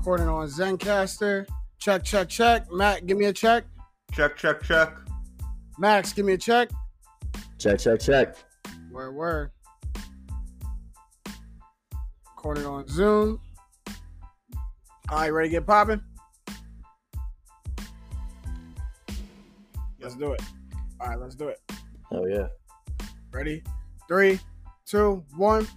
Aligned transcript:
Recording 0.00 0.28
on 0.28 0.48
Zencastr. 0.48 1.46
Check, 1.78 2.04
check, 2.04 2.30
check. 2.30 2.72
Matt, 2.72 3.04
give 3.06 3.18
me 3.18 3.26
a 3.26 3.34
check. 3.34 3.64
Check, 4.12 4.34
check, 4.34 4.62
check. 4.62 4.96
Max, 5.78 6.14
give 6.14 6.24
me 6.24 6.32
a 6.32 6.38
check. 6.38 6.70
Check, 7.58 7.80
check, 7.80 8.00
check. 8.00 8.34
Word, 8.90 9.14
word. 9.14 9.50
Recording 12.34 12.64
on 12.64 12.88
Zoom. 12.88 13.42
All 15.10 15.18
right, 15.18 15.28
ready 15.28 15.50
to 15.50 15.56
get 15.56 15.66
popping? 15.66 16.00
Let's 20.00 20.14
do 20.14 20.32
it. 20.32 20.40
All 20.98 21.08
right, 21.08 21.20
let's 21.20 21.34
do 21.34 21.48
it. 21.48 21.60
Oh 22.10 22.24
yeah. 22.24 22.46
Ready? 23.32 23.62
Three, 24.08 24.40
two, 24.86 25.22
one. 25.36 25.68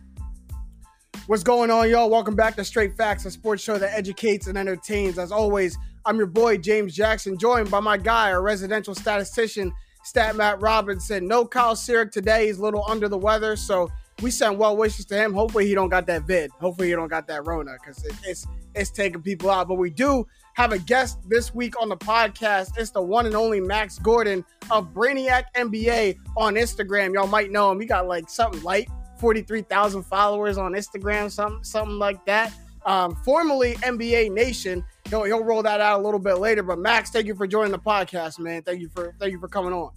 What's 1.27 1.41
going 1.41 1.71
on, 1.71 1.89
y'all? 1.89 2.09
Welcome 2.09 2.35
back 2.35 2.57
to 2.57 2.65
Straight 2.65 2.97
Facts, 2.97 3.23
a 3.23 3.31
sports 3.31 3.63
show 3.63 3.77
that 3.77 3.97
educates 3.97 4.47
and 4.47 4.57
entertains. 4.57 5.17
As 5.17 5.31
always, 5.31 5.77
I'm 6.05 6.17
your 6.17 6.27
boy, 6.27 6.57
James 6.57 6.93
Jackson, 6.93 7.37
joined 7.37 7.71
by 7.71 7.79
my 7.79 7.95
guy, 7.95 8.33
our 8.33 8.41
residential 8.41 8.93
statistician, 8.93 9.71
Stat 10.03 10.35
Matt 10.35 10.61
Robinson. 10.61 11.25
No 11.25 11.45
Kyle 11.45 11.75
Sirik 11.75 12.11
today. 12.11 12.47
He's 12.47 12.57
a 12.57 12.61
little 12.61 12.83
under 12.89 13.07
the 13.07 13.17
weather, 13.17 13.55
so 13.55 13.89
we 14.21 14.31
send 14.31 14.57
well 14.57 14.75
wishes 14.75 15.05
to 15.05 15.15
him. 15.15 15.31
Hopefully, 15.31 15.65
he 15.65 15.73
don't 15.73 15.87
got 15.87 16.07
that 16.07 16.23
vid. 16.23 16.51
Hopefully, 16.59 16.89
he 16.89 16.93
don't 16.93 17.07
got 17.07 17.25
that 17.27 17.47
Rona 17.47 17.77
because 17.81 18.03
it, 18.03 18.15
it's 18.25 18.45
it's 18.75 18.91
taking 18.91 19.21
people 19.21 19.49
out. 19.49 19.69
But 19.69 19.75
we 19.75 19.91
do 19.91 20.27
have 20.55 20.73
a 20.73 20.79
guest 20.79 21.19
this 21.29 21.55
week 21.55 21.81
on 21.81 21.87
the 21.87 21.95
podcast. 21.95 22.77
It's 22.77 22.91
the 22.91 23.01
one 23.01 23.27
and 23.27 23.35
only 23.35 23.61
Max 23.61 23.97
Gordon 23.97 24.43
of 24.69 24.93
Brainiac 24.93 25.45
NBA 25.55 26.17
on 26.35 26.55
Instagram. 26.55 27.13
Y'all 27.13 27.27
might 27.27 27.49
know 27.49 27.71
him. 27.71 27.79
He 27.79 27.85
got 27.85 28.07
like 28.07 28.29
something 28.29 28.61
light 28.61 28.89
43,000 29.19 30.03
followers 30.03 30.57
on 30.57 30.73
Instagram, 30.73 31.31
something 31.31 31.63
something 31.63 31.97
like 31.97 32.25
that. 32.25 32.53
Um, 32.85 33.15
formerly 33.23 33.75
NBA 33.75 34.31
Nation. 34.31 34.83
He'll, 35.09 35.23
he'll 35.23 35.43
roll 35.43 35.63
that 35.63 35.79
out 35.79 35.99
a 35.99 36.03
little 36.03 36.19
bit 36.19 36.39
later. 36.39 36.63
But 36.63 36.79
Max, 36.79 37.11
thank 37.11 37.25
you 37.25 37.35
for 37.35 37.47
joining 37.47 37.71
the 37.71 37.79
podcast, 37.79 38.39
man. 38.39 38.61
Thank 38.63 38.81
you 38.81 38.89
for 38.89 39.13
thank 39.19 39.31
you 39.31 39.39
for 39.39 39.47
coming 39.47 39.73
on. 39.73 39.91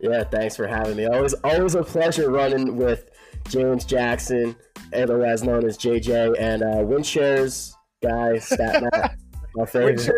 Yeah, 0.00 0.24
thanks 0.24 0.56
for 0.56 0.66
having 0.66 0.96
me. 0.96 1.06
Always 1.06 1.34
always 1.44 1.74
a 1.74 1.82
pleasure 1.82 2.30
running 2.30 2.76
with 2.76 3.10
James 3.48 3.84
Jackson, 3.84 4.56
otherwise 4.94 5.42
known 5.44 5.64
as 5.66 5.76
JJ, 5.76 6.36
and 6.38 6.62
uh, 6.62 6.82
Win 6.84 7.02
Shares 7.02 7.76
guy, 8.02 8.38
Stat 8.38 8.82
Matt. 8.82 9.16
My 9.56 9.66
favorite. 9.66 10.08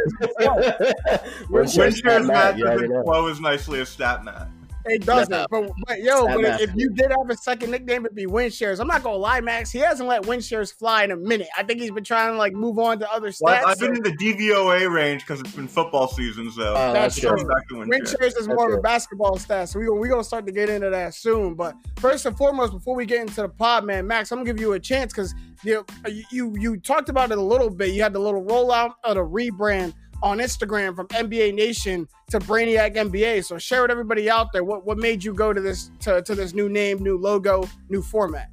Win 1.48 1.66
Shares 1.66 2.02
Matt 2.04 2.58
doesn't 2.58 3.04
flow 3.04 3.28
as 3.28 3.40
nicely 3.40 3.80
as 3.80 3.88
Stat 3.88 4.24
Matt. 4.24 4.48
It 4.86 5.04
doesn't. 5.06 5.30
No. 5.30 5.46
But, 5.50 5.70
but 5.86 6.02
yo, 6.02 6.26
but 6.26 6.44
if, 6.44 6.60
if, 6.60 6.70
you 6.74 6.90
did 6.90 7.10
have 7.10 7.30
a 7.30 7.36
second 7.36 7.70
nickname, 7.70 8.04
it'd 8.04 8.16
be 8.16 8.26
Win 8.26 8.50
Shares. 8.50 8.80
I'm 8.80 8.88
not 8.88 9.02
gonna 9.02 9.16
lie, 9.16 9.40
Max. 9.40 9.70
He 9.70 9.78
hasn't 9.78 10.08
let 10.08 10.26
Win 10.26 10.40
Shares 10.40 10.72
fly 10.72 11.04
in 11.04 11.10
a 11.10 11.16
minute. 11.16 11.48
I 11.56 11.62
think 11.62 11.80
he's 11.80 11.90
been 11.90 12.04
trying 12.04 12.32
to 12.32 12.36
like 12.36 12.52
move 12.52 12.78
on 12.78 12.98
to 12.98 13.10
other 13.12 13.28
stats. 13.28 13.40
Well, 13.42 13.66
I've 13.66 13.78
been 13.78 13.96
in 13.96 14.02
the 14.02 14.16
DVOA 14.16 14.92
range 14.92 15.22
because 15.22 15.40
it's 15.40 15.52
been 15.52 15.68
football 15.68 16.08
season, 16.08 16.50
so 16.50 16.74
uh, 16.74 16.92
that's 16.92 17.18
true. 17.18 17.36
Win 17.70 18.04
Shares 18.04 18.34
is 18.34 18.48
more 18.48 18.72
of 18.72 18.78
a 18.78 18.82
basketball 18.82 19.38
stat, 19.38 19.68
so 19.68 19.78
we 19.78 19.88
we 19.88 20.08
gonna 20.08 20.24
start 20.24 20.46
to 20.46 20.52
get 20.52 20.68
into 20.68 20.90
that 20.90 21.14
soon. 21.14 21.54
But 21.54 21.76
first 21.96 22.26
and 22.26 22.36
foremost, 22.36 22.72
before 22.72 22.96
we 22.96 23.06
get 23.06 23.20
into 23.20 23.42
the 23.42 23.48
pod, 23.48 23.84
man, 23.84 24.06
Max, 24.06 24.32
I'm 24.32 24.38
gonna 24.38 24.46
give 24.46 24.60
you 24.60 24.72
a 24.72 24.80
chance 24.80 25.12
because 25.12 25.34
you 25.62 25.84
you 26.30 26.54
you 26.58 26.76
talked 26.78 27.08
about 27.08 27.30
it 27.30 27.38
a 27.38 27.42
little 27.42 27.70
bit. 27.70 27.90
You 27.90 28.02
had 28.02 28.12
the 28.12 28.18
little 28.18 28.44
rollout 28.44 28.94
of 29.04 29.14
the 29.14 29.24
rebrand 29.24 29.94
on 30.22 30.38
Instagram 30.38 30.94
from 30.94 31.08
NBA 31.08 31.54
Nation 31.54 32.08
to 32.30 32.38
Brainiac 32.38 32.96
NBA. 32.96 33.44
So 33.44 33.58
share 33.58 33.82
with 33.82 33.90
everybody 33.90 34.30
out 34.30 34.52
there 34.52 34.64
what, 34.64 34.86
what 34.86 34.98
made 34.98 35.22
you 35.22 35.34
go 35.34 35.52
to 35.52 35.60
this 35.60 35.90
to, 36.00 36.22
to 36.22 36.34
this 36.34 36.54
new 36.54 36.68
name, 36.68 37.02
new 37.02 37.18
logo, 37.18 37.68
new 37.88 38.02
format. 38.02 38.50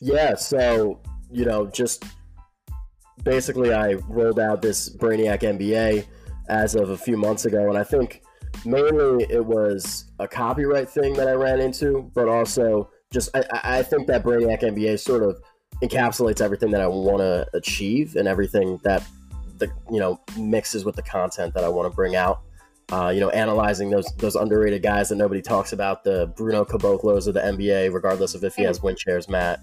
Yeah, 0.00 0.34
so 0.34 1.00
you 1.30 1.44
know, 1.44 1.66
just 1.66 2.04
basically 3.22 3.72
I 3.72 3.94
rolled 4.08 4.40
out 4.40 4.62
this 4.62 4.88
Brainiac 4.88 5.40
NBA 5.40 6.06
as 6.48 6.74
of 6.74 6.90
a 6.90 6.96
few 6.96 7.16
months 7.16 7.44
ago, 7.44 7.68
and 7.68 7.76
I 7.76 7.84
think 7.84 8.22
mainly 8.64 9.26
it 9.30 9.44
was 9.44 10.06
a 10.18 10.26
copyright 10.26 10.88
thing 10.88 11.14
that 11.14 11.28
I 11.28 11.32
ran 11.32 11.60
into, 11.60 12.10
but 12.14 12.28
also 12.28 12.90
just 13.12 13.28
I, 13.34 13.44
I 13.52 13.82
think 13.82 14.06
that 14.06 14.22
Brainiac 14.24 14.62
NBA 14.62 14.98
sort 15.00 15.22
of 15.22 15.40
encapsulates 15.82 16.40
everything 16.40 16.70
that 16.72 16.80
I 16.80 16.86
want 16.86 17.18
to 17.18 17.46
achieve 17.54 18.16
and 18.16 18.28
everything 18.28 18.78
that 18.84 19.06
the 19.60 19.70
you 19.90 20.00
know 20.00 20.20
mixes 20.36 20.84
with 20.84 20.96
the 20.96 21.02
content 21.02 21.54
that 21.54 21.64
I 21.64 21.68
want 21.68 21.90
to 21.90 21.94
bring 21.94 22.16
out. 22.16 22.42
Uh, 22.92 23.10
you 23.10 23.20
know, 23.20 23.30
analyzing 23.30 23.88
those 23.88 24.06
those 24.16 24.34
underrated 24.34 24.82
guys 24.82 25.08
that 25.10 25.16
nobody 25.16 25.40
talks 25.40 25.72
about, 25.72 26.02
the 26.02 26.32
Bruno 26.36 26.64
Caboclos 26.64 27.28
of 27.28 27.34
the 27.34 27.40
NBA, 27.40 27.94
regardless 27.94 28.34
of 28.34 28.42
if 28.42 28.56
he 28.56 28.64
has 28.64 28.82
win 28.82 28.96
shares, 28.96 29.28
Matt. 29.28 29.60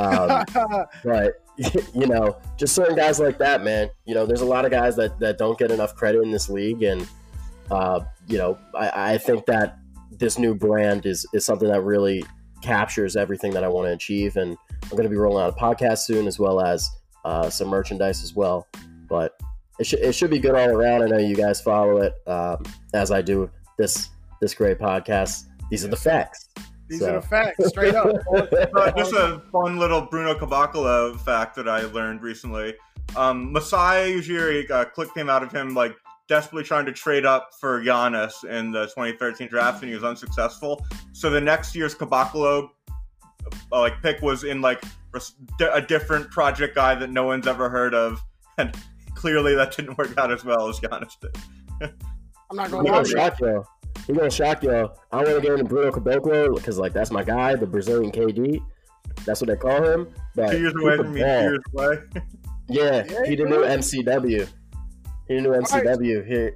Um, 0.00 0.44
but 1.04 1.34
you 1.94 2.06
know, 2.06 2.36
just 2.56 2.74
certain 2.74 2.96
guys 2.96 3.20
like 3.20 3.38
that, 3.38 3.62
man. 3.62 3.88
You 4.04 4.14
know, 4.14 4.26
there's 4.26 4.40
a 4.40 4.46
lot 4.46 4.64
of 4.64 4.72
guys 4.72 4.96
that 4.96 5.18
that 5.20 5.38
don't 5.38 5.58
get 5.58 5.70
enough 5.70 5.94
credit 5.94 6.22
in 6.22 6.30
this 6.30 6.48
league, 6.48 6.82
and 6.82 7.08
uh, 7.70 8.00
you 8.26 8.38
know, 8.38 8.58
I, 8.74 9.12
I 9.12 9.18
think 9.18 9.46
that 9.46 9.78
this 10.10 10.38
new 10.38 10.54
brand 10.54 11.06
is 11.06 11.26
is 11.32 11.44
something 11.44 11.68
that 11.68 11.82
really 11.82 12.24
captures 12.62 13.16
everything 13.16 13.52
that 13.52 13.64
I 13.64 13.68
want 13.68 13.86
to 13.86 13.92
achieve, 13.92 14.36
and 14.36 14.56
I'm 14.82 14.90
going 14.90 15.04
to 15.04 15.08
be 15.08 15.16
rolling 15.16 15.44
out 15.44 15.54
a 15.56 15.60
podcast 15.60 15.98
soon, 15.98 16.26
as 16.26 16.38
well 16.38 16.60
as 16.60 16.88
uh, 17.24 17.48
some 17.50 17.68
merchandise 17.68 18.22
as 18.22 18.34
well. 18.34 18.66
But 19.08 19.38
it 19.78 19.86
should 19.86 20.00
it 20.00 20.14
should 20.14 20.30
be 20.30 20.38
good 20.38 20.54
all 20.54 20.68
around. 20.68 21.02
I 21.02 21.06
know 21.06 21.18
you 21.18 21.36
guys 21.36 21.60
follow 21.60 21.98
it 21.98 22.14
um, 22.26 22.64
as 22.94 23.10
I 23.10 23.22
do 23.22 23.50
this 23.76 24.10
this 24.40 24.54
great 24.54 24.78
podcast. 24.78 25.46
These 25.70 25.84
are 25.84 25.88
the 25.88 25.96
facts. 25.96 26.48
These 26.88 27.00
so. 27.00 27.16
are 27.16 27.20
the 27.20 27.26
facts, 27.26 27.68
straight 27.68 27.94
up. 27.94 28.06
uh, 28.32 28.90
just 28.96 29.12
a 29.12 29.42
fun 29.50 29.78
little 29.78 30.02
Bruno 30.02 30.34
Caboclo 30.34 31.18
fact 31.18 31.56
that 31.56 31.68
I 31.68 31.82
learned 31.82 32.22
recently. 32.22 32.74
Um, 33.16 33.52
Masai 33.52 34.14
Ujiri, 34.14 34.70
uh, 34.70 34.84
clip 34.84 35.12
came 35.14 35.28
out 35.28 35.42
of 35.42 35.50
him 35.50 35.74
like 35.74 35.96
desperately 36.28 36.64
trying 36.64 36.86
to 36.86 36.92
trade 36.92 37.24
up 37.24 37.50
for 37.60 37.82
Giannis 37.82 38.44
in 38.44 38.70
the 38.70 38.84
2013 38.86 39.48
draft, 39.48 39.82
and 39.82 39.88
he 39.88 39.94
was 39.94 40.04
unsuccessful. 40.04 40.84
So 41.12 41.30
the 41.30 41.40
next 41.40 41.74
year's 41.74 41.94
Caboclo 41.94 42.70
uh, 43.72 43.80
like 43.80 44.00
pick 44.02 44.20
was 44.22 44.44
in 44.44 44.60
like 44.60 44.82
a 45.60 45.80
different 45.80 46.30
project 46.30 46.74
guy 46.74 46.94
that 46.94 47.10
no 47.10 47.24
one's 47.24 47.46
ever 47.46 47.68
heard 47.68 47.94
of, 47.94 48.22
and 48.58 48.76
clearly 49.26 49.56
that 49.56 49.76
didn't 49.76 49.98
work 49.98 50.16
out 50.18 50.30
as 50.30 50.44
well 50.44 50.68
as 50.68 50.78
Giannis 50.78 51.18
did. 51.20 51.92
I'm 52.48 52.56
not 52.56 52.70
going 52.70 52.86
to 52.86 53.10
shock 53.10 53.40
y'all. 53.40 53.66
He's 54.06 54.16
gonna 54.16 54.30
shock 54.30 54.62
y'all. 54.62 54.96
I 55.10 55.16
want 55.16 55.28
to 55.28 55.40
get 55.40 55.52
into 55.52 55.64
Bruno 55.64 55.90
Caboclo 55.90 56.54
because 56.54 56.78
like 56.78 56.92
that's 56.92 57.10
my 57.10 57.24
guy, 57.24 57.56
the 57.56 57.66
Brazilian 57.66 58.12
KD. 58.12 58.62
That's 59.24 59.40
what 59.40 59.48
they 59.48 59.56
call 59.56 59.82
him. 59.82 60.08
But 60.36 60.52
two 60.52 60.58
years 60.60 60.74
away 60.80 60.96
from 60.98 61.14
me, 61.14 61.20
two 61.22 61.26
years 61.26 61.58
away. 61.74 61.96
yeah, 62.68 63.04
yeah, 63.10 63.24
he 63.24 63.34
didn't 63.34 63.50
know 63.50 63.62
MCW. 63.62 64.46
He 65.26 65.34
didn't 65.34 65.44
know 65.44 65.58
MCW 65.58 66.18
right. 66.18 66.26
here. 66.26 66.52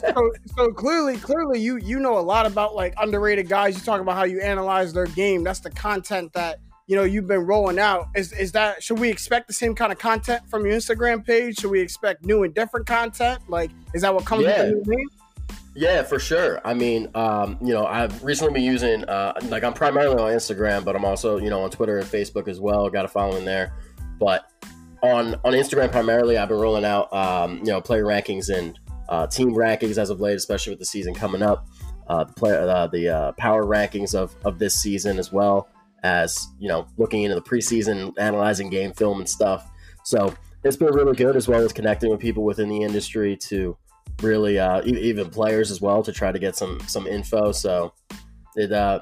so, 0.14 0.32
so 0.56 0.68
clearly, 0.70 1.16
clearly, 1.18 1.60
you 1.60 1.76
you 1.76 2.00
know 2.00 2.18
a 2.18 2.20
lot 2.20 2.46
about 2.46 2.74
like 2.74 2.94
underrated 2.98 3.48
guys. 3.48 3.76
You 3.76 3.84
talk 3.84 4.00
about 4.00 4.16
how 4.16 4.24
you 4.24 4.40
analyze 4.40 4.92
their 4.92 5.06
game. 5.06 5.44
That's 5.44 5.60
the 5.60 5.70
content 5.70 6.32
that 6.32 6.58
you 6.86 6.96
know 6.96 7.04
you've 7.04 7.26
been 7.26 7.46
rolling 7.46 7.78
out 7.78 8.08
is 8.14 8.32
is 8.32 8.52
that 8.52 8.82
should 8.82 8.98
we 8.98 9.08
expect 9.08 9.46
the 9.46 9.54
same 9.54 9.74
kind 9.74 9.92
of 9.92 9.98
content 9.98 10.42
from 10.48 10.66
your 10.66 10.74
instagram 10.74 11.24
page 11.24 11.58
should 11.58 11.70
we 11.70 11.80
expect 11.80 12.24
new 12.24 12.42
and 12.42 12.54
different 12.54 12.86
content 12.86 13.40
like 13.48 13.70
is 13.94 14.02
that 14.02 14.14
what 14.14 14.24
comes 14.24 14.42
yeah. 14.42 14.62
with 14.62 14.84
the 14.84 14.90
new 14.90 14.96
name 14.96 15.08
yeah, 15.74 16.02
for 16.02 16.18
sure. 16.18 16.60
I 16.64 16.74
mean, 16.74 17.08
um, 17.14 17.56
you 17.62 17.72
know, 17.72 17.86
I've 17.86 18.24
recently 18.24 18.54
been 18.54 18.64
using 18.64 19.04
uh, 19.04 19.34
like 19.44 19.62
I'm 19.62 19.72
primarily 19.72 20.16
on 20.20 20.32
Instagram, 20.32 20.84
but 20.84 20.96
I'm 20.96 21.04
also 21.04 21.38
you 21.38 21.48
know 21.48 21.62
on 21.62 21.70
Twitter 21.70 21.98
and 21.98 22.06
Facebook 22.06 22.48
as 22.48 22.60
well. 22.60 22.90
Got 22.90 23.04
a 23.04 23.08
following 23.08 23.44
there, 23.44 23.72
but 24.18 24.50
on 25.02 25.36
on 25.44 25.52
Instagram 25.52 25.92
primarily, 25.92 26.36
I've 26.36 26.48
been 26.48 26.58
rolling 26.58 26.84
out 26.84 27.12
um, 27.12 27.58
you 27.58 27.66
know 27.66 27.80
player 27.80 28.04
rankings 28.04 28.52
and 28.54 28.78
uh, 29.08 29.28
team 29.28 29.50
rankings 29.50 29.96
as 29.96 30.10
of 30.10 30.20
late, 30.20 30.34
especially 30.34 30.72
with 30.72 30.80
the 30.80 30.86
season 30.86 31.14
coming 31.14 31.42
up. 31.42 31.68
Uh, 32.08 32.24
the 32.24 32.32
player, 32.32 32.68
uh, 32.68 32.88
the 32.88 33.08
uh, 33.08 33.32
power 33.32 33.64
rankings 33.64 34.12
of 34.12 34.34
of 34.44 34.58
this 34.58 34.74
season 34.74 35.20
as 35.20 35.32
well 35.32 35.68
as 36.02 36.48
you 36.58 36.68
know 36.68 36.86
looking 36.96 37.22
into 37.22 37.34
the 37.34 37.42
preseason, 37.42 38.12
analyzing 38.18 38.70
game 38.70 38.92
film 38.92 39.18
and 39.18 39.28
stuff. 39.28 39.70
So 40.04 40.34
it's 40.64 40.76
been 40.76 40.92
really 40.94 41.14
good 41.14 41.36
as 41.36 41.48
well 41.48 41.60
as 41.62 41.72
connecting 41.72 42.10
with 42.10 42.20
people 42.20 42.44
within 42.44 42.68
the 42.68 42.82
industry 42.82 43.36
to 43.36 43.76
really 44.22 44.58
uh, 44.58 44.82
even 44.84 45.30
players 45.30 45.70
as 45.70 45.80
well 45.80 46.02
to 46.02 46.12
try 46.12 46.32
to 46.32 46.38
get 46.38 46.56
some 46.56 46.80
some 46.86 47.06
info. 47.06 47.52
So 47.52 47.92
it, 48.56 48.72
uh, 48.72 49.00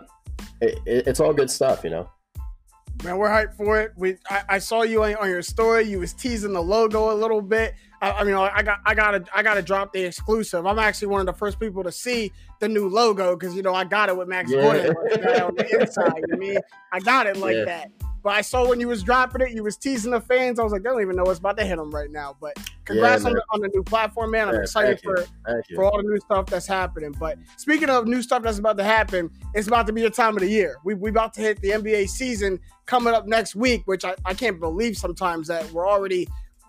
it 0.61 0.79
it's 0.87 1.21
all 1.21 1.33
good 1.33 1.51
stuff, 1.51 1.85
you 1.85 1.91
know. 1.91 2.09
Man, 3.05 3.17
we're 3.17 3.29
hyped 3.29 3.55
for 3.55 3.81
it. 3.81 3.93
We 3.97 4.17
I, 4.29 4.43
I 4.49 4.59
saw 4.59 4.83
you 4.83 5.05
on, 5.05 5.15
on, 5.17 5.29
your 5.29 5.43
story. 5.43 5.85
You 5.85 6.01
was 6.01 6.13
teasing 6.13 6.53
the 6.53 6.63
logo 6.63 7.13
a 7.13 7.17
little 7.17 7.41
bit. 7.41 7.75
I, 8.01 8.11
I 8.13 8.25
mean, 8.25 8.35
I 8.35 8.63
got 8.63 8.81
I 8.87 8.95
gotta 8.95 9.25
I 9.35 9.43
gotta 9.43 9.63
drop 9.63 9.93
the 9.93 10.05
exclusive. 10.05 10.67
I'm 10.67 10.79
actually 10.79 11.09
one 11.09 11.21
of 11.21 11.27
the 11.27 11.33
first 11.33 11.59
people 11.59 11.83
to 11.83 11.93
see 11.93 12.33
the 12.61 12.69
new 12.69 12.89
logo 12.89 13.37
because 13.37 13.55
you 13.55 13.63
know 13.63 13.75
I 13.75 13.85
got 13.85 14.09
it 14.09 14.17
with 14.17 14.29
Max 14.29 14.51
yeah. 14.51 14.63
Gordon 14.63 14.97
on 15.43 15.55
the 15.57 15.81
inside. 15.81 16.25
You 16.29 16.37
mean 16.37 16.59
I 16.93 17.01
got 17.01 17.27
it 17.27 17.37
like 17.37 17.57
yeah. 17.57 17.65
that. 17.65 17.91
But 18.23 18.31
I 18.31 18.41
saw 18.41 18.69
when 18.69 18.81
you 18.81 18.89
was 18.89 19.03
dropping 19.03 19.43
it, 19.43 19.53
you 19.53 19.63
was 19.63 19.77
teasing 19.77 20.11
the 20.11 20.21
fans. 20.21 20.59
I 20.59 20.65
was 20.65 20.73
like, 20.73 20.83
they 20.83 20.91
don't 20.91 21.01
even 21.01 21.17
know 21.17 21.23
what's 21.23 21.39
about 21.39 21.57
to 21.59 21.65
hit 21.65 21.77
them 21.77 21.91
right 21.91 22.11
now. 22.11 22.37
But 22.41 22.59
congrats 22.85 23.23
yeah, 23.23 23.29
on, 23.29 23.35
the, 23.35 23.43
on, 23.51 23.61
the, 23.61 23.71
new 23.73 23.83
platform, 23.83 24.33
man. 24.33 24.49
I'm 24.49 24.55
yeah, 24.55 24.63
excited 24.63 25.01
for 25.01 25.25
for 25.75 25.85
all 25.85 25.97
the 25.97 26.03
new 26.03 26.19
stuff 26.21 26.47
that's 26.47 26.67
happening. 26.67 27.15
But 27.19 27.39
speaking 27.57 27.91
of 27.91 28.07
new 28.07 28.23
stuff 28.23 28.43
that's 28.43 28.59
about 28.59 28.77
to 28.79 28.85
happen, 28.85 29.31
it's 29.55 29.69
about 29.69 29.87
to 29.87 29.93
be 29.93 30.03
the 30.03 30.11
time 30.11 30.37
of 30.37 30.41
the 30.41 30.49
year. 30.49 30.77
We 30.85 30.95
we 30.95 31.11
about 31.11 31.33
to 31.35 31.41
hit 31.41 31.61
the 31.63 31.71
NBA 31.71 32.09
season 32.09 32.61
coming 32.87 33.15
up 33.15 33.27
next 33.27 33.55
week, 33.55 33.83
which 33.87 34.05
I, 34.05 34.15
I 34.25 34.35
can't 34.35 34.59
believe 34.59 34.97
sometimes 34.97 35.49
that 35.49 35.71
we're 35.73 35.89
already 35.89 36.29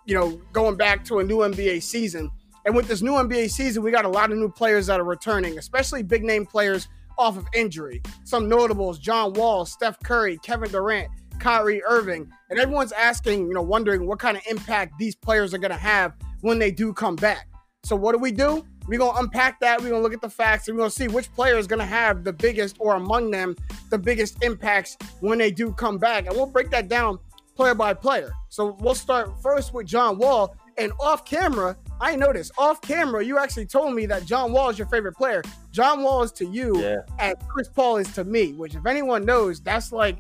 you 0.10 0.16
know, 0.16 0.42
going 0.54 0.76
back 0.76 1.06
to 1.06 1.20
a 1.20 1.24
new 1.24 1.38
NBA 1.38 1.84
season. 1.84 2.32
And 2.66 2.76
with 2.76 2.88
this 2.88 3.04
new 3.04 3.12
NBA 3.12 3.52
season, 3.52 3.84
we 3.84 3.92
got 3.92 4.06
a 4.06 4.10
lot 4.10 4.32
of 4.32 4.38
new 4.40 4.50
players 4.50 4.88
that 4.88 5.00
are 5.00 5.04
returning, 5.06 5.60
especially 5.60 6.02
big 6.02 6.24
name 6.24 6.48
players 6.48 6.88
off 7.18 7.38
of 7.38 7.46
injury. 7.54 8.02
Some 8.24 8.50
notables: 8.50 8.98
John 8.98 9.34
Wall, 9.34 9.66
Steph 9.66 10.00
Curry, 10.02 10.40
Kevin 10.40 10.72
Durant, 10.72 11.10
Kyrie 11.40 11.84
Irving, 11.84 12.28
and 12.50 12.60
everyone's 12.60 12.92
asking, 12.92 13.48
you 13.48 13.54
know, 13.54 13.62
wondering 13.62 14.08
what 14.08 14.18
kind 14.18 14.36
of 14.36 14.44
impact 14.50 14.98
these 14.98 15.16
players 15.16 15.54
are 15.54 15.60
going 15.60 15.72
to 15.72 15.78
have 15.78 16.14
when 16.42 16.58
they 16.58 16.72
do 16.72 16.92
come 16.92 17.16
back. 17.16 17.48
So 17.84 17.96
what 17.96 18.14
do 18.14 18.18
we 18.18 18.32
do? 18.32 18.66
We're 18.88 18.98
going 18.98 19.14
to 19.14 19.20
unpack 19.20 19.60
that. 19.60 19.80
We're 19.80 19.90
going 19.90 20.02
to 20.02 20.04
look 20.04 20.14
at 20.14 20.22
the 20.22 20.30
facts 20.30 20.68
and 20.68 20.76
we're 20.76 20.82
going 20.82 20.90
to 20.90 20.96
see 20.96 21.08
which 21.08 21.32
player 21.34 21.58
is 21.58 21.68
going 21.68 21.80
to 21.80 21.86
have 21.86 22.24
the 22.24 22.34
biggest 22.34 22.76
or 22.80 22.96
among 22.96 23.30
them 23.30 23.56
the 23.92 24.00
biggest 24.00 24.44
impacts 24.44 24.98
when 25.20 25.38
they 25.38 25.52
do 25.52 25.72
come 25.72 26.00
back. 26.00 26.26
And 26.26 26.36
we'll 26.36 26.48
break 26.48 26.72
that 26.72 26.88
down 26.88 27.20
player 27.60 27.76
by 27.76 27.94
player. 27.94 28.32
So 28.48 28.78
we'll 28.80 28.96
start 28.96 29.30
first 29.44 29.74
with 29.74 29.86
John 29.86 30.18
Wall. 30.18 30.56
And 30.78 30.94
off 30.98 31.26
camera, 31.26 31.76
I 32.00 32.16
noticed 32.16 32.54
off 32.58 32.80
camera, 32.82 33.22
you 33.22 33.38
actually 33.38 33.66
told 33.66 33.94
me 33.94 34.06
that 34.06 34.24
John 34.26 34.54
Wall 34.54 34.70
is 34.70 34.78
your 34.78 34.88
favorite 34.88 35.16
player. 35.18 35.42
John 35.70 36.02
Wall 36.02 36.24
is 36.24 36.32
to 36.34 36.46
you 36.46 36.82
Yeah. 36.82 37.00
as 37.20 37.36
Chris 37.50 37.68
Paul 37.68 37.98
is 37.98 38.08
to 38.14 38.24
me, 38.24 38.54
which 38.54 38.76
if 38.76 38.86
anyone 38.86 39.26
knows, 39.26 39.60
that's 39.60 39.92
like 39.92 40.20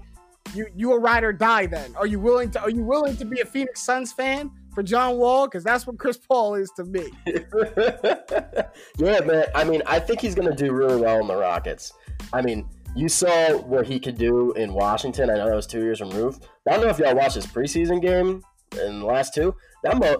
you 0.53 0.67
you 0.75 0.91
a 0.91 0.99
ride 0.99 1.23
or 1.23 1.31
die 1.31 1.65
then. 1.65 1.95
Are 1.95 2.05
you 2.07 2.19
willing 2.19 2.51
to 2.51 2.61
are 2.61 2.69
you 2.69 2.83
willing 2.83 3.15
to 3.15 3.23
be 3.23 3.39
a 3.39 3.45
Phoenix 3.45 3.81
Suns 3.81 4.11
fan 4.11 4.51
for 4.75 4.83
John 4.83 5.15
Wall? 5.17 5.47
Because 5.47 5.63
that's 5.63 5.87
what 5.87 5.97
Chris 5.97 6.17
Paul 6.17 6.55
is 6.55 6.69
to 6.75 6.83
me. 6.83 7.07
yeah, 8.97 9.19
man. 9.21 9.45
I 9.55 9.63
mean, 9.63 9.81
I 9.85 9.97
think 9.99 10.19
he's 10.19 10.35
going 10.35 10.49
to 10.49 10.55
do 10.55 10.73
really 10.73 10.99
well 10.99 11.21
in 11.21 11.27
the 11.27 11.37
Rockets. 11.37 11.93
I 12.33 12.41
mean, 12.41 12.67
you 12.95 13.07
saw 13.07 13.55
what 13.59 13.85
he 13.87 13.99
could 13.99 14.17
do 14.17 14.51
in 14.53 14.73
Washington. 14.73 15.29
I 15.29 15.35
know 15.35 15.47
that 15.47 15.55
was 15.55 15.67
two 15.67 15.81
years 15.81 16.01
removed. 16.01 16.47
I 16.69 16.73
don't 16.73 16.81
know 16.81 16.89
if 16.89 16.99
y'all 16.99 17.15
watched 17.15 17.35
his 17.35 17.47
preseason 17.47 18.01
game 18.01 18.43
in 18.85 18.99
the 18.99 19.05
last 19.05 19.33
two. 19.33 19.55
That 19.83 19.97
man, 19.99 20.17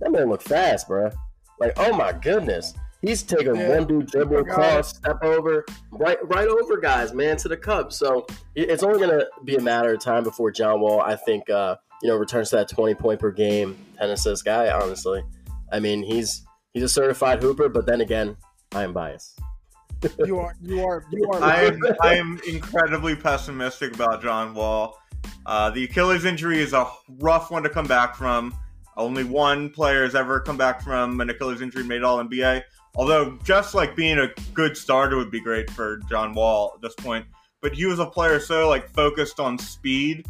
that 0.00 0.12
man 0.12 0.28
looked 0.28 0.44
fast, 0.44 0.86
bro. 0.88 1.10
Like, 1.58 1.72
oh 1.76 1.96
my 1.96 2.12
goodness. 2.12 2.74
He's 3.00 3.24
taking 3.24 3.56
Yeah. 3.56 3.70
one 3.78 3.86
dude 3.88 4.06
dribble 4.06 4.36
Forgot. 4.38 4.52
across, 4.52 4.96
step 4.96 5.18
over, 5.24 5.64
right, 5.90 6.18
right 6.28 6.46
over 6.46 6.76
guys, 6.76 7.12
man, 7.12 7.36
to 7.38 7.48
the 7.48 7.56
Cubs. 7.56 7.96
So 7.96 8.26
it's 8.54 8.84
only 8.84 8.98
going 9.04 9.10
to 9.18 9.26
be 9.44 9.56
a 9.56 9.60
matter 9.60 9.92
of 9.92 10.00
time 10.00 10.22
before 10.22 10.52
John 10.52 10.80
Wall, 10.80 11.00
I 11.00 11.16
think, 11.16 11.50
uh, 11.50 11.76
you 12.00 12.08
know, 12.08 12.16
returns 12.16 12.50
to 12.50 12.56
that 12.56 12.68
twenty 12.68 12.94
point 12.94 13.18
per 13.18 13.32
game, 13.32 13.76
ten 13.98 14.10
assist 14.10 14.44
guy. 14.44 14.70
Honestly, 14.70 15.22
I 15.72 15.80
mean, 15.80 16.02
he's 16.04 16.44
he's 16.74 16.82
a 16.84 16.88
certified 16.88 17.42
hooper, 17.42 17.68
but 17.68 17.86
then 17.86 18.00
again, 18.00 18.36
I 18.72 18.84
am 18.84 18.92
biased. 18.92 19.40
You 20.24 20.38
are 20.38 20.54
you 20.62 20.84
are 20.84 21.04
you 21.12 21.28
are 21.32 21.42
I 21.42 21.62
am 21.64 21.80
I 22.02 22.14
am 22.16 22.40
incredibly 22.48 23.14
pessimistic 23.16 23.94
about 23.94 24.20
John 24.22 24.52
Wall. 24.54 24.98
Uh, 25.46 25.70
the 25.70 25.84
Achilles 25.84 26.24
injury 26.24 26.60
is 26.60 26.72
a 26.72 26.86
rough 27.18 27.50
one 27.50 27.62
to 27.62 27.68
come 27.68 27.86
back 27.86 28.14
from. 28.14 28.54
Only 28.96 29.24
one 29.24 29.70
player 29.70 30.04
has 30.04 30.14
ever 30.14 30.40
come 30.40 30.56
back 30.56 30.82
from 30.82 31.20
an 31.20 31.30
Achilles 31.30 31.62
injury 31.62 31.84
made 31.84 32.02
All 32.02 32.18
NBA. 32.22 32.62
Although 32.94 33.38
just 33.42 33.74
like 33.74 33.96
being 33.96 34.18
a 34.18 34.28
good 34.52 34.76
starter 34.76 35.16
would 35.16 35.30
be 35.30 35.40
great 35.40 35.70
for 35.70 35.98
John 36.10 36.34
Wall 36.34 36.72
at 36.74 36.82
this 36.82 36.94
point, 36.94 37.24
but 37.62 37.72
he 37.72 37.86
was 37.86 37.98
a 37.98 38.06
player 38.06 38.38
so 38.38 38.68
like 38.68 38.88
focused 38.90 39.40
on 39.40 39.58
speed 39.58 40.26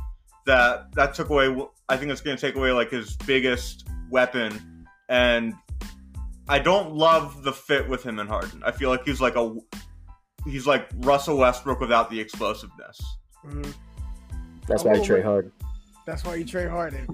that 0.46 0.92
that 0.94 1.14
took 1.14 1.30
away. 1.30 1.54
I 1.88 1.96
think 1.96 2.12
it's 2.12 2.20
going 2.20 2.36
to 2.36 2.40
take 2.40 2.54
away 2.54 2.70
like 2.70 2.90
his 2.90 3.16
biggest 3.16 3.88
weapon, 4.10 4.86
and 5.08 5.54
I 6.48 6.60
don't 6.60 6.94
love 6.94 7.42
the 7.42 7.52
fit 7.52 7.88
with 7.88 8.04
him 8.04 8.20
and 8.20 8.28
Harden. 8.28 8.62
I 8.64 8.70
feel 8.70 8.90
like 8.90 9.04
he's 9.04 9.20
like 9.20 9.34
a 9.34 9.56
he's 10.44 10.66
like 10.66 10.88
Russell 10.98 11.38
Westbrook 11.38 11.80
without 11.80 12.10
the 12.10 12.20
explosiveness. 12.20 13.00
Mhm. 13.44 13.74
That's 14.66 14.84
why 14.84 14.94
you 14.94 15.04
trade 15.04 15.24
hard. 15.24 15.52
That's 16.04 16.24
why 16.24 16.34
you 16.34 16.44
trade 16.44 16.68
Harden. 16.68 17.06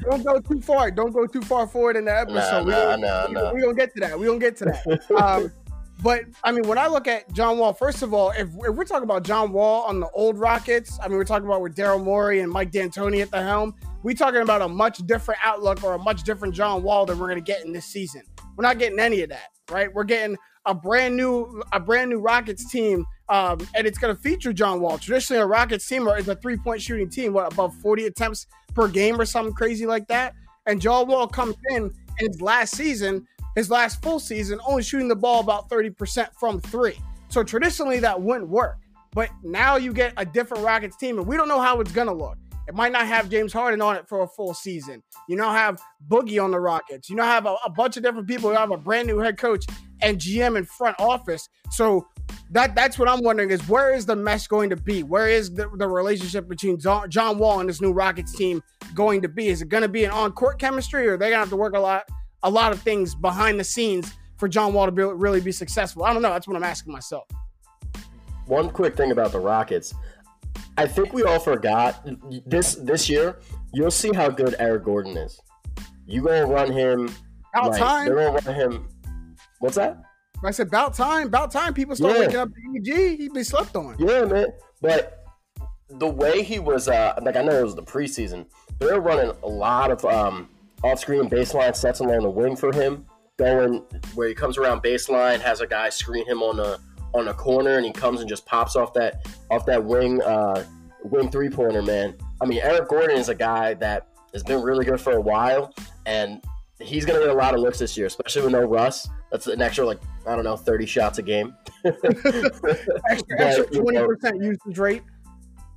Don't 0.00 0.24
go 0.24 0.40
too 0.40 0.60
far. 0.62 0.90
Don't 0.90 1.12
go 1.12 1.26
too 1.26 1.42
far 1.42 1.66
forward 1.66 1.96
in 1.96 2.06
the 2.06 2.18
episode. 2.18 2.64
we 2.64 2.72
nah, 2.72 2.96
gonna, 2.96 3.06
nah, 3.06 3.26
we, 3.28 3.34
nah. 3.34 3.52
we 3.52 3.60
gonna 3.60 3.74
get 3.74 3.94
to 3.94 4.00
that. 4.00 4.18
We 4.18 4.26
gonna 4.26 4.38
get 4.38 4.56
to 4.58 4.64
that. 4.66 5.10
Um, 5.10 5.52
but 6.02 6.24
I 6.42 6.52
mean, 6.52 6.66
when 6.66 6.78
I 6.78 6.86
look 6.86 7.06
at 7.06 7.30
John 7.32 7.58
Wall, 7.58 7.74
first 7.74 8.02
of 8.02 8.14
all, 8.14 8.30
if, 8.30 8.48
if 8.48 8.74
we're 8.74 8.84
talking 8.84 9.02
about 9.02 9.24
John 9.24 9.52
Wall 9.52 9.82
on 9.82 10.00
the 10.00 10.08
old 10.10 10.38
Rockets, 10.38 10.98
I 11.02 11.08
mean, 11.08 11.18
we're 11.18 11.24
talking 11.24 11.46
about 11.46 11.60
with 11.60 11.76
Daryl 11.76 12.02
Morey 12.02 12.40
and 12.40 12.50
Mike 12.50 12.72
D'Antoni 12.72 13.20
at 13.20 13.30
the 13.30 13.42
helm. 13.42 13.74
We're 14.02 14.16
talking 14.16 14.40
about 14.40 14.62
a 14.62 14.68
much 14.68 14.98
different 15.06 15.40
outlook 15.44 15.84
or 15.84 15.94
a 15.94 15.98
much 15.98 16.22
different 16.22 16.54
John 16.54 16.82
Wall 16.82 17.04
than 17.04 17.18
we're 17.18 17.28
gonna 17.28 17.40
get 17.42 17.64
in 17.64 17.72
this 17.72 17.84
season. 17.84 18.22
We're 18.56 18.62
not 18.62 18.78
getting 18.78 18.98
any 18.98 19.20
of 19.20 19.28
that, 19.28 19.50
right? 19.70 19.92
We're 19.92 20.04
getting 20.04 20.36
a 20.64 20.74
brand 20.74 21.14
new 21.14 21.62
a 21.72 21.80
brand 21.80 22.10
new 22.10 22.20
Rockets 22.20 22.70
team, 22.70 23.04
um, 23.28 23.66
and 23.74 23.86
it's 23.86 23.98
going 23.98 24.14
to 24.14 24.20
feature 24.20 24.52
John 24.52 24.80
Wall. 24.80 24.98
Traditionally, 24.98 25.42
a 25.42 25.46
Rockets 25.46 25.86
team 25.86 26.06
is 26.08 26.28
a 26.28 26.36
three 26.36 26.56
point 26.56 26.80
shooting 26.80 27.10
team, 27.10 27.32
what 27.32 27.52
above 27.52 27.74
forty 27.76 28.06
attempts 28.06 28.46
per 28.74 28.88
game 28.88 29.20
or 29.20 29.24
something 29.24 29.54
crazy 29.54 29.86
like 29.86 30.06
that. 30.08 30.34
And 30.66 30.80
John 30.80 31.06
Wall 31.06 31.26
comes 31.26 31.56
in 31.70 31.90
in 32.20 32.26
his 32.32 32.40
last 32.40 32.74
season, 32.74 33.26
his 33.54 33.70
last 33.70 34.02
full 34.02 34.20
season, 34.20 34.60
only 34.66 34.82
shooting 34.82 35.08
the 35.08 35.16
ball 35.16 35.40
about 35.40 35.68
thirty 35.68 35.90
percent 35.90 36.30
from 36.38 36.60
three. 36.60 36.98
So 37.28 37.42
traditionally, 37.42 38.00
that 38.00 38.20
wouldn't 38.20 38.48
work. 38.48 38.78
But 39.12 39.30
now 39.42 39.76
you 39.76 39.92
get 39.92 40.12
a 40.16 40.24
different 40.24 40.64
Rockets 40.64 40.96
team, 40.96 41.18
and 41.18 41.26
we 41.26 41.36
don't 41.36 41.48
know 41.48 41.60
how 41.60 41.80
it's 41.80 41.92
going 41.92 42.08
to 42.08 42.14
look. 42.14 42.36
It 42.68 42.74
might 42.74 42.92
not 42.92 43.06
have 43.06 43.30
James 43.30 43.52
Harden 43.52 43.80
on 43.80 43.96
it 43.96 44.06
for 44.06 44.22
a 44.22 44.28
full 44.28 44.52
season. 44.52 45.02
You 45.26 45.36
now 45.36 45.52
have 45.52 45.80
Boogie 46.06 46.42
on 46.42 46.50
the 46.50 46.60
Rockets. 46.60 47.08
You 47.08 47.16
now 47.16 47.24
have 47.24 47.46
a, 47.46 47.56
a 47.64 47.70
bunch 47.70 47.96
of 47.96 48.02
different 48.02 48.28
people. 48.28 48.50
You 48.52 48.58
have 48.58 48.70
a 48.70 48.76
brand 48.76 49.08
new 49.08 49.18
head 49.18 49.38
coach 49.38 49.64
and 50.02 50.18
GM 50.18 50.58
in 50.58 50.66
front 50.66 51.00
office. 51.00 51.48
So 51.70 52.06
that 52.50 52.74
that's 52.74 52.98
what 52.98 53.08
I'm 53.08 53.22
wondering 53.22 53.50
is 53.50 53.66
where 53.68 53.94
is 53.94 54.06
the 54.06 54.16
mesh 54.16 54.46
going 54.46 54.70
to 54.70 54.76
be? 54.76 55.02
Where 55.02 55.28
is 55.28 55.52
the, 55.52 55.68
the 55.76 55.86
relationship 55.86 56.48
between 56.48 56.78
John, 56.78 57.10
John 57.10 57.38
Wall 57.38 57.60
and 57.60 57.68
this 57.68 57.80
new 57.80 57.92
Rockets 57.92 58.32
team 58.32 58.62
going 58.94 59.22
to 59.22 59.28
be? 59.28 59.48
Is 59.48 59.62
it 59.62 59.68
going 59.68 59.82
to 59.82 59.88
be 59.88 60.04
an 60.04 60.10
on 60.10 60.32
court 60.32 60.58
chemistry, 60.58 61.06
or 61.06 61.14
are 61.14 61.16
they 61.16 61.30
gonna 61.30 61.40
have 61.40 61.50
to 61.50 61.56
work 61.56 61.74
a 61.74 61.80
lot 61.80 62.08
a 62.42 62.50
lot 62.50 62.72
of 62.72 62.80
things 62.80 63.14
behind 63.14 63.58
the 63.58 63.64
scenes 63.64 64.12
for 64.36 64.48
John 64.48 64.72
Wall 64.72 64.86
to 64.86 64.92
be, 64.92 65.02
really 65.02 65.40
be 65.40 65.52
successful? 65.52 66.04
I 66.04 66.12
don't 66.12 66.22
know. 66.22 66.30
That's 66.30 66.48
what 66.48 66.56
I'm 66.56 66.64
asking 66.64 66.92
myself. 66.92 67.26
One 68.46 68.70
quick 68.70 68.96
thing 68.96 69.10
about 69.10 69.32
the 69.32 69.40
Rockets. 69.40 69.94
I 70.78 70.86
think 70.86 71.12
we 71.12 71.24
all 71.24 71.40
forgot 71.40 72.08
this 72.46 72.76
this 72.76 73.08
year. 73.08 73.38
You'll 73.74 73.90
see 73.90 74.12
how 74.14 74.30
good 74.30 74.54
Eric 74.58 74.84
Gordon 74.84 75.16
is. 75.16 75.40
You 76.06 76.22
gonna 76.22 76.46
run 76.46 76.72
him? 76.72 77.10
About 77.54 77.72
like, 77.72 77.78
time. 77.78 78.06
They're 78.06 78.14
gonna 78.14 78.40
run 78.44 78.54
him. 78.54 78.88
What's 79.58 79.76
that? 79.76 80.02
I 80.44 80.50
said 80.50 80.68
about 80.68 80.94
time. 80.94 81.26
About 81.28 81.50
time. 81.50 81.74
People 81.74 81.96
start 81.96 82.14
Yeah. 82.14 82.20
waking 82.20 82.36
up 82.36 82.48
to 82.50 82.76
EG. 82.92 83.16
He'd 83.18 83.32
be 83.32 83.42
slept 83.42 83.74
on. 83.76 83.96
Yeah, 83.98 84.24
man. 84.24 84.46
But 84.80 85.24
the 85.90 86.08
way 86.08 86.42
he 86.42 86.58
was, 86.58 86.88
uh, 86.88 87.18
like 87.22 87.36
I 87.36 87.42
know 87.42 87.58
it 87.58 87.64
was 87.64 87.74
the 87.74 87.82
preseason. 87.82 88.46
They 88.78 88.86
were 88.86 89.00
running 89.00 89.32
a 89.42 89.48
lot 89.48 89.90
of 89.90 90.04
um, 90.04 90.48
off-screen 90.84 91.28
baseline 91.28 91.74
sets 91.74 92.00
along 92.00 92.22
the 92.22 92.30
wing 92.30 92.54
for 92.56 92.72
him, 92.72 93.04
going 93.38 93.82
where 94.14 94.28
he 94.28 94.34
comes 94.34 94.58
around 94.58 94.82
baseline, 94.82 95.40
has 95.40 95.60
a 95.60 95.66
guy 95.66 95.88
screen 95.88 96.26
him 96.26 96.42
on 96.42 96.56
the 96.58 96.78
on 97.14 97.24
the 97.24 97.32
corner, 97.34 97.76
and 97.78 97.86
he 97.86 97.90
comes 97.92 98.20
and 98.20 98.28
just 98.28 98.44
pops 98.46 98.76
off 98.76 98.92
that 98.94 99.26
off 99.50 99.64
that 99.66 99.82
wing 99.82 100.22
uh, 100.22 100.62
wing 101.04 101.30
three 101.30 101.48
pointer. 101.48 101.82
Man, 101.82 102.14
I 102.40 102.44
mean 102.46 102.60
Eric 102.62 102.88
Gordon 102.88 103.16
is 103.16 103.28
a 103.30 103.34
guy 103.34 103.74
that 103.74 104.08
has 104.34 104.44
been 104.44 104.60
really 104.62 104.84
good 104.84 105.00
for 105.00 105.14
a 105.14 105.20
while, 105.20 105.72
and 106.06 106.42
he's 106.80 107.04
gonna 107.04 107.18
get 107.20 107.28
a 107.28 107.34
lot 107.34 107.54
of 107.54 107.60
looks 107.60 107.78
this 107.78 107.96
year, 107.96 108.06
especially 108.06 108.42
with 108.42 108.52
no 108.52 108.62
Russ. 108.62 109.08
That's 109.30 109.46
an 109.46 109.60
extra 109.60 109.84
like 109.86 110.00
I 110.26 110.34
don't 110.34 110.44
know, 110.44 110.56
thirty 110.56 110.86
shots 110.86 111.18
a 111.18 111.22
game. 111.22 111.54
Extra, 111.84 113.40
extra 113.40 113.64
20% 113.66 114.42
usage 114.44 114.78
rate. 114.78 115.02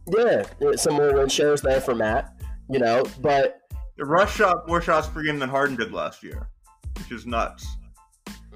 Yeah, 0.07 0.43
yeah, 0.59 0.71
some 0.75 0.95
more 0.95 1.13
win 1.13 1.29
shares 1.29 1.61
there 1.61 1.79
for 1.79 1.93
Matt. 1.95 2.33
You 2.69 2.79
know, 2.79 3.03
but 3.21 3.61
The 3.97 4.05
Rush 4.05 4.35
shot 4.35 4.67
more 4.67 4.81
shots 4.81 5.07
per 5.07 5.21
game 5.23 5.39
than 5.39 5.49
Harden 5.49 5.75
did 5.75 5.91
last 5.93 6.23
year, 6.23 6.49
which 6.97 7.11
is 7.11 7.25
nuts. 7.25 7.67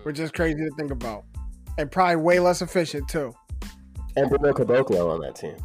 which 0.03 0.19
is 0.19 0.31
crazy 0.31 0.57
to 0.57 0.71
think 0.77 0.91
about, 0.91 1.23
and 1.77 1.91
probably 1.91 2.15
way 2.17 2.39
less 2.39 2.61
efficient 2.61 3.07
too. 3.07 3.33
and 4.17 4.29
Bruno 4.29 4.53
Caboclo 4.53 5.13
on 5.13 5.19
that 5.21 5.35
team. 5.35 5.55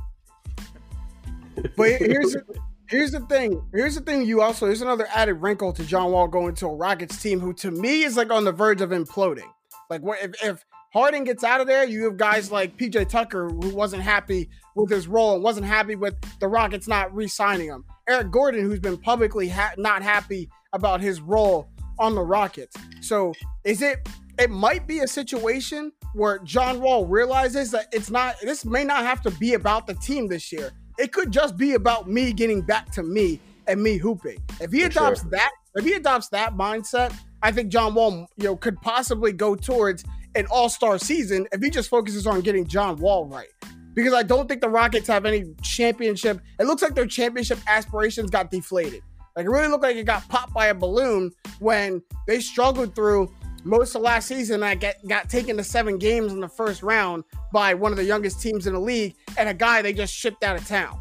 But 1.76 1.92
here's 2.00 2.32
the, 2.32 2.44
here's 2.90 3.12
the 3.12 3.20
thing. 3.20 3.62
Here's 3.72 3.94
the 3.94 4.02
thing. 4.02 4.26
You 4.26 4.42
also 4.42 4.66
there's 4.66 4.82
another 4.82 5.06
added 5.14 5.34
wrinkle 5.34 5.72
to 5.72 5.84
John 5.84 6.12
Wall 6.12 6.28
going 6.28 6.54
to 6.56 6.66
a 6.66 6.74
Rockets 6.74 7.20
team 7.22 7.40
who, 7.40 7.54
to 7.54 7.70
me, 7.70 8.02
is 8.02 8.16
like 8.16 8.30
on 8.30 8.44
the 8.44 8.52
verge 8.52 8.80
of 8.80 8.90
imploding. 8.90 9.48
Like, 9.88 10.02
what 10.02 10.22
if, 10.22 10.44
if 10.44 10.64
Harden 10.92 11.24
gets 11.24 11.44
out 11.44 11.60
of 11.60 11.66
there, 11.66 11.84
you 11.84 12.04
have 12.04 12.16
guys 12.16 12.50
like 12.50 12.76
PJ 12.76 13.08
Tucker 13.08 13.48
who 13.48 13.74
wasn't 13.74 14.02
happy 14.02 14.50
with 14.74 14.90
his 14.90 15.06
role 15.06 15.34
and 15.34 15.42
wasn't 15.42 15.66
happy 15.66 15.94
with 15.94 16.14
the 16.40 16.48
Rockets 16.48 16.88
not 16.88 17.14
re-signing 17.14 17.68
him. 17.68 17.84
Eric 18.08 18.30
Gordon, 18.30 18.64
who's 18.64 18.80
been 18.80 18.98
publicly 18.98 19.48
ha- 19.48 19.74
not 19.78 20.02
happy 20.02 20.48
about 20.72 21.00
his 21.00 21.20
role 21.20 21.68
on 21.98 22.14
the 22.14 22.22
Rockets. 22.22 22.76
So, 23.00 23.32
is 23.64 23.82
it? 23.82 24.08
It 24.38 24.50
might 24.50 24.86
be 24.86 25.00
a 25.00 25.06
situation 25.06 25.92
where 26.14 26.38
John 26.38 26.80
Wall 26.80 27.04
realizes 27.06 27.70
that 27.72 27.86
it's 27.92 28.10
not. 28.10 28.36
This 28.42 28.64
may 28.64 28.84
not 28.84 29.04
have 29.04 29.20
to 29.22 29.30
be 29.32 29.54
about 29.54 29.86
the 29.86 29.94
team 29.94 30.28
this 30.28 30.50
year. 30.50 30.72
It 31.00 31.12
could 31.12 31.32
just 31.32 31.56
be 31.56 31.72
about 31.72 32.10
me 32.10 32.30
getting 32.30 32.60
back 32.60 32.90
to 32.92 33.02
me 33.02 33.40
and 33.66 33.82
me 33.82 33.96
hooping. 33.96 34.38
If 34.60 34.70
he 34.70 34.80
For 34.80 34.88
adopts 34.88 35.22
sure. 35.22 35.30
that, 35.30 35.50
if 35.74 35.84
he 35.84 35.94
adopts 35.94 36.28
that 36.28 36.54
mindset, 36.54 37.14
I 37.42 37.52
think 37.52 37.70
John 37.72 37.94
Wall, 37.94 38.28
you 38.36 38.44
know, 38.44 38.54
could 38.54 38.78
possibly 38.82 39.32
go 39.32 39.54
towards 39.54 40.04
an 40.34 40.46
all-star 40.50 40.98
season 40.98 41.48
if 41.52 41.62
he 41.62 41.70
just 41.70 41.88
focuses 41.88 42.26
on 42.26 42.42
getting 42.42 42.66
John 42.66 42.96
Wall 42.96 43.24
right. 43.26 43.48
Because 43.94 44.12
I 44.12 44.22
don't 44.22 44.46
think 44.46 44.60
the 44.60 44.68
Rockets 44.68 45.08
have 45.08 45.24
any 45.24 45.54
championship. 45.62 46.38
It 46.58 46.66
looks 46.66 46.82
like 46.82 46.94
their 46.94 47.06
championship 47.06 47.58
aspirations 47.66 48.28
got 48.28 48.50
deflated. 48.50 49.00
Like 49.36 49.46
it 49.46 49.50
really 49.50 49.68
looked 49.68 49.84
like 49.84 49.96
it 49.96 50.04
got 50.04 50.28
popped 50.28 50.52
by 50.52 50.66
a 50.66 50.74
balloon 50.74 51.32
when 51.60 52.02
they 52.26 52.40
struggled 52.40 52.94
through 52.94 53.34
most 53.64 53.94
of 53.94 54.02
last 54.02 54.28
season. 54.28 54.62
I 54.62 54.74
get 54.74 55.06
got 55.06 55.28
taken 55.28 55.56
to 55.56 55.64
seven 55.64 55.98
games 55.98 56.32
in 56.32 56.40
the 56.40 56.48
first 56.48 56.82
round 56.82 57.24
by 57.52 57.74
one 57.74 57.92
of 57.92 57.98
the 57.98 58.04
youngest 58.04 58.40
teams 58.40 58.66
in 58.66 58.74
the 58.74 58.80
league 58.80 59.14
and 59.36 59.48
a 59.48 59.54
guy 59.54 59.82
they 59.82 59.92
just 59.92 60.14
shipped 60.14 60.42
out 60.42 60.56
of 60.56 60.66
town. 60.66 61.00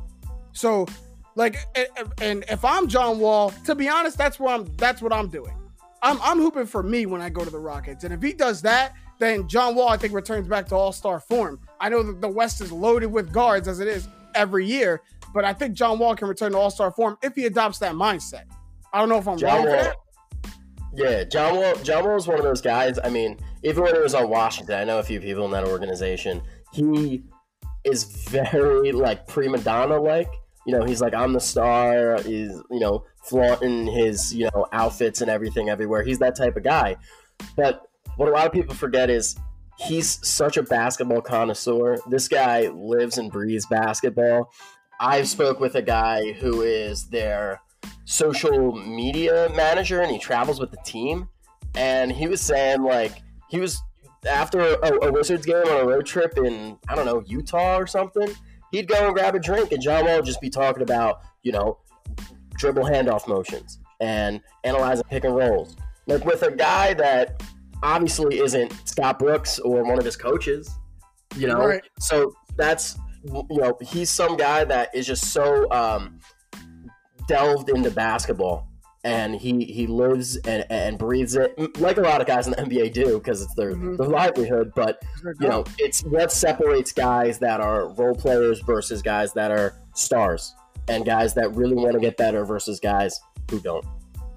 So, 0.51 0.85
like, 1.35 1.57
and 2.21 2.43
if 2.49 2.65
I'm 2.65 2.87
John 2.87 3.19
Wall, 3.19 3.51
to 3.65 3.75
be 3.75 3.87
honest, 3.87 4.17
that's 4.17 4.39
what 4.39 4.53
I'm. 4.53 4.65
That's 4.77 5.01
what 5.01 5.13
I'm 5.13 5.29
doing. 5.29 5.55
I'm 6.01 6.19
I'm 6.21 6.37
hooping 6.37 6.65
for 6.65 6.83
me 6.83 7.05
when 7.05 7.21
I 7.21 7.29
go 7.29 7.43
to 7.43 7.49
the 7.49 7.59
Rockets, 7.59 8.03
and 8.03 8.13
if 8.13 8.21
he 8.21 8.33
does 8.33 8.61
that, 8.63 8.93
then 9.19 9.47
John 9.47 9.75
Wall 9.75 9.89
I 9.89 9.97
think 9.97 10.13
returns 10.13 10.47
back 10.47 10.67
to 10.67 10.75
All 10.75 10.91
Star 10.91 11.19
form. 11.19 11.59
I 11.79 11.89
know 11.89 12.03
that 12.03 12.21
the 12.21 12.29
West 12.29 12.61
is 12.61 12.71
loaded 12.71 13.07
with 13.07 13.31
guards 13.31 13.67
as 13.67 13.79
it 13.79 13.87
is 13.87 14.07
every 14.35 14.65
year, 14.65 15.01
but 15.33 15.45
I 15.45 15.53
think 15.53 15.75
John 15.75 15.99
Wall 15.99 16.15
can 16.15 16.27
return 16.27 16.53
to 16.53 16.57
All 16.57 16.71
Star 16.71 16.91
form 16.91 17.17
if 17.21 17.35
he 17.35 17.45
adopts 17.45 17.79
that 17.79 17.93
mindset. 17.93 18.43
I 18.91 18.99
don't 18.99 19.09
know 19.09 19.17
if 19.17 19.27
I'm 19.27 19.37
John 19.37 19.49
wrong 19.49 19.67
Wall, 19.67 19.77
for 19.77 19.83
that. 19.83 19.95
Yeah, 20.93 21.23
John 21.23 21.55
Wall. 21.55 21.75
John 21.83 22.03
Wall 22.03 22.17
is 22.17 22.27
one 22.27 22.37
of 22.37 22.43
those 22.43 22.61
guys. 22.61 22.97
I 23.03 23.09
mean, 23.09 23.37
even 23.63 23.83
when 23.83 23.95
he 23.95 24.01
was 24.01 24.15
on 24.15 24.29
Washington, 24.29 24.79
I 24.79 24.83
know 24.83 24.99
a 24.99 25.03
few 25.03 25.19
people 25.19 25.45
in 25.45 25.51
that 25.51 25.65
organization. 25.65 26.41
He 26.73 27.23
is 27.83 28.03
very 28.03 28.91
like 28.91 29.27
prima 29.27 29.59
donna 29.59 29.99
like. 29.99 30.31
You 30.65 30.77
know, 30.77 30.85
he's 30.85 31.01
like, 31.01 31.13
I'm 31.13 31.33
the 31.33 31.39
star. 31.39 32.21
He's 32.21 32.51
you 32.69 32.79
know 32.79 33.05
flaunting 33.23 33.87
his 33.87 34.33
you 34.33 34.49
know 34.53 34.67
outfits 34.71 35.21
and 35.21 35.29
everything 35.29 35.69
everywhere. 35.69 36.03
He's 36.03 36.19
that 36.19 36.35
type 36.35 36.57
of 36.57 36.63
guy. 36.63 36.97
But 37.55 37.83
what 38.15 38.27
a 38.27 38.31
lot 38.31 38.45
of 38.45 38.51
people 38.51 38.75
forget 38.75 39.09
is 39.09 39.35
he's 39.77 40.25
such 40.27 40.57
a 40.57 40.63
basketball 40.63 41.21
connoisseur. 41.21 41.97
This 42.09 42.27
guy 42.27 42.67
lives 42.67 43.17
and 43.17 43.31
breathes 43.31 43.65
basketball. 43.65 44.51
I've 44.99 45.29
spoke 45.29 45.59
with 45.59 45.75
a 45.75 45.81
guy 45.81 46.33
who 46.33 46.61
is 46.61 47.07
their 47.07 47.61
social 48.09 48.71
media 48.75 49.47
manager 49.55 50.01
and 50.01 50.11
he 50.11 50.17
travels 50.17 50.59
with 50.59 50.71
the 50.71 50.77
team. 50.83 51.29
And 51.75 52.11
he 52.11 52.27
was 52.27 52.41
saying, 52.41 52.81
like, 52.81 53.21
he 53.49 53.59
was 53.59 53.79
after 54.27 54.61
a, 54.61 55.05
a 55.05 55.11
Wizards 55.11 55.45
game 55.45 55.57
on 55.57 55.81
a 55.81 55.85
road 55.85 56.07
trip 56.07 56.35
in, 56.37 56.75
I 56.87 56.95
don't 56.95 57.05
know, 57.05 57.21
Utah 57.27 57.77
or 57.77 57.85
something. 57.85 58.27
He'd 58.71 58.87
go 58.87 59.05
and 59.05 59.13
grab 59.15 59.35
a 59.35 59.39
drink, 59.39 59.71
and 59.71 59.81
John 59.81 60.05
Wall 60.05 60.17
would 60.17 60.25
just 60.25 60.41
be 60.41 60.49
talking 60.49 60.81
about, 60.81 61.21
you 61.43 61.51
know, 61.51 61.77
dribble 62.55 62.83
handoff 62.83 63.27
motions 63.27 63.79
and 63.99 64.41
analyzing 64.63 65.05
pick 65.09 65.23
and 65.23 65.35
rolls. 65.35 65.75
Like 66.07 66.25
with 66.25 66.41
a 66.41 66.51
guy 66.51 66.95
that 66.95 67.43
obviously 67.83 68.39
isn't 68.39 68.73
Scott 68.87 69.19
Brooks 69.19 69.59
or 69.59 69.83
one 69.83 69.99
of 69.99 70.05
his 70.05 70.15
coaches, 70.15 70.69
you 71.35 71.45
know. 71.45 71.63
Right. 71.63 71.83
So 71.99 72.33
that's 72.57 72.97
you 73.23 73.45
know 73.49 73.77
he's 73.81 74.09
some 74.09 74.35
guy 74.35 74.63
that 74.63 74.93
is 74.95 75.05
just 75.05 75.25
so 75.31 75.69
um, 75.71 76.19
delved 77.29 77.69
into 77.69 77.91
basketball 77.91 78.67
and 79.03 79.35
he 79.35 79.63
he 79.63 79.87
lives 79.87 80.35
and, 80.37 80.65
and 80.69 80.97
breathes 80.97 81.35
it 81.35 81.79
like 81.79 81.97
a 81.97 82.01
lot 82.01 82.19
of 82.19 82.27
guys 82.27 82.47
in 82.47 82.51
the 82.51 82.57
NBA 82.57 82.91
do 82.91 83.17
because 83.17 83.41
it's 83.41 83.53
their, 83.53 83.71
mm-hmm. 83.71 83.95
their 83.95 84.07
livelihood. 84.07 84.73
But 84.75 85.01
you 85.39 85.47
know, 85.47 85.63
it's 85.77 86.01
what 86.01 86.31
separates 86.31 86.91
guys 86.91 87.39
that 87.39 87.61
are 87.61 87.89
role 87.93 88.15
players 88.15 88.59
versus 88.61 89.01
guys 89.01 89.31
that 89.33 89.51
are 89.51 89.75
stars, 89.93 90.53
and 90.89 91.05
guys 91.05 91.33
that 91.35 91.55
really 91.55 91.75
want 91.75 91.93
to 91.93 91.99
get 91.99 92.17
better 92.17 92.43
versus 92.43 92.79
guys 92.79 93.17
who 93.49 93.59
don't. 93.61 93.85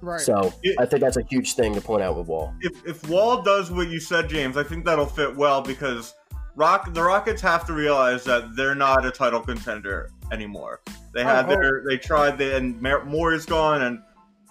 Right. 0.01 0.21
So 0.21 0.53
it, 0.63 0.75
I 0.79 0.85
think 0.85 1.01
that's 1.01 1.17
a 1.17 1.23
huge 1.29 1.53
thing 1.55 1.73
to 1.73 1.81
point 1.81 2.03
out 2.03 2.17
with 2.17 2.27
Wall. 2.27 2.53
If 2.61 2.85
if 2.85 3.09
Wall 3.09 3.41
does 3.41 3.71
what 3.71 3.89
you 3.89 3.99
said, 3.99 4.29
James, 4.29 4.55
I 4.55 4.63
think 4.63 4.85
that'll 4.85 5.05
fit 5.05 5.35
well 5.35 5.61
because 5.61 6.13
Rock 6.55 6.93
the 6.93 7.01
Rockets 7.01 7.41
have 7.41 7.65
to 7.67 7.73
realize 7.73 8.23
that 8.25 8.55
they're 8.55 8.75
not 8.75 9.05
a 9.05 9.11
title 9.11 9.39
contender 9.39 10.11
anymore. 10.31 10.81
They 11.13 11.21
oh, 11.21 11.25
had 11.25 11.45
oh, 11.45 11.49
their 11.49 11.83
they 11.87 11.97
tried 11.97 12.37
they, 12.37 12.55
and 12.55 12.79
Morey 12.81 13.35
is 13.35 13.45
gone 13.45 13.81
and 13.81 14.01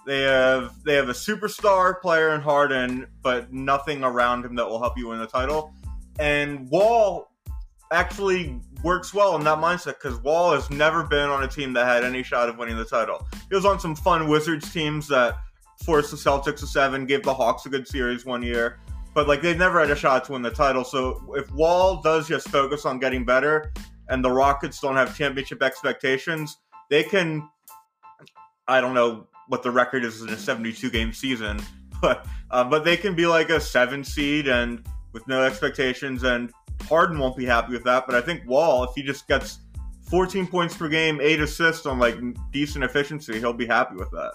they 0.05 0.23
have 0.23 0.83
they 0.83 0.95
have 0.95 1.09
a 1.09 1.13
superstar 1.13 1.99
player 2.01 2.35
in 2.35 2.41
Harden, 2.41 3.07
but 3.21 3.53
nothing 3.53 4.03
around 4.03 4.45
him 4.45 4.55
that 4.55 4.67
will 4.67 4.79
help 4.79 4.97
you 4.97 5.07
win 5.09 5.19
the 5.19 5.27
title. 5.27 5.73
And 6.19 6.69
Wall 6.69 7.31
actually 7.91 8.59
works 8.83 9.13
well 9.13 9.35
in 9.37 9.43
that 9.45 9.59
mindset 9.59 9.99
because 10.01 10.19
Wall 10.19 10.51
has 10.51 10.69
never 10.69 11.03
been 11.03 11.29
on 11.29 11.43
a 11.43 11.47
team 11.47 11.71
that 11.73 11.85
had 11.85 12.03
any 12.03 12.21
shot 12.21 12.49
of 12.49 12.57
winning 12.57 12.75
the 12.75 12.85
title. 12.85 13.25
He 13.49 13.55
was 13.55 13.65
on 13.65 13.79
some 13.79 13.95
fun 13.95 14.27
Wizards 14.27 14.73
teams 14.73 15.07
that 15.07 15.37
forced 15.85 16.11
the 16.11 16.17
Celtics 16.17 16.59
to 16.59 16.67
seven, 16.67 17.05
gave 17.05 17.23
the 17.23 17.33
Hawks 17.33 17.65
a 17.65 17.69
good 17.69 17.87
series 17.87 18.25
one 18.25 18.41
year 18.41 18.79
but 19.13 19.27
like 19.27 19.41
they've 19.41 19.57
never 19.57 19.79
had 19.79 19.89
a 19.89 19.95
shot 19.95 20.25
to 20.25 20.33
win 20.33 20.41
the 20.41 20.51
title. 20.51 20.83
So 20.83 21.33
if 21.37 21.51
Wall 21.51 22.01
does 22.01 22.27
just 22.27 22.49
focus 22.49 22.85
on 22.85 22.99
getting 22.99 23.25
better, 23.25 23.71
and 24.09 24.23
the 24.23 24.31
Rockets 24.31 24.79
don't 24.79 24.95
have 24.95 25.15
championship 25.17 25.61
expectations, 25.61 26.57
they 26.89 27.03
can. 27.03 27.47
I 28.67 28.81
don't 28.81 28.93
know 28.93 29.27
what 29.47 29.61
the 29.61 29.71
record 29.71 30.05
is 30.05 30.21
in 30.21 30.29
a 30.29 30.37
72 30.37 30.89
game 30.89 31.11
season, 31.13 31.61
but 32.01 32.25
uh, 32.51 32.63
but 32.63 32.83
they 32.83 32.97
can 32.97 33.15
be 33.15 33.25
like 33.25 33.49
a 33.49 33.59
seven 33.59 34.03
seed 34.03 34.47
and 34.47 34.85
with 35.11 35.27
no 35.27 35.43
expectations, 35.43 36.23
and 36.23 36.51
Harden 36.87 37.19
won't 37.19 37.37
be 37.37 37.45
happy 37.45 37.73
with 37.73 37.83
that. 37.83 38.05
But 38.07 38.15
I 38.15 38.21
think 38.21 38.47
Wall, 38.47 38.83
if 38.83 38.91
he 38.95 39.03
just 39.03 39.27
gets 39.27 39.59
14 40.09 40.47
points 40.47 40.75
per 40.75 40.89
game, 40.89 41.19
eight 41.21 41.39
assists 41.39 41.85
on 41.85 41.99
like 41.99 42.17
decent 42.51 42.83
efficiency, 42.83 43.39
he'll 43.39 43.53
be 43.53 43.67
happy 43.67 43.95
with 43.95 44.09
that. 44.11 44.33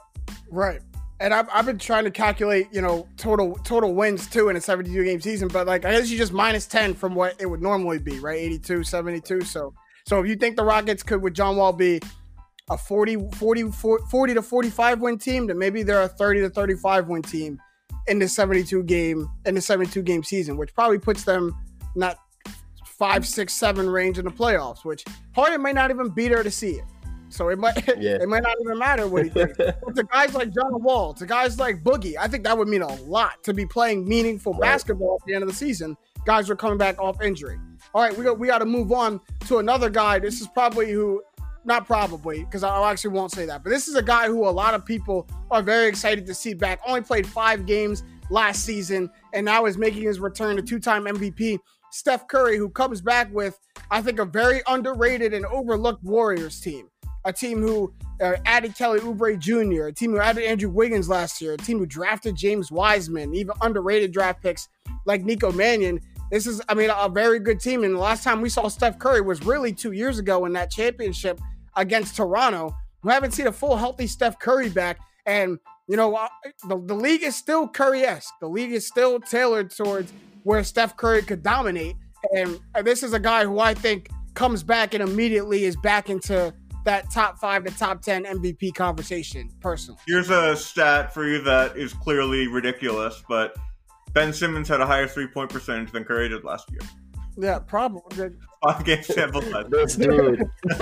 Right 0.50 0.80
and 1.21 1.35
I've, 1.35 1.49
I've 1.53 1.67
been 1.67 1.79
trying 1.79 2.05
to 2.05 2.11
calculate, 2.11 2.69
you 2.73 2.81
know, 2.81 3.09
total 3.17 3.55
total 3.65 3.95
wins 3.95 4.29
too 4.29 4.49
in 4.49 4.57
a 4.57 4.61
72 4.61 5.05
game 5.05 5.21
season, 5.21 5.49
but 5.49 5.67
like 5.67 5.85
I 5.85 5.93
guess 5.93 6.11
you 6.11 6.19
just 6.19 6.33
minus 6.33 6.67
10 6.67 6.95
from 6.95 7.15
what 7.15 7.35
it 7.41 7.47
would 7.47 7.63
normally 7.63 7.99
be, 7.99 8.19
right? 8.21 8.39
82, 8.39 8.85
72. 8.85 9.43
So 9.43 9.75
so 10.07 10.21
if 10.21 10.29
you 10.29 10.37
think 10.37 10.57
the 10.57 10.65
Rockets 10.65 11.03
could 11.03 11.23
with 11.23 11.35
John 11.35 11.57
Wall 11.57 11.73
be 11.73 12.01
a 12.71 12.79
40 12.79 13.31
40 13.33 13.71
40 13.71 14.35
to 14.35 14.43
45 14.43 15.01
win 15.01 15.19
team, 15.19 15.47
then 15.47 15.59
maybe 15.59 15.83
they're 15.83 16.03
a 16.03 16.09
30 16.09 16.41
to 16.43 16.51
35 16.51 17.09
win 17.09 17.23
team 17.23 17.61
in 18.07 18.19
the 18.19 18.29
72 18.29 18.83
game 18.85 19.29
in 19.45 19.55
the 19.55 19.61
72 19.61 20.03
game 20.03 20.23
season, 20.23 20.57
which 20.57 20.75
probably 20.75 20.99
puts 20.99 21.25
them 21.25 21.55
not 21.95 22.19
five, 22.85 23.27
six, 23.27 23.55
seven 23.55 23.89
range 23.89 24.19
in 24.19 24.25
the 24.25 24.31
playoffs, 24.31 24.85
which 24.85 25.05
Harden 25.35 25.63
might 25.63 25.75
not 25.75 25.91
even 25.91 26.09
be 26.09 26.29
there 26.29 26.43
to 26.43 26.51
see 26.51 26.73
it. 26.73 26.85
So 27.30 27.49
it 27.49 27.58
might 27.58 27.76
yeah. 27.99 28.18
it 28.20 28.28
might 28.28 28.42
not 28.42 28.56
even 28.61 28.78
matter 28.78 29.06
what 29.06 29.25
he 29.25 29.30
thinks. 29.30 29.56
but 29.58 29.97
to 29.97 30.04
guys 30.04 30.35
like 30.35 30.52
John 30.52 30.82
Wall, 30.82 31.14
to 31.14 31.26
guys 31.26 31.58
like 31.58 31.82
Boogie, 31.82 32.14
I 32.18 32.28
think 32.28 32.44
that 32.44 32.56
would 32.56 32.68
mean 32.68 32.82
a 32.82 32.94
lot 33.02 33.42
to 33.44 33.54
be 33.54 33.66
playing 33.66 34.08
meaningful 34.08 34.52
right. 34.52 34.62
basketball 34.62 35.18
at 35.20 35.26
the 35.26 35.35
end 35.35 35.42
of 35.42 35.49
the 35.49 35.54
season. 35.54 35.97
Guys 36.25 36.50
are 36.50 36.56
coming 36.56 36.78
back 36.78 36.99
off 37.00 37.23
injury. 37.23 37.58
All 37.94 38.02
right, 38.02 38.16
we 38.16 38.25
got 38.25 38.38
we 38.38 38.47
got 38.47 38.58
to 38.58 38.66
move 38.66 38.92
on 38.92 39.20
to 39.47 39.58
another 39.58 39.90
guy. 39.90 40.18
This 40.18 40.40
is 40.40 40.49
probably 40.49 40.90
who, 40.90 41.23
not 41.64 41.87
probably, 41.87 42.44
because 42.44 42.64
I 42.64 42.90
actually 42.90 43.11
won't 43.11 43.32
say 43.32 43.47
that, 43.47 43.62
but 43.62 43.70
this 43.70 43.88
is 43.88 43.94
a 43.94 44.02
guy 44.02 44.26
who 44.26 44.47
a 44.47 44.50
lot 44.50 44.75
of 44.75 44.85
people 44.85 45.28
are 45.50 45.62
very 45.62 45.88
excited 45.88 46.26
to 46.26 46.35
see 46.35 46.54
back. 46.54 46.80
Only 46.87 47.02
played 47.02 47.26
five 47.26 47.66
games 47.66 48.02
last 48.30 48.64
season, 48.64 49.11
and 49.32 49.44
now 49.44 49.66
is 49.66 49.78
making 49.78 50.02
his 50.02 50.20
return 50.20 50.56
to 50.56 50.62
two-time 50.62 51.04
MVP. 51.04 51.58
Steph 51.90 52.28
Curry, 52.28 52.58
who 52.58 52.68
comes 52.68 53.00
back 53.00 53.32
with, 53.32 53.58
I 53.90 54.02
think, 54.02 54.18
a 54.18 54.26
very 54.26 54.61
underrated 54.66 55.32
and 55.32 55.47
overlooked 55.47 56.04
Warriors 56.04 56.61
team 56.61 56.88
a 57.28 57.32
team 57.32 57.61
who 57.61 57.92
uh, 58.23 58.37
added 58.47 58.75
Kelly 58.75 59.00
Oubre 59.00 59.38
Jr., 59.38 59.88
a 59.88 59.92
team 59.92 60.12
who 60.12 60.18
added 60.18 60.44
Andrew 60.44 60.70
Wiggins 60.70 61.11
last 61.11 61.42
year, 61.42 61.52
a 61.52 61.56
team 61.58 61.78
who 61.78 61.85
drafted 61.85 62.35
James 62.35 62.73
Wiseman, 62.73 63.35
even 63.35 63.54
underrated 63.61 64.12
draft 64.12 64.42
picks 64.42 64.68
like 65.04 65.23
Nico 65.23 65.52
Mannion. 65.52 66.00
This 66.30 66.47
is, 66.47 66.62
I 66.70 66.75
mean, 66.75 66.90
a 66.90 67.08
very 67.08 67.38
good 67.38 67.61
team. 67.61 67.85
And 67.85 67.94
the 67.94 67.99
last 67.99 68.25
time 68.25 68.40
we 68.40 68.49
saw 68.49 68.68
Steph 68.68 68.99
Curry 68.99 69.20
was 69.20 69.44
really 69.44 69.73
two 69.73 69.92
years 69.92 70.18
ago 70.18 70.47
in 70.47 70.54
that 70.54 70.70
championship 70.70 71.38
against 71.76 72.16
Toronto. 72.16 72.75
We 73.04 73.12
haven't 73.12 73.32
seen 73.32 73.47
a 73.47 73.52
full 73.52 73.76
healthy 73.76 74.06
Steph 74.06 74.38
Curry 74.38 74.70
back. 74.70 74.99
And, 75.26 75.58
you 75.87 75.97
know, 75.97 76.16
uh, 76.16 76.28
the, 76.66 76.82
the 76.87 76.94
league 76.94 77.23
is 77.23 77.37
still 77.37 77.68
Curry 77.68 78.02
esque. 78.02 78.32
The 78.40 78.49
league 78.49 78.73
is 78.73 78.87
still 78.87 79.20
tailored 79.20 79.70
towards 79.70 80.12
where 80.44 80.64
Steph 80.64 80.97
Curry 80.97 81.23
could 81.23 81.42
dominate. 81.42 81.97
And 82.35 82.58
this 82.82 83.02
is 83.02 83.12
a 83.12 83.20
guy 83.20 83.44
who 83.44 83.61
I 83.61 83.75
think 83.75 84.08
comes 84.35 84.62
back 84.62 84.94
and 84.94 85.02
immediately 85.02 85.64
is 85.64 85.76
back 85.76 86.08
into 86.08 86.54
that 86.88 87.11
top 87.11 87.38
five 87.38 87.64
to 87.66 87.71
top 87.76 88.00
10 88.00 88.25
MVP 88.25 88.75
conversation, 88.75 89.50
personally. 89.61 90.00
Here's 90.07 90.30
a 90.30 90.57
stat 90.57 91.12
for 91.12 91.28
you 91.28 91.42
that 91.42 91.76
is 91.76 91.92
clearly 91.92 92.49
ridiculous, 92.49 93.23
but 93.28 93.54
Ben 94.14 94.33
Simmons 94.33 94.68
had 94.68 94.80
a 94.80 94.87
higher 94.87 95.07
three 95.07 95.26
point 95.26 95.50
percentage 95.50 95.92
than 95.92 96.04
Curry 96.04 96.30
did 96.30 96.45
last 96.45 96.71
year. 96.71 96.80
Yeah, 97.37 97.59
probably. 97.59 98.30
Five 98.64 98.85
game 98.87 99.02
sample 99.02 99.42
size. 99.42 99.66
This 99.68 99.97
dude. 99.97 100.42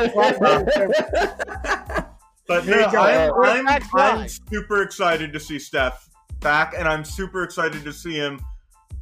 but 2.47 2.67
no, 2.67 2.85
I'm, 2.85 3.69
I'm, 3.69 3.83
I'm 3.95 4.29
super 4.29 4.83
excited 4.83 5.33
to 5.33 5.41
see 5.41 5.59
Steph 5.59 6.09
back, 6.39 6.75
and 6.79 6.87
I'm 6.87 7.05
super 7.05 7.43
excited 7.43 7.83
to 7.83 7.93
see 7.93 8.15
him 8.15 8.41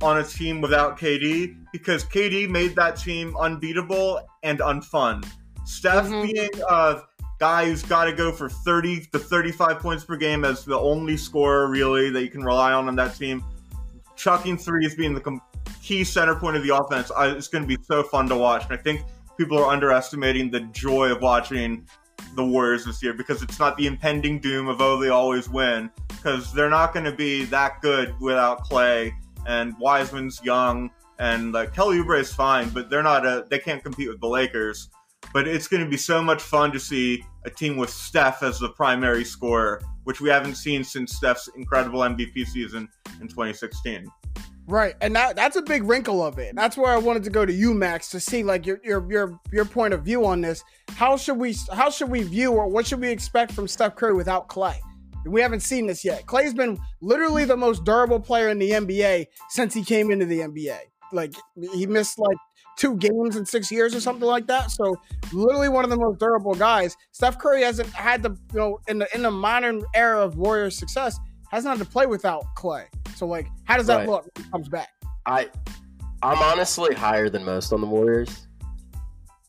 on 0.00 0.18
a 0.18 0.24
team 0.24 0.62
without 0.62 0.98
KD 0.98 1.54
because 1.70 2.02
KD 2.04 2.48
made 2.48 2.74
that 2.76 2.96
team 2.96 3.36
unbeatable 3.38 4.22
and 4.42 4.60
unfun. 4.60 5.22
Steph 5.64 6.06
mm-hmm. 6.06 6.30
being 6.30 6.50
a 6.68 7.02
guy 7.38 7.66
who's 7.66 7.82
got 7.82 8.04
to 8.04 8.12
go 8.12 8.32
for 8.32 8.48
30 8.48 9.06
to 9.12 9.18
35 9.18 9.78
points 9.78 10.04
per 10.04 10.16
game 10.16 10.44
as 10.44 10.64
the 10.64 10.78
only 10.78 11.16
scorer 11.16 11.68
really 11.68 12.10
that 12.10 12.22
you 12.22 12.30
can 12.30 12.44
rely 12.44 12.72
on 12.72 12.88
on 12.88 12.96
that 12.96 13.16
team. 13.16 13.44
Chucking 14.16 14.56
threes 14.56 14.94
being 14.94 15.14
the 15.14 15.40
key 15.82 16.04
center 16.04 16.36
point 16.36 16.56
of 16.56 16.62
the 16.62 16.74
offense. 16.74 17.10
It's 17.16 17.48
going 17.48 17.62
to 17.62 17.68
be 17.68 17.82
so 17.82 18.02
fun 18.02 18.28
to 18.28 18.36
watch. 18.36 18.64
And 18.64 18.72
I 18.72 18.76
think 18.76 19.02
people 19.36 19.58
are 19.58 19.70
underestimating 19.70 20.50
the 20.50 20.60
joy 20.60 21.10
of 21.10 21.20
watching 21.20 21.86
the 22.34 22.44
Warriors 22.44 22.84
this 22.84 23.02
year 23.02 23.12
because 23.12 23.42
it's 23.42 23.58
not 23.58 23.76
the 23.76 23.86
impending 23.86 24.38
doom 24.38 24.68
of 24.68 24.80
oh 24.80 24.98
they 24.98 25.08
always 25.08 25.48
win 25.48 25.90
because 26.08 26.52
they're 26.52 26.70
not 26.70 26.92
going 26.92 27.04
to 27.04 27.12
be 27.12 27.44
that 27.44 27.80
good 27.80 28.14
without 28.20 28.64
Klay 28.64 29.12
and 29.46 29.74
Wiseman's 29.78 30.42
young 30.42 30.90
and 31.18 31.52
like 31.52 31.74
Kelly 31.74 31.98
Oubre 31.98 32.18
is 32.18 32.32
fine, 32.32 32.68
but 32.70 32.90
they're 32.90 33.02
not 33.02 33.24
a 33.26 33.46
they 33.50 33.58
can't 33.58 33.82
compete 33.82 34.08
with 34.08 34.20
the 34.20 34.28
Lakers. 34.28 34.88
But 35.34 35.48
it's 35.48 35.68
going 35.68 35.82
to 35.82 35.90
be 35.90 35.96
so 35.96 36.22
much 36.22 36.40
fun 36.40 36.72
to 36.72 36.80
see 36.80 37.24
a 37.44 37.50
team 37.50 37.76
with 37.76 37.90
Steph 37.90 38.42
as 38.42 38.60
the 38.60 38.68
primary 38.70 39.24
scorer, 39.24 39.82
which 40.04 40.20
we 40.20 40.30
haven't 40.30 40.54
seen 40.54 40.84
since 40.84 41.16
Steph's 41.16 41.50
incredible 41.56 42.00
MVP 42.00 42.46
season 42.46 42.88
in 43.20 43.28
2016. 43.28 44.06
Right, 44.66 44.94
and 45.02 45.14
that 45.14 45.36
that's 45.36 45.56
a 45.56 45.62
big 45.62 45.84
wrinkle 45.84 46.24
of 46.24 46.38
it. 46.38 46.54
That's 46.54 46.76
where 46.78 46.90
I 46.90 46.96
wanted 46.96 47.24
to 47.24 47.30
go 47.30 47.44
to 47.44 47.52
you, 47.52 47.74
Max, 47.74 48.08
to 48.10 48.20
see 48.20 48.42
like 48.42 48.64
your 48.64 48.80
your 48.82 49.10
your 49.10 49.40
your 49.52 49.64
point 49.66 49.92
of 49.92 50.02
view 50.02 50.24
on 50.24 50.40
this. 50.40 50.64
How 50.90 51.18
should 51.18 51.36
we 51.36 51.54
how 51.72 51.90
should 51.90 52.08
we 52.08 52.22
view 52.22 52.52
or 52.52 52.66
what 52.68 52.86
should 52.86 53.00
we 53.00 53.10
expect 53.10 53.52
from 53.52 53.68
Steph 53.68 53.96
Curry 53.96 54.14
without 54.14 54.48
Klay? 54.48 54.76
We 55.26 55.42
haven't 55.42 55.60
seen 55.60 55.86
this 55.86 56.04
yet. 56.04 56.24
Klay's 56.26 56.54
been 56.54 56.78
literally 57.02 57.44
the 57.44 57.56
most 57.56 57.84
durable 57.84 58.20
player 58.20 58.48
in 58.48 58.58
the 58.58 58.70
NBA 58.70 59.26
since 59.50 59.74
he 59.74 59.84
came 59.84 60.10
into 60.10 60.26
the 60.26 60.38
NBA. 60.38 60.78
Like 61.12 61.34
he 61.74 61.86
missed 61.86 62.18
like 62.18 62.36
two 62.76 62.96
games 62.96 63.36
in 63.36 63.46
six 63.46 63.70
years 63.70 63.94
or 63.94 64.00
something 64.00 64.26
like 64.26 64.46
that. 64.46 64.70
So 64.70 64.96
literally 65.32 65.68
one 65.68 65.84
of 65.84 65.90
the 65.90 65.96
most 65.96 66.18
durable 66.18 66.54
guys. 66.54 66.96
Steph 67.12 67.38
Curry 67.38 67.62
hasn't 67.62 67.88
had 67.90 68.22
to, 68.22 68.36
you 68.52 68.58
know, 68.58 68.80
in 68.88 68.98
the 68.98 69.14
in 69.14 69.22
the 69.22 69.30
modern 69.30 69.82
era 69.94 70.20
of 70.20 70.36
Warriors 70.36 70.76
success, 70.76 71.18
hasn't 71.50 71.76
had 71.76 71.84
to 71.84 71.90
play 71.90 72.06
without 72.06 72.44
Klay. 72.56 72.86
So 73.14 73.26
like, 73.26 73.48
how 73.64 73.76
does 73.76 73.86
that 73.86 73.98
right. 73.98 74.08
look 74.08 74.28
when 74.34 74.44
he 74.44 74.50
comes 74.50 74.68
back? 74.68 74.90
I 75.26 75.48
I'm 76.22 76.38
honestly 76.38 76.94
higher 76.94 77.28
than 77.28 77.44
most 77.44 77.72
on 77.72 77.80
the 77.80 77.86
Warriors. 77.86 78.46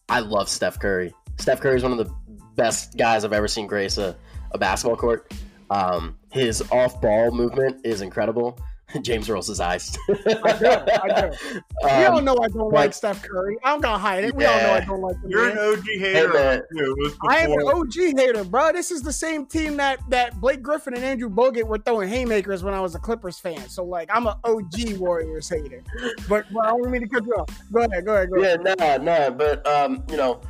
I 0.10 0.20
love 0.20 0.50
Steph 0.50 0.80
Curry. 0.80 1.14
Steph 1.38 1.62
Curry 1.62 1.78
is 1.78 1.84
one 1.84 1.92
of 1.92 1.98
the 1.98 2.14
best 2.56 2.98
guys 2.98 3.26
I've 3.26 3.34
ever 3.34 3.48
seen 3.48 3.68
grace 3.68 3.98
a, 3.98 4.16
a 4.52 4.58
basketball 4.58 4.98
court. 4.98 5.34
Um, 5.70 6.18
his 6.32 6.62
off 6.72 7.02
ball 7.02 7.32
movement 7.32 7.86
is 7.86 8.02
incredible. 8.02 8.60
James 9.02 9.30
rolls 9.30 9.48
his 9.48 9.60
eyes. 9.60 9.98
I 10.10 10.14
do. 10.14 10.68
I 10.68 11.22
do. 11.22 11.58
Um, 11.84 12.00
we 12.00 12.06
all 12.06 12.22
know 12.22 12.38
I 12.42 12.48
don't 12.48 12.70
but, 12.70 12.74
like 12.74 12.94
Steph 12.94 13.24
Curry. 13.24 13.58
I'm 13.64 13.82
gonna 13.82 13.98
hide 13.98 14.24
it. 14.24 14.36
We 14.36 14.44
yeah. 14.44 14.52
all 14.52 14.62
know 14.62 14.74
I 14.74 14.80
don't 14.82 15.02
like 15.02 15.16
him. 15.18 15.30
You're 15.30 15.54
man. 15.54 15.58
an 15.58 15.74
OG 15.74 15.86
hater. 15.86 16.68
Hey, 16.72 16.86
I 17.28 17.38
am 17.40 17.52
an 17.52 17.68
OG 17.68 17.94
hater, 17.94 18.44
bro. 18.44 18.72
This 18.72 18.92
is 18.92 19.02
the 19.02 19.14
same 19.14 19.46
team 19.46 19.78
that 19.78 20.00
that 20.10 20.40
Blake 20.40 20.62
Griffin 20.62 20.94
and 20.94 21.04
Andrew 21.04 21.30
Bogut 21.30 21.64
were 21.64 21.78
throwing 21.78 22.10
haymakers 22.10 22.64
when 22.64 22.74
I 22.74 22.80
was 22.80 22.96
a 22.96 23.00
Clippers 23.00 23.40
fan. 23.40 23.68
So 23.70 23.84
like, 23.84 24.10
I'm 24.14 24.28
an 24.28 24.36
OG 24.44 24.98
Warriors 24.98 25.50
hater. 25.50 25.84
But, 26.28 26.46
but 26.54 26.66
I 26.66 26.70
don't 26.70 26.90
mean 26.90 27.02
to 27.02 27.08
cut 27.08 27.26
you 27.26 27.34
off. 27.34 27.50
Go 27.72 27.82
ahead. 27.82 28.06
Go 28.06 28.14
ahead. 28.16 28.30
Go 28.30 28.42
ahead. 28.42 28.62
Yeah, 28.66 28.98
nah, 28.98 28.98
nah. 28.98 29.30
But 29.30 29.66
um, 29.68 30.04
you 30.10 30.18
know, 30.18 30.42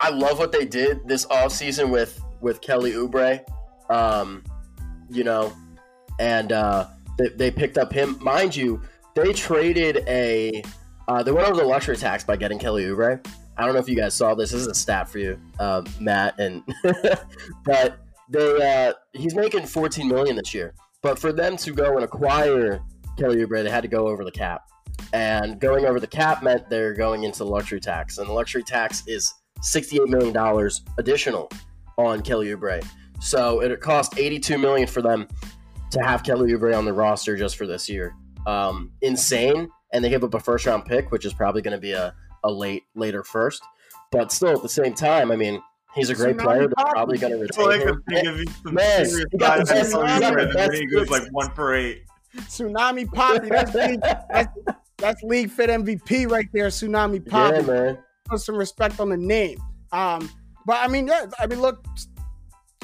I 0.00 0.10
love 0.10 0.38
what 0.38 0.52
they 0.52 0.64
did 0.64 1.06
this 1.06 1.26
off 1.26 1.52
season 1.52 1.90
with 1.90 2.22
with 2.40 2.60
Kelly 2.60 2.92
Oubre. 2.92 3.40
Um, 3.88 4.42
you 5.08 5.24
know, 5.24 5.52
and 6.18 6.52
uh 6.52 6.86
they, 7.18 7.28
they 7.28 7.50
picked 7.50 7.78
up 7.78 7.92
him. 7.92 8.18
Mind 8.20 8.54
you, 8.54 8.80
they 9.14 9.32
traded 9.32 10.04
a. 10.08 10.62
Uh, 11.08 11.22
they 11.22 11.32
went 11.32 11.46
over 11.46 11.60
the 11.60 11.66
luxury 11.66 11.96
tax 11.96 12.24
by 12.24 12.36
getting 12.36 12.58
Kelly 12.58 12.84
Oubre. 12.84 13.24
I 13.56 13.64
don't 13.64 13.74
know 13.74 13.80
if 13.80 13.88
you 13.88 13.96
guys 13.96 14.14
saw 14.14 14.34
this. 14.34 14.50
This 14.50 14.60
is 14.62 14.66
a 14.66 14.74
stat 14.74 15.08
for 15.08 15.18
you, 15.18 15.40
uh, 15.58 15.82
Matt, 15.98 16.38
and 16.38 16.62
but 17.64 17.98
they 18.28 18.88
uh, 18.88 18.92
he's 19.12 19.34
making 19.34 19.66
14 19.66 20.06
million 20.06 20.36
this 20.36 20.52
year. 20.52 20.74
But 21.02 21.18
for 21.18 21.32
them 21.32 21.56
to 21.58 21.72
go 21.72 21.94
and 21.94 22.04
acquire 22.04 22.80
Kelly 23.16 23.36
Oubre, 23.36 23.62
they 23.62 23.70
had 23.70 23.82
to 23.82 23.88
go 23.88 24.08
over 24.08 24.24
the 24.24 24.32
cap, 24.32 24.62
and 25.12 25.60
going 25.60 25.86
over 25.86 26.00
the 26.00 26.06
cap 26.06 26.42
meant 26.42 26.68
they're 26.68 26.94
going 26.94 27.24
into 27.24 27.38
the 27.38 27.46
luxury 27.46 27.80
tax, 27.80 28.18
and 28.18 28.28
the 28.28 28.32
luxury 28.32 28.62
tax 28.62 29.02
is 29.06 29.32
68 29.62 30.08
million 30.08 30.32
dollars 30.32 30.82
additional 30.98 31.50
on 31.96 32.20
Kelly 32.20 32.48
Oubre. 32.48 32.86
So 33.20 33.60
it 33.60 33.80
cost 33.80 34.18
82 34.18 34.58
million 34.58 34.86
for 34.86 35.00
them 35.00 35.26
to 35.90 36.02
have 36.02 36.22
Kelly 36.22 36.52
Oubre 36.52 36.76
on 36.76 36.84
the 36.84 36.92
roster 36.92 37.36
just 37.36 37.56
for 37.56 37.66
this 37.66 37.88
year. 37.88 38.14
Um, 38.46 38.92
insane. 39.02 39.68
And 39.92 40.04
they 40.04 40.08
give 40.08 40.24
up 40.24 40.34
a 40.34 40.40
first 40.40 40.66
round 40.66 40.84
pick, 40.84 41.10
which 41.10 41.24
is 41.24 41.32
probably 41.32 41.62
going 41.62 41.76
to 41.76 41.80
be 41.80 41.92
a, 41.92 42.14
a 42.44 42.50
late 42.50 42.84
later 42.94 43.22
first. 43.22 43.62
But 44.10 44.32
still, 44.32 44.56
at 44.56 44.62
the 44.62 44.68
same 44.68 44.94
time, 44.94 45.30
I 45.30 45.36
mean, 45.36 45.62
he's 45.94 46.10
a 46.10 46.14
great 46.14 46.38
player. 46.38 46.68
They're 46.68 46.86
probably 46.90 47.18
going 47.18 47.32
to 47.32 47.38
retain 47.38 47.66
like 47.66 47.80
him. 47.80 48.02
Man, 48.64 49.06
he 49.06 49.38
got 49.38 49.66
the 49.66 50.50
best, 50.54 50.74
he 50.74 50.86
goes 50.86 51.08
like 51.08 51.22
one 51.32 51.50
for 51.54 51.74
eight. 51.74 52.04
Tsunami 52.36 53.06
Papi. 53.06 53.48
That's 53.48 53.74
league, 53.74 54.00
that's, 54.30 54.48
that's 54.98 55.22
league 55.22 55.50
fit 55.50 55.70
MVP 55.70 56.30
right 56.30 56.48
there. 56.52 56.68
Tsunami 56.68 57.20
Papi. 57.20 57.66
Yeah, 57.66 57.72
man. 57.72 57.98
Put 58.26 58.40
some 58.40 58.56
respect 58.56 59.00
on 59.00 59.08
the 59.08 59.16
name. 59.16 59.58
Um, 59.92 60.30
but 60.66 60.78
I 60.80 60.88
mean, 60.88 61.06
yeah, 61.06 61.26
I 61.38 61.46
mean, 61.46 61.60
look, 61.60 61.84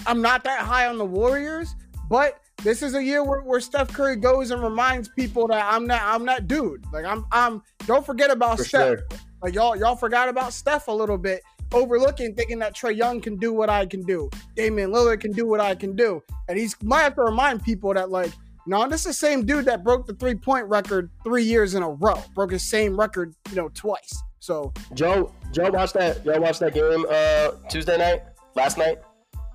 I'm 0.07 0.23
not 0.23 0.45
that 0.45 0.61
high 0.61 0.87
on 0.87 0.99
the 0.99 1.05
Warriors, 1.05 1.75
but 2.09 2.41
this 2.63 2.83
is 2.83 2.95
a 2.95 3.03
year 3.03 3.25
where, 3.25 3.41
where 3.41 3.61
Steph 3.61 3.89
Curry 3.93 4.17
goes 4.17 4.51
and 4.51 4.63
reminds 4.63 5.09
people 5.09 5.49
that 5.49 5.73
I'm 5.73 5.87
not 5.87 6.03
I'm 6.03 6.25
not 6.25 6.47
dude. 6.47 6.85
Like 6.93 7.05
I'm 7.05 7.27
I'm 7.33 7.63
don't 7.87 8.05
forget 8.05 8.31
about 8.31 8.59
For 8.59 8.65
Steph. 8.65 8.99
Sure. 8.99 9.19
Like 9.43 9.55
y'all 9.55 9.77
y'all 9.77 9.97
forgot 9.97 10.29
about 10.29 10.53
Steph 10.53 10.89
a 10.89 10.93
little 10.93 11.19
bit, 11.19 11.43
overlooking 11.73 12.35
thinking 12.35 12.59
that 12.61 12.75
Trae 12.75 12.97
Young 12.97 13.21
can 13.21 13.37
do 13.37 13.53
what 13.53 13.69
I 13.69 13.87
can 13.87 14.03
do. 14.03 14.31
Damian 14.57 14.91
Lillard 14.91 15.21
can 15.21 15.33
do 15.33 15.47
what 15.47 15.61
I 15.61 15.75
can 15.75 15.97
do. 15.97 16.23
And 16.49 16.59
he's 16.59 16.81
might 16.83 17.03
have 17.03 17.15
to 17.17 17.23
remind 17.23 17.65
people 17.65 17.93
that 17.95 18.11
like 18.11 18.33
no, 18.65 18.89
this 18.89 19.01
is 19.01 19.07
the 19.07 19.13
same 19.15 19.45
dude 19.45 19.65
that 19.65 19.83
broke 19.83 20.07
the 20.07 20.15
three 20.15 20.37
point 20.37 20.67
record 20.69 21.11
three 21.25 21.43
years 21.43 21.75
in 21.75 21.83
a 21.83 21.91
row. 21.91 22.23
Broke 22.35 22.53
his 22.53 22.63
same 22.63 22.99
record, 22.99 23.35
you 23.51 23.57
know, 23.57 23.71
twice. 23.71 24.23
So 24.39 24.73
Joe, 24.95 25.33
Joe 25.53 25.71
watched 25.71 25.95
that. 25.95 26.25
Y'all 26.25 26.41
watched 26.41 26.61
that 26.61 26.75
game 26.75 27.05
uh 27.11 27.53
Tuesday 27.69 27.99
night, 27.99 28.23
last 28.55 28.79
night. 28.79 28.99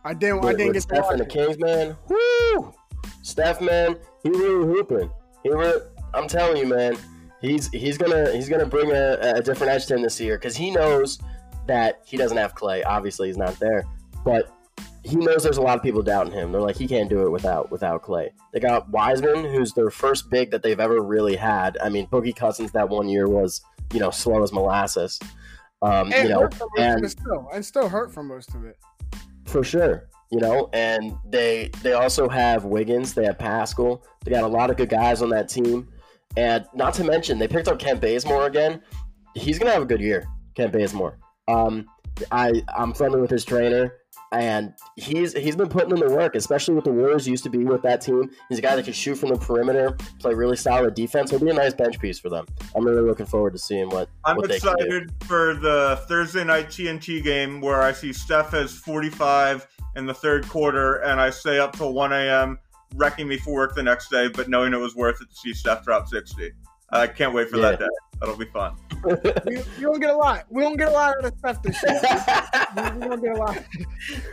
I 0.03 0.13
didn't. 0.13 0.41
With, 0.41 0.45
I 0.45 0.53
didn't 0.53 0.73
get 0.73 0.83
Steph 0.83 1.09
and 1.09 1.19
the 1.19 1.25
Kings, 1.25 1.57
man. 1.57 1.95
Woo! 2.09 2.73
Steph, 3.27 3.59
man, 3.59 3.97
he 4.23 4.29
really 4.29 4.65
hooping. 4.65 5.11
He 5.43 5.49
really, 5.49 5.81
I'm 6.13 6.29
telling 6.29 6.55
you, 6.55 6.65
man, 6.65 6.97
he's 7.41 7.67
he's 7.71 7.97
gonna 7.97 8.31
he's 8.31 8.47
gonna 8.47 8.65
bring 8.65 8.91
a, 8.91 9.17
a 9.19 9.41
different 9.41 9.73
edge 9.73 9.85
to 9.87 9.95
him 9.95 10.01
this 10.01 10.17
year 10.17 10.37
because 10.37 10.55
he 10.55 10.71
knows 10.71 11.19
that 11.67 11.99
he 12.05 12.15
doesn't 12.15 12.37
have 12.37 12.55
Klay. 12.55 12.85
Obviously, 12.85 13.27
he's 13.27 13.35
not 13.35 13.59
there, 13.59 13.85
but 14.23 14.49
he 15.03 15.17
knows 15.17 15.43
there's 15.43 15.57
a 15.57 15.61
lot 15.61 15.75
of 15.75 15.83
people 15.83 16.01
doubting 16.01 16.31
him. 16.31 16.53
They're 16.53 16.61
like, 16.61 16.77
he 16.77 16.87
can't 16.87 17.09
do 17.09 17.25
it 17.25 17.29
without 17.29 17.69
without 17.69 18.01
Klay. 18.01 18.29
They 18.53 18.61
got 18.61 18.89
Wiseman, 18.91 19.43
who's 19.43 19.73
their 19.73 19.89
first 19.89 20.29
big 20.29 20.49
that 20.51 20.63
they've 20.63 20.79
ever 20.79 21.01
really 21.01 21.35
had. 21.35 21.77
I 21.83 21.89
mean, 21.89 22.07
Boogie 22.07 22.35
Cousins 22.35 22.71
that 22.71 22.87
one 22.87 23.09
year 23.09 23.27
was 23.27 23.61
you 23.93 23.99
know 23.99 24.09
slow 24.09 24.41
as 24.41 24.53
molasses. 24.53 25.19
Um, 25.81 26.13
and 26.13 26.29
you 26.29 26.33
know, 26.33 26.49
and 26.79 27.11
still, 27.11 27.49
and 27.53 27.65
still 27.65 27.89
hurt 27.89 28.13
for 28.13 28.23
most 28.23 28.55
of 28.55 28.63
it. 28.63 28.77
For 29.43 29.65
sure 29.65 30.07
you 30.31 30.39
know, 30.39 30.69
and 30.73 31.15
they 31.25 31.69
they 31.81 31.93
also 31.93 32.27
have 32.29 32.65
Wiggins, 32.65 33.13
they 33.13 33.25
have 33.25 33.37
Paschall, 33.37 34.03
they 34.23 34.31
got 34.31 34.43
a 34.43 34.47
lot 34.47 34.69
of 34.69 34.77
good 34.77 34.89
guys 34.89 35.21
on 35.21 35.29
that 35.29 35.49
team, 35.49 35.87
and 36.35 36.65
not 36.73 36.93
to 36.95 37.03
mention 37.03 37.39
they 37.39 37.47
picked 37.47 37.67
up 37.67 37.79
Kent 37.79 38.01
Bazemore 38.01 38.45
again. 38.45 38.81
He's 39.35 39.59
gonna 39.59 39.71
have 39.71 39.83
a 39.83 39.85
good 39.85 40.01
year, 40.01 40.27
Kent 40.55 40.73
Bazemore. 40.73 41.17
Um, 41.47 41.85
I 42.31 42.61
I'm 42.75 42.93
friendly 42.93 43.21
with 43.21 43.29
his 43.29 43.45
trainer 43.45 43.93
and 44.31 44.73
he's 44.95 45.33
he's 45.33 45.55
been 45.55 45.69
putting 45.69 45.91
in 45.91 45.99
the 45.99 46.13
work, 46.13 46.35
especially 46.35 46.75
with 46.75 46.83
the 46.83 46.91
Warriors 46.91 47.27
used 47.27 47.43
to 47.43 47.49
be 47.49 47.63
with 47.63 47.81
that 47.83 48.01
team. 48.01 48.29
He's 48.49 48.59
a 48.59 48.61
guy 48.61 48.75
that 48.75 48.83
can 48.83 48.93
shoot 48.93 49.15
from 49.15 49.29
the 49.29 49.37
perimeter, 49.37 49.95
play 50.19 50.33
really 50.33 50.57
solid 50.57 50.95
defense. 50.95 51.31
He'll 51.31 51.39
be 51.39 51.49
a 51.49 51.53
nice 51.53 51.73
bench 51.73 51.99
piece 51.99 52.19
for 52.19 52.29
them. 52.29 52.45
I'm 52.75 52.85
really 52.85 53.01
looking 53.01 53.25
forward 53.25 53.53
to 53.53 53.59
seeing 53.59 53.89
what. 53.89 54.09
I'm 54.25 54.37
what 54.37 54.51
excited 54.51 55.11
for 55.25 55.55
the 55.55 56.01
Thursday 56.07 56.43
night 56.43 56.67
TNT 56.67 57.23
game 57.23 57.61
where 57.61 57.81
I 57.81 57.93
see 57.93 58.11
Steph 58.11 58.51
has 58.51 58.73
45 58.73 59.67
in 59.95 60.05
the 60.05 60.13
third 60.13 60.47
quarter, 60.47 60.97
and 60.97 61.19
I 61.19 61.29
stay 61.29 61.59
up 61.59 61.75
till 61.75 61.93
1 61.93 62.13
a.m. 62.13 62.59
wrecking 62.95 63.27
me 63.27 63.37
for 63.37 63.53
work 63.53 63.75
the 63.75 63.83
next 63.83 64.09
day, 64.09 64.27
but 64.27 64.49
knowing 64.49 64.73
it 64.73 64.77
was 64.77 64.95
worth 64.95 65.21
it 65.21 65.29
to 65.29 65.35
see 65.35 65.53
Steph 65.53 65.83
drop 65.83 66.07
60. 66.07 66.51
I 66.89 67.07
can't 67.07 67.33
wait 67.33 67.49
for 67.49 67.57
yeah. 67.57 67.71
that 67.71 67.79
day. 67.79 67.87
That'll 68.19 68.35
be 68.35 68.45
fun. 68.45 68.75
we, 69.03 69.13
we, 69.45 69.81
don't 69.81 69.99
get 69.99 70.09
a 70.09 70.15
lot. 70.15 70.45
We 70.49 70.63
don't 70.63 70.77
get 70.77 70.87
a 70.87 70.91
lot 70.91 71.17
of 71.17 71.23
the 71.23 71.37
stuff 71.37 71.61
this 71.61 71.83
year. 71.83 72.01
we, 72.75 72.99
we, 72.99 73.07
don't 73.07 73.21
get 73.21 73.35
a 73.35 73.39
lot. 73.39 73.63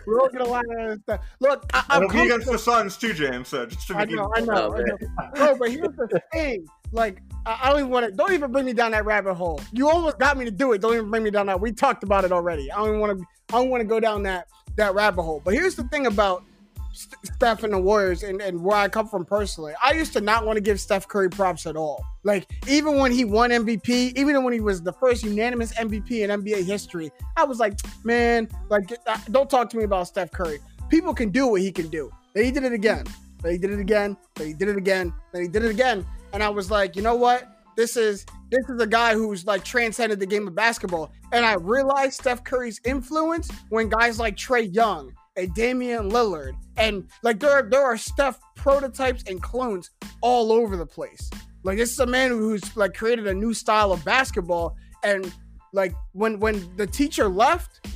We 0.07 0.15
don't 0.15 0.33
get 0.33 0.41
a 0.41 0.45
lot 0.45 0.65
of 0.65 0.89
the 0.89 1.01
stuff. 1.03 1.21
Look, 1.41 1.67
I, 1.75 1.85
I'm 1.91 2.05
It'll 2.05 2.15
be 2.15 2.23
against 2.23 2.51
the 2.51 2.59
Suns 2.59 2.97
too, 2.97 3.13
James. 3.13 3.49
So 3.49 3.67
just 3.67 3.89
to 3.89 3.97
I 3.97 4.05
know, 4.07 4.33
I 4.35 4.41
know, 4.41 4.73
oh, 4.73 4.77
I 4.77 4.83
know. 4.83 5.31
Bro, 5.35 5.59
but 5.59 5.71
here's 5.71 5.95
the 5.97 6.23
thing. 6.33 6.67
Like, 6.93 7.21
I 7.45 7.69
don't 7.69 7.81
even 7.81 7.91
want 7.91 8.07
to. 8.07 8.13
Don't 8.13 8.33
even 8.33 8.53
bring 8.53 8.65
me 8.65 8.73
down 8.73 8.93
that 8.93 9.05
rabbit 9.05 9.35
hole. 9.35 9.61
You 9.73 9.91
almost 9.91 10.19
got 10.19 10.39
me 10.39 10.45
to 10.47 10.51
do 10.51 10.73
it. 10.73 10.81
Don't 10.81 10.95
even 10.95 11.11
bring 11.11 11.25
me 11.25 11.31
down 11.31 11.47
that. 11.47 11.61
We 11.61 11.73
talked 11.73 12.05
about 12.05 12.25
it 12.25 12.33
already. 12.33 12.71
I 12.73 12.77
don't 12.77 12.89
even 12.89 13.01
want 13.01 13.19
to. 13.19 13.27
I 13.51 13.59
don't 13.59 13.69
want 13.69 13.83
to 13.83 13.87
go 13.87 14.01
down 14.01 14.23
that 14.23 14.47
that 14.77 14.95
rabbit 14.95 15.23
hole. 15.23 15.41
But 15.45 15.55
here's 15.55 15.75
the 15.75 15.85
thing 15.85 16.07
about 16.07 16.45
Steph 16.93 17.65
and 17.65 17.73
the 17.73 17.79
Warriors 17.79 18.23
and, 18.23 18.41
and 18.41 18.63
where 18.63 18.77
I 18.77 18.89
come 18.89 19.09
from 19.09 19.25
personally. 19.25 19.73
I 19.83 19.93
used 19.93 20.13
to 20.13 20.21
not 20.21 20.47
want 20.47 20.57
to 20.57 20.61
give 20.61 20.81
Steph 20.81 21.09
Curry 21.09 21.29
props 21.29 21.67
at 21.67 21.77
all. 21.77 22.05
Like, 22.23 22.51
even 22.69 22.99
when 22.99 23.13
he 23.13 23.25
won 23.25 23.51
MVP, 23.51 24.17
even 24.17 24.45
when 24.45 24.53
he 24.53 24.61
was 24.61 24.83
the 24.83 24.93
first 24.93 25.25
unanimous 25.25 25.75
MVP 25.75 26.23
in 26.23 26.31
NBA 26.31 26.65
history, 26.65 27.11
I 27.37 27.45
was 27.45 27.59
like, 27.59 27.79
man, 28.05 28.49
like, 28.69 28.91
don't 29.31 29.51
talk 29.51 29.69
to 29.71 29.77
me 29.77 29.85
about 29.85 30.07
Steph 30.07 30.31
Curry. 30.31 30.59
People 30.89 31.15
can 31.15 31.31
do 31.31 31.49
what 31.49 31.61
he 31.61 31.73
can 31.73 31.89
do. 31.89 32.11
Then 32.35 32.45
he 32.45 32.51
did 32.51 32.65
it 32.65 32.73
again. 32.73 33.07
Then 33.43 33.53
he 33.53 33.59
did 33.59 33.71
it 33.71 33.81
again. 33.81 34.17
Then 34.37 34.47
he 34.47 34.55
did 34.55 34.69
it 34.69 34.77
again. 34.77 35.13
Then 35.33 35.43
he 35.43 35.49
did 35.49 35.65
it 35.65 35.71
again. 35.71 36.07
And 36.33 36.43
I 36.43 36.49
was 36.49 36.71
like, 36.71 36.97
you 36.97 37.03
know 37.03 37.15
what? 37.15 37.54
This 37.77 37.97
is 37.97 38.25
this 38.51 38.69
is 38.69 38.81
a 38.81 38.87
guy 38.87 39.15
who's 39.15 39.45
like 39.45 39.65
transcended 39.65 40.21
the 40.21 40.27
game 40.27 40.47
of 40.47 40.55
basketball. 40.55 41.13
And 41.33 41.45
I 41.45 41.55
realized 41.55 42.15
Steph 42.21 42.45
Curry's 42.45 42.81
influence 42.85 43.51
when 43.69 43.89
guys 43.89 44.19
like 44.19 44.37
Trae 44.37 44.73
Young 44.73 45.13
and 45.37 45.53
Damian 45.55 46.11
Lillard 46.11 46.55
and 46.77 47.09
like 47.23 47.41
there 47.41 47.51
are, 47.51 47.63
there 47.63 47.83
are 47.83 47.97
Steph 47.97 48.39
prototypes 48.55 49.25
and 49.27 49.43
clones 49.43 49.91
all 50.21 50.53
over 50.53 50.77
the 50.77 50.87
place. 50.87 51.31
Like 51.65 51.79
this 51.79 51.93
is 51.93 51.99
a 51.99 52.07
man 52.07 52.31
who's 52.31 52.77
like 52.77 52.95
created 52.95 53.27
a 53.27 53.35
new 53.35 53.55
style 53.55 53.93
of 53.93 54.05
basketball 54.05 54.77
and 55.03 55.33
like 55.73 55.95
when 56.13 56.39
when 56.39 56.77
the 56.77 56.87
teacher 56.87 57.29
left, 57.29 57.87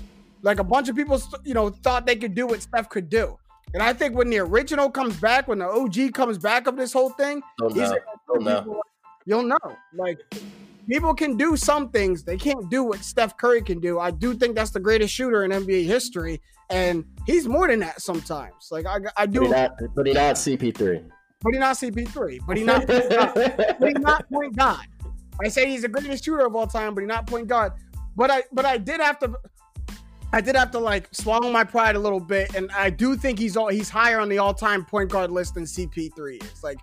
like 0.42 0.58
a 0.58 0.64
bunch 0.64 0.88
of 0.88 0.96
people 0.96 1.22
you 1.44 1.54
know 1.54 1.70
thought 1.70 2.06
they 2.06 2.16
could 2.16 2.34
do 2.34 2.46
what 2.46 2.62
Steph 2.62 2.88
could 2.88 3.08
do. 3.08 3.38
And 3.74 3.82
I 3.82 3.92
think 3.92 4.16
when 4.16 4.30
the 4.30 4.38
original 4.38 4.90
comes 4.90 5.16
back, 5.20 5.46
when 5.46 5.58
the 5.58 5.68
OG 5.68 6.14
comes 6.14 6.38
back 6.38 6.66
of 6.66 6.76
this 6.76 6.92
whole 6.92 7.10
thing, 7.10 7.42
Don't 7.58 7.76
know. 7.76 7.98
Don't 8.26 8.44
know. 8.44 8.82
You'll 9.28 9.42
know. 9.44 9.58
Like 9.94 10.18
people 10.88 11.14
can 11.14 11.36
do 11.36 11.56
some 11.56 11.90
things, 11.90 12.24
they 12.24 12.36
can't 12.38 12.68
do 12.70 12.82
what 12.82 13.00
Steph 13.04 13.36
Curry 13.36 13.62
can 13.62 13.78
do. 13.78 14.00
I 14.00 14.10
do 14.10 14.34
think 14.34 14.56
that's 14.56 14.70
the 14.70 14.80
greatest 14.80 15.14
shooter 15.14 15.44
in 15.44 15.50
NBA 15.50 15.84
history, 15.84 16.40
and 16.70 17.04
he's 17.26 17.46
more 17.46 17.68
than 17.68 17.78
that 17.80 18.00
sometimes. 18.00 18.68
Like 18.70 18.86
I, 18.86 18.96
I 19.16 19.26
But 19.26 19.32
do, 19.32 19.42
he 19.42 19.48
not, 19.48 19.72
but 19.94 20.06
he 20.06 20.12
not 20.14 20.36
CP3. 20.36 21.04
but 21.42 21.52
he 21.52 21.58
not 21.60 21.76
CP3, 21.76 22.40
but 22.46 22.56
he 22.56 22.64
not, 22.64 22.86
but 22.86 23.88
he 23.88 23.94
not 23.94 24.28
point 24.30 24.56
guard. 24.56 24.86
I 25.44 25.48
say 25.48 25.68
he's 25.70 25.82
the 25.82 25.88
greatest 25.88 26.24
shooter 26.24 26.44
of 26.46 26.56
all 26.56 26.66
time, 26.66 26.94
but 26.94 27.02
he 27.02 27.06
not 27.06 27.26
point 27.26 27.46
guard. 27.46 27.72
But 28.16 28.30
I, 28.30 28.42
but 28.52 28.64
I 28.64 28.78
did 28.78 29.00
have 29.00 29.18
to. 29.20 29.34
I 30.32 30.40
did 30.42 30.56
have 30.56 30.70
to 30.72 30.78
like 30.78 31.08
swallow 31.12 31.50
my 31.50 31.64
pride 31.64 31.96
a 31.96 31.98
little 31.98 32.20
bit, 32.20 32.54
and 32.54 32.70
I 32.72 32.90
do 32.90 33.16
think 33.16 33.38
he's 33.38 33.56
all 33.56 33.68
he's 33.68 33.88
higher 33.88 34.18
on 34.20 34.28
the 34.28 34.38
all-time 34.38 34.84
point 34.84 35.10
guard 35.10 35.30
list 35.30 35.54
than 35.54 35.62
CP3 35.64 36.42
is. 36.42 36.62
Like, 36.64 36.78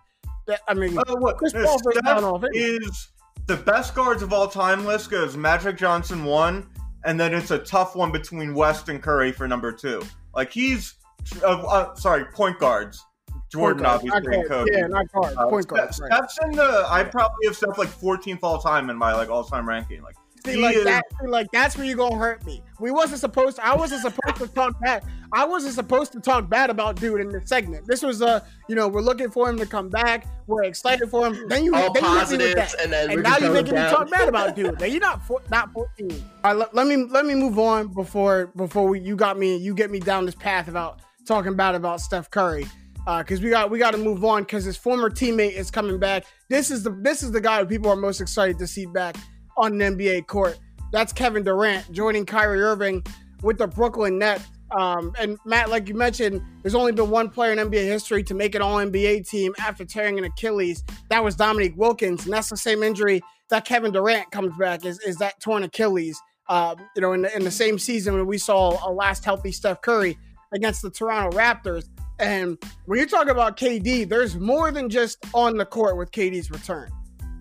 that, 0.47 0.61
I 0.67 0.73
mean, 0.73 0.97
Uh, 0.97 1.03
what 1.17 1.37
Chris 1.37 1.53
Paul 1.53 1.63
first 1.79 1.85
Steph 1.91 2.03
down 2.05 2.23
off 2.23 2.43
it. 2.43 2.55
is 2.55 3.09
the 3.47 3.55
best 3.57 3.95
guards 3.95 4.21
of 4.23 4.33
all 4.33 4.47
time 4.47 4.85
list 4.85 5.09
goes 5.11 5.35
Magic 5.37 5.77
Johnson 5.77 6.23
one, 6.25 6.67
and 7.03 7.19
then 7.19 7.33
it's 7.33 7.51
a 7.51 7.59
tough 7.59 7.95
one 7.95 8.11
between 8.11 8.53
West 8.53 8.89
and 8.89 9.01
Curry 9.01 9.31
for 9.31 9.47
number 9.47 9.71
two. 9.71 10.01
Like 10.33 10.51
he's 10.51 10.95
uh, 11.43 11.61
uh, 11.61 11.95
sorry, 11.95 12.25
point 12.25 12.59
guards. 12.59 13.03
Jordan 13.51 13.85
Point 13.85 14.01
guard, 14.01 14.11
obviously 14.13 14.39
and. 14.39 14.49
Kobe. 14.49 14.71
Yeah, 14.71 14.87
not 14.87 15.11
guard. 15.11 15.35
Uh, 15.37 15.47
point 15.49 15.67
guard. 15.67 15.93
Steph- 15.93 16.09
right. 16.11 16.27
Steph's 16.27 16.39
in 16.43 16.51
the. 16.53 16.85
I 16.89 17.03
probably 17.03 17.45
have 17.45 17.55
Steph 17.55 17.77
like 17.77 17.89
14th 17.89 18.39
all 18.43 18.59
time 18.59 18.89
in 18.89 18.97
my 18.97 19.13
like 19.13 19.29
all 19.29 19.43
time 19.43 19.67
ranking. 19.69 20.01
Like 20.01 20.15
See, 20.45 20.57
like 20.57 20.75
is- 20.75 20.83
that, 20.85 21.03
see, 21.19 21.27
like 21.27 21.47
that's 21.51 21.77
where 21.77 21.85
you 21.85 21.95
gonna 21.95 22.17
hurt 22.17 22.45
me. 22.45 22.61
We 22.79 22.91
wasn't 22.91 23.19
supposed. 23.19 23.57
To, 23.57 23.65
I 23.65 23.75
wasn't 23.75 24.01
supposed 24.01 24.37
to 24.37 24.47
talk 24.47 24.79
bad. 24.81 25.03
I 25.31 25.45
wasn't 25.45 25.73
supposed 25.73 26.11
to 26.13 26.19
talk 26.19 26.49
bad 26.49 26.69
about 26.69 26.97
dude 26.97 27.21
in 27.21 27.29
this 27.29 27.47
segment. 27.49 27.87
This 27.87 28.01
was 28.01 28.21
a, 28.21 28.45
you 28.67 28.75
know, 28.75 28.87
we're 28.87 29.01
looking 29.01 29.29
for 29.29 29.49
him 29.49 29.57
to 29.57 29.65
come 29.65 29.89
back. 29.89 30.25
We're 30.47 30.63
excited 30.63 31.09
for 31.09 31.27
him. 31.27 31.47
Then 31.47 31.65
you, 31.65 31.75
All 31.75 31.91
then 31.93 32.03
you 32.03 32.19
hit 32.19 32.29
me 32.29 32.37
with 32.37 32.55
that. 32.55 32.75
and 32.81 32.93
and 32.93 33.23
now 33.23 33.37
you're 33.37 33.53
making 33.53 33.75
me 33.75 33.81
talk 33.81 34.09
bad 34.11 34.29
about 34.29 34.55
dude. 34.55 34.79
Now 34.79 34.85
you're 34.85 35.01
not 35.01 35.25
four, 35.25 35.41
not 35.49 35.71
14. 35.73 36.11
All 36.11 36.19
right, 36.43 36.57
let, 36.57 36.75
let 36.75 36.87
me 36.87 36.97
let 36.97 37.25
me 37.25 37.35
move 37.35 37.57
on 37.59 37.87
before 37.87 38.47
before 38.55 38.87
we, 38.87 38.99
you 38.99 39.15
got 39.15 39.37
me 39.37 39.57
you 39.57 39.73
get 39.73 39.89
me 39.89 39.99
down 39.99 40.25
this 40.25 40.35
path 40.35 40.67
about 40.67 41.01
talking 41.25 41.55
bad 41.55 41.75
about 41.75 42.01
Steph 42.01 42.29
Curry. 42.29 42.65
Uh, 43.07 43.19
because 43.19 43.39
we 43.39 43.51
got 43.51 43.69
we 43.69 43.77
got 43.77 43.91
to 43.91 43.99
move 43.99 44.25
on 44.25 44.41
because 44.41 44.63
his 44.63 44.75
former 44.75 45.11
teammate 45.11 45.53
is 45.53 45.69
coming 45.69 45.99
back. 45.99 46.25
This 46.49 46.71
is 46.71 46.81
the 46.83 46.89
this 46.89 47.21
is 47.21 47.31
the 47.31 47.41
guy 47.41 47.59
who 47.59 47.65
people 47.65 47.91
are 47.91 47.95
most 47.95 48.19
excited 48.19 48.57
to 48.59 48.67
see 48.67 48.87
back 48.87 49.15
on 49.57 49.81
an 49.81 49.97
NBA 49.97 50.27
court. 50.27 50.59
That's 50.91 51.11
Kevin 51.11 51.43
Durant 51.43 51.91
joining 51.91 52.25
Kyrie 52.25 52.61
Irving 52.61 53.03
with 53.41 53.57
the 53.57 53.67
Brooklyn 53.67 54.17
Nets. 54.17 54.45
Um, 54.71 55.13
and 55.19 55.37
Matt, 55.45 55.69
like 55.69 55.87
you 55.87 55.95
mentioned, 55.95 56.41
there's 56.61 56.75
only 56.75 56.91
been 56.91 57.09
one 57.09 57.29
player 57.29 57.51
in 57.51 57.59
NBA 57.59 57.85
history 57.85 58.23
to 58.23 58.33
make 58.33 58.55
an 58.55 58.61
All 58.61 58.77
NBA 58.77 59.29
team 59.29 59.53
after 59.59 59.85
tearing 59.85 60.17
an 60.17 60.25
Achilles. 60.25 60.83
That 61.09 61.23
was 61.23 61.35
Dominique 61.35 61.77
Wilkins, 61.77 62.25
and 62.25 62.33
that's 62.33 62.49
the 62.49 62.57
same 62.57 62.83
injury 62.83 63.21
that 63.49 63.65
Kevin 63.65 63.91
Durant 63.91 64.31
comes 64.31 64.57
back 64.57 64.85
is, 64.85 64.99
is 65.01 65.17
that 65.17 65.39
torn 65.39 65.63
Achilles. 65.63 66.19
Uh, 66.47 66.75
you 66.95 67.01
know, 67.01 67.13
in 67.13 67.23
the, 67.23 67.35
in 67.35 67.43
the 67.43 67.51
same 67.51 67.79
season 67.79 68.13
when 68.13 68.27
we 68.27 68.37
saw 68.37 68.77
a 68.87 68.91
last 68.91 69.25
healthy 69.25 69.51
Steph 69.51 69.81
Curry 69.81 70.17
against 70.53 70.81
the 70.81 70.91
Toronto 70.91 71.35
Raptors. 71.35 71.89
And 72.19 72.57
when 72.85 72.99
you 72.99 73.07
talk 73.07 73.27
about 73.27 73.57
KD, 73.57 74.07
there's 74.07 74.35
more 74.35 74.71
than 74.71 74.89
just 74.89 75.17
on 75.33 75.57
the 75.57 75.65
court 75.65 75.97
with 75.97 76.11
KD's 76.11 76.51
return. 76.51 76.89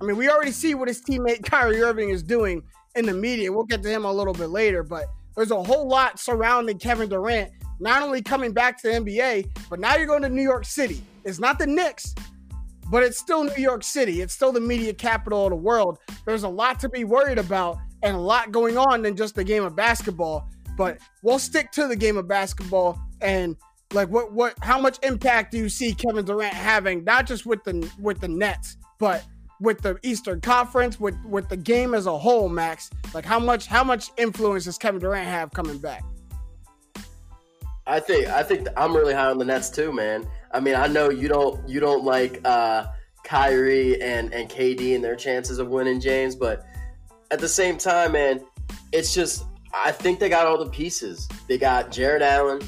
I 0.00 0.04
mean, 0.04 0.16
we 0.16 0.28
already 0.28 0.52
see 0.52 0.74
what 0.74 0.88
his 0.88 1.02
teammate 1.02 1.44
Kyrie 1.50 1.82
Irving 1.82 2.10
is 2.10 2.22
doing 2.22 2.62
in 2.94 3.06
the 3.06 3.14
media. 3.14 3.52
We'll 3.52 3.64
get 3.64 3.82
to 3.82 3.88
him 3.88 4.04
a 4.04 4.12
little 4.12 4.34
bit 4.34 4.50
later, 4.50 4.82
but 4.82 5.06
there's 5.36 5.50
a 5.50 5.62
whole 5.62 5.88
lot 5.88 6.18
surrounding 6.18 6.78
Kevin 6.78 7.08
Durant, 7.08 7.50
not 7.80 8.02
only 8.02 8.22
coming 8.22 8.52
back 8.52 8.80
to 8.82 8.88
the 8.88 8.94
NBA, 8.94 9.50
but 9.68 9.80
now 9.80 9.96
you're 9.96 10.06
going 10.06 10.22
to 10.22 10.28
New 10.28 10.42
York 10.42 10.64
City. 10.64 11.02
It's 11.24 11.40
not 11.40 11.58
the 11.58 11.66
Knicks, 11.66 12.14
but 12.90 13.02
it's 13.02 13.18
still 13.18 13.44
New 13.44 13.62
York 13.62 13.82
City. 13.82 14.20
It's 14.20 14.34
still 14.34 14.52
the 14.52 14.60
media 14.60 14.92
capital 14.94 15.44
of 15.44 15.50
the 15.50 15.56
world. 15.56 15.98
There's 16.24 16.44
a 16.44 16.48
lot 16.48 16.78
to 16.80 16.88
be 16.88 17.04
worried 17.04 17.38
about 17.38 17.78
and 18.02 18.14
a 18.14 18.20
lot 18.20 18.52
going 18.52 18.76
on 18.76 19.02
than 19.02 19.16
just 19.16 19.34
the 19.34 19.44
game 19.44 19.64
of 19.64 19.74
basketball. 19.74 20.48
But 20.76 20.98
we'll 21.22 21.38
stick 21.38 21.70
to 21.72 21.88
the 21.88 21.96
game 21.96 22.16
of 22.16 22.28
basketball 22.28 23.00
and 23.20 23.56
like 23.92 24.08
what 24.08 24.32
what 24.32 24.54
how 24.60 24.78
much 24.80 24.98
impact 25.02 25.52
do 25.52 25.58
you 25.58 25.68
see 25.68 25.94
Kevin 25.94 26.24
Durant 26.24 26.52
having 26.52 27.04
not 27.04 27.26
just 27.26 27.46
with 27.46 27.62
the 27.64 27.88
with 27.98 28.20
the 28.20 28.28
Nets, 28.28 28.76
but 28.98 29.24
with 29.60 29.80
the 29.82 29.98
Eastern 30.02 30.40
Conference, 30.40 30.98
with 30.98 31.16
with 31.24 31.48
the 31.48 31.56
game 31.56 31.94
as 31.94 32.06
a 32.06 32.16
whole, 32.16 32.48
Max? 32.48 32.90
Like 33.12 33.24
how 33.24 33.38
much 33.38 33.66
how 33.66 33.84
much 33.84 34.10
influence 34.16 34.64
does 34.64 34.78
Kevin 34.78 35.00
Durant 35.00 35.26
have 35.26 35.52
coming 35.52 35.78
back? 35.78 36.04
I 37.86 38.00
think 38.00 38.28
I 38.28 38.42
think 38.42 38.68
I'm 38.76 38.96
really 38.96 39.14
high 39.14 39.30
on 39.30 39.38
the 39.38 39.44
Nets 39.44 39.70
too, 39.70 39.92
man. 39.92 40.26
I 40.52 40.60
mean, 40.60 40.74
I 40.74 40.86
know 40.86 41.10
you 41.10 41.28
don't 41.28 41.66
you 41.68 41.80
don't 41.80 42.04
like 42.04 42.40
uh, 42.44 42.86
Kyrie 43.24 44.00
and 44.00 44.32
and 44.32 44.48
KD 44.48 44.94
and 44.94 45.04
their 45.04 45.16
chances 45.16 45.58
of 45.58 45.68
winning 45.68 46.00
James, 46.00 46.34
but 46.34 46.64
at 47.30 47.40
the 47.40 47.48
same 47.48 47.76
time, 47.76 48.12
man, 48.12 48.40
it's 48.92 49.12
just 49.12 49.44
I 49.74 49.92
think 49.92 50.18
they 50.18 50.28
got 50.28 50.46
all 50.46 50.62
the 50.62 50.70
pieces. 50.70 51.28
They 51.48 51.58
got 51.58 51.90
Jarrett 51.90 52.22
Allen, 52.22 52.60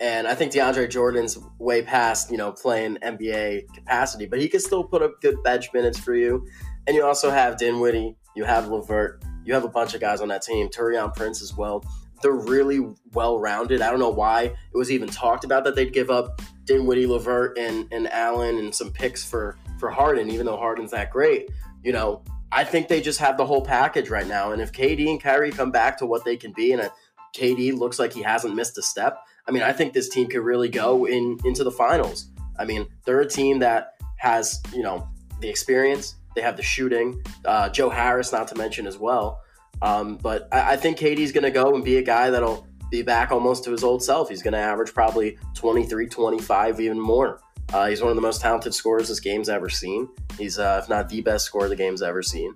and 0.00 0.26
I 0.26 0.34
think 0.34 0.52
DeAndre 0.52 0.90
Jordan's 0.90 1.38
way 1.58 1.82
past 1.82 2.30
you 2.30 2.36
know 2.36 2.52
playing 2.52 2.96
NBA 2.96 3.72
capacity, 3.74 4.26
but 4.26 4.40
he 4.40 4.48
can 4.48 4.60
still 4.60 4.84
put 4.84 5.02
up 5.02 5.20
good 5.20 5.42
bench 5.42 5.72
minutes 5.72 5.98
for 5.98 6.14
you. 6.14 6.46
And 6.86 6.94
you 6.94 7.04
also 7.04 7.30
have 7.30 7.56
Dinwiddie, 7.56 8.16
you 8.36 8.44
have 8.44 8.68
LeVert, 8.68 9.24
you 9.44 9.54
have 9.54 9.64
a 9.64 9.68
bunch 9.68 9.94
of 9.94 10.00
guys 10.00 10.20
on 10.20 10.28
that 10.28 10.42
team, 10.42 10.68
Taurean 10.68 11.14
Prince 11.14 11.42
as 11.42 11.56
well 11.56 11.84
they're 12.22 12.32
really 12.32 12.80
well 13.12 13.38
rounded. 13.38 13.82
I 13.82 13.90
don't 13.90 14.00
know 14.00 14.10
why 14.10 14.42
it 14.42 14.76
was 14.76 14.90
even 14.90 15.08
talked 15.08 15.44
about 15.44 15.64
that 15.64 15.74
they'd 15.74 15.92
give 15.92 16.10
up 16.10 16.40
Dinwiddie, 16.64 17.06
LeVert, 17.06 17.58
and 17.58 17.86
and 17.92 18.10
Allen 18.12 18.58
and 18.58 18.74
some 18.74 18.92
picks 18.92 19.24
for 19.24 19.58
for 19.78 19.90
Harden, 19.90 20.30
even 20.30 20.46
though 20.46 20.56
Harden's 20.56 20.90
that 20.92 21.10
great. 21.10 21.48
You 21.82 21.92
know, 21.92 22.24
I 22.52 22.64
think 22.64 22.88
they 22.88 23.00
just 23.00 23.18
have 23.20 23.36
the 23.36 23.46
whole 23.46 23.62
package 23.62 24.08
right 24.10 24.26
now. 24.26 24.52
And 24.52 24.62
if 24.62 24.72
KD 24.72 25.08
and 25.08 25.22
Kyrie 25.22 25.52
come 25.52 25.70
back 25.70 25.98
to 25.98 26.06
what 26.06 26.24
they 26.24 26.36
can 26.36 26.52
be, 26.52 26.72
and 26.72 26.82
a, 26.82 26.90
KD 27.36 27.76
looks 27.76 27.98
like 27.98 28.12
he 28.12 28.22
hasn't 28.22 28.54
missed 28.54 28.78
a 28.78 28.82
step, 28.82 29.18
I 29.48 29.52
mean, 29.52 29.62
I 29.62 29.72
think 29.72 29.92
this 29.92 30.08
team 30.08 30.28
could 30.28 30.42
really 30.42 30.68
go 30.68 31.06
in 31.06 31.38
into 31.44 31.64
the 31.64 31.70
finals. 31.70 32.30
I 32.58 32.64
mean, 32.64 32.86
they're 33.04 33.20
a 33.20 33.28
team 33.28 33.58
that 33.60 33.94
has 34.18 34.62
you 34.72 34.82
know 34.82 35.08
the 35.40 35.48
experience, 35.48 36.16
they 36.34 36.42
have 36.42 36.56
the 36.56 36.62
shooting, 36.62 37.22
uh, 37.44 37.68
Joe 37.68 37.90
Harris, 37.90 38.32
not 38.32 38.48
to 38.48 38.54
mention 38.56 38.86
as 38.86 38.98
well. 38.98 39.40
Um, 39.82 40.16
but 40.16 40.48
I, 40.52 40.72
I 40.72 40.76
think 40.76 40.98
KD's 40.98 41.32
going 41.32 41.44
to 41.44 41.50
go 41.50 41.74
and 41.74 41.84
be 41.84 41.96
a 41.96 42.02
guy 42.02 42.30
that'll 42.30 42.66
be 42.90 43.02
back 43.02 43.32
almost 43.32 43.64
to 43.64 43.72
his 43.72 43.84
old 43.84 44.02
self. 44.02 44.28
He's 44.28 44.42
going 44.42 44.52
to 44.52 44.58
average 44.58 44.94
probably 44.94 45.38
23, 45.54 46.06
25, 46.06 46.80
even 46.80 47.00
more. 47.00 47.40
Uh, 47.72 47.86
he's 47.88 48.00
one 48.00 48.10
of 48.10 48.16
the 48.16 48.22
most 48.22 48.40
talented 48.40 48.72
scorers 48.72 49.08
this 49.08 49.20
game's 49.20 49.48
ever 49.48 49.68
seen. 49.68 50.08
He's, 50.38 50.58
uh, 50.58 50.80
if 50.82 50.88
not 50.88 51.08
the 51.08 51.20
best 51.20 51.46
scorer 51.46 51.68
the 51.68 51.76
game's 51.76 52.00
ever 52.00 52.22
seen. 52.22 52.54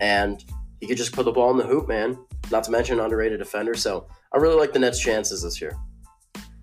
And 0.00 0.44
he 0.80 0.86
could 0.86 0.96
just 0.96 1.12
put 1.12 1.24
the 1.24 1.32
ball 1.32 1.50
in 1.52 1.56
the 1.56 1.66
hoop, 1.66 1.88
man. 1.88 2.18
Not 2.50 2.64
to 2.64 2.70
mention 2.70 2.98
underrated 2.98 3.38
defender. 3.38 3.74
So 3.74 4.08
I 4.32 4.38
really 4.38 4.56
like 4.56 4.72
the 4.72 4.78
Nets' 4.78 5.00
chances 5.00 5.42
this 5.42 5.60
year. 5.60 5.76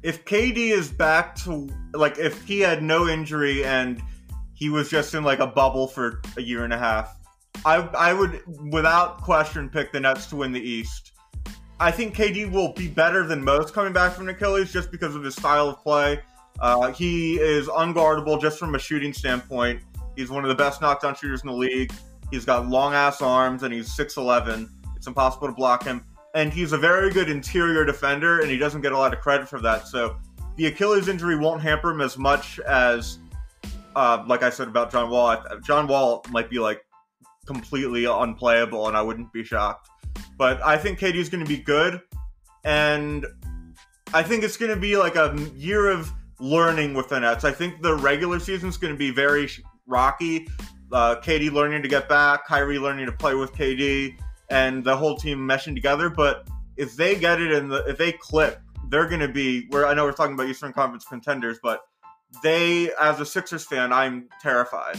If 0.06 0.24
KD 0.24 0.70
is 0.72 0.91
back 0.91 1.36
to 1.38 1.68
like 1.96 2.20
if 2.20 2.46
he 2.46 2.60
had 2.60 2.84
no 2.84 3.08
injury 3.08 3.65
and 3.65 4.00
he 4.54 4.70
was 4.70 4.88
just 4.88 5.15
in 5.15 5.24
like 5.24 5.39
a 5.39 5.48
bubble 5.48 5.88
for 5.88 6.22
a 6.38 6.44
year 6.44 6.63
and 6.63 6.72
a 6.72 6.78
half, 6.78 7.18
I 7.65 7.78
I 7.78 8.13
would 8.13 8.44
without 8.72 9.24
question 9.24 9.68
pick 9.68 9.91
the 9.91 10.00
Nets 10.00 10.28
to 10.28 10.36
win 10.36 10.52
the 10.52 10.62
East. 10.62 11.13
I 11.80 11.89
think 11.89 12.15
KD 12.15 12.52
will 12.52 12.72
be 12.74 12.88
better 12.88 13.26
than 13.26 13.44
most 13.44 13.74
coming 13.74 13.94
back 13.94 14.13
from 14.13 14.30
Achilles 14.30 14.72
just 14.72 14.91
because 14.91 15.15
of 15.15 15.24
his 15.24 15.34
style 15.36 15.70
of 15.70 15.82
play. 15.82 16.22
Uh, 16.60 16.91
he 16.91 17.38
is 17.38 17.68
unguardable 17.68 18.39
just 18.39 18.60
from 18.60 18.76
a 18.76 18.80
shooting 18.80 19.12
standpoint. 19.12 19.82
He's 20.15 20.30
one 20.30 20.46
of 20.46 20.50
the 20.50 20.56
best 20.56 20.82
knockdown 20.82 21.15
shooters 21.15 21.41
in 21.41 21.48
the 21.48 21.56
league. 21.56 21.91
He's 22.30 22.46
got 22.46 22.70
long 22.70 22.94
ass 22.94 23.22
arms 23.22 23.63
and 23.63 23.74
he's 23.74 23.89
6'11. 23.89 24.70
It's 24.96 25.08
impossible 25.08 25.48
to 25.48 25.54
block 25.54 25.84
him. 25.84 26.06
And 26.36 26.54
he's 26.54 26.74
a 26.74 26.78
very 26.78 27.12
good 27.12 27.30
interior 27.30 27.86
defender 27.86 28.41
and 28.41 28.52
he 28.52 28.58
doesn't 28.58 28.82
get 28.82 28.91
a 28.91 28.98
lot 28.98 29.13
of 29.13 29.21
credit 29.21 29.48
for 29.48 29.62
that. 29.62 29.88
So 29.88 30.17
the 30.58 30.67
Achilles 30.67 31.08
injury 31.08 31.38
won't 31.38 31.62
hamper 31.62 31.91
him 31.91 32.02
as 32.02 32.17
much 32.17 32.60
as, 32.60 33.19
uh, 33.95 34.24
like 34.28 34.43
I 34.43 34.50
said 34.50 34.67
about 34.67 34.91
John 34.91 35.10
Wall. 35.10 35.41
John 35.65 35.88
Wall 35.88 36.26
might 36.30 36.50
be 36.50 36.60
like 36.60 36.86
completely 37.48 38.06
unplayable 38.06 38.88
and 38.89 38.98
I 38.98 39.02
wouldn't 39.02 39.32
be 39.32 39.43
shocked. 39.43 39.89
But 40.38 40.62
I 40.62 40.78
think 40.78 41.00
KD 41.00 41.15
is 41.15 41.30
going 41.30 41.43
to 41.43 41.50
be 41.50 41.58
good. 41.58 42.02
And 42.65 43.26
I 44.13 44.21
think 44.21 44.43
it's 44.43 44.58
going 44.58 44.74
to 44.74 44.80
be 44.80 44.98
like 44.98 45.15
a 45.15 45.38
year 45.56 45.89
of 45.89 46.12
learning 46.39 46.93
with 46.93 47.10
the 47.10 47.19
Nets. 47.19 47.45
I 47.45 47.52
think 47.52 47.82
the 47.82 47.95
regular 47.95 48.39
season 48.39 48.69
is 48.69 48.78
going 48.78 48.93
to 48.93 48.98
be 48.98 49.12
very 49.12 49.50
rocky. 49.88 50.48
uh, 50.91 51.15
KD 51.15 51.52
learning 51.52 51.82
to 51.82 51.88
get 51.88 52.08
back, 52.10 52.45
Kyrie 52.45 52.80
learning 52.80 53.06
to 53.06 53.12
play 53.12 53.36
with 53.36 53.54
KD, 53.54 54.17
and 54.49 54.84
the 54.84 54.95
whole 54.95 55.15
team 55.15 55.39
meshing 55.39 55.75
together. 55.75 56.10
But 56.10 56.47
if 56.77 56.95
they 56.95 57.15
get 57.15 57.41
it 57.41 57.51
and 57.51 57.71
the, 57.71 57.84
if 57.88 57.97
they 57.97 58.12
click, 58.13 58.60
they're 58.89 59.08
going 59.08 59.21
to 59.21 59.27
be. 59.27 59.67
Where 59.69 59.88
I 59.88 59.93
know 59.93 60.05
we're 60.05 60.13
talking 60.13 60.34
about 60.34 60.47
Eastern 60.47 60.73
Conference 60.73 61.05
contenders, 61.05 61.60
but 61.62 61.81
they, 62.43 62.91
as 62.99 63.19
a 63.19 63.25
Sixers 63.25 63.63
fan, 63.63 63.93
I'm 63.93 64.29
terrified. 64.41 64.97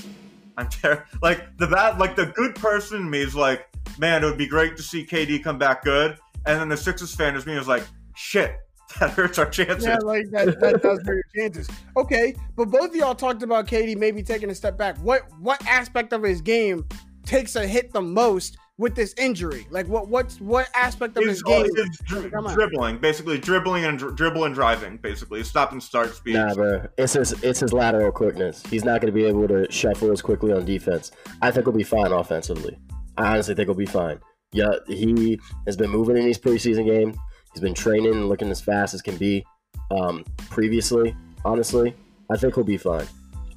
I'm 0.56 0.68
ter- 0.68 1.04
like 1.22 1.56
the 1.58 1.66
bad, 1.66 1.98
like 1.98 2.16
the 2.16 2.26
good 2.26 2.54
person 2.54 3.02
in 3.02 3.10
me 3.10 3.20
is 3.20 3.34
like, 3.34 3.66
man, 3.98 4.22
it 4.22 4.26
would 4.26 4.38
be 4.38 4.48
great 4.48 4.76
to 4.76 4.82
see 4.82 5.04
KD 5.04 5.42
come 5.42 5.58
back 5.58 5.84
good, 5.84 6.18
and 6.46 6.60
then 6.60 6.68
the 6.68 6.76
Sixers 6.76 7.14
fan 7.14 7.36
is 7.36 7.46
me 7.46 7.56
is 7.56 7.68
like, 7.68 7.84
shit, 8.14 8.56
that 9.00 9.10
hurts 9.10 9.38
our 9.38 9.48
chances. 9.48 9.84
Yeah, 9.84 9.98
like 9.98 10.30
that, 10.30 10.58
that 10.60 10.82
does 10.82 11.00
hurt 11.04 11.24
your 11.34 11.48
chances. 11.48 11.68
Okay, 11.96 12.34
but 12.56 12.66
both 12.66 12.90
of 12.90 12.96
y'all 12.96 13.14
talked 13.14 13.42
about 13.42 13.66
KD 13.66 13.96
maybe 13.96 14.22
taking 14.22 14.50
a 14.50 14.54
step 14.54 14.78
back. 14.78 14.96
What 14.98 15.22
what 15.40 15.64
aspect 15.66 16.12
of 16.12 16.22
his 16.22 16.40
game 16.40 16.86
takes 17.24 17.56
a 17.56 17.66
hit 17.66 17.92
the 17.92 18.00
most 18.00 18.56
with 18.78 18.94
this 18.94 19.14
injury? 19.18 19.66
Like 19.70 19.86
what 19.88 20.08
what's 20.08 20.40
what 20.40 20.68
aspect 20.74 21.16
of 21.16 21.24
his, 21.24 21.34
His, 21.38 21.42
game? 21.42 21.66
his 21.74 21.98
dri- 22.04 22.30
dribbling, 22.30 22.98
basically 22.98 23.38
dribbling 23.38 23.84
and 23.84 23.98
dri- 23.98 24.14
dribble 24.14 24.44
and 24.44 24.54
driving, 24.54 24.96
basically 24.98 25.42
stop 25.44 25.72
and 25.72 25.82
start 25.82 26.14
speed. 26.14 26.34
Nah, 26.34 26.54
bro. 26.54 26.86
It's 26.98 27.14
his 27.14 27.32
it's 27.42 27.60
his 27.60 27.72
lateral 27.72 28.12
quickness. 28.12 28.62
He's 28.66 28.84
not 28.84 29.00
going 29.00 29.12
to 29.12 29.18
be 29.18 29.24
able 29.24 29.48
to 29.48 29.70
shuffle 29.70 30.10
as 30.12 30.22
quickly 30.22 30.52
on 30.52 30.64
defense. 30.64 31.12
I 31.42 31.50
think 31.50 31.66
he'll 31.66 31.74
be 31.74 31.84
fine 31.84 32.12
offensively. 32.12 32.76
I 33.16 33.32
honestly 33.32 33.54
think 33.54 33.68
he'll 33.68 33.74
be 33.74 33.86
fine. 33.86 34.20
Yeah, 34.52 34.74
he 34.86 35.38
has 35.66 35.76
been 35.76 35.90
moving 35.90 36.16
in 36.16 36.24
these 36.24 36.38
preseason 36.38 36.86
games. 36.86 37.16
He's 37.52 37.60
been 37.62 37.74
training 37.74 38.12
and 38.12 38.28
looking 38.28 38.50
as 38.50 38.60
fast 38.60 38.94
as 38.94 39.02
can 39.02 39.16
be. 39.16 39.44
Um, 39.90 40.24
previously, 40.50 41.16
honestly, 41.44 41.94
I 42.30 42.36
think 42.36 42.54
he'll 42.54 42.64
be 42.64 42.76
fine. 42.76 43.06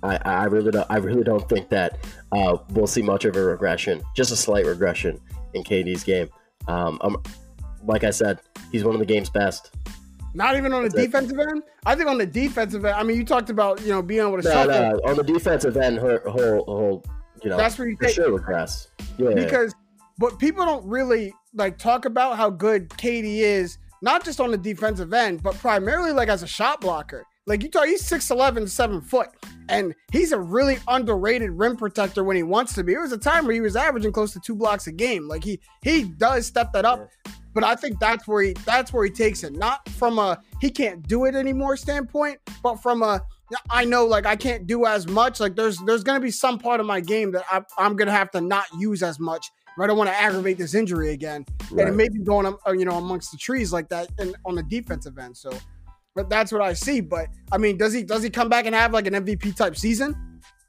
I, 0.04 0.18
I 0.24 0.44
really 0.46 0.72
don't. 0.72 0.88
I 0.90 0.98
really 0.98 1.24
don't 1.24 1.48
think 1.50 1.70
that 1.70 1.98
uh, 2.32 2.58
we'll 2.72 2.88
see 2.88 3.02
much 3.02 3.26
of 3.26 3.36
a 3.36 3.44
regression, 3.44 4.02
just 4.16 4.32
a 4.32 4.36
slight 4.36 4.66
regression 4.66 5.20
in 5.54 5.64
KD's 5.64 6.04
game. 6.04 6.30
Um, 6.68 7.00
um, 7.02 7.22
like 7.84 8.04
I 8.04 8.12
said, 8.12 8.40
he's 8.72 8.84
one 8.84 8.96
of 8.96 9.00
the 9.00 9.06
game's 9.06 9.30
best. 9.30 9.72
Not 10.34 10.56
even 10.58 10.74
on 10.74 10.84
the 10.84 10.90
That's 10.90 11.02
it. 11.04 11.06
defensive 11.08 11.40
end. 11.40 11.64
I 11.86 11.96
think 11.96 12.08
on 12.08 12.18
the 12.18 12.26
defensive 12.26 12.86
end. 12.86 12.96
I 12.96 13.04
mean, 13.04 13.18
you 13.18 13.26
talked 13.26 13.50
about 13.50 13.82
you 13.82 13.90
know 13.90 14.02
being 14.02 14.22
able 14.22 14.38
to 14.42 14.44
No, 14.44 14.52
shuffle. 14.52 14.68
no, 14.72 15.00
on 15.10 15.16
the 15.18 15.24
defensive 15.24 15.76
end, 15.76 16.00
he'll, 16.00 16.20
he'll, 16.32 16.66
he'll 16.66 17.04
you 17.44 17.50
know, 17.50 17.58
That's 17.58 17.78
where 17.78 17.88
you 17.88 17.98
take 18.02 18.14
sure 18.14 18.32
regress. 18.32 18.90
Yeah, 19.18 19.34
because 19.34 19.74
but 20.18 20.38
people 20.40 20.66
don't 20.66 20.86
really 20.86 21.34
like 21.54 21.78
talk 21.78 22.06
about 22.06 22.38
how 22.38 22.50
good 22.50 22.90
KD 22.90 23.40
is, 23.40 23.78
not 24.02 24.24
just 24.24 24.40
on 24.40 24.52
the 24.52 24.58
defensive 24.58 25.14
end, 25.14 25.42
but 25.42 25.56
primarily 25.56 26.12
like 26.12 26.30
as 26.30 26.44
a 26.44 26.48
shot 26.48 26.80
blocker. 26.82 27.26
Like 27.50 27.64
you 27.64 27.70
talk, 27.70 27.88
he's 27.88 28.08
6'11, 28.08 28.70
7 28.70 29.02
foot, 29.02 29.30
and 29.70 29.96
he's 30.12 30.32
a 30.32 30.40
really 30.40 30.78
underrated 30.88 31.50
rim 31.50 31.76
protector 31.76 32.24
when 32.24 32.38
he 32.38 32.44
wants 32.44 32.76
to 32.76 32.84
be. 32.84 32.94
It 32.94 33.00
was 33.00 33.12
a 33.12 33.18
time 33.18 33.46
where 33.46 33.56
he 33.56 33.60
was 33.60 33.76
averaging 33.76 34.12
close 34.12 34.34
to 34.34 34.40
two 34.40 34.54
blocks 34.54 34.86
a 34.86 34.92
game. 34.92 35.28
Like 35.28 35.44
he 35.44 35.60
he 35.82 36.04
does 36.04 36.46
step 36.46 36.72
that 36.74 36.86
up. 36.86 37.10
But 37.56 37.64
I 37.64 37.74
think 37.74 38.00
that's 38.00 38.28
where 38.28 38.44
he 38.44 38.54
that's 38.68 38.94
where 38.94 39.04
he 39.04 39.10
takes 39.10 39.44
it. 39.44 39.54
Not 39.54 39.90
from 39.90 40.20
a 40.20 40.40
he 40.62 40.70
can't 40.70 41.06
do 41.08 41.26
it 41.26 41.34
anymore 41.34 41.76
standpoint, 41.76 42.38
but 42.62 42.76
from 42.76 43.02
a 43.02 43.20
I 43.72 43.84
know 43.84 44.06
like 44.06 44.28
I 44.28 44.36
can't 44.36 44.68
do 44.68 44.86
as 44.86 45.08
much. 45.08 45.40
Like 45.40 45.56
there's 45.56 45.80
there's 45.80 46.04
gonna 46.04 46.20
be 46.20 46.30
some 46.30 46.60
part 46.60 46.80
of 46.80 46.86
my 46.86 47.00
game 47.00 47.32
that 47.32 47.46
I, 47.50 47.64
I'm 47.80 47.96
gonna 47.96 48.12
have 48.12 48.30
to 48.32 48.42
not 48.42 48.66
use 48.78 49.02
as 49.02 49.20
much. 49.20 49.50
I 49.82 49.88
don't 49.88 49.98
want 49.98 50.10
to 50.10 50.16
aggravate 50.16 50.58
this 50.58 50.76
injury 50.76 51.12
again, 51.12 51.46
and 51.70 51.80
it 51.80 51.96
may 51.96 52.10
be 52.10 52.20
going 52.20 52.46
um, 52.46 52.58
you 52.78 52.84
know 52.84 52.98
amongst 52.98 53.32
the 53.32 53.38
trees 53.38 53.72
like 53.72 53.88
that 53.90 54.10
and 54.20 54.36
on 54.46 54.56
the 54.56 54.64
defensive 54.64 55.18
end. 55.18 55.38
So, 55.38 55.52
but 56.15 56.30
that's 56.30 56.52
what 56.52 56.62
I 56.62 56.74
see. 56.74 57.02
But 57.02 57.28
I 57.52 57.58
mean, 57.58 57.78
does 57.78 57.93
he 57.93 58.04
does 58.04 58.24
he 58.24 58.30
come 58.30 58.50
back 58.50 58.65
and 58.65 58.76
have 58.76 58.93
like 58.93 59.08
an 59.08 59.13
MVP 59.13 59.56
type 59.56 59.76
season? 59.76 60.15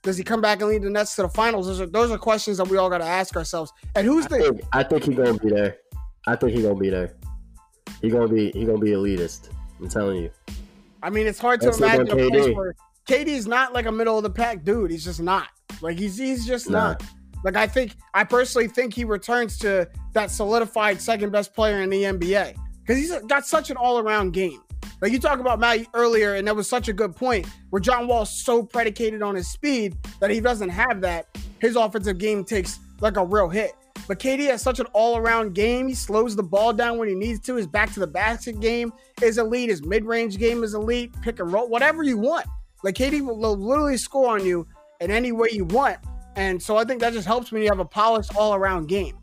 Does 0.02 0.16
he 0.16 0.24
come 0.24 0.40
back 0.40 0.60
and 0.60 0.70
lead 0.70 0.82
the 0.82 0.90
Nets 0.90 1.14
to 1.16 1.22
the 1.22 1.28
finals? 1.28 1.66
Those 1.66 1.80
are 1.80 1.86
those 1.86 2.10
are 2.10 2.18
questions 2.18 2.56
that 2.58 2.68
we 2.68 2.76
all 2.78 2.88
got 2.88 2.98
to 2.98 3.04
ask 3.04 3.36
ourselves. 3.36 3.72
And 3.94 4.06
who's 4.06 4.24
I 4.26 4.28
the 4.28 4.38
think, 4.38 4.60
I 4.72 4.82
think 4.82 5.04
he's 5.04 5.16
gonna 5.16 5.38
be 5.38 5.50
there. 5.50 5.76
I 6.26 6.36
think 6.36 6.52
he's 6.52 6.62
gonna 6.62 6.76
be 6.78 6.90
there. 6.90 7.16
He 8.00 8.08
gonna 8.08 8.28
be 8.28 8.50
he 8.52 8.64
gonna 8.64 8.78
be 8.78 8.90
elitist. 8.90 9.50
I'm 9.78 9.88
telling 9.88 10.22
you. 10.22 10.30
I 11.02 11.10
mean, 11.10 11.26
it's 11.26 11.38
hard 11.38 11.60
to 11.62 11.66
Let's 11.66 11.78
imagine 11.78 12.08
a 12.10 12.14
place 12.14 12.46
KD. 12.46 12.54
where 12.54 12.74
KD's 13.08 13.46
not 13.46 13.72
like 13.72 13.86
a 13.86 13.92
middle 13.92 14.16
of 14.16 14.22
the 14.22 14.30
pack 14.30 14.64
dude. 14.64 14.90
He's 14.90 15.04
just 15.04 15.20
not. 15.20 15.48
Like 15.80 15.98
he's 15.98 16.16
he's 16.16 16.46
just 16.46 16.68
Nah. 16.70 16.88
not. 16.92 17.02
Like 17.44 17.56
I 17.56 17.66
think 17.66 17.96
I 18.14 18.24
personally 18.24 18.68
think 18.68 18.94
he 18.94 19.04
returns 19.04 19.58
to 19.58 19.88
that 20.12 20.30
solidified 20.30 21.00
second 21.00 21.30
best 21.30 21.54
player 21.54 21.80
in 21.82 21.88
the 21.90 22.02
NBA 22.04 22.54
because 22.80 22.96
he's 22.98 23.12
got 23.28 23.46
such 23.46 23.70
an 23.70 23.76
all 23.76 23.98
around 23.98 24.32
game. 24.32 24.60
Like 25.00 25.12
you 25.12 25.18
talk 25.18 25.38
about 25.38 25.58
Matt 25.58 25.86
earlier, 25.94 26.34
and 26.34 26.46
that 26.46 26.54
was 26.54 26.68
such 26.68 26.88
a 26.88 26.92
good 26.92 27.16
point 27.16 27.46
where 27.70 27.80
John 27.80 28.06
Wall's 28.06 28.30
so 28.30 28.62
predicated 28.62 29.22
on 29.22 29.34
his 29.34 29.50
speed 29.50 29.96
that 30.20 30.30
he 30.30 30.40
doesn't 30.40 30.68
have 30.68 31.00
that. 31.00 31.26
His 31.58 31.76
offensive 31.76 32.18
game 32.18 32.44
takes 32.44 32.78
like 33.00 33.16
a 33.16 33.24
real 33.24 33.48
hit. 33.48 33.72
But 34.06 34.18
KD 34.18 34.46
has 34.48 34.60
such 34.60 34.80
an 34.80 34.86
all 34.92 35.16
around 35.16 35.54
game. 35.54 35.88
He 35.88 35.94
slows 35.94 36.36
the 36.36 36.42
ball 36.42 36.72
down 36.72 36.98
when 36.98 37.08
he 37.08 37.14
needs 37.14 37.40
to. 37.40 37.54
His 37.54 37.66
back 37.66 37.92
to 37.94 38.00
the 38.00 38.06
basket 38.06 38.60
game 38.60 38.92
is 39.22 39.38
elite. 39.38 39.70
His 39.70 39.84
mid 39.84 40.04
range 40.04 40.36
game 40.38 40.64
is 40.64 40.74
elite. 40.74 41.14
Pick 41.22 41.38
and 41.38 41.52
roll, 41.52 41.68
whatever 41.68 42.02
you 42.02 42.18
want. 42.18 42.46
Like 42.82 42.94
KD 42.94 43.20
will 43.22 43.38
literally 43.56 43.96
score 43.96 44.34
on 44.34 44.44
you 44.44 44.66
in 45.00 45.10
any 45.10 45.32
way 45.32 45.48
you 45.52 45.64
want. 45.64 45.98
And 46.36 46.62
so 46.62 46.76
I 46.76 46.84
think 46.84 47.00
that 47.00 47.12
just 47.12 47.26
helps 47.26 47.52
when 47.52 47.62
you 47.62 47.68
have 47.68 47.80
a 47.80 47.84
polished 47.84 48.34
all 48.36 48.54
around 48.54 48.88
game. 48.88 49.16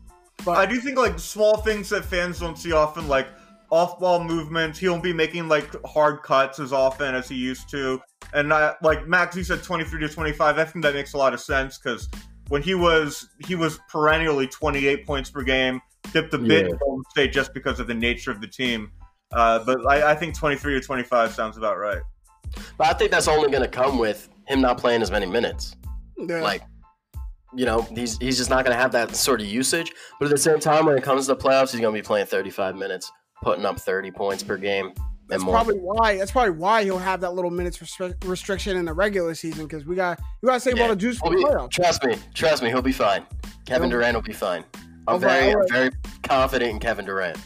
But 0.44 0.56
I 0.56 0.66
do 0.66 0.80
think 0.80 0.96
like 0.96 1.18
small 1.18 1.58
things 1.58 1.88
that 1.90 2.04
fans 2.04 2.40
don't 2.40 2.56
see 2.56 2.72
often, 2.72 3.08
like 3.08 3.28
off-ball 3.70 4.24
movements. 4.24 4.78
He 4.78 4.88
won't 4.88 5.02
be 5.02 5.12
making 5.12 5.48
like 5.48 5.68
hard 5.84 6.22
cuts 6.22 6.58
as 6.58 6.72
often 6.72 7.14
as 7.14 7.28
he 7.28 7.34
used 7.36 7.68
to. 7.70 8.00
And 8.34 8.52
I, 8.52 8.74
like 8.82 9.06
Max, 9.06 9.36
you 9.36 9.44
said 9.44 9.62
23 9.62 10.00
to 10.00 10.08
25. 10.08 10.58
I 10.58 10.64
think 10.64 10.82
that 10.84 10.94
makes 10.94 11.14
a 11.14 11.18
lot 11.18 11.34
of 11.34 11.40
sense 11.40 11.78
because 11.78 12.08
when 12.48 12.62
he 12.62 12.74
was 12.74 13.28
he 13.46 13.54
was 13.54 13.78
perennially 13.90 14.46
28 14.46 15.06
points 15.06 15.30
per 15.30 15.42
game, 15.42 15.80
dipped 16.12 16.32
a 16.34 16.38
bit 16.38 16.66
Yeah. 16.66 16.72
in 16.72 16.78
Golden 16.78 17.04
State 17.10 17.32
just 17.32 17.52
because 17.54 17.78
of 17.80 17.86
the 17.86 17.94
nature 17.94 18.30
of 18.30 18.40
the 18.40 18.46
team. 18.48 18.90
Uh, 19.32 19.62
but 19.64 19.86
I, 19.86 20.12
I 20.12 20.14
think 20.14 20.34
23 20.36 20.74
to 20.74 20.80
25 20.80 21.34
sounds 21.34 21.56
about 21.58 21.78
right. 21.78 22.00
But 22.78 22.86
I 22.86 22.92
think 22.94 23.10
that's 23.10 23.28
only 23.28 23.50
gonna 23.50 23.68
come 23.68 23.98
with 23.98 24.28
him 24.46 24.60
not 24.62 24.78
playing 24.78 25.02
as 25.02 25.10
many 25.10 25.26
minutes. 25.26 25.76
yeah. 26.16 26.40
Like, 26.40 26.62
you 27.54 27.66
know, 27.66 27.82
he's 27.94 28.16
he's 28.18 28.38
just 28.38 28.48
not 28.50 28.64
gonna 28.64 28.76
have 28.76 28.92
that 28.92 29.14
sort 29.14 29.40
of 29.42 29.46
usage. 29.46 29.92
But 30.18 30.26
at 30.26 30.30
the 30.30 30.38
same 30.38 30.58
time, 30.60 30.86
when 30.86 30.96
it 30.96 31.02
comes 31.02 31.26
to 31.26 31.34
the 31.34 31.40
playoffs, 31.40 31.72
he's 31.72 31.80
gonna 31.80 31.92
be 31.92 32.00
playing 32.02 32.26
35 32.26 32.76
minutes, 32.76 33.10
putting 33.42 33.64
up 33.64 33.78
30 33.80 34.10
points 34.10 34.42
per 34.42 34.56
game 34.56 34.86
and 34.86 34.96
That's 35.28 35.42
more. 35.42 35.54
probably 35.54 35.76
why. 35.76 36.16
That's 36.16 36.30
probably 36.30 36.52
why 36.52 36.84
he'll 36.84 36.98
have 36.98 37.20
that 37.20 37.34
little 37.34 37.50
minutes 37.50 37.78
restri- 37.78 38.14
restriction 38.24 38.76
in 38.76 38.84
the 38.86 38.94
regular 38.94 39.34
season 39.34 39.64
because 39.66 39.84
we 39.84 39.94
got 39.96 40.18
you 40.42 40.46
got 40.48 40.54
to 40.54 40.60
save 40.60 40.80
all 40.80 40.88
the 40.88 40.96
juice 40.96 41.18
for 41.18 41.30
the 41.30 41.36
playoffs. 41.36 41.70
trust 41.70 42.04
me, 42.04 42.16
trust 42.34 42.62
me, 42.62 42.68
he'll 42.70 42.82
be 42.82 42.92
fine. 42.92 43.24
Kevin 43.66 43.88
He'll- 43.90 43.98
Durant 43.98 44.14
will 44.16 44.22
be 44.22 44.32
fine. 44.32 44.64
I'm 45.06 45.16
Okay, 45.16 45.26
very, 45.26 45.54
right. 45.54 45.70
Very 45.70 45.90
confident 46.22 46.70
in 46.70 46.78
Kevin 46.78 47.04
Durant. 47.06 47.38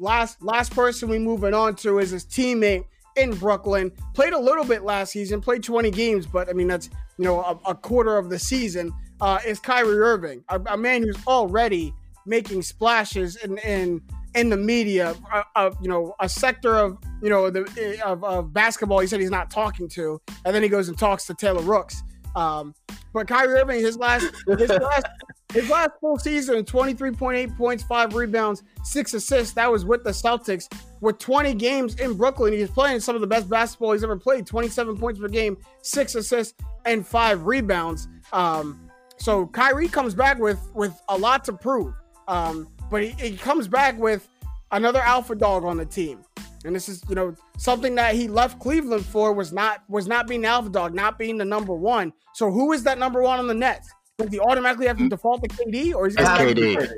Last 0.00 0.42
last 0.42 0.72
person 0.74 1.08
we 1.08 1.18
moving 1.18 1.54
on 1.54 1.76
to 1.76 1.98
is 2.00 2.10
his 2.10 2.24
teammate 2.24 2.84
in 3.16 3.32
Brooklyn. 3.36 3.92
Played 4.14 4.32
a 4.32 4.38
little 4.38 4.64
bit 4.64 4.82
last 4.82 5.12
season, 5.12 5.40
played 5.40 5.62
20 5.62 5.90
games, 5.92 6.26
but 6.26 6.48
I 6.48 6.52
mean 6.52 6.66
that's 6.68 6.90
you 7.18 7.24
know 7.24 7.40
a, 7.40 7.70
a 7.70 7.74
quarter 7.74 8.16
of 8.18 8.30
the 8.30 8.38
season. 8.38 8.92
Uh, 9.20 9.38
is 9.46 9.60
Kyrie 9.60 9.96
Irving, 9.98 10.42
a, 10.48 10.60
a 10.66 10.76
man 10.76 11.02
who's 11.02 11.16
already 11.26 11.94
making 12.26 12.62
splashes 12.62 13.36
in 13.36 13.58
in 13.58 14.00
in 14.34 14.50
the 14.50 14.56
media, 14.56 15.14
a, 15.54 15.72
you 15.80 15.88
know, 15.88 16.14
a 16.20 16.28
sector 16.28 16.76
of 16.76 16.98
you 17.22 17.30
know 17.30 17.50
the 17.50 18.00
of, 18.04 18.24
of 18.24 18.52
basketball. 18.52 18.98
He 19.00 19.06
said 19.06 19.20
he's 19.20 19.30
not 19.30 19.50
talking 19.50 19.88
to, 19.90 20.20
and 20.44 20.54
then 20.54 20.62
he 20.62 20.68
goes 20.68 20.88
and 20.88 20.98
talks 20.98 21.26
to 21.26 21.34
Taylor 21.34 21.62
Rooks. 21.62 22.02
Um, 22.34 22.74
but 23.12 23.28
Kyrie 23.28 23.60
Irving, 23.60 23.80
his 23.80 23.96
last 23.96 24.26
his 24.58 24.68
last 24.68 25.06
his 25.52 25.70
last 25.70 25.90
full 26.00 26.18
season, 26.18 26.64
23.8 26.64 27.56
points, 27.56 27.84
five 27.84 28.14
rebounds, 28.14 28.64
six 28.82 29.14
assists. 29.14 29.54
That 29.54 29.70
was 29.70 29.84
with 29.84 30.02
the 30.02 30.10
Celtics. 30.10 30.66
With 31.00 31.18
20 31.18 31.54
games 31.54 31.94
in 32.00 32.14
Brooklyn, 32.14 32.52
he's 32.52 32.70
playing 32.70 33.00
some 33.00 33.14
of 33.14 33.20
the 33.20 33.26
best 33.26 33.48
basketball 33.48 33.92
he's 33.92 34.02
ever 34.02 34.16
played. 34.16 34.46
27 34.46 34.96
points 34.96 35.20
per 35.20 35.28
game, 35.28 35.56
six 35.82 36.14
assists, 36.14 36.54
and 36.86 37.06
five 37.06 37.46
rebounds. 37.46 38.08
Um, 38.32 38.90
so 39.16 39.46
Kyrie 39.46 39.88
comes 39.88 40.14
back 40.14 40.38
with 40.38 40.60
with 40.74 41.00
a 41.08 41.16
lot 41.16 41.44
to 41.44 41.52
prove. 41.52 41.94
Um, 42.26 42.68
but 42.94 43.02
he, 43.02 43.30
he 43.30 43.36
comes 43.36 43.66
back 43.66 43.98
with 43.98 44.28
another 44.70 45.00
alpha 45.00 45.34
dog 45.34 45.64
on 45.64 45.76
the 45.78 45.84
team. 45.84 46.20
And 46.64 46.76
this 46.76 46.88
is, 46.88 47.02
you 47.08 47.16
know, 47.16 47.34
something 47.58 47.96
that 47.96 48.14
he 48.14 48.28
left 48.28 48.60
Cleveland 48.60 49.04
for 49.04 49.32
was 49.32 49.52
not 49.52 49.82
was 49.88 50.06
not 50.06 50.28
being 50.28 50.44
alpha 50.44 50.70
dog, 50.70 50.94
not 50.94 51.18
being 51.18 51.36
the 51.36 51.44
number 51.44 51.74
one. 51.74 52.12
So 52.34 52.52
who 52.52 52.72
is 52.72 52.84
that 52.84 52.96
number 52.98 53.20
one 53.20 53.40
on 53.40 53.48
the 53.48 53.54
Nets? 53.54 53.90
Does 54.16 54.30
he 54.30 54.38
automatically 54.38 54.86
have 54.86 54.96
to 54.98 55.08
default 55.08 55.42
to 55.42 55.48
KD, 55.48 55.92
or 55.92 56.06
is 56.06 56.14
he 56.14 56.20
It's 56.20 56.30
gonna 56.30 56.44
KD. 56.44 56.54
be 56.54 56.74
It 56.74 56.90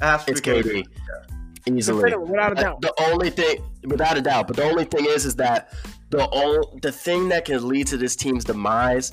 has 0.00 0.24
to 0.24 0.30
It's 0.32 0.40
KD. 0.40 0.84
Easily. 1.66 2.16
Without 2.16 2.54
a 2.54 2.58
Uh, 2.58 2.62
doubt? 2.62 2.80
The 2.80 2.92
only 3.08 3.30
thing, 3.30 3.58
without 3.84 4.18
a 4.18 4.22
doubt, 4.22 4.48
but 4.48 4.56
the 4.56 4.64
only 4.64 4.84
thing 4.84 5.06
is, 5.06 5.24
is 5.26 5.36
that 5.36 5.72
the 6.10 6.28
only, 6.30 6.66
the 6.82 6.90
thing 6.90 7.28
that 7.28 7.44
can 7.44 7.68
lead 7.68 7.86
to 7.86 7.96
this 7.96 8.16
team's 8.16 8.44
demise, 8.44 9.12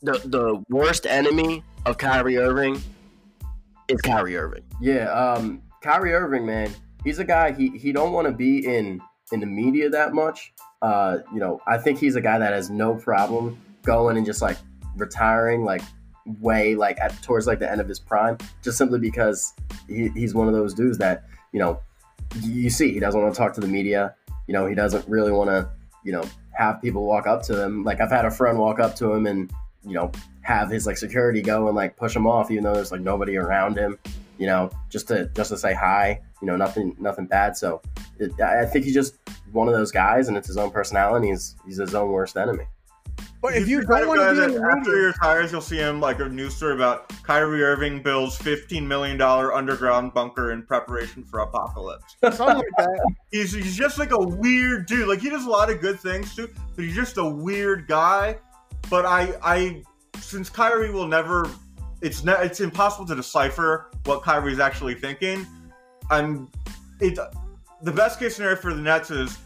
the 0.00 0.12
the 0.24 0.64
worst 0.70 1.04
enemy 1.04 1.62
of 1.84 1.98
Kyrie 1.98 2.38
Irving, 2.38 2.82
is 3.88 4.00
Kyrie 4.00 4.36
Irving. 4.36 4.62
Yeah, 4.80 5.10
um, 5.10 5.62
Kyrie 5.84 6.14
Irving, 6.14 6.46
man, 6.46 6.74
he's 7.04 7.18
a 7.18 7.24
guy. 7.24 7.52
He 7.52 7.68
he 7.76 7.92
don't 7.92 8.12
want 8.12 8.26
to 8.26 8.32
be 8.32 8.64
in 8.66 9.02
in 9.32 9.40
the 9.40 9.46
media 9.46 9.90
that 9.90 10.14
much. 10.14 10.54
Uh, 10.80 11.18
you 11.30 11.38
know, 11.38 11.60
I 11.66 11.76
think 11.76 11.98
he's 11.98 12.16
a 12.16 12.22
guy 12.22 12.38
that 12.38 12.54
has 12.54 12.70
no 12.70 12.94
problem 12.94 13.60
going 13.82 14.16
and 14.16 14.24
just 14.24 14.40
like 14.40 14.56
retiring, 14.96 15.62
like 15.62 15.82
way 16.40 16.74
like 16.74 16.98
at 17.00 17.22
towards 17.22 17.46
like 17.46 17.58
the 17.58 17.70
end 17.70 17.82
of 17.82 17.88
his 17.88 18.00
prime, 18.00 18.38
just 18.62 18.78
simply 18.78 18.98
because 18.98 19.52
he, 19.86 20.08
he's 20.14 20.34
one 20.34 20.48
of 20.48 20.54
those 20.54 20.72
dudes 20.72 20.96
that 20.98 21.24
you 21.52 21.60
know 21.60 21.78
you 22.40 22.70
see 22.70 22.90
he 22.90 22.98
doesn't 22.98 23.20
want 23.20 23.34
to 23.34 23.38
talk 23.38 23.52
to 23.52 23.60
the 23.60 23.68
media. 23.68 24.14
You 24.46 24.54
know 24.54 24.66
he 24.66 24.74
doesn't 24.74 25.06
really 25.06 25.32
want 25.32 25.50
to 25.50 25.68
you 26.02 26.12
know 26.12 26.24
have 26.54 26.80
people 26.80 27.04
walk 27.04 27.26
up 27.26 27.42
to 27.42 27.62
him. 27.62 27.84
Like 27.84 28.00
I've 28.00 28.10
had 28.10 28.24
a 28.24 28.30
friend 28.30 28.58
walk 28.58 28.80
up 28.80 28.96
to 28.96 29.12
him 29.12 29.26
and 29.26 29.52
you 29.84 29.92
know 29.92 30.10
have 30.40 30.70
his 30.70 30.86
like 30.86 30.96
security 30.96 31.42
go 31.42 31.66
and 31.66 31.76
like 31.76 31.98
push 31.98 32.16
him 32.16 32.26
off, 32.26 32.50
even 32.50 32.64
though 32.64 32.72
there's 32.72 32.90
like 32.90 33.02
nobody 33.02 33.36
around 33.36 33.76
him. 33.76 33.98
You 34.38 34.46
know, 34.46 34.70
just 34.90 35.08
to 35.08 35.26
just 35.34 35.50
to 35.50 35.58
say 35.58 35.74
hi. 35.74 36.20
You 36.40 36.46
know, 36.46 36.56
nothing 36.56 36.96
nothing 36.98 37.26
bad. 37.26 37.56
So 37.56 37.80
it, 38.18 38.38
I 38.40 38.66
think 38.66 38.84
he's 38.84 38.94
just 38.94 39.18
one 39.52 39.68
of 39.68 39.74
those 39.74 39.92
guys, 39.92 40.28
and 40.28 40.36
it's 40.36 40.48
his 40.48 40.56
own 40.56 40.70
personality. 40.70 41.28
He's 41.28 41.56
he's 41.64 41.78
his 41.78 41.94
own 41.94 42.10
worst 42.10 42.36
enemy. 42.36 42.64
But 43.44 43.56
if 43.56 43.68
you 43.68 43.82
don't 43.82 44.08
want 44.08 44.20
to 44.20 44.34
be 44.34 44.54
in 44.54 44.58
the 44.58 44.66
after 44.66 44.96
he 44.96 45.04
retires, 45.04 45.52
you'll 45.52 45.60
see 45.60 45.76
him 45.76 46.00
like 46.00 46.18
a 46.18 46.28
news 46.30 46.56
story 46.56 46.72
about 46.72 47.10
Kyrie 47.24 47.62
Irving 47.62 48.02
builds 48.02 48.36
fifteen 48.36 48.88
million 48.88 49.18
dollar 49.18 49.52
underground 49.52 50.14
bunker 50.14 50.52
in 50.52 50.62
preparation 50.62 51.22
for 51.24 51.40
apocalypse. 51.40 52.16
something 52.22 52.46
like 52.46 52.66
that. 52.78 53.14
He's 53.30 53.52
he's 53.52 53.76
just 53.76 53.98
like 53.98 54.12
a 54.12 54.18
weird 54.18 54.86
dude. 54.86 55.08
Like 55.08 55.20
he 55.20 55.28
does 55.28 55.44
a 55.44 55.50
lot 55.50 55.68
of 55.68 55.82
good 55.82 56.00
things 56.00 56.34
too, 56.34 56.48
but 56.74 56.86
he's 56.86 56.94
just 56.94 57.18
a 57.18 57.24
weird 57.24 57.86
guy. 57.86 58.38
But 58.88 59.04
I 59.04 59.34
I 59.42 59.82
since 60.20 60.48
Kyrie 60.48 60.90
will 60.90 61.06
never, 61.06 61.46
it's 62.04 62.22
ne- 62.22 62.42
it's 62.42 62.60
impossible 62.60 63.06
to 63.06 63.14
decipher 63.14 63.90
what 64.04 64.22
Kyrie's 64.22 64.60
actually 64.60 64.94
thinking. 64.94 65.46
I'm 66.10 66.50
it. 67.00 67.18
The 67.82 67.92
best 67.92 68.18
case 68.18 68.36
scenario 68.36 68.56
for 68.56 68.74
the 68.74 68.80
Nets 68.80 69.10
is 69.10 69.38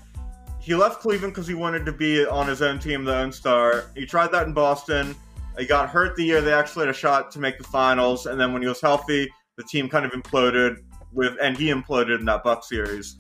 he 0.61 0.75
left 0.75 1.01
Cleveland 1.01 1.35
because 1.35 1.47
he 1.47 1.55
wanted 1.55 1.87
to 1.87 1.93
be 1.93 2.27
on 2.27 2.49
his 2.49 2.61
own 2.61 2.81
team, 2.81 3.05
the 3.05 3.17
own 3.17 3.31
star. 3.31 3.85
He 3.95 4.05
tried 4.05 4.33
that 4.33 4.47
in 4.49 4.53
Boston. 4.53 5.15
He 5.57 5.67
got 5.67 5.89
hurt 5.89 6.17
the 6.17 6.25
year 6.25 6.41
they 6.41 6.53
actually 6.53 6.87
had 6.87 6.95
a 6.95 6.99
shot 6.99 7.31
to 7.33 7.39
make 7.39 7.59
the 7.59 7.65
finals, 7.65 8.27
and 8.27 8.41
then 8.41 8.53
when 8.53 8.63
he 8.63 8.69
was 8.69 8.81
healthy, 8.81 9.29
the 9.57 9.65
team 9.65 9.89
kind 9.89 10.05
of 10.05 10.13
imploded 10.13 10.77
with, 11.13 11.37
and 11.41 11.57
he 11.57 11.69
imploded 11.69 12.19
in 12.19 12.25
that 12.27 12.43
Buck 12.43 12.65
series. 12.65 13.17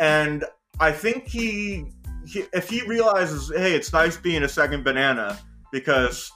And 0.00 0.44
I 0.80 0.92
think 0.92 1.28
he, 1.28 1.86
he 2.26 2.44
if 2.52 2.68
he 2.68 2.82
realizes, 2.86 3.52
hey, 3.56 3.74
it's 3.74 3.92
nice 3.92 4.16
being 4.16 4.42
a 4.42 4.48
second 4.48 4.82
banana 4.84 5.38
because 5.72 6.30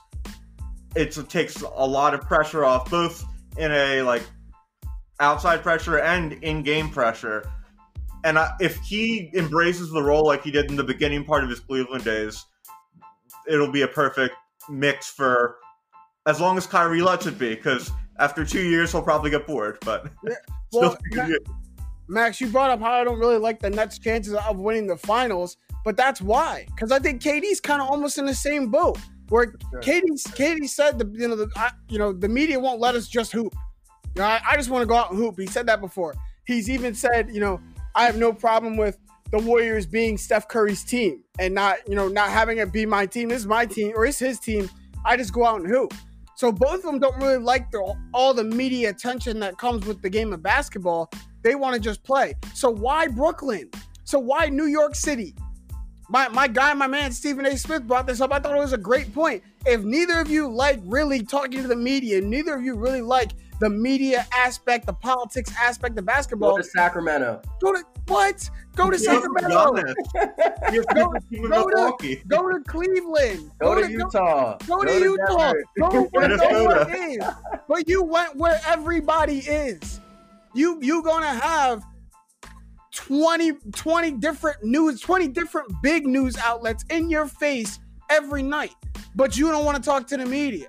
it 0.95 1.17
takes 1.29 1.61
a 1.61 1.85
lot 1.85 2.13
of 2.13 2.21
pressure 2.21 2.65
off, 2.65 2.89
both 2.89 3.23
in 3.57 3.71
a 3.71 4.01
like 4.01 4.23
outside 5.19 5.61
pressure 5.61 5.99
and 5.99 6.33
in-game 6.43 6.89
pressure 6.89 7.49
and 8.25 8.39
I, 8.39 8.51
if 8.59 8.77
he 8.79 9.29
embraces 9.35 9.91
the 9.91 10.01
role 10.01 10.25
like 10.25 10.43
he 10.43 10.49
did 10.49 10.69
in 10.69 10.75
the 10.75 10.83
beginning 10.83 11.23
part 11.23 11.43
of 11.43 11.49
his 11.49 11.59
Cleveland 11.59 12.03
days, 12.03 12.43
it'll 13.47 13.71
be 13.71 13.83
a 13.83 13.87
perfect 13.87 14.33
mix 14.67 15.07
for 15.07 15.57
as 16.25 16.41
long 16.41 16.57
as 16.57 16.65
Kyrie 16.65 17.03
lets 17.03 17.27
it 17.27 17.37
be. 17.37 17.53
Because 17.53 17.91
after 18.17 18.43
two 18.43 18.63
years, 18.67 18.91
he'll 18.91 19.03
probably 19.03 19.29
get 19.29 19.45
bored. 19.45 19.77
But 19.85 20.07
well, 20.73 20.97
Max, 21.11 21.33
Max, 22.07 22.41
you 22.41 22.47
brought 22.47 22.71
up 22.71 22.79
how 22.79 22.93
I 22.93 23.03
don't 23.03 23.19
really 23.19 23.37
like 23.37 23.59
the 23.59 23.69
Nets' 23.69 23.99
chances 23.99 24.33
of 24.33 24.57
winning 24.57 24.87
the 24.87 24.97
finals, 24.97 25.57
but 25.83 25.95
that's 25.95 26.19
why. 26.19 26.65
Because 26.73 26.91
I 26.91 26.97
think 26.97 27.21
KD's 27.21 27.61
kind 27.61 27.79
of 27.79 27.87
almost 27.87 28.17
in 28.17 28.25
the 28.25 28.33
same 28.33 28.71
boat. 28.71 28.97
Where. 29.29 29.47
KD, 29.81 30.03
KD 30.35 30.69
said 30.69 30.99
the 30.99 31.09
you 31.19 31.27
know 31.27 31.35
the 31.35 31.49
I, 31.55 31.71
you 31.89 31.99
know 31.99 32.13
the 32.13 32.29
media 32.29 32.59
won't 32.59 32.79
let 32.79 32.95
us 32.95 33.07
just 33.07 33.31
hoop. 33.31 33.53
You 34.15 34.21
know, 34.21 34.27
I, 34.27 34.41
I 34.51 34.55
just 34.55 34.69
want 34.69 34.83
to 34.83 34.85
go 34.85 34.95
out 34.95 35.11
and 35.11 35.19
hoop. 35.19 35.39
He 35.39 35.47
said 35.47 35.67
that 35.67 35.81
before. 35.81 36.15
He's 36.45 36.69
even 36.69 36.93
said 36.93 37.29
you 37.31 37.39
know 37.39 37.59
I 37.95 38.05
have 38.05 38.17
no 38.17 38.33
problem 38.33 38.77
with 38.77 38.97
the 39.31 39.39
Warriors 39.39 39.85
being 39.85 40.17
Steph 40.17 40.47
Curry's 40.47 40.83
team 40.83 41.23
and 41.39 41.53
not, 41.53 41.77
you 41.87 41.95
know, 41.95 42.07
not 42.07 42.29
having 42.29 42.57
it 42.59 42.71
be 42.71 42.85
my 42.85 43.05
team. 43.05 43.29
This 43.29 43.39
is 43.39 43.47
my 43.47 43.65
team 43.65 43.93
or 43.95 44.05
it's 44.05 44.19
his 44.19 44.39
team. 44.39 44.69
I 45.03 45.17
just 45.17 45.33
go 45.33 45.45
out 45.45 45.61
and 45.61 45.67
hoop. 45.67 45.93
So 46.35 46.51
both 46.51 46.75
of 46.75 46.81
them 46.83 46.99
don't 46.99 47.17
really 47.17 47.37
like 47.37 47.71
the, 47.71 47.95
all 48.13 48.33
the 48.33 48.43
media 48.43 48.89
attention 48.89 49.39
that 49.39 49.57
comes 49.57 49.85
with 49.85 50.01
the 50.01 50.09
game 50.09 50.33
of 50.33 50.43
basketball. 50.43 51.09
They 51.41 51.55
want 51.55 51.73
to 51.75 51.79
just 51.79 52.03
play. 52.03 52.35
So 52.53 52.69
why 52.69 53.07
Brooklyn? 53.07 53.69
So 54.03 54.19
why 54.19 54.47
New 54.47 54.65
York 54.65 54.95
City? 54.95 55.35
My 56.09 56.27
my 56.27 56.47
guy, 56.47 56.73
my 56.73 56.87
man 56.87 57.11
Stephen 57.11 57.45
A. 57.45 57.57
Smith 57.57 57.87
brought 57.87 58.05
this 58.05 58.21
up. 58.21 58.31
I 58.31 58.39
thought 58.39 58.55
it 58.55 58.59
was 58.59 58.73
a 58.73 58.77
great 58.77 59.13
point. 59.13 59.43
If 59.65 59.83
neither 59.83 60.19
of 60.19 60.29
you 60.29 60.47
like 60.47 60.79
really 60.85 61.23
talking 61.23 61.61
to 61.61 61.67
the 61.67 61.75
media, 61.75 62.21
neither 62.21 62.53
of 62.53 62.63
you 62.63 62.75
really 62.75 63.01
like 63.01 63.31
the 63.59 63.69
media 63.69 64.27
aspect, 64.33 64.85
the 64.85 64.93
politics 64.93 65.51
aspect 65.59 65.97
of 65.97 66.05
basketball. 66.05 66.51
Go 66.51 66.57
to 66.57 66.63
Sacramento. 66.63 67.41
Go 67.61 67.73
to 67.73 67.83
what? 68.07 68.49
Go 68.75 68.91
to 68.91 68.99
Sacramento. 68.99 69.47
go, 69.73 70.83
go, 70.93 71.13
to, 71.97 72.15
go 72.27 72.51
to 72.51 72.59
Cleveland. 72.59 72.59
Go, 72.59 72.59
to 72.59 72.61
Cleveland. 72.67 73.51
go 73.59 73.75
to, 73.75 73.91
Utah. 73.91 74.57
Go, 74.67 74.83
to, 74.83 74.99
Utah. 74.99 75.53
Go 75.79 76.03
where 76.11 76.27
no 76.27 76.81
is. 76.81 77.17
But 77.67 77.87
you 77.87 78.03
went 78.03 78.35
where 78.35 78.59
everybody 78.67 79.39
is. 79.39 79.99
You 80.53 80.79
you 80.81 81.03
gonna 81.03 81.33
have 81.33 81.83
20, 82.95 83.53
20 83.73 84.11
different 84.11 84.63
news, 84.63 84.99
20 85.01 85.27
different 85.27 85.71
big 85.83 86.07
news 86.07 86.37
outlets 86.37 86.83
in 86.89 87.09
your 87.09 87.27
face 87.27 87.79
every 88.09 88.41
night. 88.41 88.73
But 89.15 89.37
you 89.37 89.51
don't 89.51 89.65
want 89.65 89.77
to 89.77 89.83
talk 89.83 90.07
to 90.07 90.17
the 90.17 90.25
media. 90.25 90.67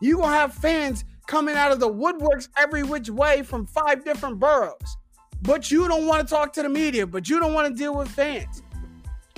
You 0.00 0.18
gonna 0.18 0.34
have 0.34 0.52
fans 0.52 1.04
coming 1.26 1.54
out 1.54 1.72
of 1.72 1.80
the 1.80 1.88
woodworks 1.88 2.48
every 2.58 2.82
which 2.82 3.08
way 3.08 3.42
from 3.42 3.66
five 3.66 4.04
different 4.04 4.38
boroughs. 4.38 4.96
But 5.42 5.70
you 5.70 5.88
don't 5.88 6.06
want 6.06 6.26
to 6.26 6.34
talk 6.34 6.52
to 6.54 6.62
the 6.62 6.68
media, 6.68 7.06
but 7.06 7.28
you 7.28 7.40
don't 7.40 7.54
want 7.54 7.68
to 7.68 7.74
deal 7.74 7.96
with 7.96 8.08
fans. 8.08 8.62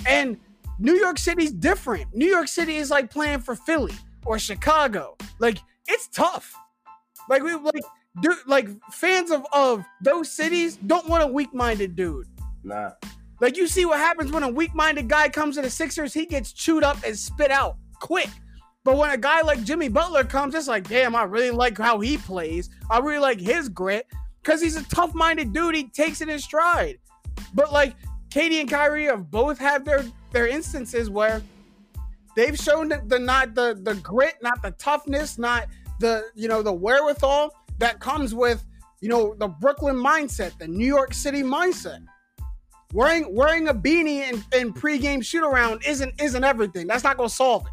And 0.07 0.39
New 0.79 0.95
York 0.95 1.19
City's 1.19 1.53
different. 1.53 2.15
New 2.15 2.27
York 2.27 2.49
City 2.49 2.77
is 2.77 2.91
like 2.91 3.11
playing 3.11 3.41
for 3.41 3.55
Philly 3.55 3.95
or 4.25 4.39
Chicago. 4.39 5.17
Like 5.39 5.59
it's 5.87 6.09
tough. 6.09 6.55
Like 7.29 7.43
we 7.43 7.55
like 7.55 7.85
dude, 8.20 8.37
like 8.46 8.68
fans 8.92 9.31
of 9.31 9.44
of 9.53 9.85
those 10.03 10.31
cities 10.31 10.77
don't 10.87 11.09
want 11.09 11.22
a 11.22 11.27
weak-minded 11.27 11.96
dude. 11.96 12.27
Nah. 12.62 12.92
Like 13.40 13.57
you 13.57 13.66
see 13.66 13.85
what 13.85 13.98
happens 13.98 14.33
when 14.33 14.42
a 14.42 14.48
weak-minded 14.48 15.09
guy 15.09 15.29
comes 15.29 15.57
to 15.57 15.62
the 15.62 15.70
Sixers, 15.70 16.14
he 16.14 16.27
gets 16.27 16.53
chewed 16.53 16.85
up 16.85 16.98
and 17.05 17.16
spit 17.18 17.50
out 17.50 17.77
quick. 18.00 18.31
But 18.85 18.96
when 18.96 19.11
a 19.11 19.16
guy 19.16 19.40
like 19.40 19.64
Jimmy 19.64 19.88
Butler 19.88 20.24
comes, 20.24 20.55
it's 20.55 20.68
like, 20.68 20.88
damn, 20.88 21.16
I 21.16 21.22
really 21.22 21.50
like 21.50 21.79
how 21.79 22.00
he 22.00 22.18
plays. 22.18 22.68
I 22.90 22.98
really 22.98 23.18
like 23.18 23.40
his 23.40 23.68
grit 23.68 24.07
because 24.42 24.61
he's 24.61 24.77
a 24.77 24.85
tough 24.85 25.14
minded 25.14 25.53
dude. 25.53 25.74
He 25.74 25.85
takes 25.88 26.20
it 26.20 26.29
in 26.29 26.38
stride. 26.38 26.98
But 27.55 27.72
like 27.72 27.96
KD 28.31 28.61
and 28.61 28.70
Kyrie 28.70 29.07
have 29.07 29.31
both 29.31 29.59
had 29.59 29.85
their 29.85 30.05
their 30.33 30.46
instances 30.46 31.09
where 31.09 31.42
they've 32.37 32.59
shown 32.59 32.88
the, 32.88 33.03
the 33.07 33.18
not 33.18 33.55
the 33.55 33.79
the 33.83 33.94
grit, 33.96 34.35
not 34.42 34.61
the 34.62 34.72
toughness, 34.72 35.38
not 35.38 35.66
the 36.00 36.27
you 36.35 36.48
know 36.48 36.62
the 36.62 36.72
wherewithal 36.72 37.55
that 37.79 38.01
comes 38.01 38.35
with 38.35 38.65
you 39.01 39.09
know 39.09 39.35
the 39.39 39.49
Brooklyn 39.49 39.97
mindset, 39.97 40.57
the 40.59 40.69
New 40.69 40.87
York 40.87 41.15
City 41.15 41.43
mindset. 41.43 42.05
Wearing 42.93 43.35
wearing 43.35 43.69
a 43.69 43.75
beanie 43.75 44.29
in, 44.29 44.45
in 44.59 44.73
pregame 44.73 45.25
shoot 45.25 45.45
around 45.45 45.83
isn't 45.87 46.21
isn't 46.21 46.45
everything. 46.45 46.87
That's 46.87 47.05
not 47.05 47.17
gonna 47.17 47.29
solve 47.29 47.67
it. 47.67 47.73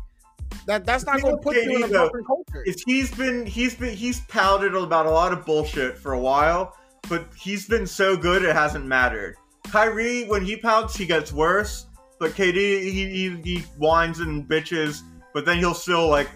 That 0.66 0.86
that's 0.86 1.06
not 1.06 1.22
going 1.22 1.36
to 1.36 1.42
put 1.42 1.56
you 1.56 1.78
in 1.78 1.84
a 1.84 1.88
different 1.88 2.28
culture. 2.28 2.64
Is 2.66 2.84
he's 2.86 3.14
been 3.14 3.46
he's 3.46 3.76
been 3.76 3.96
he's 3.96 4.22
pouted 4.22 4.76
about 4.76 5.06
a 5.06 5.12
lot 5.12 5.34
of 5.34 5.46
bullshit 5.46 5.98
for 5.98 6.14
a 6.14 6.20
while, 6.20 6.76
but 7.10 7.28
he's 7.40 7.68
been 7.68 7.88
so 7.88 8.16
good 8.16 8.44
it 8.44 8.56
hasn't 8.56 8.86
mattered. 8.86 9.38
Kyrie, 9.66 10.26
when 10.26 10.44
he 10.44 10.58
pouts, 10.58 10.96
he 10.96 11.06
gets 11.06 11.32
worse. 11.32 11.88
But 12.20 12.32
KD, 12.34 12.56
he, 12.56 12.92
he, 12.92 13.42
he 13.44 13.60
whines 13.80 14.20
and 14.20 14.48
bitches, 14.48 15.02
but 15.34 15.44
then 15.44 15.58
he'll 15.58 15.74
still 15.74 16.08
like 16.08 16.30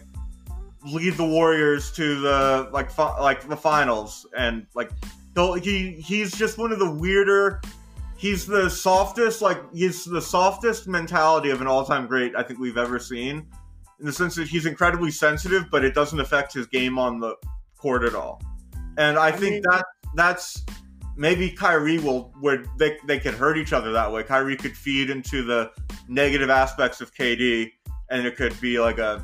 lead 0.85 1.13
the 1.15 1.25
Warriors 1.25 1.91
to 1.93 2.19
the 2.21 2.69
like 2.71 2.91
fi- 2.91 3.19
like 3.19 3.47
the 3.47 3.57
finals, 3.57 4.25
and 4.37 4.67
like 4.75 4.91
he'll 5.33 5.53
he's 5.53 6.31
just 6.31 6.57
one 6.57 6.71
of 6.71 6.79
the 6.79 6.89
weirder. 6.89 7.61
He's 8.17 8.45
the 8.45 8.69
softest, 8.69 9.41
like 9.41 9.59
he's 9.73 10.05
the 10.05 10.21
softest 10.21 10.87
mentality 10.87 11.49
of 11.49 11.61
an 11.61 11.67
all-time 11.67 12.07
great 12.07 12.33
I 12.35 12.43
think 12.43 12.59
we've 12.59 12.77
ever 12.77 12.97
seen 12.97 13.45
in 13.99 14.05
the 14.05 14.11
sense 14.11 14.35
that 14.35 14.47
he's 14.47 14.65
incredibly 14.65 15.11
sensitive, 15.11 15.65
but 15.71 15.83
it 15.83 15.93
doesn't 15.93 16.19
affect 16.19 16.53
his 16.53 16.67
game 16.67 16.97
on 16.97 17.19
the 17.19 17.35
court 17.77 18.03
at 18.03 18.15
all. 18.15 18.41
And 18.97 19.17
I, 19.17 19.27
I 19.27 19.31
think 19.31 19.53
mean, 19.53 19.61
that 19.63 19.85
that's 20.15 20.65
maybe 21.17 21.51
Kyrie 21.51 21.99
will 21.99 22.33
where 22.39 22.63
they 22.77 22.97
they 23.05 23.19
could 23.19 23.33
hurt 23.33 23.57
each 23.57 23.73
other 23.73 23.91
that 23.91 24.11
way. 24.11 24.23
Kyrie 24.23 24.57
could 24.57 24.75
feed 24.75 25.09
into 25.09 25.43
the 25.43 25.71
negative 26.07 26.49
aspects 26.49 27.01
of 27.01 27.13
KD, 27.13 27.71
and 28.09 28.25
it 28.25 28.35
could 28.35 28.59
be 28.61 28.79
like 28.79 28.97
a 28.97 29.23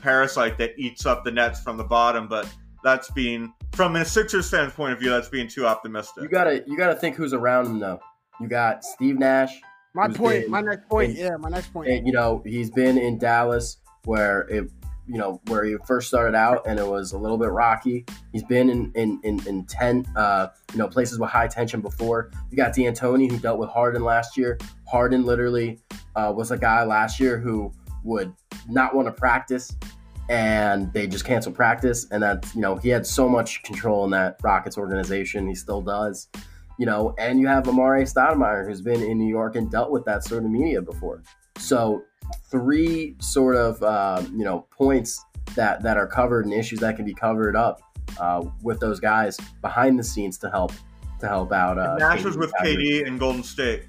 parasite 0.00 0.58
that 0.58 0.72
eats 0.78 1.06
up 1.06 1.24
the 1.24 1.30
Nets 1.30 1.60
from 1.60 1.76
the 1.76 1.84
bottom. 1.84 2.28
But 2.28 2.48
that's 2.84 3.10
being 3.10 3.52
from 3.72 3.96
a 3.96 4.04
Sixers 4.04 4.48
fan's 4.48 4.72
point 4.72 4.92
of 4.92 5.00
view, 5.00 5.10
that's 5.10 5.28
being 5.28 5.48
too 5.48 5.66
optimistic. 5.66 6.22
You 6.22 6.28
gotta 6.28 6.62
you 6.66 6.76
gotta 6.76 6.94
think 6.94 7.16
who's 7.16 7.32
around 7.32 7.66
him 7.66 7.78
though. 7.78 8.00
You 8.40 8.48
got 8.48 8.84
Steve 8.84 9.18
Nash. 9.18 9.60
My 9.94 10.08
point. 10.08 10.42
Been, 10.42 10.50
my 10.50 10.60
next 10.60 10.88
point. 10.88 11.12
In, 11.12 11.16
yeah, 11.16 11.36
my 11.38 11.48
next 11.48 11.72
point. 11.72 11.88
And, 11.88 12.06
you 12.06 12.12
know, 12.12 12.42
he's 12.44 12.70
been 12.70 12.98
in 12.98 13.18
Dallas 13.18 13.78
where 14.04 14.42
it 14.42 14.70
you 15.08 15.18
know 15.18 15.40
where 15.46 15.64
he 15.64 15.76
first 15.86 16.08
started 16.08 16.36
out 16.36 16.66
and 16.66 16.78
it 16.78 16.86
was 16.86 17.12
a 17.12 17.18
little 17.18 17.38
bit 17.38 17.50
rocky. 17.50 18.04
He's 18.32 18.42
been 18.42 18.68
in 18.68 18.92
in 18.94 19.20
in, 19.22 19.46
in 19.46 19.64
ten 19.66 20.04
uh, 20.16 20.48
you 20.72 20.78
know 20.78 20.88
places 20.88 21.18
with 21.18 21.30
high 21.30 21.46
tension 21.48 21.80
before. 21.80 22.30
You 22.50 22.56
got 22.56 22.74
D'Antoni 22.74 23.30
who 23.30 23.38
dealt 23.38 23.58
with 23.58 23.70
Harden 23.70 24.04
last 24.04 24.36
year. 24.36 24.58
Harden 24.86 25.24
literally 25.24 25.80
uh, 26.14 26.32
was 26.34 26.50
a 26.50 26.58
guy 26.58 26.84
last 26.84 27.20
year 27.20 27.38
who 27.38 27.72
would 28.06 28.32
not 28.68 28.94
want 28.94 29.06
to 29.08 29.12
practice 29.12 29.76
and 30.28 30.92
they 30.92 31.06
just 31.06 31.24
canceled 31.24 31.54
practice. 31.54 32.06
And 32.10 32.22
that, 32.22 32.46
you 32.54 32.60
know, 32.60 32.76
he 32.76 32.88
had 32.88 33.06
so 33.06 33.28
much 33.28 33.62
control 33.62 34.04
in 34.04 34.10
that 34.10 34.38
Rockets 34.42 34.76
organization. 34.78 35.46
He 35.46 35.54
still 35.54 35.82
does, 35.82 36.28
you 36.78 36.86
know, 36.86 37.14
and 37.18 37.38
you 37.38 37.46
have 37.46 37.64
Amar'e 37.64 38.02
Stoudemire, 38.02 38.66
who's 38.66 38.80
been 38.80 39.02
in 39.02 39.18
New 39.18 39.28
York 39.28 39.56
and 39.56 39.70
dealt 39.70 39.90
with 39.90 40.04
that 40.06 40.24
sort 40.24 40.44
of 40.44 40.50
media 40.50 40.82
before. 40.82 41.22
So, 41.58 42.02
three 42.50 43.14
sort 43.20 43.56
of, 43.56 43.82
uh, 43.82 44.22
you 44.32 44.44
know, 44.44 44.66
points 44.70 45.24
that, 45.54 45.82
that 45.82 45.96
are 45.96 46.06
covered 46.06 46.44
and 46.44 46.52
issues 46.52 46.80
that 46.80 46.96
can 46.96 47.04
be 47.04 47.14
covered 47.14 47.54
up 47.54 47.80
uh, 48.18 48.44
with 48.62 48.80
those 48.80 48.98
guys 48.98 49.38
behind 49.62 49.98
the 49.98 50.04
scenes 50.04 50.38
to 50.38 50.50
help 50.50 50.72
to 51.20 51.28
help 51.28 51.52
out. 51.52 51.78
Uh, 51.78 51.96
Nash 51.96 52.24
was 52.24 52.36
with 52.36 52.52
KD 52.60 53.06
and 53.06 53.18
Golden 53.18 53.42
State. 53.42 53.84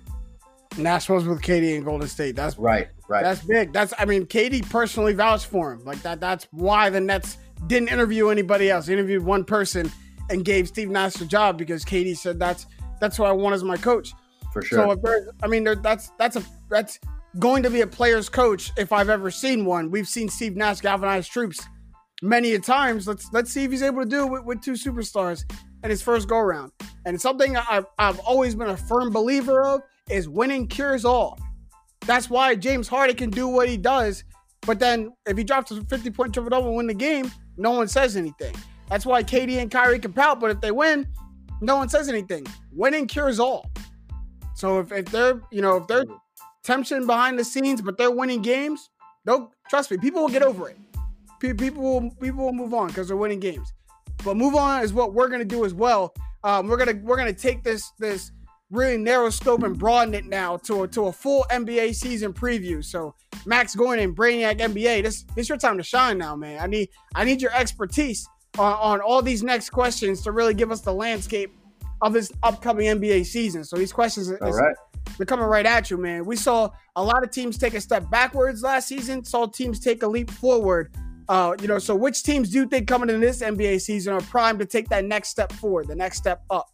Nash 0.77 1.09
was 1.09 1.25
with 1.25 1.41
KD 1.41 1.75
and 1.75 1.83
Golden 1.83 2.07
State. 2.07 2.35
That's 2.35 2.57
right, 2.57 2.87
right. 3.07 3.23
That's 3.23 3.41
big. 3.43 3.73
That's 3.73 3.93
I 3.97 4.05
mean, 4.05 4.25
KD 4.25 4.69
personally 4.69 5.13
vouched 5.13 5.47
for 5.47 5.73
him. 5.73 5.83
Like 5.83 6.01
that. 6.03 6.19
That's 6.19 6.47
why 6.51 6.89
the 6.89 6.99
Nets 6.99 7.37
didn't 7.67 7.89
interview 7.89 8.29
anybody 8.29 8.69
else. 8.69 8.85
They 8.85 8.93
interviewed 8.93 9.23
one 9.23 9.43
person 9.43 9.91
and 10.29 10.43
gave 10.43 10.67
Steve 10.67 10.89
Nash 10.89 11.13
the 11.13 11.25
job 11.25 11.57
because 11.57 11.83
KD 11.85 12.17
said 12.17 12.39
that's 12.39 12.65
that's 12.99 13.17
who 13.17 13.23
I 13.23 13.31
want 13.31 13.55
as 13.55 13.63
my 13.63 13.77
coach. 13.77 14.13
For 14.53 14.61
sure. 14.61 14.79
So 14.79 14.91
if 14.91 15.01
there's, 15.01 15.29
I 15.43 15.47
mean, 15.47 15.63
there, 15.63 15.75
that's 15.75 16.11
that's 16.17 16.35
a 16.35 16.43
that's 16.69 16.99
going 17.39 17.63
to 17.63 17.69
be 17.69 17.81
a 17.81 17.87
player's 17.87 18.29
coach 18.29 18.71
if 18.77 18.91
I've 18.91 19.09
ever 19.09 19.29
seen 19.29 19.65
one. 19.65 19.91
We've 19.91 20.07
seen 20.07 20.29
Steve 20.29 20.55
Nash 20.55 20.81
galvanize 20.81 21.27
troops 21.27 21.65
many 22.21 22.53
a 22.53 22.59
times. 22.59 23.07
Let's 23.07 23.31
let's 23.33 23.51
see 23.51 23.63
if 23.63 23.71
he's 23.71 23.83
able 23.83 24.03
to 24.03 24.09
do 24.09 24.25
it 24.25 24.31
with, 24.31 24.43
with 24.43 24.61
two 24.61 24.73
superstars 24.73 25.43
in 25.83 25.89
his 25.89 26.01
first 26.01 26.27
go 26.27 26.39
round. 26.39 26.71
And 27.05 27.19
something 27.19 27.55
I've, 27.55 27.85
I've 27.99 28.19
always 28.19 28.55
been 28.55 28.69
a 28.69 28.77
firm 28.77 29.11
believer 29.11 29.61
of 29.63 29.81
is 30.09 30.27
winning 30.27 30.67
cures 30.67 31.05
all. 31.05 31.39
That's 32.05 32.29
why 32.29 32.55
James 32.55 32.87
Harden 32.87 33.15
can 33.15 33.29
do 33.29 33.47
what 33.47 33.67
he 33.67 33.77
does. 33.77 34.23
But 34.61 34.79
then 34.79 35.13
if 35.25 35.37
he 35.37 35.43
drops 35.43 35.71
a 35.71 35.83
50 35.83 36.11
point 36.11 36.33
triple 36.33 36.49
double 36.49 36.67
and 36.67 36.77
win 36.77 36.87
the 36.87 36.93
game, 36.93 37.31
no 37.57 37.71
one 37.71 37.87
says 37.87 38.15
anything. 38.15 38.55
That's 38.89 39.05
why 39.05 39.23
KD 39.23 39.57
and 39.57 39.69
Kyrie 39.69 39.99
can 39.99 40.13
pout, 40.13 40.39
but 40.39 40.51
if 40.51 40.61
they 40.61 40.71
win, 40.71 41.07
no 41.61 41.75
one 41.75 41.89
says 41.89 42.07
anything. 42.07 42.45
Winning 42.71 43.07
cures 43.07 43.39
all. 43.39 43.69
So 44.55 44.79
if, 44.79 44.91
if 44.91 45.05
they're, 45.05 45.41
you 45.51 45.61
know, 45.61 45.77
if 45.77 45.87
they're 45.87 46.05
tension 46.63 47.05
behind 47.05 47.37
the 47.39 47.43
scenes, 47.43 47.81
but 47.81 47.97
they're 47.97 48.11
winning 48.11 48.41
games, 48.41 48.89
they'll 49.25 49.51
trust 49.69 49.91
me, 49.91 49.97
people 49.97 50.21
will 50.21 50.29
get 50.29 50.43
over 50.43 50.69
it. 50.69 50.77
People 51.39 51.83
will 51.83 52.09
people 52.19 52.45
will 52.45 52.53
move 52.53 52.73
on 52.73 52.87
because 52.87 53.07
they're 53.07 53.17
winning 53.17 53.39
games. 53.39 53.71
But 54.25 54.37
move 54.37 54.55
on 54.55 54.83
is 54.83 54.93
what 54.93 55.13
we're 55.13 55.27
gonna 55.29 55.45
do 55.45 55.65
as 55.65 55.73
well. 55.73 56.13
Um, 56.43 56.67
we're 56.67 56.77
gonna 56.77 56.99
we're 57.03 57.17
gonna 57.17 57.33
take 57.33 57.63
this 57.63 57.91
this 57.99 58.31
really 58.71 58.97
narrow 58.97 59.29
scope 59.29 59.63
and 59.63 59.77
broaden 59.77 60.13
it 60.13 60.25
now 60.25 60.57
to 60.57 60.83
a, 60.83 60.87
to 60.89 61.07
a 61.07 61.11
full 61.11 61.45
NBA 61.51 61.95
season 61.95 62.33
preview. 62.33 62.83
So 62.83 63.15
Max 63.45 63.75
going 63.75 63.99
in 63.99 64.13
Brainiac 64.13 64.59
NBA, 64.59 65.03
this 65.03 65.23
this 65.35 65.49
your 65.49 65.57
time 65.57 65.77
to 65.77 65.83
shine 65.83 66.17
now, 66.17 66.35
man. 66.35 66.59
I 66.59 66.67
need 66.67 66.89
I 67.15 67.23
need 67.23 67.41
your 67.41 67.53
expertise 67.53 68.27
on, 68.57 68.73
on 68.73 69.01
all 69.01 69.21
these 69.21 69.43
next 69.43 69.69
questions 69.69 70.21
to 70.23 70.31
really 70.31 70.53
give 70.53 70.71
us 70.71 70.81
the 70.81 70.93
landscape 70.93 71.51
of 72.01 72.13
this 72.13 72.31
upcoming 72.43 72.87
NBA 72.87 73.25
season. 73.25 73.63
So 73.63 73.75
these 73.77 73.93
questions, 73.93 74.29
all 74.29 74.51
right. 74.51 74.75
they're 75.17 75.25
coming 75.25 75.45
right 75.45 75.65
at 75.65 75.89
you, 75.89 75.97
man. 75.97 76.25
We 76.25 76.35
saw 76.35 76.69
a 76.95 77.03
lot 77.03 77.23
of 77.23 77.31
teams 77.31 77.57
take 77.57 77.73
a 77.73 77.81
step 77.81 78.09
backwards 78.11 78.61
last 78.61 78.87
season. 78.87 79.23
Saw 79.23 79.47
teams 79.47 79.79
take 79.79 80.03
a 80.03 80.07
leap 80.07 80.29
forward. 80.29 80.93
Uh, 81.29 81.55
you 81.59 81.67
know, 81.67 81.79
so 81.79 81.95
which 81.95 82.23
teams 82.23 82.51
do 82.51 82.59
you 82.59 82.65
think 82.67 82.87
coming 82.87 83.09
in 83.09 83.19
this 83.19 83.41
NBA 83.41 83.81
season 83.81 84.13
are 84.13 84.21
primed 84.21 84.59
to 84.59 84.65
take 84.65 84.87
that 84.89 85.03
next 85.05 85.29
step 85.29 85.51
forward, 85.53 85.87
the 85.87 85.95
next 85.95 86.17
step 86.17 86.43
up? 86.49 86.69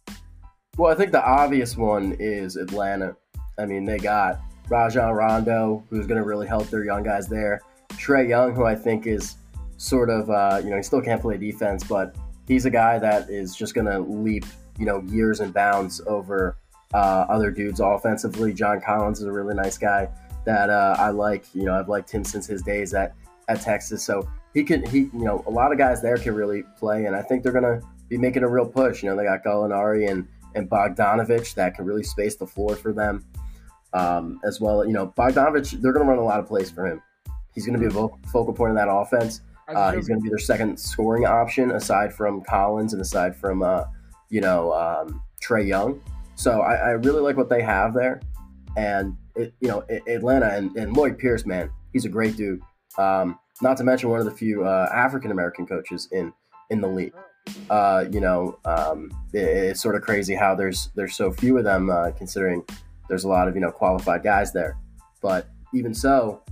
Well, 0.76 0.90
I 0.90 0.96
think 0.96 1.12
the 1.12 1.24
obvious 1.24 1.76
one 1.76 2.16
is 2.18 2.56
Atlanta. 2.56 3.16
I 3.58 3.66
mean, 3.66 3.84
they 3.84 3.98
got 3.98 4.40
Rajon 4.68 5.12
Rondo, 5.12 5.84
who's 5.88 6.06
going 6.06 6.20
to 6.20 6.26
really 6.26 6.48
help 6.48 6.68
their 6.68 6.84
young 6.84 7.04
guys 7.04 7.28
there. 7.28 7.60
Trae 7.92 8.28
Young, 8.28 8.54
who 8.54 8.64
I 8.64 8.74
think 8.74 9.06
is 9.06 9.36
sort 9.76 10.10
of, 10.10 10.28
uh, 10.30 10.60
you 10.64 10.70
know, 10.70 10.76
he 10.76 10.82
still 10.82 11.00
can't 11.00 11.20
play 11.20 11.36
defense, 11.36 11.84
but 11.84 12.16
he's 12.48 12.64
a 12.64 12.70
guy 12.70 12.98
that 12.98 13.30
is 13.30 13.54
just 13.54 13.74
going 13.74 13.86
to 13.86 14.00
leap, 14.00 14.44
you 14.78 14.84
know, 14.84 15.00
years 15.02 15.40
and 15.40 15.54
bounds 15.54 16.00
over 16.08 16.56
uh, 16.92 17.26
other 17.28 17.52
dudes 17.52 17.78
offensively. 17.78 18.52
John 18.52 18.80
Collins 18.80 19.20
is 19.20 19.26
a 19.26 19.32
really 19.32 19.54
nice 19.54 19.78
guy 19.78 20.08
that 20.44 20.70
uh, 20.70 20.96
I 20.98 21.10
like. 21.10 21.44
You 21.54 21.64
know, 21.64 21.74
I've 21.74 21.88
liked 21.88 22.10
him 22.10 22.24
since 22.24 22.46
his 22.46 22.62
days 22.62 22.94
at, 22.94 23.14
at 23.48 23.60
Texas. 23.60 24.02
So 24.02 24.28
he 24.54 24.64
can, 24.64 24.84
he, 24.86 24.98
you 24.98 25.24
know, 25.24 25.44
a 25.46 25.50
lot 25.50 25.70
of 25.70 25.78
guys 25.78 26.02
there 26.02 26.16
can 26.16 26.34
really 26.34 26.64
play, 26.78 27.04
and 27.04 27.14
I 27.14 27.22
think 27.22 27.44
they're 27.44 27.52
going 27.52 27.80
to 27.80 27.86
be 28.08 28.18
making 28.18 28.42
a 28.42 28.48
real 28.48 28.66
push. 28.66 29.02
You 29.04 29.10
know, 29.10 29.16
they 29.16 29.24
got 29.24 29.44
Gallinari 29.44 30.10
and 30.10 30.26
and 30.54 30.68
Bogdanovich 30.68 31.54
that 31.54 31.74
can 31.74 31.84
really 31.84 32.02
space 32.02 32.36
the 32.36 32.46
floor 32.46 32.76
for 32.76 32.92
them. 32.92 33.24
Um, 33.92 34.40
as 34.44 34.60
well, 34.60 34.84
you 34.84 34.92
know, 34.92 35.14
Bogdanovich, 35.16 35.80
they're 35.80 35.92
going 35.92 36.04
to 36.04 36.10
run 36.10 36.18
a 36.18 36.24
lot 36.24 36.40
of 36.40 36.46
plays 36.46 36.70
for 36.70 36.86
him. 36.86 37.00
He's 37.54 37.64
going 37.64 37.78
to 37.78 37.80
be 37.80 37.86
a 37.86 38.08
focal 38.28 38.52
point 38.52 38.70
of 38.70 38.76
that 38.76 38.88
offense. 38.90 39.40
Uh, 39.68 39.92
he's 39.92 40.08
going 40.08 40.18
to 40.18 40.22
be 40.22 40.28
their 40.28 40.38
second 40.38 40.78
scoring 40.78 41.24
option 41.24 41.70
aside 41.70 42.12
from 42.12 42.42
Collins 42.42 42.92
and 42.92 43.00
aside 43.00 43.36
from, 43.36 43.62
uh, 43.62 43.84
you 44.28 44.40
know, 44.40 44.72
um, 44.72 45.22
Trae 45.42 45.66
Young. 45.66 46.02
So 46.34 46.60
I, 46.60 46.74
I, 46.74 46.90
really 46.90 47.20
like 47.20 47.36
what 47.36 47.48
they 47.48 47.62
have 47.62 47.94
there. 47.94 48.20
And, 48.76 49.16
it, 49.36 49.54
you 49.60 49.68
know, 49.68 49.84
Atlanta 50.08 50.48
and, 50.48 50.76
and, 50.76 50.96
Lloyd 50.96 51.16
Pierce, 51.16 51.46
man, 51.46 51.70
he's 51.92 52.04
a 52.04 52.08
great 52.08 52.36
dude. 52.36 52.60
Um, 52.98 53.38
not 53.62 53.76
to 53.76 53.84
mention 53.84 54.10
one 54.10 54.18
of 54.18 54.24
the 54.24 54.32
few 54.32 54.64
uh, 54.64 54.88
African 54.92 55.30
American 55.30 55.66
coaches 55.66 56.08
in 56.10 56.32
in 56.70 56.80
the 56.80 56.88
league 56.88 57.14
uh, 57.70 58.04
you 58.10 58.20
know, 58.20 58.58
um, 58.64 59.10
it, 59.32 59.38
it's 59.38 59.82
sort 59.82 59.94
of 59.94 60.02
crazy 60.02 60.34
how 60.34 60.54
there's 60.54 60.90
there's 60.94 61.14
so 61.14 61.32
few 61.32 61.58
of 61.58 61.64
them, 61.64 61.90
uh, 61.90 62.10
considering 62.12 62.64
there's 63.08 63.24
a 63.24 63.28
lot 63.28 63.48
of 63.48 63.54
you 63.54 63.60
know 63.60 63.70
qualified 63.70 64.22
guys 64.22 64.52
there. 64.52 64.76
But 65.20 65.48
even 65.72 65.94
so, 65.94 66.42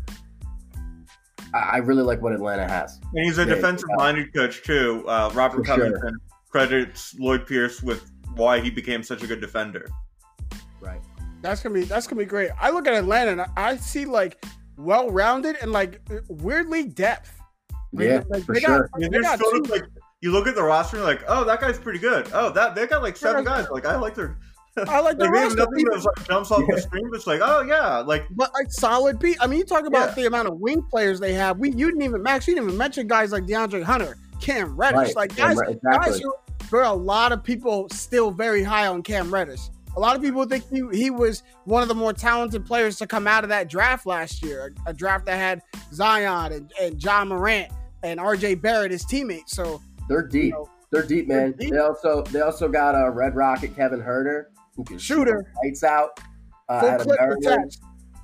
I, 1.55 1.59
I 1.59 1.77
really 1.79 2.03
like 2.03 2.23
what 2.23 2.33
Atlanta 2.33 2.67
has. 2.69 2.99
And 3.15 3.25
he's 3.25 3.39
a 3.39 3.45
defensive-minded 3.47 4.33
coach 4.35 4.63
too. 4.63 5.05
Uh, 5.07 5.31
Robert 5.35 5.65
Covington 5.65 6.01
sure. 6.01 6.13
credits 6.51 7.15
Lloyd 7.19 7.47
Pierce 7.47 7.83
with 7.83 8.11
why 8.35 8.61
he 8.61 8.71
became 8.71 9.03
such 9.03 9.23
a 9.23 9.27
good 9.27 9.41
defender. 9.41 9.89
Right. 10.81 11.01
That's 11.43 11.63
gonna 11.63 11.75
be 11.75 11.85
that's 11.85 12.07
gonna 12.07 12.21
be 12.21 12.27
great. 12.27 12.51
I 12.61 12.71
look 12.71 12.87
at 12.87 12.95
Atlanta 12.95 13.33
and 13.33 13.45
I 13.57 13.77
see 13.77 14.05
like 14.05 14.45
well-rounded 14.77 15.57
and 15.61 15.73
like 15.73 16.01
weirdly 16.29 16.85
depth. 16.85 17.39
yeah, 17.93 18.23
like, 18.29 18.45
for 18.45 18.55
sure. 18.55 18.89
Got, 18.89 18.91
I 18.95 19.09
mean, 19.09 19.23
got 19.23 19.39
two, 19.39 19.65
like 19.69 19.85
you 20.23 20.31
look 20.31 20.47
at 20.47 20.55
the 20.55 20.63
roster 20.63 20.97
and 20.97 21.05
you're 21.05 21.15
like, 21.15 21.25
oh, 21.29 21.45
that 21.45 21.61
guy's 21.61 21.79
pretty 21.79 21.99
good. 21.99 22.29
Oh, 22.33 22.51
that 22.51 22.75
they 22.75 22.87
got 22.87 23.03
like 23.03 23.17
seven 23.17 23.45
guys. 23.45 23.67
Like 23.71 23.85
I 23.85 23.97
like 23.97 24.15
their. 24.15 24.39
I 24.89 25.01
like 25.01 25.19
the 25.19 25.25
like, 25.25 25.33
roster. 25.33 25.59
Nothing 25.59 25.85
that 25.85 26.05
like, 26.17 26.27
jumps 26.29 26.51
off 26.51 26.61
yeah. 26.61 26.77
the 26.77 26.81
screen. 26.81 27.11
It's 27.13 27.27
like, 27.27 27.41
oh 27.43 27.61
yeah, 27.63 27.99
like 27.99 28.25
but 28.31 28.51
like 28.55 28.73
solid 28.73 29.19
beat. 29.19 29.37
I 29.41 29.47
mean, 29.49 29.59
you 29.59 29.65
talk 29.65 29.85
about 29.85 30.11
yeah. 30.11 30.15
the 30.15 30.27
amount 30.27 30.49
of 30.49 30.59
wing 30.59 30.83
players 30.91 31.21
they 31.21 31.35
have. 31.35 31.59
We 31.59 31.73
you 31.73 31.89
didn't 31.89 32.03
even 32.03 32.23
Max. 32.23 32.47
You 32.47 32.55
didn't 32.55 32.69
even 32.69 32.79
mention 32.79 33.09
guys 33.09 33.33
like 33.33 33.45
DeAndre 33.45 33.83
Hunter, 33.83 34.17
Cam 34.41 34.77
Reddish. 34.77 34.97
Right. 34.97 35.17
Like 35.17 35.37
guys, 35.37 35.59
exactly. 35.61 35.81
guys. 35.93 36.21
Who, 36.21 36.33
there 36.71 36.81
are 36.81 36.93
a 36.93 36.97
lot 36.97 37.33
of 37.33 37.43
people 37.43 37.89
still 37.91 38.31
very 38.31 38.63
high 38.63 38.87
on 38.87 39.03
Cam 39.03 39.33
Reddish. 39.33 39.61
A 39.95 40.01
lot 40.01 40.17
of 40.17 40.23
people 40.23 40.47
think 40.47 40.65
he, 40.71 40.83
he 40.93 41.11
was 41.11 41.43
one 41.65 41.83
of 41.83 41.89
the 41.89 41.95
more 41.95 42.15
talented 42.15 42.65
players 42.65 42.97
to 42.97 43.07
come 43.07 43.27
out 43.27 43.45
of 43.45 43.51
that 43.51 43.69
draft 43.69 44.07
last 44.07 44.43
year, 44.43 44.73
a, 44.87 44.91
a 44.91 44.95
draft 44.95 45.27
that 45.27 45.37
had 45.37 45.61
Zion 45.93 46.53
and, 46.53 46.73
and 46.81 47.03
Ja 47.03 47.27
Morant 47.27 47.71
and 48.03 48.19
RJ 48.19 48.63
Barrett 48.63 48.91
as 48.93 49.05
teammates. 49.05 49.55
So 49.55 49.83
they're 50.09 50.27
deep. 50.27 50.45
You 50.45 50.51
know, 50.51 50.69
they're 50.91 51.07
deep, 51.07 51.29
man. 51.29 51.53
Deep. 51.53 51.71
They 51.71 51.79
also 51.79 52.23
they 52.23 52.41
also 52.41 52.69
got 52.69 52.93
a 52.93 53.11
Red 53.11 53.35
Rocket 53.35 53.75
Kevin 53.75 54.01
Huerter 54.01 54.47
who 54.77 54.85
can 54.85 54.99
shooter 54.99 55.53
lights 55.65 55.85
out. 55.85 56.21
Uh, 56.69 56.99
clip 56.99 57.19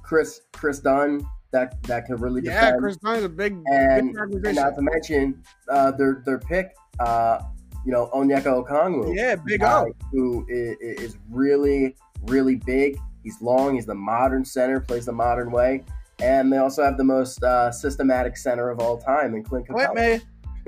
Kris 0.03 0.41
Kris 0.53 0.81
Dunn 0.81 1.27
that 1.51 1.83
that 1.85 2.07
can 2.07 2.17
really 2.17 2.41
defend. 2.41 2.75
Yeah, 2.75 2.79
Kris 2.79 2.97
Dunn 2.97 3.17
is 3.17 3.25
a 3.25 3.29
big 3.29 3.53
and, 3.67 4.13
big 4.13 4.47
and 4.47 4.57
not 4.57 4.75
to 4.77 4.83
mention 4.83 5.43
uh, 5.69 5.91
their 5.93 6.23
their 6.25 6.39
pick. 6.39 6.75
Uh, 7.01 7.41
you 7.85 7.93
know, 7.93 8.11
Onyeka 8.15 8.67
Okongwu. 8.67 9.15
Yeah, 9.17 9.37
big 9.37 9.63
up. 9.63 9.87
Who 10.13 10.45
is, 10.49 10.77
is, 10.81 11.19
really, 11.31 11.97
really 12.25 12.57
big. 12.57 12.99
He's 13.23 13.41
long. 13.41 13.77
He's 13.77 13.87
the 13.87 13.95
modern 13.95 14.45
center, 14.45 14.81
plays 14.81 15.07
the 15.07 15.13
modern 15.13 15.51
way. 15.51 15.85
And 16.21 16.53
they 16.53 16.59
also 16.59 16.83
have 16.83 16.97
the 16.97 17.05
most 17.05 17.43
uh, 17.43 17.71
systematic 17.71 18.37
center 18.37 18.71
of 18.71 18.81
all 18.81 18.99
time 18.99 19.35
in 19.35 19.45
Clint 19.45 19.69
Capela. 19.69 19.93
Clint. 19.93 20.25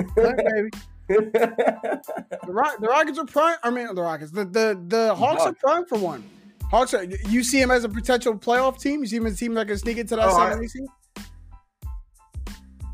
Clint, 0.14 0.36
baby. 0.38 0.70
the, 1.18 2.38
Rock, 2.46 2.76
the 2.80 2.86
Rockets 2.86 3.18
are 3.18 3.24
prime. 3.24 3.56
I 3.64 3.70
mean, 3.70 3.92
the 3.94 4.02
Rockets. 4.02 4.30
The 4.30 4.44
the 4.44 4.80
the 4.86 5.14
Hawks 5.14 5.42
are 5.42 5.52
prime 5.52 5.84
for 5.86 5.98
one. 5.98 6.22
Hawks 6.70 6.94
are. 6.94 7.02
You 7.02 7.42
see 7.42 7.60
him 7.60 7.72
as 7.72 7.82
a 7.82 7.88
potential 7.88 8.34
playoff 8.38 8.80
team. 8.80 9.00
You 9.00 9.06
see 9.06 9.16
him 9.16 9.26
as 9.26 9.34
a 9.34 9.36
team 9.36 9.54
that 9.54 9.66
can 9.66 9.76
sneak 9.76 9.98
into 9.98 10.14
that 10.14 10.28
oh, 10.28 10.38
seven 10.38 10.68
seed. 10.68 10.84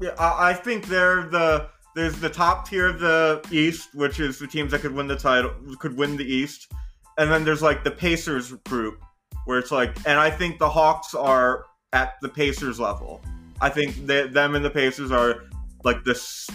Yeah, 0.01 0.11
I, 0.19 0.51
I 0.51 0.55
think 0.55 0.87
they're 0.87 1.29
the 1.29 1.69
there's 1.95 2.19
the 2.19 2.31
top 2.31 2.69
tier 2.69 2.87
of 2.89 3.01
the 3.01 3.47
East, 3.51 3.95
which 3.95 4.19
is 4.19 4.39
the 4.39 4.47
teams 4.47 4.73
that 4.73 4.81
could 4.81 4.95
win 4.95 5.07
the 5.07 5.17
title, 5.17 5.53
could 5.79 5.95
win 5.95 6.17
the 6.17 6.25
East, 6.25 6.73
and 7.19 7.31
then 7.31 7.45
there's 7.45 7.63
like 7.63 7.85
the 7.85 7.91
Pacers 7.91 8.53
group, 8.65 9.03
where 9.45 9.59
it's 9.59 9.71
like, 9.71 9.95
and 10.07 10.19
I 10.19 10.31
think 10.31 10.59
the 10.59 10.71
Hawks 10.71 11.15
are 11.15 11.67
at 11.93 12.15
the 12.23 12.31
Pacers 12.31 12.81
level. 12.81 13.21
I 13.61 13.69
think 13.69 14.07
they, 14.07 14.27
them 14.27 14.55
and 14.55 14.65
the 14.65 14.71
Pacers 14.71 15.11
are 15.11 15.43
like 15.85 16.03
this 16.05 16.49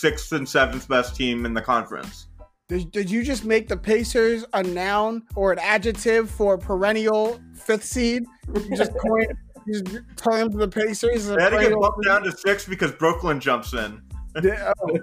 sixth 0.00 0.32
and 0.32 0.48
seventh 0.48 0.88
best 0.88 1.14
team 1.14 1.44
in 1.44 1.52
the 1.54 1.60
conference. 1.60 2.26
Did, 2.68 2.90
did 2.92 3.10
you 3.10 3.22
just 3.22 3.44
make 3.44 3.68
the 3.68 3.76
Pacers 3.76 4.44
a 4.52 4.62
noun 4.62 5.24
or 5.34 5.52
an 5.52 5.58
adjective 5.58 6.30
for 6.30 6.56
perennial 6.56 7.40
fifth 7.52 7.84
seed? 7.84 8.24
You 8.54 8.76
just 8.76 8.92
coined, 9.06 9.34
you 9.66 9.82
just 9.82 10.04
termed 10.16 10.54
the 10.54 10.68
Pacers. 10.68 11.26
They 11.26 11.42
had 11.42 11.50
to 11.50 11.58
get 11.58 11.78
bumped 11.78 12.04
down 12.04 12.22
to 12.22 12.32
six 12.32 12.66
because 12.66 12.92
Brooklyn 12.92 13.40
jumps 13.40 13.74
in. 13.74 14.00
Yeah, 14.42 14.72
oh. 14.84 14.96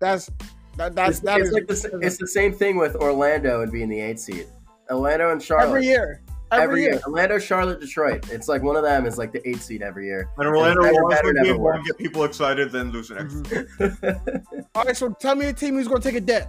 that's 0.00 0.30
that, 0.78 0.94
that's 0.94 1.18
It's, 1.18 1.20
that 1.20 1.40
it's 1.40 1.48
is- 1.48 1.54
like 1.54 1.66
the, 1.66 1.98
it's 2.06 2.16
the 2.16 2.26
same 2.26 2.52
thing 2.54 2.78
with 2.78 2.96
Orlando 2.96 3.60
and 3.60 3.70
being 3.70 3.90
the 3.90 4.00
eight 4.00 4.18
seed. 4.18 4.46
Orlando 4.90 5.30
and 5.30 5.42
Charlotte 5.42 5.68
every 5.68 5.86
year. 5.86 6.21
Every, 6.52 6.82
year. 6.82 7.00
Orlando, 7.06 7.38
Charlotte, 7.38 7.80
Detroit. 7.80 8.30
It's 8.30 8.48
like 8.48 8.62
one 8.62 8.76
of 8.76 8.82
them 8.82 9.06
is 9.06 9.16
like 9.16 9.32
the 9.32 9.46
eight 9.48 9.60
seed 9.60 9.82
every 9.82 10.06
year. 10.06 10.28
And 10.36 10.46
Orlando 10.46 10.82
Better, 10.82 11.02
wants 11.02 11.20
to 11.22 11.32
never 11.32 11.82
get 11.82 11.98
people 11.98 12.24
excited 12.24 12.70
than 12.70 12.92
losing 12.92 13.16
next. 13.16 13.34
Mhm. 13.34 14.64
All 14.74 14.84
right, 14.84 14.96
so 14.96 15.10
tell 15.10 15.34
me 15.34 15.46
a 15.46 15.52
team 15.52 15.74
who's 15.74 15.88
going 15.88 16.02
to 16.02 16.08
take 16.08 16.16
a 16.16 16.20
dip. 16.20 16.46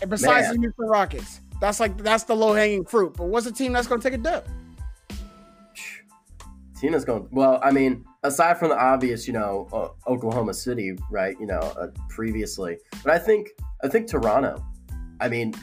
And 0.00 0.10
besides 0.10 0.48
Man. 0.48 0.56
the 0.56 0.60
Houston 0.62 0.86
Rockets, 0.86 1.40
that's 1.60 1.80
like 1.80 1.96
that's 1.98 2.24
the 2.24 2.34
low 2.34 2.54
hanging 2.54 2.84
fruit. 2.84 3.14
But 3.16 3.26
what's 3.26 3.46
a 3.46 3.52
team 3.52 3.72
that's 3.72 3.86
going 3.86 4.00
to 4.00 4.10
take 4.10 4.18
a 4.18 4.22
dip? 4.22 4.48
Tina's 6.80 7.04
going. 7.04 7.28
Well, 7.30 7.60
I 7.62 7.70
mean, 7.70 8.04
aside 8.22 8.58
from 8.58 8.70
the 8.70 8.78
obvious, 8.78 9.26
you 9.26 9.32
know, 9.32 9.68
uh, 9.72 10.10
Oklahoma 10.10 10.54
City, 10.54 10.96
right? 11.10 11.36
You 11.38 11.46
know, 11.46 11.60
uh, 11.78 11.88
previously, 12.08 12.78
but 13.02 13.12
I 13.12 13.18
think 13.18 13.50
I 13.82 13.88
think 13.88 14.08
Toronto. 14.08 14.64
I 15.20 15.28
mean, 15.28 15.54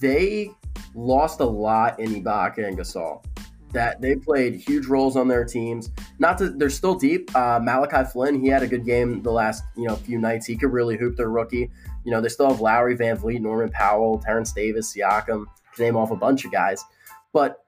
they 0.00 0.50
lost 0.94 1.40
a 1.40 1.44
lot 1.44 1.98
in 2.00 2.22
Ibaka 2.22 2.66
and 2.66 2.78
Gasol. 2.78 3.24
That 3.72 4.00
they 4.00 4.14
played 4.14 4.54
huge 4.54 4.86
roles 4.86 5.16
on 5.16 5.28
their 5.28 5.44
teams. 5.44 5.90
Not 6.18 6.38
to, 6.38 6.48
they're 6.50 6.70
still 6.70 6.94
deep. 6.94 7.34
Uh, 7.36 7.58
Malachi 7.62 8.08
Flynn, 8.10 8.40
he 8.40 8.48
had 8.48 8.62
a 8.62 8.66
good 8.66 8.84
game 8.86 9.22
the 9.22 9.32
last 9.32 9.64
you 9.76 9.86
know 9.86 9.96
few 9.96 10.18
nights. 10.18 10.46
He 10.46 10.56
could 10.56 10.72
really 10.72 10.96
hoop 10.96 11.16
their 11.16 11.28
rookie. 11.30 11.70
You 12.04 12.12
know, 12.12 12.20
they 12.20 12.28
still 12.28 12.48
have 12.48 12.60
Lowry, 12.60 12.96
VanVleet, 12.96 13.40
Norman 13.40 13.68
Powell, 13.70 14.18
Terrence 14.18 14.52
Davis, 14.52 14.94
Siakam. 14.94 15.44
To 15.76 15.82
name 15.82 15.96
off 15.96 16.10
a 16.10 16.16
bunch 16.16 16.46
of 16.46 16.52
guys, 16.52 16.82
but 17.34 17.58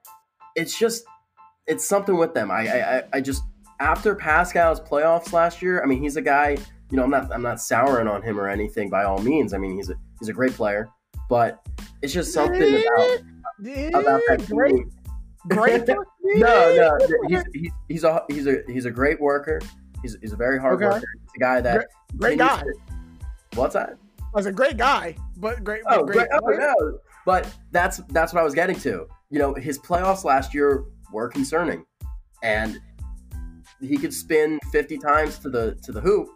it's 0.55 0.79
just 0.79 1.03
it's 1.67 1.87
something 1.87 2.17
with 2.17 2.33
them. 2.33 2.49
I 2.49 2.61
I- 2.69 3.03
I 3.13 3.21
just 3.21 3.43
after 3.79 4.15
Pascal's 4.15 4.79
playoffs 4.79 5.31
last 5.31 5.61
year. 5.61 5.83
I 5.83 5.85
mean, 5.85 6.01
he's 6.01 6.15
a 6.15 6.21
guy. 6.21 6.57
You 6.89 6.97
know, 6.97 7.03
I'm 7.03 7.11
not 7.11 7.31
I'm 7.31 7.43
not 7.43 7.61
souring 7.61 8.07
on 8.07 8.23
him 8.23 8.39
or 8.39 8.47
anything 8.47 8.89
by 8.89 9.03
all 9.03 9.19
means. 9.21 9.53
I 9.53 9.59
mean, 9.59 9.75
he's 9.75 9.89
a 9.91 9.95
he's 10.19 10.29
a 10.29 10.33
great 10.33 10.53
player, 10.53 10.89
but 11.29 11.65
it's 12.01 12.11
just 12.13 12.33
something 12.33 12.61
about 12.61 13.19
about 13.93 14.21
that 14.27 14.45
great, 14.49 14.83
great. 15.47 15.87
no, 16.23 16.97
no, 16.99 17.17
he's, 17.27 17.43
he's 17.53 17.71
he's 17.87 18.03
a 18.03 18.23
he's 18.29 18.47
a 18.47 18.57
he's 18.67 18.85
a 18.85 18.91
great 18.91 19.21
worker. 19.21 19.61
He's, 20.01 20.17
he's 20.21 20.33
a 20.33 20.37
very 20.37 20.59
hard 20.59 20.75
Okay. 20.75 20.85
worker. 20.85 21.05
He's 21.23 21.31
a 21.35 21.39
guy 21.39 21.61
that 21.61 21.87
great 22.17 22.37
continues 22.39 22.63
guy. 22.63 22.63
to- 23.51 23.59
what's 23.59 23.73
that? 23.73 23.97
I 24.19 24.23
was 24.33 24.45
a 24.45 24.51
great 24.51 24.77
guy, 24.77 25.15
but 25.37 25.63
great. 25.63 25.81
Oh, 25.87 26.03
great. 26.05 26.29
great. 26.29 26.29
Oh, 26.43 26.49
no. 26.51 26.99
But 27.25 27.53
that's 27.71 27.97
that's 28.09 28.33
what 28.33 28.39
I 28.41 28.43
was 28.43 28.53
getting 28.53 28.77
to. 28.81 29.07
You 29.29 29.39
know, 29.39 29.53
his 29.53 29.77
playoffs 29.77 30.23
last 30.23 30.53
year 30.53 30.85
were 31.11 31.27
concerning, 31.29 31.85
and 32.43 32.79
he 33.81 33.97
could 33.97 34.13
spin 34.13 34.59
fifty 34.71 34.97
times 34.97 35.37
to 35.39 35.49
the 35.49 35.75
to 35.83 35.91
the 35.91 35.99
hoop, 36.01 36.29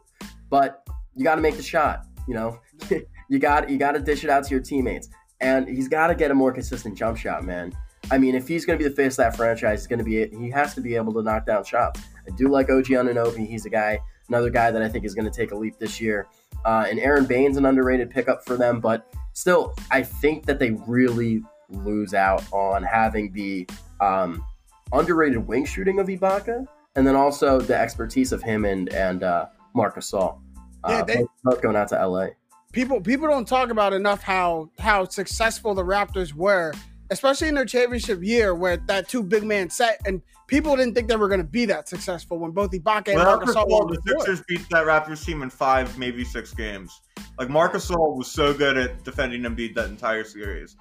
but 0.49 0.85
you 1.15 1.23
got 1.23 1.35
to 1.35 1.41
make 1.41 1.55
the 1.55 1.63
shot. 1.63 2.05
You 2.27 2.33
know, 2.33 2.59
you 3.33 3.39
got 3.39 3.67
you 3.67 3.77
got 3.79 3.93
to 3.93 3.99
dish 3.99 4.23
it 4.23 4.29
out 4.29 4.43
to 4.43 4.51
your 4.51 4.59
teammates, 4.61 5.09
and 5.41 5.67
he's 5.67 5.87
got 5.87 6.07
to 6.07 6.15
get 6.15 6.29
a 6.29 6.35
more 6.35 6.51
consistent 6.53 6.95
jump 6.95 7.17
shot, 7.17 7.43
man. 7.43 7.73
I 8.11 8.19
mean, 8.19 8.35
if 8.35 8.47
he's 8.47 8.63
going 8.63 8.77
to 8.77 8.83
be 8.83 8.87
the 8.87 8.95
face 8.95 9.13
of 9.13 9.17
that 9.17 9.35
franchise, 9.35 9.79
he's 9.79 9.87
going 9.87 9.97
to 9.97 10.05
be 10.05 10.27
he 10.37 10.51
has 10.51 10.75
to 10.75 10.81
be 10.81 10.95
able 10.95 11.13
to 11.13 11.23
knock 11.23 11.47
down 11.47 11.63
shots. 11.63 11.99
I 12.27 12.31
do 12.35 12.47
like 12.47 12.69
OG 12.69 12.85
Anunoby. 12.85 13.47
He's 13.47 13.65
a 13.65 13.69
guy, 13.71 13.99
another 14.29 14.51
guy 14.51 14.69
that 14.69 14.83
I 14.83 14.87
think 14.87 15.03
is 15.03 15.15
going 15.15 15.25
to 15.29 15.35
take 15.35 15.51
a 15.51 15.55
leap 15.55 15.79
this 15.79 15.99
year. 15.99 16.27
Uh, 16.63 16.85
and 16.87 16.99
Aron 16.99 17.25
Baynes, 17.25 17.57
an 17.57 17.65
underrated 17.65 18.11
pickup 18.11 18.45
for 18.45 18.55
them, 18.55 18.79
but 18.79 19.11
still, 19.33 19.73
I 19.89 20.03
think 20.03 20.45
that 20.45 20.59
they 20.59 20.71
really 20.85 21.41
lose 21.69 22.13
out 22.13 22.43
on 22.53 22.83
having 22.83 23.33
the 23.33 23.67
um, 23.99 24.45
underrated 24.91 25.47
wing 25.47 25.65
shooting 25.65 25.99
of 25.99 26.07
Ibaka, 26.07 26.65
and 26.95 27.07
then 27.07 27.15
also 27.15 27.59
the 27.59 27.75
expertise 27.75 28.31
of 28.31 28.43
him 28.43 28.63
and 28.63 28.89
and 28.89 29.23
uh, 29.23 29.47
Marc 29.73 29.95
Gasol. 29.95 30.39
Uh, 30.83 30.89
Yeah, 30.91 31.03
they- 31.03 31.25
both 31.43 31.61
going 31.63 31.75
out 31.75 31.87
to 31.89 31.95
LA. 32.07 32.27
People 32.73 32.99
people 32.99 33.29
don't 33.29 33.47
talk 33.47 33.69
about 33.69 33.93
enough 33.93 34.21
how 34.21 34.69
how 34.77 35.05
successful 35.05 35.73
the 35.73 35.83
Raptors 35.83 36.33
were, 36.33 36.73
especially 37.09 37.47
in 37.47 37.55
their 37.55 37.65
championship 37.65 38.21
year, 38.21 38.53
where 38.53 38.75
that 38.75 39.07
two 39.07 39.23
big 39.23 39.43
man 39.43 39.69
set 39.69 40.01
and 40.05 40.21
people 40.47 40.75
didn't 40.75 40.93
think 40.93 41.07
they 41.07 41.15
were 41.15 41.29
going 41.29 41.39
to 41.39 41.47
be 41.47 41.65
that 41.65 41.87
successful 41.87 42.37
when 42.37 42.51
both 42.51 42.71
Ibaka 42.71 43.09
and 43.09 43.15
Well, 43.15 43.37
Marcus 43.37 43.55
Gasol 43.55 43.67
the 43.67 43.85
were 43.85 43.95
good. 43.95 44.21
Sixers 44.21 44.43
beat 44.47 44.67
that 44.71 44.85
Raptors 44.85 45.23
team 45.25 45.41
in 45.41 45.49
five, 45.49 45.97
maybe 45.97 46.25
six 46.25 46.53
games. 46.53 47.01
Like 47.39 47.49
Marcus 47.49 47.89
Gasol 47.89 48.17
was 48.17 48.27
so 48.27 48.53
good 48.53 48.77
at 48.77 49.03
defending 49.05 49.43
Embiid 49.43 49.75
that 49.75 49.89
entire 49.89 50.25
series. 50.25 50.75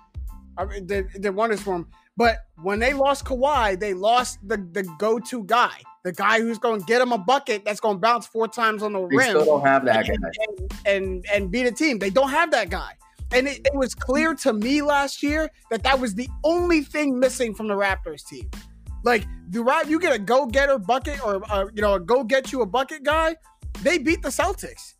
I 0.58 0.64
mean, 0.64 0.86
they, 0.86 1.02
they 1.18 1.30
won 1.30 1.50
this 1.50 1.62
for 1.62 1.76
him. 1.76 1.86
But 2.16 2.38
when 2.62 2.78
they 2.78 2.92
lost 2.92 3.24
Kawhi, 3.24 3.78
they 3.80 3.94
lost 3.94 4.38
the, 4.46 4.56
the 4.72 4.82
go 4.98 5.18
to 5.18 5.44
guy, 5.44 5.78
the 6.04 6.12
guy 6.12 6.40
who's 6.40 6.58
going 6.58 6.80
to 6.80 6.86
get 6.86 7.00
him 7.00 7.10
a 7.12 7.18
bucket 7.18 7.64
that's 7.64 7.80
going 7.80 7.96
to 7.96 8.00
bounce 8.00 8.26
four 8.26 8.48
times 8.48 8.82
on 8.82 8.92
the 8.92 9.00
rim. 9.00 9.08
They 9.10 9.16
rim 9.16 9.28
still 9.30 9.44
don't 9.46 9.66
have 9.66 9.84
that 9.86 10.06
guy. 10.06 10.14
and, 10.14 10.72
and 10.86 11.26
and 11.32 11.50
beat 11.50 11.66
a 11.66 11.72
team. 11.72 11.98
They 11.98 12.10
don't 12.10 12.30
have 12.30 12.50
that 12.50 12.68
guy. 12.70 12.92
And 13.34 13.48
it, 13.48 13.60
it 13.64 13.74
was 13.74 13.94
clear 13.94 14.34
to 14.34 14.52
me 14.52 14.82
last 14.82 15.22
year 15.22 15.50
that 15.70 15.82
that 15.84 15.98
was 15.98 16.14
the 16.14 16.28
only 16.44 16.82
thing 16.82 17.18
missing 17.18 17.54
from 17.54 17.66
the 17.66 17.74
Raptors 17.74 18.26
team. 18.26 18.50
Like 19.04 19.24
the 19.48 19.62
Rap, 19.62 19.88
you 19.88 19.98
get 19.98 20.14
a 20.14 20.18
go 20.18 20.44
getter 20.46 20.78
bucket 20.78 21.24
or 21.24 21.42
uh, 21.50 21.64
you 21.74 21.80
know 21.80 21.94
a 21.94 22.00
go 22.00 22.24
get 22.24 22.52
you 22.52 22.60
a 22.60 22.66
bucket 22.66 23.04
guy. 23.04 23.34
They 23.82 23.96
beat 23.98 24.20
the 24.22 24.28
Celtics. 24.28 24.94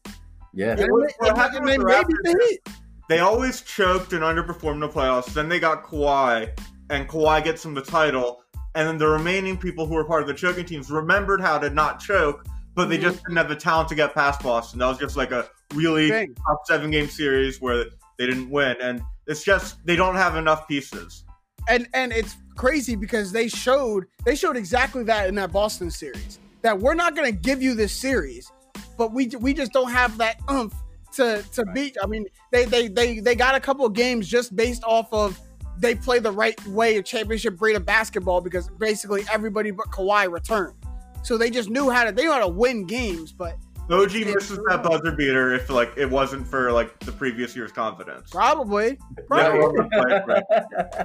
Yeah, 0.54 0.76
And, 0.78 0.90
what- 0.90 1.08
they- 1.08 1.14
what 1.18 1.28
and- 1.28 1.38
happened 1.38 1.56
and 1.58 1.64
with 1.66 1.72
they 1.72 1.76
the 1.78 1.84
maybe 1.84 2.14
Raptors 2.38 2.62
they. 2.64 2.72
They 3.08 3.18
always 3.18 3.60
choked 3.60 4.14
and 4.14 4.22
underperformed 4.22 4.74
in 4.74 4.80
the 4.80 4.88
playoffs. 4.88 5.34
Then 5.34 5.48
they 5.50 5.60
got 5.60 5.82
Kawhi, 5.84 6.48
and 6.90 7.08
Kawhi 7.08 7.42
gets 7.44 7.62
them 7.62 7.74
the 7.74 7.82
title. 7.82 8.42
And 8.74 8.88
then 8.88 8.98
the 8.98 9.06
remaining 9.08 9.56
people 9.58 9.86
who 9.86 9.94
were 9.94 10.04
part 10.04 10.22
of 10.22 10.28
the 10.28 10.34
choking 10.34 10.64
teams 10.64 10.90
remembered 10.90 11.40
how 11.40 11.58
to 11.58 11.68
not 11.70 12.00
choke, 12.00 12.44
but 12.74 12.88
they 12.88 12.96
Mhm. 12.98 13.02
just 13.02 13.22
didn't 13.22 13.36
have 13.36 13.48
the 13.48 13.56
talent 13.56 13.88
to 13.90 13.94
get 13.94 14.14
past 14.14 14.42
Boston. 14.42 14.78
That 14.78 14.86
was 14.86 14.98
just 14.98 15.16
like 15.16 15.30
a 15.30 15.48
really 15.74 16.08
Thing. 16.10 16.34
tough 16.34 16.58
seven 16.64 16.90
game 16.90 17.08
series 17.08 17.60
where 17.60 17.84
they 18.18 18.26
didn't 18.26 18.50
win. 18.50 18.76
And 18.82 19.02
it's 19.26 19.42
just 19.44 19.76
they 19.86 19.96
don't 19.96 20.16
have 20.16 20.36
enough 20.36 20.66
pieces. 20.68 21.24
and 21.68 21.86
and 21.94 22.12
it's 22.12 22.34
crazy 22.56 22.96
because 22.96 23.30
they 23.30 23.46
showed 23.46 24.04
they 24.24 24.34
showed 24.34 24.56
exactly 24.56 25.04
that 25.04 25.28
in 25.28 25.34
that 25.36 25.52
Boston 25.52 25.90
series 25.92 26.40
that 26.62 26.76
we're 26.78 26.94
not 26.94 27.14
going 27.14 27.30
to 27.32 27.38
give 27.40 27.62
you 27.62 27.74
this 27.74 27.92
series, 27.92 28.50
but 28.98 29.12
we 29.12 29.28
we 29.38 29.54
just 29.54 29.72
don't 29.72 29.90
have 29.92 30.18
that 30.18 30.40
oomph 30.50 30.74
to 31.12 31.44
to 31.52 31.64
beat. 31.74 31.96
I 32.02 32.06
mean, 32.06 32.24
they 32.50 32.64
they 32.64 32.88
they 32.88 33.20
they 33.20 33.34
got 33.36 33.54
a 33.54 33.60
couple 33.60 33.84
of 33.86 33.92
games 33.92 34.26
just 34.28 34.56
based 34.56 34.82
off 34.84 35.12
of 35.12 35.38
they 35.78 35.94
play 35.94 36.18
the 36.18 36.32
right 36.32 36.58
way 36.66 36.96
of 36.96 37.04
championship 37.04 37.56
breed 37.56 37.76
of 37.76 37.84
basketball 37.84 38.40
because 38.40 38.68
basically 38.78 39.24
everybody 39.32 39.70
but 39.70 39.86
Kawhi 39.86 40.30
returned, 40.30 40.74
so 41.22 41.36
they 41.36 41.50
just 41.50 41.70
knew 41.70 41.90
how 41.90 42.04
to 42.04 42.12
they 42.12 42.24
knew 42.24 42.32
how 42.32 42.40
to 42.40 42.48
win 42.48 42.86
games, 42.86 43.32
but. 43.32 43.56
OG 43.90 44.12
misses 44.12 44.58
that 44.68 44.82
buzzer 44.82 45.12
beater 45.12 45.52
if 45.52 45.68
like 45.68 45.92
it 45.98 46.08
wasn't 46.08 46.46
for 46.46 46.72
like 46.72 46.98
the 47.00 47.12
previous 47.12 47.54
year's 47.54 47.72
confidence. 47.72 48.30
Probably, 48.30 48.96
probably. 49.26 49.58
well, 49.58 49.72
right. 50.06 50.44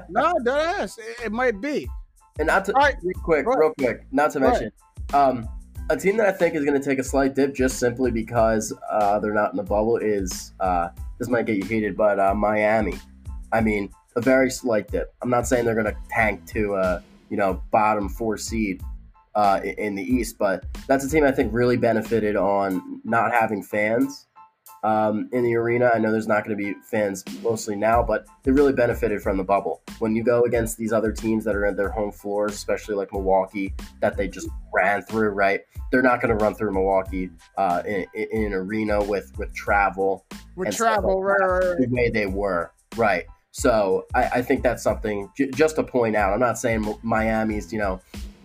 no, 0.09 0.33
that 0.43 0.79
ass. 0.79 0.97
It, 0.97 1.25
it 1.25 1.31
might 1.33 1.59
be. 1.59 1.89
And 2.39 2.47
not 2.47 2.63
to 2.65 2.73
All 2.75 2.83
right. 2.83 2.95
real 3.03 3.13
quick, 3.23 3.45
Go 3.45 3.51
real 3.53 3.73
quick, 3.77 4.05
not 4.11 4.31
to 4.33 4.39
Go 4.39 4.49
mention, 4.49 4.71
um, 5.13 5.49
a 5.89 5.97
team 5.97 6.17
that 6.17 6.27
I 6.27 6.31
think 6.31 6.55
is 6.55 6.65
going 6.65 6.79
to 6.79 6.85
take 6.85 6.99
a 6.99 7.03
slight 7.03 7.33
dip 7.33 7.55
just 7.55 7.79
simply 7.79 8.11
because 8.11 8.73
uh, 8.91 9.19
they're 9.19 9.33
not 9.33 9.51
in 9.51 9.57
the 9.57 9.63
bubble 9.63 9.97
is 9.97 10.53
uh, 10.59 10.89
this 11.17 11.29
might 11.29 11.45
get 11.45 11.57
you 11.57 11.63
heated, 11.63 11.95
but 11.95 12.19
uh, 12.19 12.33
Miami. 12.33 12.93
I 13.51 13.61
mean, 13.61 13.89
a 14.06 14.06
very 14.21 14.49
slight 14.49 14.87
dip. 14.89 15.13
I'm 15.21 15.29
not 15.29 15.47
saying 15.47 15.65
they're 15.65 15.75
going 15.75 15.85
to 15.85 15.97
tank 16.09 16.45
to 16.47 16.75
uh, 16.75 17.01
you 17.29 17.37
know 17.37 17.61
bottom 17.71 18.09
four 18.09 18.37
seed 18.37 18.81
uh, 19.35 19.61
in 19.63 19.95
the 19.95 20.03
East, 20.03 20.37
but 20.37 20.65
that's 20.87 21.05
a 21.05 21.09
team 21.09 21.23
I 21.23 21.31
think 21.31 21.53
really 21.53 21.77
benefited 21.77 22.35
on 22.35 23.01
not 23.03 23.31
having 23.33 23.61
fans 23.61 24.27
um, 24.83 25.29
in 25.31 25.43
the 25.43 25.55
arena. 25.55 25.91
I 25.93 25.99
know 25.99 26.11
there's 26.11 26.27
not 26.27 26.45
going 26.45 26.57
to 26.57 26.63
be 26.63 26.73
fans 26.83 27.23
mostly 27.41 27.75
now, 27.75 28.03
but 28.03 28.25
they 28.43 28.51
really 28.51 28.73
benefited 28.73 29.21
from 29.21 29.37
the 29.37 29.43
bubble. 29.43 29.81
When 29.99 30.15
you 30.15 30.23
go 30.23 30.43
against 30.43 30.77
these 30.77 30.93
other 30.93 31.11
teams 31.11 31.43
that 31.45 31.55
are 31.55 31.65
at 31.65 31.77
their 31.77 31.89
home 31.89 32.11
floors, 32.11 32.53
especially 32.53 32.95
like 32.95 33.11
Milwaukee, 33.11 33.73
that 34.01 34.17
they 34.17 34.27
just 34.27 34.47
ran 34.73 35.01
through, 35.01 35.29
right? 35.29 35.61
They're 35.91 36.01
not 36.01 36.21
going 36.21 36.37
to 36.37 36.43
run 36.43 36.55
through 36.55 36.73
Milwaukee 36.73 37.29
uh, 37.57 37.83
in, 37.85 38.05
in 38.13 38.45
an 38.45 38.53
arena 38.53 39.03
with 39.03 39.31
with 39.37 39.53
travel 39.53 40.25
With 40.55 40.75
travel, 40.75 41.21
like 41.21 41.39
right, 41.39 41.47
right, 41.47 41.69
right. 41.69 41.77
the 41.79 41.87
way 41.89 42.09
they 42.09 42.25
were, 42.25 42.71
right? 42.95 43.25
So 43.57 44.05
I, 44.13 44.23
I 44.25 44.41
think 44.43 44.61
that's 44.61 44.83
something 44.83 45.31
j- 45.35 45.49
just 45.49 45.77
to 45.77 45.83
point 45.83 46.15
out. 46.15 46.31
I'm 46.31 46.39
not 46.39 46.59
saying 46.59 46.95
Miami's, 47.01 47.73
you 47.73 47.79
know, 47.79 47.99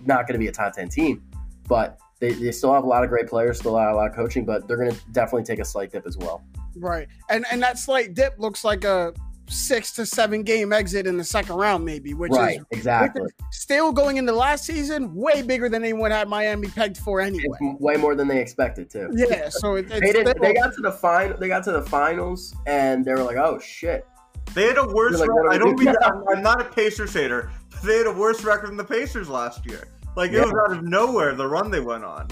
not 0.06 0.26
going 0.26 0.32
to 0.32 0.38
be 0.38 0.46
a 0.46 0.52
top 0.52 0.72
ten 0.72 0.88
team, 0.88 1.22
but 1.68 1.98
they, 2.18 2.32
they 2.32 2.50
still 2.50 2.72
have 2.72 2.84
a 2.84 2.86
lot 2.86 3.04
of 3.04 3.10
great 3.10 3.26
players, 3.26 3.58
still 3.58 3.76
have 3.76 3.92
a 3.92 3.94
lot 3.94 4.08
of 4.08 4.16
coaching, 4.16 4.46
but 4.46 4.66
they're 4.66 4.78
going 4.78 4.90
to 4.90 4.98
definitely 5.12 5.44
take 5.44 5.58
a 5.58 5.66
slight 5.66 5.92
dip 5.92 6.06
as 6.06 6.16
well. 6.16 6.42
Right. 6.76 7.08
And 7.28 7.44
and 7.52 7.62
that 7.62 7.78
slight 7.78 8.14
dip 8.14 8.38
looks 8.38 8.64
like 8.64 8.84
a 8.84 9.12
six 9.48 9.92
to 9.92 10.06
seven 10.06 10.44
game 10.44 10.72
exit 10.72 11.06
in 11.06 11.18
the 11.18 11.24
second 11.24 11.56
round, 11.56 11.84
maybe, 11.84 12.14
which 12.14 12.32
right, 12.32 12.60
is 12.60 12.64
exactly. 12.70 13.20
which 13.20 13.34
is 13.50 13.60
still 13.60 13.92
going 13.92 14.16
into 14.16 14.32
last 14.32 14.64
season, 14.64 15.14
way 15.14 15.42
bigger 15.42 15.68
than 15.68 15.82
anyone 15.82 16.10
had 16.10 16.26
Miami 16.26 16.68
pegged 16.68 16.96
for 16.96 17.20
anyway. 17.20 17.44
It's 17.60 17.80
way 17.82 17.96
more 17.96 18.14
than 18.14 18.28
they 18.28 18.40
expected 18.40 18.88
to. 18.92 19.10
Yeah, 19.12 19.50
so 19.50 19.74
it, 19.74 19.90
it's 19.90 20.00
They 20.00 20.22
still- 20.22 20.34
They 20.40 20.54
got 20.54 20.72
to 20.72 20.80
the 20.80 20.92
final. 20.92 21.36
They 21.36 21.48
got 21.48 21.64
to 21.64 21.72
the 21.72 21.82
finals, 21.82 22.54
and 22.66 23.04
they 23.04 23.12
were 23.12 23.22
like, 23.22 23.36
"Oh 23.36 23.58
shit!" 23.58 24.06
They 24.54 24.66
had 24.66 24.78
a 24.78 24.86
worse. 24.86 25.18
Like, 25.18 25.28
record. 25.28 25.52
I 25.52 25.58
don't 25.58 25.78
mean 25.78 25.86
now? 25.86 25.94
I'm, 26.02 26.28
I'm 26.28 26.42
not 26.42 26.60
a 26.60 26.64
Pacers 26.64 27.14
hater. 27.14 27.50
But 27.70 27.82
they 27.82 27.98
had 27.98 28.06
a 28.06 28.12
worse 28.12 28.44
record 28.44 28.68
than 28.70 28.76
the 28.76 28.84
Pacers 28.84 29.28
last 29.28 29.66
year. 29.66 29.88
Like 30.16 30.32
it 30.32 30.40
was 30.40 30.52
out 30.68 30.76
of 30.76 30.84
nowhere 30.84 31.34
the 31.34 31.46
run 31.46 31.70
they 31.70 31.80
went 31.80 32.04
on. 32.04 32.28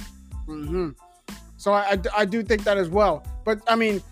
Mhm. 0.47 0.95
So 1.57 1.73
I, 1.73 1.93
I, 1.93 1.99
I 2.19 2.25
do 2.25 2.43
think 2.43 2.65
that 2.65 2.77
as 2.77 2.89
well. 2.89 3.25
But 3.45 3.63
I 3.69 3.77
mean, 3.77 4.03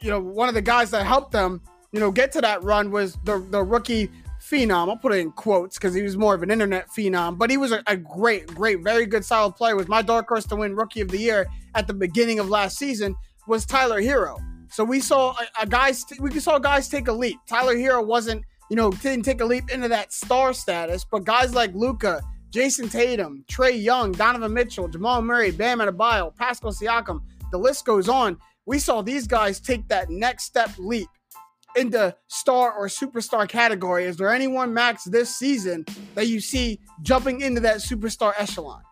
you 0.00 0.10
know, 0.10 0.20
one 0.20 0.48
of 0.48 0.54
the 0.54 0.62
guys 0.62 0.90
that 0.90 1.04
helped 1.06 1.32
them, 1.32 1.60
you 1.92 2.00
know, 2.00 2.10
get 2.10 2.32
to 2.32 2.40
that 2.40 2.62
run 2.62 2.90
was 2.90 3.16
the 3.24 3.38
the 3.50 3.62
rookie 3.62 4.10
phenom. 4.40 4.88
I'll 4.88 4.96
put 4.96 5.12
it 5.12 5.18
in 5.18 5.32
quotes 5.32 5.76
because 5.76 5.94
he 5.94 6.02
was 6.02 6.16
more 6.16 6.34
of 6.34 6.42
an 6.42 6.50
internet 6.50 6.88
phenom, 6.88 7.36
but 7.36 7.50
he 7.50 7.56
was 7.56 7.72
a, 7.72 7.82
a, 7.88 7.96
great, 7.96 8.46
great, 8.46 8.80
very 8.80 9.06
good, 9.06 9.24
solid 9.24 9.56
player. 9.56 9.74
Was 9.74 9.88
my 9.88 10.02
dark 10.02 10.28
horse 10.28 10.44
to 10.46 10.56
win 10.56 10.76
Rookie 10.76 11.00
of 11.00 11.08
the 11.08 11.18
Year 11.18 11.46
at 11.74 11.86
the 11.86 11.94
beginning 11.94 12.38
of 12.38 12.48
last 12.48 12.78
season 12.78 13.16
was 13.48 13.66
Tyler 13.66 14.00
Herro. 14.00 14.38
So 14.70 14.84
we 14.84 15.00
saw 15.00 15.32
a, 15.32 15.62
a 15.62 15.66
guys, 15.66 16.04
we 16.20 16.38
saw 16.40 16.58
guys 16.58 16.88
take 16.88 17.08
a 17.08 17.12
leap. 17.12 17.38
Tyler 17.48 17.76
Herro 17.76 18.04
wasn't, 18.04 18.44
you 18.70 18.76
know, 18.76 18.90
didn't 18.90 19.24
take 19.24 19.40
a 19.40 19.44
leap 19.44 19.70
into 19.70 19.88
that 19.88 20.12
star 20.12 20.52
status, 20.52 21.04
but 21.04 21.24
guys 21.24 21.54
like 21.54 21.74
Luka, 21.74 22.20
Jayson 22.50 22.90
Tatum, 22.90 23.44
Trae 23.48 23.80
Young, 23.80 24.12
Donovan 24.12 24.52
Mitchell, 24.52 24.88
Jamal 24.88 25.22
Murray, 25.22 25.50
Bam 25.50 25.78
Adebayo, 25.78 26.34
Pascal 26.34 26.72
Siakam, 26.72 27.20
the 27.52 27.58
list 27.58 27.84
goes 27.84 28.08
on. 28.08 28.38
We 28.66 28.78
saw 28.78 29.02
these 29.02 29.26
guys 29.26 29.60
take 29.60 29.86
that 29.88 30.10
next 30.10 30.44
step 30.44 30.70
leap 30.78 31.08
into 31.76 32.14
star 32.28 32.72
or 32.72 32.88
superstar 32.88 33.48
category. 33.48 34.04
Is 34.04 34.16
there 34.16 34.32
anyone, 34.32 34.72
Max, 34.72 35.04
this 35.04 35.36
season 35.36 35.84
that 36.14 36.26
you 36.26 36.40
see 36.40 36.80
jumping 37.02 37.42
into 37.42 37.60
that 37.60 37.76
superstar 37.78 38.32
echelon? 38.38 38.82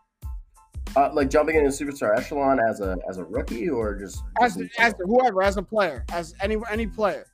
Uh, 0.97 1.11
like 1.13 1.29
jumping 1.29 1.57
into 1.57 1.71
superstar 1.71 2.17
echelon 2.17 2.61
as 2.61 2.81
a 2.81 2.97
as 3.09 3.19
a 3.19 3.25
rookie 3.25 3.69
or 3.69 3.97
just, 3.97 4.23
as, 4.41 4.55
just 4.55 4.79
as 4.79 4.95
whoever 5.01 5.43
as 5.43 5.57
a 5.57 5.63
player 5.63 6.05
as 6.13 6.35
any 6.41 6.57
any 6.71 6.87
player. 6.87 7.27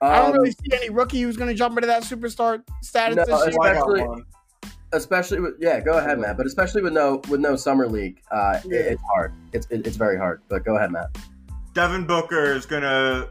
Um, 0.00 0.10
I 0.10 0.18
don't 0.18 0.32
really 0.32 0.48
um, 0.50 0.54
see 0.64 0.76
any 0.76 0.90
rookie 0.90 1.20
who's 1.20 1.36
going 1.36 1.48
to 1.48 1.54
jump 1.54 1.76
into 1.76 1.86
that 1.86 2.02
superstar 2.02 2.62
status. 2.82 3.26
No, 3.28 3.42
especially, 3.42 4.24
especially 4.92 5.40
with 5.40 5.54
yeah. 5.58 5.80
Go 5.80 5.98
ahead, 5.98 6.18
Matt. 6.18 6.36
But 6.36 6.46
especially 6.46 6.82
with 6.82 6.92
no 6.92 7.22
with 7.28 7.40
no 7.40 7.56
summer 7.56 7.86
league, 7.86 8.20
uh, 8.30 8.60
yeah. 8.64 8.78
it, 8.78 8.86
it's 8.92 9.02
hard. 9.14 9.34
It's 9.52 9.66
it, 9.70 9.86
it's 9.86 9.96
very 9.96 10.16
hard. 10.16 10.42
But 10.48 10.64
go 10.64 10.76
ahead, 10.76 10.92
Matt. 10.92 11.16
Devin 11.74 12.06
Booker 12.06 12.52
is 12.52 12.64
going 12.64 12.82
to 12.82 13.28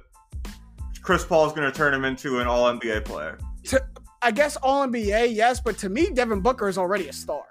Chris 1.06 1.24
Paul 1.24 1.46
is 1.46 1.54
going 1.54 1.72
to 1.72 1.76
turn 1.76 1.94
him 1.94 2.04
into 2.04 2.40
an 2.40 2.48
All 2.48 2.66
NBA 2.66 3.06
player. 3.06 3.38
To, 3.66 3.84
I 4.24 4.32
guess 4.32 4.56
All 4.58 4.88
NBA, 4.88 5.36
yes, 5.36 5.60
but 5.60 5.78
to 5.80 5.90
me, 5.90 6.10
Devin 6.10 6.42
Booker 6.42 6.68
is 6.68 6.80
already 6.80 7.08
a 7.08 7.14
star. 7.14 7.44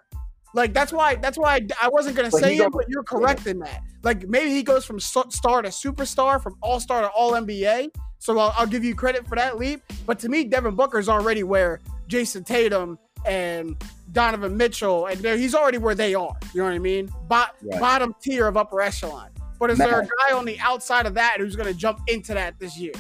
Like 0.55 0.73
that's 0.73 0.93
why 0.93 1.17
that's 1.17 1.37
why 1.37 1.57
I, 1.57 1.67
I 1.83 1.89
wasn't 1.89 2.17
going 2.17 2.31
to 2.31 2.37
say 2.37 2.57
it, 2.57 2.73
but 2.73 2.89
you're 2.89 3.03
correct 3.03 3.47
in 3.47 3.59
that. 3.59 3.83
Like 4.03 4.29
maybe 4.29 4.51
he 4.51 4.63
goes 4.63 4.85
from 4.85 5.01
star 5.01 5.25
to 5.25 5.69
superstar, 5.69 6.41
from 6.41 6.57
All 6.63 6.81
Star 6.81 7.03
to 7.03 7.09
All 7.09 7.33
NBA. 7.33 7.91
So 8.19 8.39
I'll, 8.39 8.55
I'll, 8.57 8.67
give 8.67 8.83
you 8.85 8.95
credit 8.95 9.27
for 9.29 9.35
that 9.35 9.59
leap. 9.59 9.83
But 10.07 10.19
to 10.21 10.31
me, 10.31 10.45
Devin 10.45 10.77
Booker 10.77 10.99
is 10.99 11.11
already 11.11 11.43
where 11.43 11.81
Jayson 12.09 12.45
Tatum 12.45 12.99
and 13.27 13.77
Donovan 14.13 14.57
Mitchell, 14.57 15.07
and 15.07 15.23
he's 15.23 15.55
already 15.55 15.77
where 15.79 15.95
they 15.95 16.15
are. 16.15 16.35
You 16.55 16.61
know 16.61 16.65
what 16.65 16.75
I 16.75 16.79
mean? 16.79 17.11
Bo- 17.29 17.45
right. 17.63 17.81
Bottom 17.81 18.15
tier 18.23 18.47
of 18.47 18.57
upper 18.57 18.81
echelon. 18.81 19.29
But 19.59 19.71
is 19.71 19.79
Matt. 19.79 19.91
there 19.91 20.01
a 20.01 20.07
guy 20.07 20.37
on 20.37 20.45
the 20.45 20.59
outside 20.61 21.07
of 21.07 21.15
that 21.15 21.37
who's 21.39 21.57
going 21.57 21.71
to 21.71 21.79
jump 21.79 22.01
into 22.07 22.33
that 22.35 22.59
this 22.59 22.79
year? 22.79 22.93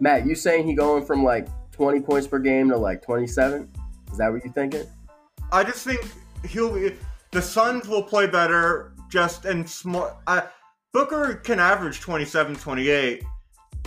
Matt, 0.00 0.26
you 0.26 0.34
saying 0.34 0.66
he 0.66 0.74
going 0.74 1.04
from 1.04 1.24
like 1.24 1.48
20 1.72 2.00
points 2.00 2.26
per 2.26 2.38
game 2.38 2.68
to 2.70 2.76
like 2.76 3.02
27? 3.02 3.68
Is 4.12 4.18
that 4.18 4.32
what 4.32 4.44
you 4.44 4.50
thinking? 4.50 4.86
I 5.52 5.64
just 5.64 5.84
think 5.84 6.00
he'll 6.44 6.74
be, 6.74 6.94
the 7.32 7.42
Suns 7.42 7.88
will 7.88 8.02
play 8.02 8.26
better 8.26 8.92
just 9.10 9.44
and 9.44 9.68
smart. 9.68 10.16
Booker 10.92 11.34
can 11.36 11.60
average 11.60 12.00
27, 12.00 12.56
28, 12.56 13.22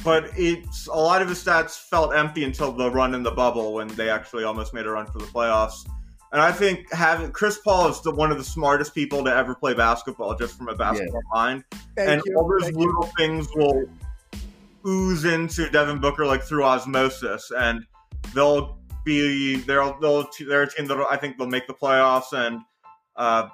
but 0.03 0.29
it's 0.37 0.87
a 0.87 0.95
lot 0.95 1.21
of 1.21 1.29
his 1.29 1.43
stats 1.43 1.77
felt 1.77 2.15
empty 2.15 2.43
until 2.43 2.71
the 2.71 2.89
run 2.89 3.13
in 3.13 3.23
the 3.23 3.31
bubble 3.31 3.73
when 3.73 3.87
they 3.89 4.09
actually 4.09 4.43
almost 4.43 4.73
made 4.73 4.85
a 4.85 4.89
run 4.89 5.05
for 5.05 5.19
the 5.19 5.25
playoffs. 5.25 5.85
And 6.31 6.41
I 6.41 6.51
think 6.51 6.91
having 6.91 7.31
Chris 7.31 7.59
Paul 7.59 7.89
is 7.89 8.01
the, 8.01 8.11
one 8.11 8.31
of 8.31 8.37
the 8.37 8.43
smartest 8.43 8.95
people 8.95 9.23
to 9.23 9.33
ever 9.33 9.53
play 9.53 9.73
basketball, 9.73 10.35
just 10.35 10.57
from 10.57 10.67
a 10.67 10.75
basketball 10.75 11.21
yeah. 11.25 11.41
mind. 11.41 11.63
Thank 11.95 12.09
and 12.09 12.21
you. 12.25 12.35
all 12.35 12.49
those 12.49 12.63
Thank 12.63 12.77
little 12.77 13.05
you. 13.05 13.11
things 13.17 13.47
will 13.53 13.87
ooze 14.85 15.25
into 15.25 15.69
Devin 15.69 15.99
Booker 15.99 16.25
like 16.25 16.41
through 16.41 16.63
osmosis, 16.63 17.51
and 17.55 17.85
they'll 18.33 18.79
be 19.03 19.57
they'll 19.57 19.99
they'll 19.99 20.27
they're 20.47 20.63
a 20.63 20.69
team 20.69 20.87
that 20.87 21.05
I 21.09 21.17
think 21.17 21.37
they'll 21.37 21.47
make 21.47 21.67
the 21.67 21.73
playoffs 21.73 22.33
and 22.33 22.61
uh, 23.15 23.47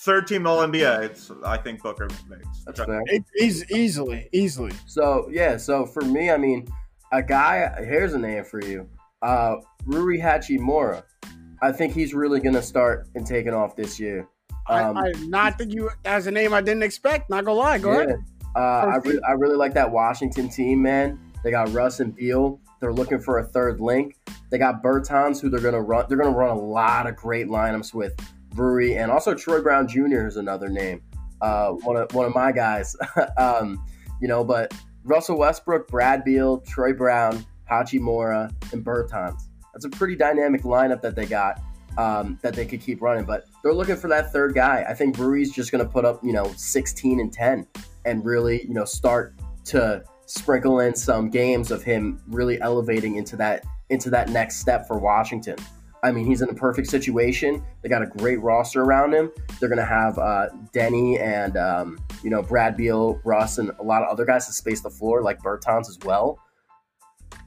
third 0.00 0.26
team 0.26 0.46
All 0.46 0.58
NBA. 0.58 1.02
It's 1.02 1.30
I 1.44 1.56
think 1.56 1.82
Booker 1.82 2.08
makes. 2.28 2.64
That's 2.64 2.80
fair. 2.80 3.02
It, 3.06 3.24
easily, 3.70 4.28
easily. 4.32 4.72
So 4.86 5.28
yeah, 5.30 5.56
so 5.56 5.86
for 5.86 6.02
me, 6.02 6.30
I 6.30 6.36
mean, 6.36 6.66
a 7.12 7.22
guy. 7.22 7.72
Here's 7.78 8.14
a 8.14 8.18
name 8.18 8.44
for 8.44 8.62
you, 8.62 8.88
uh, 9.22 9.56
Rui 9.84 10.18
Hachimura. 10.18 11.02
I 11.62 11.72
think 11.72 11.94
he's 11.94 12.14
really 12.14 12.40
gonna 12.40 12.62
start 12.62 13.08
and 13.14 13.26
taking 13.26 13.54
off 13.54 13.76
this 13.76 13.98
year. 13.98 14.28
Um, 14.68 14.96
I, 14.96 15.08
I 15.08 15.12
not 15.26 15.58
think 15.58 15.72
you 15.72 15.90
as 16.04 16.26
a 16.26 16.30
name 16.30 16.52
I 16.52 16.60
didn't 16.60 16.82
expect. 16.82 17.30
Not 17.30 17.44
gonna 17.44 17.58
lie. 17.58 17.78
Go 17.78 17.92
yeah. 17.92 18.04
ahead. 18.04 18.18
Uh, 18.54 18.58
I, 18.58 18.96
re- 19.04 19.20
I 19.28 19.32
really 19.32 19.56
like 19.56 19.74
that 19.74 19.90
Washington 19.90 20.48
team, 20.48 20.80
man. 20.80 21.20
They 21.44 21.50
got 21.50 21.70
Russ 21.74 22.00
and 22.00 22.14
Beal. 22.14 22.58
They're 22.80 22.92
looking 22.92 23.20
for 23.20 23.38
a 23.38 23.44
third 23.44 23.80
link. 23.80 24.16
They 24.50 24.58
got 24.58 24.82
Bertans, 24.82 25.40
who 25.40 25.48
they're 25.48 25.60
gonna 25.60 25.82
run. 25.82 26.06
They're 26.08 26.18
gonna 26.18 26.36
run 26.36 26.50
a 26.50 26.60
lot 26.60 27.06
of 27.06 27.16
great 27.16 27.48
lineups 27.48 27.94
with 27.94 28.14
Rui, 28.54 28.96
and 28.96 29.10
also 29.10 29.34
Troy 29.34 29.60
Brown 29.62 29.88
Jr. 29.88 30.26
is 30.26 30.36
another 30.36 30.68
name. 30.68 31.02
Uh, 31.40 31.70
one 31.70 31.96
of 31.96 32.12
one 32.14 32.26
of 32.26 32.34
my 32.34 32.52
guys. 32.52 32.96
um, 33.38 33.84
you 34.20 34.28
know, 34.28 34.44
but 34.44 34.74
Russell 35.04 35.38
Westbrook, 35.38 35.88
Brad 35.88 36.24
Beal, 36.24 36.58
Troy 36.60 36.92
Brown, 36.92 37.44
Hachimura, 37.70 38.50
and 38.72 38.84
Bertans. 38.84 39.42
That's 39.72 39.84
a 39.84 39.90
pretty 39.90 40.16
dynamic 40.16 40.62
lineup 40.62 41.02
that 41.02 41.14
they 41.14 41.26
got 41.26 41.60
um, 41.98 42.38
that 42.42 42.54
they 42.54 42.66
could 42.66 42.80
keep 42.80 43.02
running. 43.02 43.24
But 43.24 43.46
they're 43.62 43.74
looking 43.74 43.96
for 43.96 44.08
that 44.08 44.32
third 44.32 44.54
guy. 44.54 44.84
I 44.88 44.94
think 44.94 45.18
Rui's 45.18 45.52
just 45.52 45.70
going 45.70 45.84
to 45.84 45.90
put 45.90 46.04
up, 46.04 46.22
you 46.24 46.32
know, 46.32 46.52
16 46.56 47.20
and 47.20 47.32
10 47.32 47.66
and 48.04 48.24
really, 48.24 48.62
you 48.62 48.74
know, 48.74 48.84
start 48.84 49.34
to 49.66 50.02
sprinkle 50.26 50.80
in 50.80 50.94
some 50.94 51.30
games 51.30 51.70
of 51.70 51.82
him 51.82 52.20
really 52.28 52.60
elevating 52.60 53.16
into 53.16 53.36
that 53.36 53.64
into 53.90 54.10
that 54.10 54.28
next 54.30 54.56
step 54.56 54.86
for 54.86 54.98
Washington. 54.98 55.56
I 56.02 56.12
mean, 56.12 56.26
he's 56.26 56.42
in 56.42 56.48
a 56.50 56.54
perfect 56.54 56.88
situation. 56.88 57.64
They 57.82 57.88
got 57.88 58.02
a 58.02 58.06
great 58.06 58.40
roster 58.40 58.82
around 58.82 59.14
him. 59.14 59.30
They're 59.58 59.68
going 59.68 59.78
to 59.78 59.84
have 59.84 60.18
uh, 60.18 60.48
Deni 60.72 61.20
and 61.20 61.56
um, 61.56 61.98
you 62.22 62.30
know 62.30 62.42
Brad 62.42 62.76
Beal, 62.76 63.20
Russ, 63.24 63.58
and 63.58 63.70
a 63.78 63.82
lot 63.82 64.02
of 64.02 64.08
other 64.08 64.24
guys 64.24 64.46
to 64.46 64.52
space 64.52 64.82
the 64.82 64.90
floor, 64.90 65.22
like 65.22 65.40
Bertans 65.40 65.88
as 65.88 65.98
well. 66.04 66.38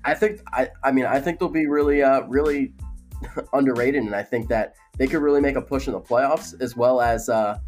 I 0.03 0.13
think 0.13 0.41
I, 0.51 0.69
I 0.83 0.91
mean 0.91 1.05
I 1.05 1.19
think 1.19 1.39
they'll 1.39 1.49
be 1.49 1.67
really 1.67 2.01
uh, 2.01 2.21
really 2.21 2.73
underrated, 3.53 4.03
and 4.03 4.15
I 4.15 4.23
think 4.23 4.49
that 4.49 4.75
they 4.97 5.07
could 5.07 5.21
really 5.21 5.41
make 5.41 5.55
a 5.55 5.61
push 5.61 5.87
in 5.87 5.93
the 5.93 6.01
playoffs 6.01 6.59
as 6.61 6.75
well 6.75 7.01
as 7.01 7.29
uh, 7.29 7.59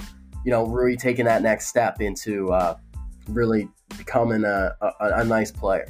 you 0.44 0.52
know, 0.52 0.66
Rui 0.66 0.96
taking 0.96 1.26
that 1.26 1.42
next 1.42 1.68
step 1.68 2.02
into 2.02 2.52
uh, 2.52 2.76
really 3.30 3.68
becoming 3.98 4.44
a, 4.44 4.76
a, 4.82 4.94
a 5.00 5.24
nice 5.24 5.52
player. 5.52 5.88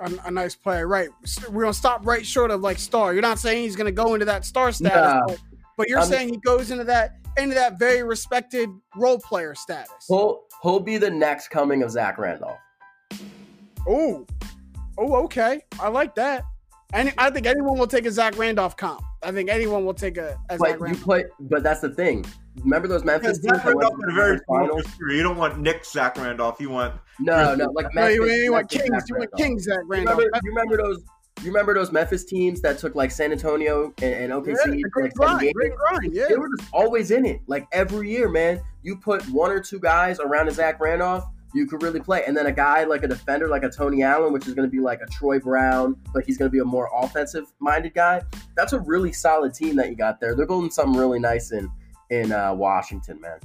A, 0.00 0.12
a, 0.26 0.30
nice 0.30 0.54
player, 0.54 0.86
right? 0.86 1.08
We're 1.50 1.62
gonna 1.62 1.74
stop 1.74 2.06
right 2.06 2.24
short 2.24 2.50
of 2.50 2.60
like 2.60 2.78
star. 2.78 3.14
You're 3.14 3.22
not 3.22 3.38
saying 3.38 3.62
he's 3.62 3.76
gonna 3.76 3.92
go 3.92 4.14
into 4.14 4.26
that 4.26 4.44
star 4.44 4.70
status, 4.70 4.94
nah. 4.94 5.26
but, 5.26 5.38
but, 5.78 5.88
you're 5.88 6.00
I'm, 6.00 6.06
saying 6.06 6.28
he 6.28 6.36
goes 6.38 6.70
into 6.70 6.84
that 6.84 7.16
into 7.38 7.54
that 7.54 7.78
very 7.78 8.02
respected 8.02 8.68
role 8.94 9.18
player 9.18 9.54
status. 9.54 10.04
He'll 10.06 10.42
he'll 10.62 10.80
be 10.80 10.98
the 10.98 11.10
next 11.10 11.48
coming 11.48 11.82
of 11.82 11.90
Zach 11.90 12.18
Randolph. 12.18 12.58
Oh, 13.88 14.26
oh, 14.98 15.14
okay. 15.24 15.62
I 15.80 15.88
like 15.88 16.14
that. 16.16 16.44
And 16.92 17.12
I 17.18 17.30
think 17.30 17.46
anyone 17.46 17.78
will 17.78 17.86
take 17.86 18.06
a 18.06 18.10
Zach 18.10 18.38
Randolph 18.38 18.76
comp. 18.76 19.02
I 19.22 19.32
think 19.32 19.50
anyone 19.50 19.84
will 19.84 19.94
take 19.94 20.18
a. 20.18 20.38
a 20.50 20.58
but 20.58 20.78
you 20.88 20.94
put, 20.96 21.26
but 21.40 21.62
that's 21.62 21.80
the 21.80 21.90
thing. 21.90 22.24
Remember 22.62 22.88
those 22.88 23.04
Memphis 23.04 23.38
teams? 23.38 23.56
Zach 23.56 23.64
Randolph 23.64 23.94
in 24.02 24.10
a 24.10 24.14
very 24.14 24.38
small 24.46 24.80
You 25.10 25.22
don't 25.22 25.36
want 25.36 25.58
Nick 25.58 25.84
Zach 25.84 26.16
Randolph. 26.16 26.60
You 26.60 26.70
want 26.70 26.94
no, 27.18 27.54
no, 27.54 27.70
like 27.72 27.92
Memphis, 27.94 28.18
no, 28.18 28.24
you, 28.26 28.32
you 28.32 28.52
want 28.52 28.70
Kings. 28.70 29.04
You 29.08 29.16
want 29.16 29.30
Kings 29.36 29.64
Zach 29.64 29.80
Randolph. 29.86 30.18
You 30.18 30.26
remember, 30.26 30.40
you 30.44 30.50
remember 30.50 30.76
those? 30.76 31.04
You 31.42 31.48
remember 31.48 31.74
those 31.74 31.92
Memphis 31.92 32.24
teams 32.24 32.62
that 32.62 32.78
took 32.78 32.94
like 32.94 33.10
San 33.10 33.30
Antonio 33.30 33.92
and, 34.00 34.32
and 34.32 34.32
OKC? 34.32 34.56
Yeah, 34.56 34.88
great, 34.90 35.04
like, 35.04 35.14
grind, 35.14 35.54
great 35.54 35.74
grind, 35.74 36.14
yeah. 36.14 36.26
They 36.28 36.36
were 36.36 36.48
just 36.56 36.72
always 36.72 37.10
in 37.10 37.26
it. 37.26 37.42
Like 37.46 37.66
every 37.72 38.10
year, 38.10 38.28
man. 38.28 38.60
You 38.82 38.96
put 38.96 39.28
one 39.30 39.50
or 39.50 39.60
two 39.60 39.80
guys 39.80 40.20
around 40.20 40.48
a 40.48 40.52
Zach 40.52 40.80
Randolph, 40.80 41.24
you 41.54 41.66
could 41.66 41.82
really 41.82 42.00
play. 42.00 42.24
And 42.26 42.36
then 42.36 42.46
a 42.46 42.52
guy 42.52 42.84
like 42.84 43.02
a 43.02 43.08
defender, 43.08 43.48
like 43.48 43.62
a 43.62 43.70
Tony 43.70 44.02
Allen, 44.02 44.32
which 44.32 44.46
is 44.46 44.54
going 44.54 44.68
to 44.68 44.70
be 44.70 44.80
like 44.80 45.00
a 45.00 45.06
Troy 45.06 45.38
Brown, 45.38 45.96
but 46.12 46.24
he's 46.24 46.36
going 46.36 46.50
to 46.50 46.52
be 46.52 46.58
a 46.58 46.64
more 46.64 46.90
offensive 46.94 47.46
minded 47.60 47.94
guy. 47.94 48.22
That's 48.56 48.72
a 48.72 48.80
really 48.80 49.12
solid 49.12 49.54
team 49.54 49.76
that 49.76 49.88
you 49.88 49.96
got 49.96 50.20
there. 50.20 50.34
They're 50.34 50.46
building 50.46 50.70
something 50.70 50.98
really 50.98 51.18
nice 51.18 51.52
in 51.52 51.70
in 52.10 52.32
uh, 52.32 52.54
Washington, 52.54 53.20
man. 53.20 53.38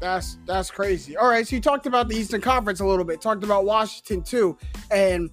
That's 0.00 0.38
that's 0.46 0.70
crazy. 0.70 1.16
All 1.16 1.28
right, 1.28 1.46
so 1.46 1.56
you 1.56 1.62
talked 1.62 1.86
about 1.86 2.08
the 2.08 2.16
Eastern 2.16 2.40
Conference 2.40 2.80
a 2.80 2.86
little 2.86 3.04
bit. 3.04 3.20
Talked 3.20 3.44
about 3.44 3.64
Washington 3.64 4.22
too, 4.22 4.58
and 4.90 5.30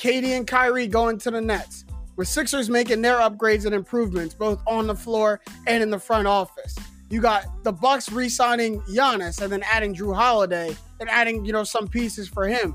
KD 0.00 0.36
and 0.36 0.46
Kyrie 0.46 0.86
going 0.86 1.18
to 1.18 1.30
the 1.30 1.40
Nets. 1.40 1.84
With 2.16 2.28
Sixers 2.28 2.70
making 2.70 3.02
their 3.02 3.16
upgrades 3.16 3.66
and 3.66 3.74
improvements 3.74 4.34
both 4.34 4.62
on 4.68 4.86
the 4.86 4.94
floor 4.94 5.40
and 5.66 5.82
in 5.82 5.90
the 5.90 5.98
front 5.98 6.28
office. 6.28 6.76
You 7.14 7.20
got 7.20 7.62
the 7.62 7.70
Bucks 7.70 8.10
re-signing 8.10 8.80
Giannis 8.80 9.40
and 9.40 9.52
then 9.52 9.62
adding 9.62 9.94
Jrue 9.94 10.16
Holiday 10.16 10.76
and 10.98 11.08
adding, 11.08 11.44
you 11.44 11.52
know, 11.52 11.62
some 11.62 11.86
pieces 11.86 12.26
for 12.26 12.44
him. 12.44 12.74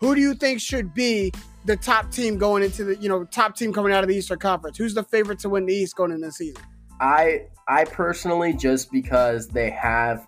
Who 0.00 0.14
do 0.14 0.20
you 0.20 0.34
think 0.34 0.60
should 0.60 0.92
be 0.92 1.32
the 1.64 1.74
top 1.74 2.12
team 2.12 2.36
going 2.36 2.62
into 2.62 2.84
the, 2.84 2.96
you 2.96 3.08
know, 3.08 3.24
top 3.24 3.56
team 3.56 3.72
coming 3.72 3.94
out 3.94 4.04
of 4.04 4.10
the 4.10 4.14
Eastern 4.14 4.38
Conference? 4.40 4.76
Who's 4.76 4.92
the 4.92 5.04
favorite 5.04 5.38
to 5.38 5.48
win 5.48 5.64
the 5.64 5.72
East 5.72 5.96
going 5.96 6.12
into 6.12 6.26
the 6.26 6.32
season? 6.32 6.62
I 7.00 7.46
I 7.66 7.86
personally 7.86 8.52
just 8.52 8.92
because 8.92 9.48
they 9.48 9.70
have 9.70 10.26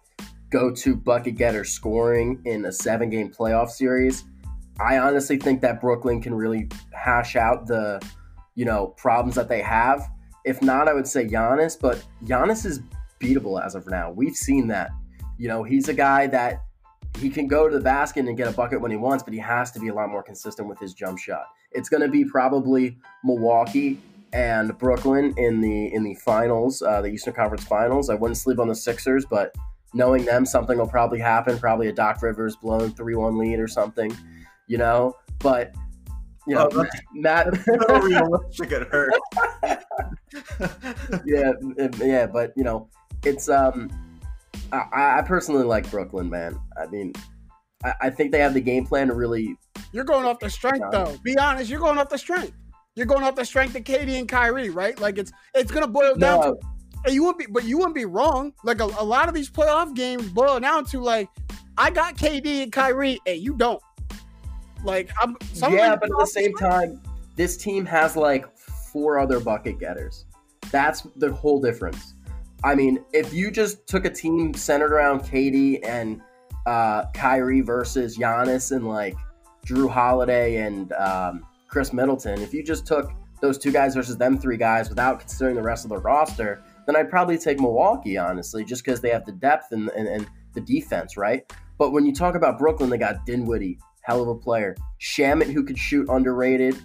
go-to 0.48 0.96
bucket 0.96 1.36
getter 1.36 1.64
scoring 1.64 2.40
in 2.46 2.64
a 2.64 2.72
seven-game 2.72 3.30
playoff 3.30 3.68
series. 3.68 4.24
I 4.80 4.96
honestly 4.96 5.36
think 5.36 5.60
that 5.60 5.82
Brooklyn 5.82 6.22
can 6.22 6.32
really 6.32 6.70
hash 6.94 7.36
out 7.36 7.66
the, 7.66 8.00
you 8.54 8.64
know, 8.64 8.86
problems 8.96 9.34
that 9.34 9.50
they 9.50 9.60
have. 9.60 10.08
If 10.46 10.62
not, 10.62 10.88
I 10.88 10.94
would 10.94 11.06
say 11.06 11.26
Giannis, 11.26 11.78
but 11.78 12.02
Giannis 12.24 12.64
is 12.64 12.80
beatable 13.20 13.64
as 13.64 13.74
of 13.74 13.86
now. 13.86 14.10
We've 14.10 14.34
seen 14.34 14.66
that. 14.68 14.90
You 15.38 15.48
know, 15.48 15.62
he's 15.62 15.88
a 15.88 15.94
guy 15.94 16.26
that 16.28 16.60
he 17.18 17.30
can 17.30 17.46
go 17.46 17.68
to 17.68 17.76
the 17.76 17.82
basket 17.82 18.26
and 18.26 18.36
get 18.36 18.48
a 18.48 18.52
bucket 18.52 18.80
when 18.80 18.90
he 18.90 18.96
wants, 18.96 19.22
but 19.22 19.32
he 19.32 19.40
has 19.40 19.70
to 19.72 19.80
be 19.80 19.88
a 19.88 19.94
lot 19.94 20.10
more 20.10 20.22
consistent 20.22 20.68
with 20.68 20.78
his 20.78 20.94
jump 20.94 21.18
shot. 21.18 21.44
It's 21.72 21.88
going 21.88 22.02
to 22.02 22.08
be 22.08 22.24
probably 22.24 22.98
Milwaukee 23.24 24.00
and 24.32 24.76
Brooklyn 24.78 25.34
in 25.36 25.60
the 25.60 25.92
in 25.92 26.04
the 26.04 26.14
finals, 26.14 26.82
uh, 26.82 27.00
the 27.00 27.08
Eastern 27.08 27.34
Conference 27.34 27.64
Finals. 27.64 28.10
I 28.10 28.14
wouldn't 28.14 28.36
sleep 28.38 28.58
on 28.58 28.68
the 28.68 28.74
Sixers, 28.74 29.24
but 29.28 29.54
knowing 29.92 30.24
them, 30.24 30.46
something 30.46 30.78
will 30.78 30.86
probably 30.88 31.18
happen. 31.18 31.58
Probably 31.58 31.88
a 31.88 31.92
Doc 31.92 32.22
Rivers 32.22 32.56
blown 32.56 32.92
three 32.92 33.14
one 33.14 33.38
lead 33.38 33.58
or 33.58 33.68
something, 33.68 34.16
you 34.66 34.78
know. 34.78 35.16
But 35.40 35.74
you 36.46 36.54
know, 36.54 36.68
Oh, 36.72 36.86
Matt. 37.14 37.54
so 37.64 38.00
realistic 38.00 38.72
it 38.72 38.88
hurt. 38.88 39.14
yeah, 41.24 41.52
yeah, 41.98 42.26
but 42.26 42.52
you 42.56 42.64
know, 42.64 42.88
it's 43.24 43.48
um, 43.48 43.90
I, 44.72 45.18
I 45.18 45.22
personally 45.22 45.64
like 45.64 45.90
Brooklyn, 45.90 46.28
man. 46.28 46.58
I 46.80 46.86
mean, 46.86 47.12
I, 47.84 47.94
I 48.02 48.10
think 48.10 48.32
they 48.32 48.40
have 48.40 48.54
the 48.54 48.60
game 48.60 48.86
plan 48.86 49.08
to 49.08 49.14
really. 49.14 49.56
You're 49.92 50.04
going 50.04 50.24
off 50.24 50.38
the 50.38 50.50
strength, 50.50 50.86
though. 50.90 51.16
Be 51.24 51.36
honest, 51.38 51.70
you're 51.70 51.80
going 51.80 51.98
off 51.98 52.08
the 52.08 52.18
strength. 52.18 52.52
You're 52.94 53.06
going 53.06 53.22
off 53.22 53.36
the 53.36 53.44
strength 53.44 53.74
of 53.76 53.84
KD 53.84 54.18
and 54.18 54.28
Kyrie, 54.28 54.70
right? 54.70 54.98
Like 55.00 55.18
it's 55.18 55.32
it's 55.54 55.70
gonna 55.70 55.86
boil 55.86 56.14
down 56.16 56.42
to 56.42 56.60
and 57.04 57.14
you 57.14 57.24
wouldn't 57.24 57.38
be, 57.38 57.46
but 57.46 57.64
you 57.64 57.78
wouldn't 57.78 57.94
be 57.94 58.04
wrong. 58.04 58.52
Like 58.64 58.80
a, 58.80 58.84
a 58.84 59.04
lot 59.04 59.28
of 59.28 59.34
these 59.34 59.50
playoff 59.50 59.94
games 59.94 60.28
boil 60.28 60.60
down 60.60 60.84
to 60.86 61.00
like, 61.00 61.28
I 61.78 61.90
got 61.90 62.16
KD 62.16 62.62
and 62.64 62.72
Kyrie, 62.72 63.18
and 63.26 63.38
you 63.38 63.54
don't. 63.54 63.82
Like 64.84 65.10
I'm, 65.20 65.36
some 65.52 65.74
yeah, 65.74 65.96
but 65.96 66.10
at 66.10 66.18
the 66.18 66.26
same 66.26 66.54
time, 66.54 67.00
this 67.36 67.56
team 67.56 67.84
has 67.86 68.16
like 68.16 68.56
four 68.56 69.18
other 69.18 69.40
bucket 69.40 69.78
getters. 69.78 70.26
That's 70.70 71.02
the 71.16 71.32
whole 71.32 71.60
difference. 71.60 72.14
I 72.62 72.74
mean, 72.74 73.04
if 73.12 73.32
you 73.32 73.50
just 73.50 73.86
took 73.86 74.04
a 74.04 74.10
team 74.10 74.52
centered 74.54 74.92
around 74.92 75.20
KD 75.20 75.80
and 75.82 76.20
uh, 76.66 77.06
Kyrie 77.14 77.62
versus 77.62 78.18
Giannis 78.18 78.74
and 78.74 78.86
like 78.86 79.16
Jrue 79.66 79.90
Holiday 79.90 80.56
and 80.56 80.92
um, 80.92 81.46
Khris 81.68 81.92
Middleton, 81.92 82.40
if 82.42 82.52
you 82.52 82.62
just 82.62 82.86
took 82.86 83.12
those 83.40 83.56
two 83.56 83.72
guys 83.72 83.94
versus 83.94 84.18
them 84.18 84.38
three 84.38 84.58
guys 84.58 84.90
without 84.90 85.20
considering 85.20 85.56
the 85.56 85.62
rest 85.62 85.84
of 85.84 85.88
the 85.88 85.98
roster, 85.98 86.62
then 86.86 86.96
I'd 86.96 87.08
probably 87.08 87.38
take 87.38 87.58
Milwaukee, 87.58 88.18
honestly, 88.18 88.64
just 88.64 88.84
because 88.84 89.00
they 89.00 89.10
have 89.10 89.24
the 89.24 89.32
depth 89.32 89.72
and, 89.72 89.88
and, 89.90 90.06
and 90.06 90.26
the 90.54 90.60
defense, 90.60 91.16
right? 91.16 91.50
But 91.78 91.92
when 91.92 92.04
you 92.04 92.12
talk 92.14 92.34
about 92.34 92.58
Brooklyn, 92.58 92.90
they 92.90 92.98
got 92.98 93.24
Dinwiddie, 93.24 93.78
hell 94.02 94.20
of 94.20 94.28
a 94.28 94.34
player. 94.34 94.76
Shamet, 95.00 95.50
who 95.50 95.64
could 95.64 95.78
shoot 95.78 96.06
underrated. 96.10 96.76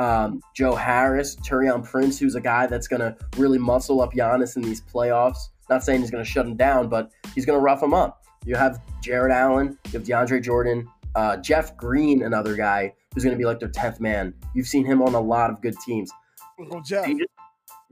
Um, 0.00 0.40
Joe 0.54 0.74
Harris, 0.74 1.36
Taurean 1.36 1.84
Prince, 1.84 2.18
who's 2.18 2.34
a 2.34 2.40
guy 2.40 2.66
that's 2.66 2.88
going 2.88 3.00
to 3.00 3.14
really 3.36 3.58
muscle 3.58 4.00
up 4.00 4.12
Giannis 4.14 4.56
in 4.56 4.62
these 4.62 4.80
playoffs. 4.80 5.36
Not 5.68 5.84
saying 5.84 6.00
he's 6.00 6.10
going 6.10 6.24
to 6.24 6.28
shut 6.30 6.46
him 6.46 6.56
down, 6.56 6.88
but 6.88 7.10
he's 7.34 7.44
going 7.44 7.58
to 7.58 7.62
rough 7.62 7.82
him 7.82 7.92
up. 7.92 8.24
You 8.46 8.56
have 8.56 8.80
Jarrett 9.02 9.30
Allen, 9.32 9.78
you 9.86 9.92
have 9.98 10.04
DeAndre 10.04 10.42
Jordan, 10.42 10.88
uh, 11.14 11.36
Jeff 11.36 11.76
Green, 11.76 12.22
another 12.22 12.56
guy 12.56 12.94
who's 13.12 13.22
going 13.24 13.34
to 13.34 13.38
be 13.38 13.44
like 13.44 13.60
their 13.60 13.68
10th 13.68 14.00
man. 14.00 14.32
You've 14.54 14.66
seen 14.66 14.86
him 14.86 15.02
on 15.02 15.14
a 15.14 15.20
lot 15.20 15.50
of 15.50 15.60
good 15.60 15.74
teams. 15.84 16.10
Uncle 16.58 16.80
Jeff. 16.80 17.04
They 17.04 17.14
just- 17.14 17.28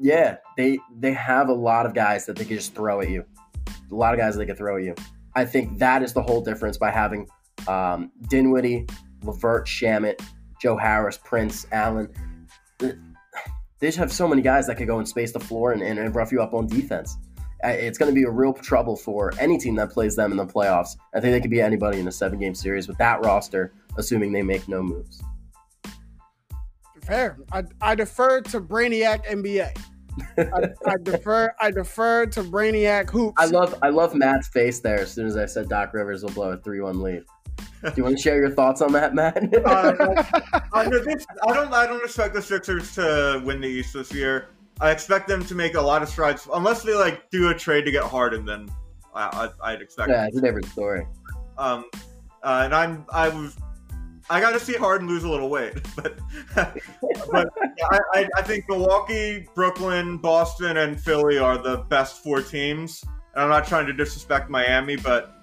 yeah, 0.01 0.37
they 0.57 0.79
they 1.01 1.13
have 1.13 1.49
a 1.49 1.53
lot 1.53 1.85
of 1.85 1.93
guys 1.93 2.25
that 2.27 2.37
they 2.37 2.45
can 2.45 2.57
just 2.57 2.75
throw 2.75 3.01
at 3.01 3.11
you. 3.11 3.25
A 3.91 3.95
lot 3.95 4.15
of 4.15 4.21
guys 4.21 4.35
that 4.35 4.39
they 4.39 4.47
can 4.47 4.55
throw 4.57 4.77
at 4.79 4.85
you. 4.85 4.95
I 5.35 5.45
think 5.45 5.79
that 5.81 6.03
is 6.03 6.13
the 6.13 6.23
whole 6.23 6.41
difference 6.41 6.79
by 6.79 6.91
having 6.93 7.27
um, 7.67 8.13
Dinwiddie, 8.29 8.87
LeVert, 9.25 9.67
Shamet, 9.67 10.21
Joe 10.61 10.77
Harris, 10.77 11.19
Prince, 11.19 11.67
Allen. 11.73 12.09
They 12.79 13.87
just 13.87 13.99
have 13.99 14.13
so 14.13 14.27
many 14.27 14.43
guys 14.43 14.67
that 14.67 14.77
could 14.77 14.89
go 14.89 14.99
and 14.99 15.09
space 15.09 15.33
the 15.33 15.41
floor 15.41 15.73
and, 15.73 15.83
and, 15.83 16.15
rough 16.15 16.33
you 16.33 16.43
up 16.43 16.53
on 16.53 16.67
defense. 16.67 17.17
It's 17.63 17.99
going 17.99 18.11
to 18.11 18.15
be 18.15 18.25
a 18.25 18.31
real 18.31 18.53
trouble 18.53 18.97
for 18.97 19.33
any 19.39 19.59
team 19.59 19.75
that 19.77 19.91
plays 19.91 20.17
them 20.17 20.31
in 20.31 20.37
the 20.37 20.47
playoffs. 20.47 20.97
I 21.15 21.21
think 21.21 21.33
they 21.33 21.41
could 21.41 21.51
be 21.51 21.61
anybody 21.61 21.99
in 21.99 22.09
a 22.09 22.13
seven 22.13 22.39
game 22.39 22.55
series 22.55 22.89
with 22.89 22.99
that 22.99 23.25
roster, 23.25 23.73
assuming 23.97 24.33
they 24.33 24.43
make 24.43 24.69
no 24.69 24.83
moves. 24.83 25.23
Fair. 27.03 27.39
I, 27.53 27.65
I 27.81 27.95
defer 27.95 28.41
to 28.43 28.61
Brainiac 28.61 29.27
NBA. 29.27 29.77
I, 30.37 30.91
I 30.91 30.95
defer. 31.03 31.55
I 31.61 31.71
defer 31.71 32.27
to 32.27 32.43
Brainiac 32.43 33.11
hoops. 33.11 33.35
I 33.39 33.47
love 33.47 33.79
I 33.83 33.89
love 33.89 34.15
Matt's 34.15 34.49
face 34.49 34.81
there 34.81 35.01
as 35.01 35.13
soon 35.13 35.27
as 35.27 35.37
I 35.37 35.47
said 35.47 35.69
Doc 35.69 35.95
Rivers 35.95 36.23
will 36.23 36.31
blow 36.31 36.51
a 36.51 36.57
three 36.57 36.81
one 36.81 37.01
lead. 37.01 37.25
Do 37.83 37.93
you 37.97 38.03
want 38.05 38.17
to 38.17 38.23
share 38.23 38.37
your 38.37 38.51
thoughts 38.51 38.81
on 38.83 38.93
that, 38.93 39.15
Matt? 39.15 39.39
Uh, 39.69 40.25
Under 40.73 41.01
this, 41.01 41.27
I 41.47 41.53
don't. 41.53 41.73
I 41.73 41.87
don't 41.87 42.03
expect 42.03 42.35
the 42.35 42.43
Sixers 42.43 42.95
to 42.95 43.43
win 43.45 43.61
the 43.61 43.69
East 43.69 43.93
this 43.93 44.13
year. 44.13 44.49
I 44.81 44.91
expect 44.91 45.29
them 45.29 45.45
to 45.47 45.55
make 45.55 45.75
a 45.75 45.81
lot 45.81 46.03
of 46.03 46.09
strides, 46.09 46.49
unless 46.53 46.83
they 46.83 46.95
like 46.95 47.31
do 47.31 47.51
a 47.51 47.55
trade 47.55 47.85
to 47.85 47.91
get 47.91 48.05
Harden. 48.05 48.45
Then 48.45 48.69
I, 49.15 49.51
I, 49.63 49.73
I'd 49.73 49.83
expect. 49.83 50.11
yeah, 50.11 50.27
it's 50.27 50.37
a 50.37 50.41
different 50.41 50.67
story. 50.67 51.07
Um, 51.57 51.85
uh, 52.43 52.63
and 52.65 52.75
I'm. 52.75 53.05
I 53.13 53.29
was. 53.29 53.57
I 54.31 54.41
got 54.41 54.53
to 54.53 54.61
see 54.61 54.75
Harden 54.75 55.09
lose 55.09 55.25
a 55.25 55.29
little 55.29 55.49
weight, 55.49 55.75
but 55.97 56.19
but 56.55 57.49
yeah, 57.79 57.99
I, 58.15 58.29
I 58.37 58.43
think 58.43 58.65
Milwaukee, 58.69 59.47
Brooklyn, 59.55 60.19
Boston, 60.19 60.79
and 60.79 61.01
Philly 61.01 61.39
are 61.39 61.59
the 61.59 61.79
best 61.89 62.23
four 62.23 62.43
teams. 62.43 63.05
And 63.35 63.45
I'm 63.45 63.49
not 63.49 63.67
trying 63.67 63.87
to 63.87 63.93
disrespect 63.93 64.51
Miami, 64.51 64.97
but 64.97 65.38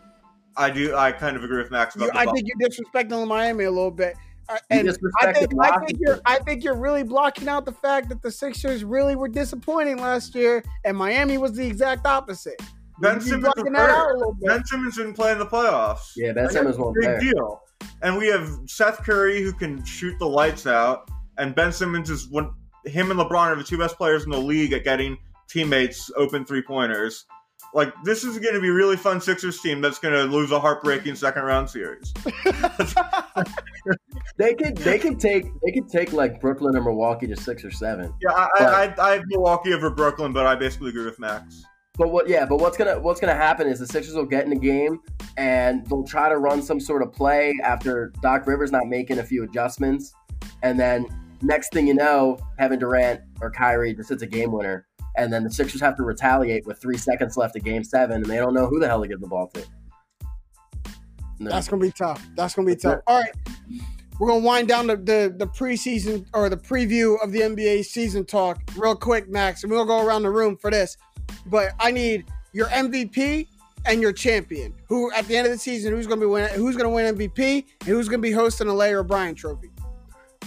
I 0.57 0.69
do. 0.69 0.95
I 0.95 1.11
kind 1.11 1.35
of 1.35 1.43
agree 1.43 1.57
with 1.57 1.71
Max 1.71 1.95
about 1.95 2.05
You, 2.05 2.11
the 2.11 2.19
I 2.19 2.25
think 2.25 2.47
you're 2.47 2.69
disrespecting 2.69 3.27
Miami 3.27 3.65
a 3.65 3.71
little 3.71 3.91
bit. 3.91 4.15
Uh, 4.47 4.57
and 4.69 4.87
I 5.21 5.33
think, 5.33 5.53
I 5.59 5.79
think 5.85 5.99
you're 5.99 6.19
I 6.25 6.37
think 6.39 6.63
you're 6.63 6.75
really 6.75 7.01
blocking 7.01 7.47
out 7.47 7.65
the 7.65 7.71
fact 7.71 8.09
that 8.09 8.21
the 8.21 8.29
Sixers 8.29 8.83
really 8.83 9.15
were 9.15 9.27
disappointing 9.27 9.97
last 9.97 10.35
year, 10.35 10.63
and 10.83 10.95
Miami 10.95 11.37
was 11.37 11.53
the 11.53 11.65
exact 11.65 12.05
opposite. 12.05 12.61
Ben 13.01 13.15
You 13.15 13.21
Simmons 13.21 13.53
blocking 13.55 13.73
that 13.73 13.89
out 13.89 14.11
a 14.11 14.13
little 14.13 14.33
bit. 14.33 14.47
Ben 14.47 14.65
Simmons 14.65 14.97
didn't 14.97 15.13
play 15.13 15.31
in 15.31 15.39
the 15.39 15.47
playoffs. 15.47 16.11
Yeah, 16.15 16.33
Ben 16.33 16.49
Simmons 16.49 16.77
that's 16.77 16.77
a 16.77 16.81
won't 16.81 16.95
big 16.95 17.05
there. 17.05 17.19
deal. 17.19 17.61
And 18.03 18.17
we 18.17 18.27
have 18.27 18.47
Seth 18.67 18.99
Curry 19.03 19.41
who 19.41 19.51
can 19.51 19.83
shoot 19.83 20.17
the 20.19 20.27
lights 20.27 20.67
out, 20.67 21.09
and 21.37 21.55
Ben 21.55 21.71
Simmons 21.71 22.09
is 22.09 22.29
one. 22.29 22.51
Him 22.85 23.09
and 23.09 23.19
LeBron 23.19 23.47
are 23.47 23.55
the 23.55 23.63
two 23.63 23.79
best 23.79 23.97
players 23.97 24.25
in 24.25 24.29
the 24.29 24.37
league 24.37 24.73
at 24.73 24.83
getting 24.83 25.17
teammates 25.49 26.11
open 26.15 26.45
three 26.45 26.61
pointers. 26.61 27.25
Like 27.75 27.93
this 28.03 28.23
is 28.23 28.39
going 28.39 28.55
to 28.55 28.61
be 28.61 28.69
a 28.69 28.73
really 28.73 28.97
fun 28.97 29.21
Sixers 29.21 29.59
team 29.59 29.81
that's 29.81 29.99
going 29.99 30.13
to 30.13 30.23
lose 30.23 30.51
a 30.51 30.59
heartbreaking 30.59 31.15
second 31.15 31.43
round 31.43 31.69
series. 31.69 32.13
They 34.37 34.53
could 34.53 34.75
they 34.77 34.99
could 34.99 35.17
take 35.17 35.45
they 35.65 35.71
could 35.71 35.87
take 35.87 36.11
like 36.11 36.41
Brooklyn 36.41 36.75
or 36.75 36.81
Milwaukee 36.81 37.27
to 37.27 37.37
six 37.37 37.63
or 37.63 37.71
seven. 37.71 38.13
Yeah, 38.21 38.31
I, 38.31 38.47
I, 38.59 38.63
I, 38.65 38.95
I 38.99 39.11
have 39.13 39.23
Milwaukee 39.27 39.73
over 39.73 39.89
Brooklyn, 39.89 40.33
but 40.33 40.45
I 40.45 40.55
basically 40.55 40.89
agree 40.89 41.05
with 41.05 41.19
Max. 41.19 41.63
But 41.97 42.09
what? 42.09 42.27
Yeah, 42.27 42.45
but 42.45 42.57
what's 42.57 42.75
gonna 42.75 42.99
what's 42.99 43.21
gonna 43.21 43.35
happen 43.35 43.67
is 43.67 43.79
the 43.79 43.87
Sixers 43.87 44.13
will 44.13 44.25
get 44.25 44.43
in 44.43 44.49
the 44.49 44.59
game 44.59 44.99
and 45.37 45.85
they'll 45.87 46.03
try 46.03 46.27
to 46.27 46.37
run 46.37 46.61
some 46.61 46.81
sort 46.81 47.01
of 47.01 47.13
play 47.13 47.53
after 47.63 48.11
Doc 48.21 48.45
Rivers 48.45 48.73
not 48.73 48.87
making 48.87 49.19
a 49.19 49.23
few 49.23 49.43
adjustments, 49.43 50.13
and 50.63 50.77
then 50.77 51.05
next 51.41 51.71
thing 51.71 51.87
you 51.87 51.93
know, 51.93 52.37
Kevin 52.59 52.79
Durant 52.79 53.21
or 53.39 53.51
Kyrie 53.51 53.93
just 53.93 54.09
hits 54.09 54.21
a 54.21 54.27
game 54.27 54.51
winner, 54.51 54.85
and 55.17 55.31
then 55.31 55.43
the 55.43 55.51
Sixers 55.51 55.81
have 55.81 55.95
to 55.97 56.03
retaliate 56.03 56.65
with 56.65 56.79
three 56.79 56.97
seconds 56.97 57.37
left 57.37 57.55
of 57.55 57.63
Game 57.63 57.83
Seven, 57.83 58.17
and 58.17 58.25
they 58.25 58.37
don't 58.37 58.53
know 58.53 58.67
who 58.67 58.79
the 58.79 58.87
hell 58.87 59.01
to 59.01 59.07
give 59.07 59.21
the 59.21 59.27
ball 59.27 59.47
to. 59.53 59.63
No. 61.39 61.49
That's 61.49 61.67
gonna 61.67 61.81
be 61.81 61.91
tough. 61.91 62.25
That's 62.35 62.55
gonna 62.55 62.67
be 62.67 62.75
tough. 62.75 63.01
All 63.07 63.19
right, 63.19 63.31
we're 64.19 64.29
gonna 64.29 64.45
wind 64.45 64.67
down 64.67 64.87
the, 64.87 64.95
the 64.95 65.33
the 65.37 65.47
preseason 65.47 66.25
or 66.33 66.49
the 66.49 66.57
preview 66.57 67.21
of 67.21 67.31
the 67.31 67.41
NBA 67.41 67.85
season 67.85 68.25
talk 68.25 68.61
real 68.77 68.95
quick, 68.95 69.29
Max, 69.29 69.63
and 69.63 69.71
we'll 69.71 69.85
go 69.85 70.05
around 70.05 70.23
the 70.23 70.31
room 70.31 70.57
for 70.57 70.71
this. 70.71 70.97
But 71.47 71.73
I 71.79 71.91
need 71.91 72.25
your 72.53 72.67
MVP 72.67 73.47
and 73.85 74.01
your 74.01 74.13
champion. 74.13 74.73
Who 74.87 75.11
at 75.11 75.27
the 75.27 75.35
end 75.35 75.47
of 75.47 75.53
the 75.53 75.59
season, 75.59 75.93
who's 75.93 76.07
gonna 76.07 76.21
be 76.21 76.27
win, 76.27 76.49
who's 76.53 76.77
gonna 76.77 76.89
win 76.89 77.15
MVP, 77.15 77.65
and 77.81 77.87
who's 77.87 78.07
gonna 78.07 78.21
be 78.21 78.31
hosting 78.31 78.67
a 78.67 78.73
Larry 78.73 78.95
O'Brien 78.95 79.35
Trophy? 79.35 79.71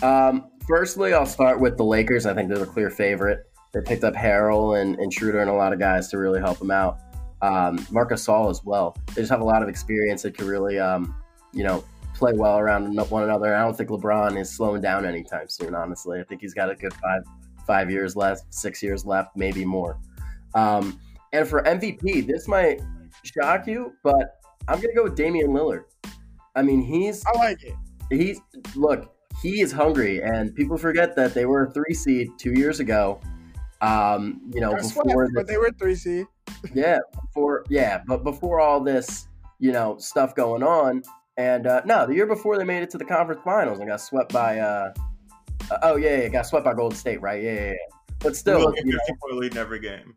Um, 0.02 0.50
firstly, 0.66 1.12
I'll 1.12 1.26
start 1.26 1.60
with 1.60 1.76
the 1.76 1.84
Lakers. 1.84 2.24
I 2.24 2.34
think 2.34 2.48
they're 2.48 2.58
the 2.58 2.66
clear 2.66 2.90
favorite. 2.90 3.47
They 3.72 3.80
picked 3.80 4.04
up 4.04 4.14
Harrell 4.14 4.80
and, 4.80 4.96
and 4.96 5.12
Schroeder 5.12 5.40
and 5.40 5.50
a 5.50 5.54
lot 5.54 5.72
of 5.72 5.78
guys 5.78 6.08
to 6.08 6.18
really 6.18 6.40
help 6.40 6.58
them 6.58 6.70
out. 6.70 6.98
Um, 7.42 7.86
Marcus 7.90 8.26
Gasol 8.26 8.50
as 8.50 8.64
well. 8.64 8.96
They 9.08 9.22
just 9.22 9.30
have 9.30 9.40
a 9.40 9.44
lot 9.44 9.62
of 9.62 9.68
experience 9.68 10.22
that 10.22 10.36
could 10.36 10.46
really, 10.46 10.78
um, 10.78 11.14
you 11.52 11.64
know, 11.64 11.84
play 12.14 12.32
well 12.34 12.58
around 12.58 12.96
one 13.10 13.22
another. 13.22 13.54
I 13.54 13.62
don't 13.62 13.76
think 13.76 13.90
LeBron 13.90 14.38
is 14.40 14.50
slowing 14.50 14.82
down 14.82 15.04
anytime 15.04 15.48
soon. 15.48 15.74
Honestly, 15.74 16.20
I 16.20 16.24
think 16.24 16.40
he's 16.40 16.54
got 16.54 16.70
a 16.70 16.74
good 16.74 16.92
five 16.94 17.22
five 17.66 17.90
years 17.90 18.16
left, 18.16 18.52
six 18.52 18.82
years 18.82 19.04
left, 19.04 19.36
maybe 19.36 19.64
more. 19.64 19.98
Um, 20.54 20.98
and 21.32 21.46
for 21.46 21.62
MVP, 21.62 22.26
this 22.26 22.48
might 22.48 22.80
shock 23.22 23.66
you, 23.66 23.92
but 24.02 24.40
I'm 24.66 24.80
gonna 24.80 24.94
go 24.94 25.04
with 25.04 25.14
Damian 25.14 25.50
Lillard. 25.50 25.84
I 26.56 26.62
mean, 26.62 26.82
he's 26.82 27.24
I 27.26 27.38
like 27.38 27.62
it. 27.62 27.74
he's 28.10 28.40
look 28.74 29.14
he 29.42 29.60
is 29.60 29.70
hungry 29.70 30.20
and 30.22 30.54
people 30.54 30.76
forget 30.76 31.14
that 31.14 31.32
they 31.34 31.46
were 31.46 31.66
a 31.66 31.70
three 31.70 31.94
seed 31.94 32.28
two 32.38 32.52
years 32.52 32.80
ago 32.80 33.20
um 33.80 34.40
you 34.52 34.60
know 34.60 34.72
Got 34.72 34.82
before 34.82 35.04
swept, 35.04 35.18
the, 35.28 35.32
but 35.34 35.46
they 35.46 35.56
were 35.56 35.70
three 35.72 35.94
seed. 35.94 36.26
yeah, 36.74 36.98
before 37.20 37.64
yeah, 37.68 38.02
but 38.06 38.24
before 38.24 38.60
all 38.60 38.80
this, 38.80 39.28
you 39.58 39.72
know, 39.72 39.96
stuff 39.98 40.34
going 40.34 40.62
on, 40.62 41.02
and 41.36 41.66
uh, 41.66 41.82
no, 41.84 42.06
the 42.06 42.14
year 42.14 42.26
before 42.26 42.58
they 42.58 42.64
made 42.64 42.82
it 42.82 42.90
to 42.90 42.98
the 42.98 43.04
conference 43.04 43.40
finals 43.44 43.78
and 43.78 43.88
got 43.88 44.00
swept 44.00 44.32
by. 44.32 44.58
Uh, 44.58 44.92
uh, 45.70 45.78
oh 45.82 45.96
yeah, 45.96 46.22
yeah, 46.22 46.28
got 46.28 46.46
swept 46.46 46.64
by 46.64 46.74
Golden 46.74 46.96
State, 46.96 47.20
right? 47.20 47.42
Yeah, 47.42 47.54
yeah. 47.54 47.66
yeah. 47.70 47.74
But 48.20 48.36
still, 48.36 48.64
like 48.64 48.82
a 48.82 48.86
you 48.86 48.92
know, 48.92 49.36
lead 49.36 49.52
in 49.52 49.58
every 49.58 49.80
game. 49.80 50.14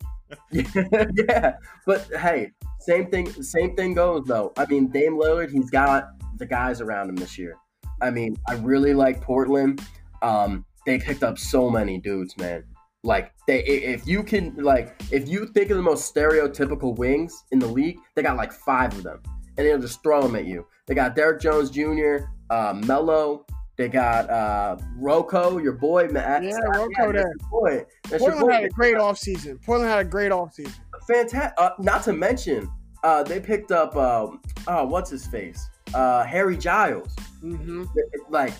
yeah, 0.51 1.57
but 1.86 2.07
hey, 2.20 2.51
same 2.80 3.12
thing. 3.12 3.32
Same 3.43 3.76
thing 3.76 3.93
goes 3.93 4.26
though. 4.26 4.53
I 4.57 4.66
mean, 4.66 4.88
Dame 4.88 5.18
Lillard, 5.18 5.51
he's 5.51 5.70
got 5.70 6.09
the 6.38 6.45
guys 6.45 6.82
around 6.82 7.09
him 7.09 7.16
this 7.16 7.38
year. 7.38 7.57
I 8.01 8.09
mean, 8.09 8.38
I 8.47 8.55
really 8.55 8.93
like 8.93 9.22
Portland. 9.22 9.82
Um, 10.22 10.66
they 10.86 10.97
picked 10.97 11.24
up 11.24 11.38
so 11.38 11.70
many 11.70 11.99
dudes, 11.99 12.36
man. 12.38 12.64
Like 13.04 13.34
they, 13.47 13.64
if 13.64 14.06
you 14.06 14.24
can, 14.24 14.56
like, 14.58 15.02
if 15.12 15.28
you 15.28 15.47
think 15.47 15.72
of 15.72 15.78
the 15.78 15.84
most 15.84 16.14
stereotypical 16.14 16.95
wings 16.95 17.43
in 17.52 17.60
the 17.60 17.68
league, 17.68 17.97
they 18.16 18.22
got 18.22 18.38
like 18.38 18.52
five 18.52 18.93
of 18.93 19.04
them, 19.04 19.22
and 19.58 19.66
they'll 19.66 19.80
just 19.80 20.04
throw 20.04 20.22
them 20.22 20.36
at 20.36 20.45
you. 20.45 20.68
They 20.88 20.93
got 20.93 21.16
Derrick 21.16 21.41
Jones 21.41 21.72
Jr., 21.72 22.26
uh, 22.49 22.80
Melo. 22.86 23.45
They 23.78 23.88
got 23.88 24.30
uh, 24.30 24.78
Rocco, 24.97 25.58
your 25.58 25.74
boy, 25.74 26.10
Matt. 26.10 26.43
Yeah, 26.43 26.58
Rocco 26.58 26.88
that's 26.88 27.12
there. 27.14 27.14
your 27.14 27.49
boy. 27.49 27.86
That's 28.10 28.22
Portland 28.22 28.47
boy. 28.47 28.52
had 28.54 28.64
a 28.66 28.70
great 28.70 28.95
offseason. 28.95 29.64
Portland 29.64 29.89
had 29.89 30.06
a 30.06 30.10
great 30.10 30.32
offseason. 30.32 30.76
Fantastic. 31.08 31.54
Uh, 31.58 31.72
not 31.80 32.04
to 32.04 32.14
mention, 32.14 32.70
uh, 33.04 33.24
they 33.24 33.39
picked 33.39 33.72
up, 33.72 33.95
um, 33.95 34.41
oh, 34.68 34.86
what's 34.86 35.10
his 35.10 35.26
face? 35.26 35.68
Uh, 35.95 36.24
Harry 36.24 36.58
Giles. 36.58 37.16
Mm-hmm. 37.43 37.86
Like, 38.30 38.54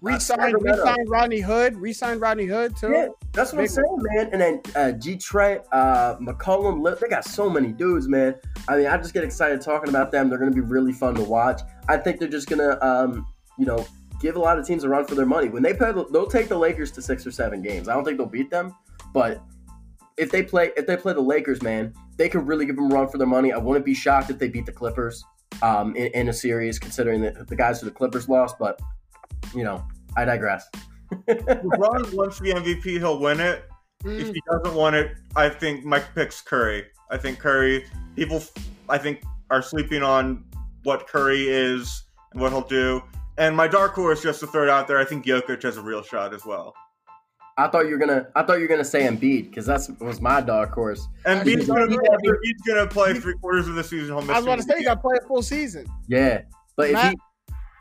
Re-signed, 0.00 0.56
Rodney 1.08 1.40
Hood. 1.40 1.76
Re-signed 1.76 2.20
Rodney 2.20 2.46
Hood 2.46 2.76
too. 2.76 2.90
Yeah, 2.90 3.08
that's 3.32 3.52
what 3.52 3.62
I'm 3.62 3.68
saying, 3.68 3.98
man. 3.98 4.28
And 4.32 4.40
then 4.40 4.62
uh, 4.74 4.92
G 4.92 5.16
Trent, 5.16 5.62
uh, 5.72 6.16
McCollum, 6.16 6.98
they 7.00 7.08
got 7.08 7.24
so 7.24 7.48
many 7.48 7.72
dudes, 7.72 8.08
man. 8.08 8.34
I 8.68 8.76
mean, 8.76 8.86
I 8.86 8.96
just 8.96 9.14
get 9.14 9.24
excited 9.24 9.60
talking 9.60 9.88
about 9.88 10.10
them. 10.10 10.28
They're 10.28 10.38
going 10.38 10.50
to 10.50 10.54
be 10.54 10.66
really 10.66 10.92
fun 10.92 11.14
to 11.14 11.22
watch. 11.22 11.60
I 11.88 11.96
think 11.96 12.18
they're 12.18 12.28
just 12.28 12.48
going 12.48 12.58
to, 12.58 12.84
um, 12.86 13.26
you 13.58 13.66
know, 13.66 13.86
give 14.20 14.36
a 14.36 14.40
lot 14.40 14.58
of 14.58 14.66
teams 14.66 14.84
a 14.84 14.88
run 14.88 15.06
for 15.06 15.14
their 15.14 15.26
money. 15.26 15.48
When 15.48 15.62
they 15.62 15.74
play, 15.74 15.92
they'll 15.92 16.26
take 16.26 16.48
the 16.48 16.58
Lakers 16.58 16.90
to 16.92 17.02
six 17.02 17.26
or 17.26 17.30
seven 17.30 17.62
games. 17.62 17.88
I 17.88 17.94
don't 17.94 18.04
think 18.04 18.18
they'll 18.18 18.26
beat 18.26 18.50
them, 18.50 18.74
but 19.12 19.42
if 20.16 20.30
they 20.30 20.42
play, 20.42 20.70
if 20.76 20.86
they 20.86 20.96
play 20.96 21.12
the 21.12 21.20
Lakers, 21.20 21.62
man, 21.62 21.92
they 22.16 22.28
could 22.28 22.46
really 22.46 22.66
give 22.66 22.76
them 22.76 22.90
a 22.90 22.94
run 22.94 23.08
for 23.08 23.18
their 23.18 23.26
money. 23.26 23.52
I 23.52 23.58
wouldn't 23.58 23.84
be 23.84 23.94
shocked 23.94 24.30
if 24.30 24.38
they 24.38 24.48
beat 24.48 24.66
the 24.66 24.72
Clippers 24.72 25.22
um, 25.62 25.94
in, 25.94 26.06
in 26.12 26.28
a 26.28 26.32
series, 26.32 26.78
considering 26.78 27.20
that 27.22 27.46
the 27.46 27.56
guys 27.56 27.80
who 27.80 27.86
the 27.86 27.92
Clippers 27.92 28.28
lost. 28.28 28.56
But 28.58 28.80
you 29.54 29.64
know, 29.64 29.84
I 30.16 30.24
digress. 30.24 30.68
LeBron 31.28 32.12
wants 32.14 32.38
the 32.40 32.52
MVP, 32.52 32.98
he'll 32.98 33.18
win 33.20 33.40
it. 33.40 33.64
If 34.04 34.28
Mm. 34.28 34.34
he 34.34 34.42
doesn't 34.50 34.74
want 34.76 34.94
it, 34.96 35.16
I 35.34 35.48
think 35.48 35.84
Mike 35.84 36.14
picks 36.14 36.40
Curry. 36.40 36.84
I 37.10 37.16
think 37.16 37.38
Curry. 37.38 37.86
People, 38.14 38.42
I 38.88 38.98
think, 38.98 39.22
are 39.50 39.62
sleeping 39.62 40.02
on 40.02 40.44
what 40.84 41.06
Curry 41.08 41.48
is 41.48 42.04
and 42.32 42.40
what 42.40 42.52
he'll 42.52 42.60
do. 42.62 43.02
And 43.38 43.56
my 43.56 43.66
dark 43.68 43.94
horse, 43.94 44.22
just 44.22 44.40
to 44.40 44.46
throw 44.46 44.62
it 44.62 44.68
out 44.68 44.86
there, 44.88 44.98
I 44.98 45.04
think 45.04 45.24
Jokic 45.26 45.62
has 45.62 45.76
a 45.76 45.82
real 45.82 46.02
shot 46.02 46.32
as 46.34 46.44
well. 46.44 46.74
I 47.58 47.68
thought 47.68 47.86
you 47.86 47.92
were 47.92 47.98
gonna. 47.98 48.26
I 48.36 48.42
thought 48.42 48.54
you 48.54 48.62
were 48.62 48.68
gonna 48.68 48.84
say 48.84 49.02
Embiid 49.06 49.48
because 49.48 49.64
that's 49.64 49.88
was 50.00 50.20
my 50.20 50.40
dark 50.42 50.72
horse. 50.72 51.06
And 51.24 51.38
Actually, 51.40 51.56
Embiid's 51.56 51.66
gonna, 51.66 51.90
yeah, 51.90 51.96
but- 51.96 52.20
Embiid's 52.22 52.62
gonna 52.68 52.86
play 52.86 53.14
three 53.14 53.34
quarters 53.38 53.66
of 53.68 53.74
the 53.76 53.84
season. 53.84 54.12
I 54.12 54.16
was 54.16 54.28
about 54.44 54.56
to 54.56 54.62
say, 54.62 54.74
you 54.78 54.84
got 54.84 54.94
to 54.96 55.00
play 55.00 55.16
a 55.22 55.26
full 55.26 55.42
season. 55.42 55.86
Yeah, 56.06 56.42
but 56.76 56.88
if 56.88 56.92
Matt- 56.94 57.12
he 57.12 57.18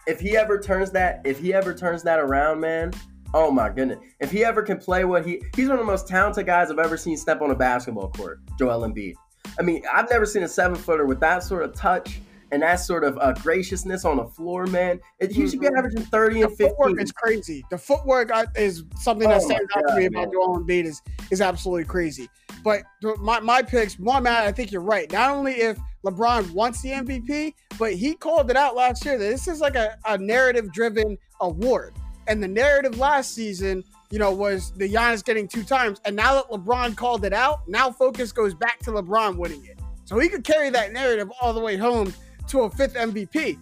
if 0.07 0.19
he 0.19 0.37
ever 0.37 0.59
turns 0.59 0.91
that 0.91 1.21
if 1.25 1.39
he 1.39 1.53
ever 1.53 1.73
turns 1.73 2.03
that 2.03 2.19
around, 2.19 2.59
man, 2.59 2.91
oh 3.33 3.51
my 3.51 3.69
goodness! 3.69 3.99
If 4.19 4.31
he 4.31 4.43
ever 4.45 4.61
can 4.61 4.77
play 4.77 5.05
what 5.05 5.25
he 5.25 5.41
he's 5.55 5.67
one 5.67 5.77
of 5.79 5.85
the 5.85 5.91
most 5.91 6.07
talented 6.07 6.45
guys 6.45 6.71
I've 6.71 6.79
ever 6.79 6.97
seen 6.97 7.17
step 7.17 7.41
on 7.41 7.51
a 7.51 7.55
basketball 7.55 8.09
court. 8.11 8.39
Joel 8.57 8.87
Embiid. 8.87 9.13
I 9.59 9.61
mean, 9.63 9.83
I've 9.91 10.09
never 10.09 10.25
seen 10.25 10.43
a 10.43 10.47
seven 10.47 10.75
footer 10.75 11.05
with 11.05 11.19
that 11.19 11.43
sort 11.43 11.63
of 11.63 11.73
touch 11.75 12.19
and 12.51 12.61
that 12.61 12.75
sort 12.75 13.03
of 13.03 13.17
uh, 13.19 13.33
graciousness 13.33 14.05
on 14.05 14.17
the 14.17 14.25
floor, 14.25 14.65
man. 14.67 14.99
It, 15.19 15.31
he 15.31 15.47
should 15.49 15.59
be 15.59 15.67
Mhm. 15.67 15.77
averaging 15.77 16.01
thirty 16.03 16.39
The 16.41 16.47
and 16.47 16.57
fifteen. 16.57 16.69
footwork 16.77 17.01
is 17.01 17.11
crazy. 17.11 17.65
The 17.69 17.77
footwork 17.77 18.31
is 18.55 18.83
something 18.99 19.27
that 19.29 19.41
Oh 19.41 19.47
my 19.47 19.55
stands 19.55 19.71
out 19.75 19.83
to 19.89 19.95
me 19.97 20.05
about 20.05 20.31
Joel 20.31 20.59
Embiid 20.63 20.85
is 20.85 21.01
is 21.31 21.41
absolutely 21.41 21.85
crazy. 21.85 22.29
But 22.63 22.83
my 23.19 23.39
my 23.39 23.61
picks, 23.61 23.99
one 23.99 24.23
man, 24.23 24.43
I 24.43 24.51
think 24.51 24.71
you're 24.71 24.81
right. 24.81 25.11
Not 25.11 25.29
only 25.31 25.53
if 25.53 25.77
LeBron 26.05 26.51
wants 26.51 26.81
the 26.81 26.89
MVP, 26.89 27.53
but 27.79 27.93
he 27.93 28.13
called 28.13 28.49
it 28.51 28.55
out 28.55 28.75
last 28.75 29.03
year 29.03 29.17
that 29.17 29.25
this 29.25 29.47
is 29.47 29.59
like 29.59 29.75
a, 29.75 29.97
a 30.05 30.17
narrative 30.17 30.71
driven 30.71 31.17
award. 31.41 31.93
And 32.27 32.41
the 32.41 32.47
narrative 32.47 32.97
last 32.97 33.33
season, 33.33 33.83
you 34.11 34.19
know, 34.19 34.31
was 34.31 34.71
the 34.73 34.87
Giannis 34.87 35.23
getting 35.23 35.47
two 35.47 35.63
times. 35.63 35.99
And 36.05 36.15
now 36.15 36.35
that 36.35 36.49
LeBron 36.49 36.95
called 36.95 37.25
it 37.25 37.33
out, 37.33 37.67
now 37.67 37.91
focus 37.91 38.31
goes 38.31 38.53
back 38.53 38.79
to 38.79 38.91
LeBron 38.91 39.35
winning 39.37 39.65
it. 39.65 39.79
So 40.05 40.19
he 40.19 40.29
could 40.29 40.43
carry 40.43 40.69
that 40.69 40.93
narrative 40.93 41.31
all 41.41 41.53
the 41.53 41.59
way 41.59 41.75
home 41.77 42.13
to 42.49 42.61
a 42.61 42.69
fifth 42.69 42.93
MVP. 42.93 43.57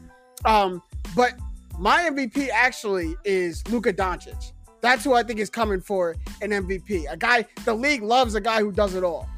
Um, 0.45 0.81
but 1.15 1.33
my 1.79 2.09
MVP 2.09 2.49
actually 2.49 3.15
is 3.23 3.65
Luka 3.69 3.93
Doncic. 3.93 4.51
That's 4.81 5.03
who 5.05 5.13
I 5.13 5.23
think 5.23 5.39
is 5.39 5.49
coming 5.49 5.79
for 5.79 6.17
an 6.41 6.51
MVP. 6.51 7.05
A 7.09 7.15
guy 7.15 7.45
the 7.63 7.73
league 7.73 8.03
loves 8.03 8.35
a 8.35 8.41
guy 8.41 8.59
who 8.59 8.71
does 8.73 8.95
it 8.95 9.03
all. 9.03 9.29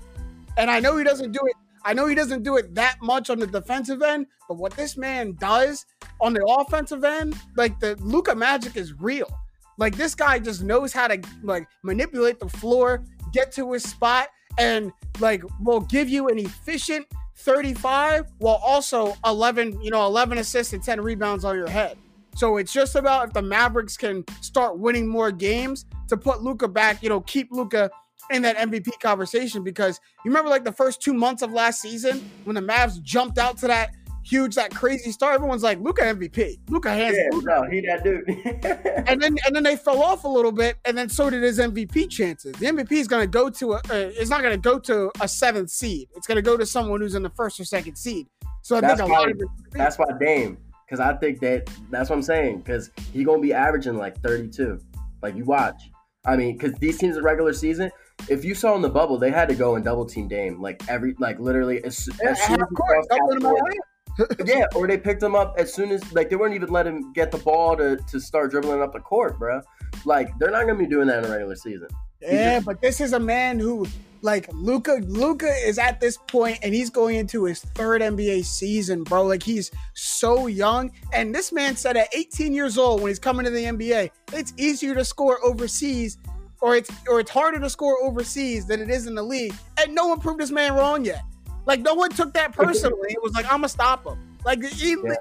And 0.57 0.71
I 0.71 0.79
know 0.79 0.97
he 0.97 1.03
doesn't 1.03 1.31
do 1.31 1.39
it. 1.45 1.55
I 1.85 1.93
know 1.93 2.07
he 2.07 2.15
doesn't 2.15 2.41
do 2.41 2.57
it 2.57 2.73
that 2.73 2.97
much 3.01 3.29
on 3.29 3.37
the 3.37 3.45
defensive 3.45 4.01
end, 4.01 4.25
but 4.49 4.57
what 4.57 4.73
this 4.73 4.97
man 4.97 5.33
does 5.39 5.85
on 6.19 6.33
the 6.33 6.43
offensive 6.45 7.03
end, 7.03 7.35
like 7.55 7.79
the 7.79 7.95
Luka 8.01 8.33
magic 8.33 8.75
is 8.75 8.93
real. 8.99 9.29
Like 9.77 9.95
this 9.95 10.15
guy 10.15 10.39
just 10.39 10.63
knows 10.63 10.91
how 10.91 11.07
to 11.07 11.21
like 11.43 11.67
manipulate 11.83 12.39
the 12.39 12.49
floor, 12.49 13.03
get 13.33 13.51
to 13.53 13.73
his 13.73 13.83
spot, 13.83 14.29
and 14.57 14.91
like 15.19 15.43
will 15.61 15.81
give 15.81 16.09
you 16.09 16.27
an 16.29 16.39
efficient 16.39 17.05
35 17.35 18.25
while 18.39 18.61
also 18.65 19.15
11, 19.25 19.79
you 19.81 19.91
know, 19.91 20.05
11 20.07 20.39
assists 20.39 20.73
and 20.73 20.83
10 20.83 21.01
rebounds 21.01 21.45
on 21.45 21.55
your 21.55 21.69
head. 21.69 21.97
So 22.35 22.57
it's 22.57 22.73
just 22.73 22.95
about 22.95 23.27
if 23.27 23.33
the 23.33 23.41
Mavericks 23.41 23.95
can 23.95 24.25
start 24.41 24.79
winning 24.79 25.07
more 25.07 25.31
games 25.31 25.85
to 26.09 26.17
put 26.17 26.41
Luka 26.41 26.67
back, 26.67 27.03
you 27.03 27.09
know, 27.09 27.21
keep 27.21 27.51
Luka 27.51 27.91
in 28.31 28.41
that 28.43 28.57
MVP 28.57 28.99
conversation 28.99 29.63
because 29.63 29.99
you 30.23 30.29
remember 30.31 30.49
like 30.49 30.63
the 30.63 30.71
first 30.71 31.01
two 31.01 31.13
months 31.13 31.41
of 31.41 31.51
last 31.51 31.81
season 31.81 32.29
when 32.43 32.55
the 32.55 32.61
Mavs 32.61 33.01
jumped 33.01 33.37
out 33.37 33.57
to 33.59 33.67
that 33.67 33.91
huge, 34.23 34.55
that 34.55 34.73
crazy 34.73 35.11
start. 35.11 35.35
Everyone's 35.35 35.61
like, 35.61 35.79
Luka 35.79 36.01
MVP, 36.01 36.57
Luka 36.69 36.89
hands. 36.91 37.15
Yeah, 37.15 37.29
Luka. 37.31 37.45
no, 37.47 37.69
he 37.69 37.81
that 37.81 38.03
dude. 38.03 38.25
And 39.07 39.21
then 39.21 39.35
and 39.45 39.55
then 39.55 39.61
they 39.61 39.75
fell 39.75 40.01
off 40.01 40.23
a 40.23 40.27
little 40.27 40.51
bit, 40.51 40.77
and 40.85 40.97
then 40.97 41.09
so 41.09 41.29
did 41.29 41.43
his 41.43 41.59
MVP 41.59 42.09
chances. 42.09 42.53
The 42.53 42.65
MVP 42.65 42.93
is 42.93 43.07
going 43.07 43.21
to 43.21 43.27
go 43.27 43.51
to 43.51 43.73
a, 43.73 43.75
uh, 43.77 43.81
it's 43.89 44.31
not 44.31 44.41
going 44.41 44.53
to 44.53 44.57
go 44.59 44.79
to 44.79 45.11
a 45.21 45.27
seventh 45.27 45.69
seed. 45.69 46.07
It's 46.15 46.25
going 46.25 46.37
to 46.37 46.41
go 46.41 46.57
to 46.57 46.65
someone 46.65 47.01
who's 47.01 47.13
in 47.13 47.21
the 47.21 47.29
first 47.29 47.59
or 47.59 47.65
second 47.65 47.95
seed. 47.97 48.25
So 48.63 48.77
I 48.77 48.81
That's 48.81 48.99
think 48.99 49.11
a 49.11 49.13
lot 49.13 49.25
why- 49.27 49.31
of 49.31 49.37
it. 49.39 49.47
That's 49.73 49.99
why 49.99 50.05
Dame, 50.19 50.57
because 50.87 50.99
I 50.99 51.13
think 51.17 51.39
that 51.41 51.69
that's 51.91 52.09
what 52.09 52.15
I'm 52.15 52.23
saying. 52.23 52.59
Because 52.61 52.89
he 53.13 53.23
gonna 53.23 53.41
be 53.41 53.53
averaging 53.53 53.95
like 53.95 54.19
32. 54.23 54.79
Like 55.21 55.35
you 55.35 55.43
watch. 55.45 55.79
I 56.25 56.35
mean, 56.35 56.57
because 56.57 56.73
these 56.79 56.97
teams 56.97 57.15
in 57.17 57.23
regular 57.23 57.53
season, 57.53 57.91
if 58.29 58.43
you 58.43 58.55
saw 58.55 58.75
in 58.75 58.81
the 58.81 58.89
bubble, 58.89 59.17
they 59.17 59.31
had 59.31 59.47
to 59.49 59.55
go 59.55 59.75
and 59.75 59.83
double 59.85 60.05
team 60.05 60.27
Dame 60.27 60.61
like 60.61 60.81
every 60.89 61.15
like 61.19 61.39
literally 61.39 61.83
as, 61.83 62.07
Yeah, 62.23 62.31
as 62.31 62.41
soon 62.43 62.61
as 62.61 62.67
course, 62.69 63.07
crossed 63.07 63.09
double 63.09 63.33
half 63.33 63.37
him 63.39 63.45
out. 63.45 63.57
court. 63.59 64.47
yeah, 64.47 64.65
or 64.75 64.87
they 64.87 64.97
picked 64.97 65.21
him 65.21 65.35
up 65.35 65.55
as 65.57 65.73
soon 65.73 65.91
as 65.91 66.13
like 66.13 66.29
they 66.29 66.35
weren't 66.35 66.55
even 66.55 66.69
let 66.69 66.87
him 66.87 67.11
get 67.13 67.31
the 67.31 67.37
ball 67.37 67.75
to 67.77 67.97
to 67.97 68.19
start 68.19 68.51
dribbling 68.51 68.81
up 68.81 68.93
the 68.93 68.99
court, 68.99 69.37
bro. 69.37 69.61
Like 70.05 70.37
they're 70.39 70.51
not 70.51 70.65
gonna 70.65 70.79
be 70.79 70.87
doing 70.87 71.07
that 71.07 71.17
in 71.17 71.23
the 71.23 71.29
regular 71.29 71.55
season. 71.55 71.87
Yeah, 72.21 72.59
but 72.61 72.81
this 72.81 73.01
is 73.01 73.13
a 73.13 73.19
man 73.19 73.59
who, 73.59 73.85
like 74.21 74.47
Luka, 74.53 74.93
Luka 75.03 75.51
is 75.67 75.77
at 75.77 75.99
this 75.99 76.17
point 76.17 76.57
and 76.63 76.73
he's 76.73 76.89
going 76.89 77.17
into 77.17 77.43
his 77.43 77.59
third 77.61 78.01
NBA 78.01 78.45
season, 78.45 79.03
bro. 79.03 79.23
Like 79.23 79.43
he's 79.43 79.69
so 79.93 80.47
young, 80.47 80.91
and 81.13 81.35
this 81.35 81.51
man 81.51 81.75
said 81.75 81.97
at 81.97 82.07
18 82.15 82.53
years 82.53 82.77
old 82.79 83.01
when 83.01 83.09
he's 83.09 83.19
coming 83.19 83.43
to 83.45 83.51
the 83.51 83.65
NBA, 83.65 84.09
it's 84.33 84.53
easier 84.57 84.95
to 84.95 85.03
score 85.05 85.43
overseas, 85.45 86.17
or 86.65 86.75
it's 86.75 86.89
or 87.07 87.19
it's 87.19 87.29
harder 87.29 87.59
to 87.59 87.69
score 87.69 87.95
overseas 88.03 88.65
than 88.65 88.81
it 88.81 88.89
is 88.89 89.05
in 89.05 89.13
the 89.13 89.21
league, 89.21 89.53
and 89.79 89.93
no 89.93 90.07
one 90.07 90.19
proved 90.19 90.39
this 90.39 90.49
man 90.49 90.73
wrong 90.73 91.05
yet. 91.05 91.21
Like 91.67 91.81
no 91.81 91.93
one 91.93 92.09
took 92.09 92.33
that 92.33 92.53
personally. 92.53 93.09
it 93.11 93.21
was 93.21 93.33
like 93.33 93.45
I'm 93.45 93.59
gonna 93.59 93.69
stop 93.69 94.03
him. 94.05 94.17
Like 94.43 94.63
he, 94.63 94.91
Yeah. 95.03 95.13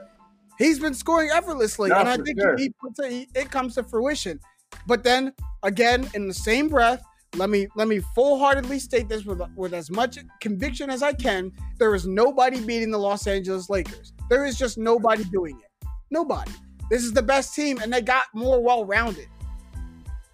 he's 0.59 0.79
been 0.79 0.95
scoring 0.95 1.29
effortlessly, 1.31 1.91
No, 1.91 1.97
and 1.99 2.09
I 2.09 2.17
think 2.17 2.41
sure. 2.41 2.57
he 2.57 2.71
puts 2.81 2.99
it, 2.99 3.11
he- 3.11 3.29
it 3.35 3.51
comes 3.51 3.75
to 3.75 3.83
fruition. 3.83 4.41
But 4.87 5.05
then 5.05 5.33
again, 5.63 6.09
in 6.15 6.29
the 6.29 6.35
same 6.35 6.69
breath, 6.69 7.03
let 7.37 7.51
me 7.51 7.67
let 7.77 7.89
me 7.89 8.01
full-heartedly 8.15 8.79
state 8.79 9.09
this 9.09 9.25
with 9.27 9.43
with 9.55 9.75
as 9.75 9.91
much 9.91 10.19
conviction 10.41 10.89
as 10.89 11.03
I 11.03 11.13
can. 11.13 11.53
There 11.79 11.95
is 11.95 12.07
nobody 12.07 12.59
beating 12.61 12.91
the 12.91 12.99
Los 12.99 13.27
Angeles 13.27 13.69
Lakers. 13.69 14.15
There 14.31 14.47
is 14.47 14.57
just 14.59 14.79
nobody 14.79 15.25
doing 15.25 15.61
it. 15.61 15.87
Nobody. 16.11 16.53
This 16.91 17.03
is 17.05 17.13
the 17.13 17.23
best 17.23 17.55
team, 17.55 17.79
and 17.83 17.93
they 17.93 18.01
got 18.03 18.25
more 18.35 18.63
well-rounded. 18.63 19.27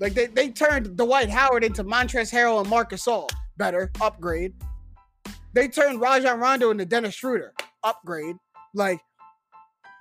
Like 0.00 0.14
they, 0.14 0.26
they 0.26 0.48
turned 0.48 0.96
Dwight 0.96 1.28
Howard 1.30 1.62
into 1.62 1.84
Montrezl 1.84 2.32
Harrell 2.32 2.60
and 2.60 2.68
Marcus 2.68 3.06
All. 3.06 3.28
Better 3.58 3.90
upgrade. 4.00 4.54
They 5.52 5.68
turned 5.68 6.00
Rajon 6.00 6.40
Rondo 6.40 6.70
into 6.70 6.86
Dennis 6.86 7.14
Schroeder. 7.14 7.52
Upgrade. 7.84 8.36
Like 8.74 9.00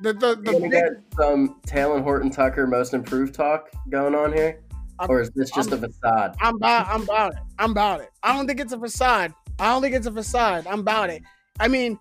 the 0.02 0.14
the 0.14 0.36
the 0.36 0.52
Can 0.52 0.62
we 0.62 0.70
big- 0.70 0.72
get 0.72 0.92
some 1.18 1.60
Talen 1.68 2.04
Horton 2.04 2.30
Tucker 2.30 2.66
most 2.68 2.94
improved 2.94 3.34
talk 3.36 3.70
going 3.90 4.16
on 4.16 4.32
here, 4.32 4.62
I'm- 5.00 5.10
or 5.10 5.20
is 5.22 5.30
this 5.32 5.52
just 5.52 5.72
a 5.72 5.78
facade? 5.78 6.36
I'm 6.40 6.56
about, 6.56 6.88
I'm 6.88 7.04
about 7.04 7.34
it. 7.34 7.40
I'm 7.58 7.72
about 7.72 8.02
it. 8.02 8.10
I 8.24 8.34
don't 8.36 8.48
think 8.48 8.60
it's 8.62 8.74
a 8.74 8.80
facade. 8.80 9.34
I 9.60 9.66
don't 9.74 9.82
think 9.82 9.96
it's 9.96 10.08
a 10.08 10.12
facade. 10.12 10.66
I'm 10.68 10.80
about 10.80 11.10
it. 11.10 11.22
I 11.60 11.68
mean, 11.68 12.00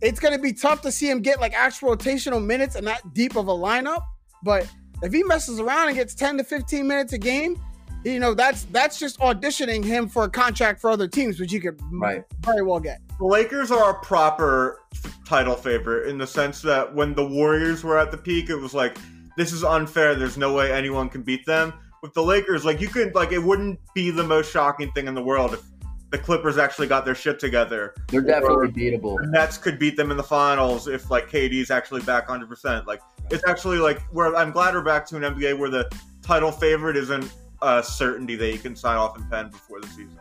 it's 0.00 0.20
going 0.20 0.34
to 0.36 0.40
be 0.40 0.52
tough 0.52 0.80
to 0.82 0.92
see 0.92 1.10
him 1.10 1.20
get 1.20 1.40
like 1.40 1.54
actual 1.54 1.96
rotational 1.96 2.44
minutes 2.44 2.76
and 2.76 2.86
that 2.86 3.14
deep 3.14 3.34
of 3.34 3.48
a 3.48 3.52
lineup. 3.52 4.02
But 4.44 4.70
if 5.02 5.12
he 5.12 5.22
messes 5.22 5.60
around 5.60 5.88
and 5.88 5.96
gets 5.96 6.14
10 6.14 6.38
to 6.38 6.44
15 6.44 6.86
minutes 6.86 7.12
a 7.12 7.18
game, 7.18 7.60
you 8.04 8.20
know 8.20 8.32
that's 8.32 8.64
that's 8.64 8.98
just 8.98 9.18
auditioning 9.18 9.84
him 9.84 10.08
for 10.08 10.24
a 10.24 10.30
contract 10.30 10.80
for 10.80 10.90
other 10.90 11.08
teams, 11.08 11.40
which 11.40 11.52
you 11.52 11.60
could 11.60 11.80
right. 11.92 12.24
very 12.40 12.62
well 12.62 12.80
get. 12.80 13.00
The 13.18 13.26
Lakers 13.26 13.70
are 13.70 13.90
a 13.90 13.94
proper 13.94 14.82
title 15.24 15.54
favorite 15.54 16.08
in 16.08 16.18
the 16.18 16.26
sense 16.26 16.62
that 16.62 16.94
when 16.94 17.14
the 17.14 17.26
Warriors 17.26 17.82
were 17.82 17.98
at 17.98 18.10
the 18.10 18.18
peak, 18.18 18.50
it 18.50 18.56
was 18.56 18.74
like 18.74 18.96
this 19.36 19.52
is 19.52 19.64
unfair. 19.64 20.14
There's 20.14 20.38
no 20.38 20.52
way 20.52 20.72
anyone 20.72 21.08
can 21.08 21.22
beat 21.22 21.44
them. 21.44 21.72
With 22.00 22.14
the 22.14 22.22
Lakers, 22.22 22.64
like 22.64 22.80
you 22.80 22.88
could 22.88 23.14
like 23.14 23.32
it 23.32 23.42
wouldn't 23.42 23.80
be 23.94 24.10
the 24.10 24.22
most 24.22 24.52
shocking 24.52 24.90
thing 24.92 25.08
in 25.08 25.14
the 25.14 25.22
world 25.22 25.54
if 25.54 25.62
the 26.10 26.18
Clippers 26.18 26.56
actually 26.56 26.86
got 26.86 27.04
their 27.04 27.14
shit 27.14 27.38
together. 27.38 27.94
They're 28.08 28.22
definitely 28.22 28.68
beatable. 28.68 29.18
The 29.20 29.28
Nets 29.28 29.58
could 29.58 29.78
beat 29.78 29.96
them 29.96 30.10
in 30.10 30.16
the 30.16 30.22
finals 30.22 30.88
if 30.88 31.10
like 31.10 31.28
KD's 31.28 31.70
actually 31.70 32.02
back 32.02 32.28
100. 32.28 32.48
percent 32.48 32.86
Like 32.86 33.00
it's 33.30 33.46
actually 33.46 33.78
like 33.78 34.00
where 34.12 34.34
I'm 34.34 34.50
glad 34.50 34.74
we're 34.74 34.82
back 34.82 35.06
to 35.08 35.16
an 35.16 35.22
NBA 35.22 35.58
where 35.58 35.70
the 35.70 35.90
title 36.22 36.50
favorite 36.50 36.96
isn't 36.96 37.30
a 37.60 37.82
certainty 37.82 38.36
that 38.36 38.52
you 38.52 38.58
can 38.58 38.74
sign 38.74 38.96
off 38.96 39.16
and 39.16 39.30
pen 39.30 39.50
before 39.50 39.80
the 39.80 39.88
season. 39.88 40.18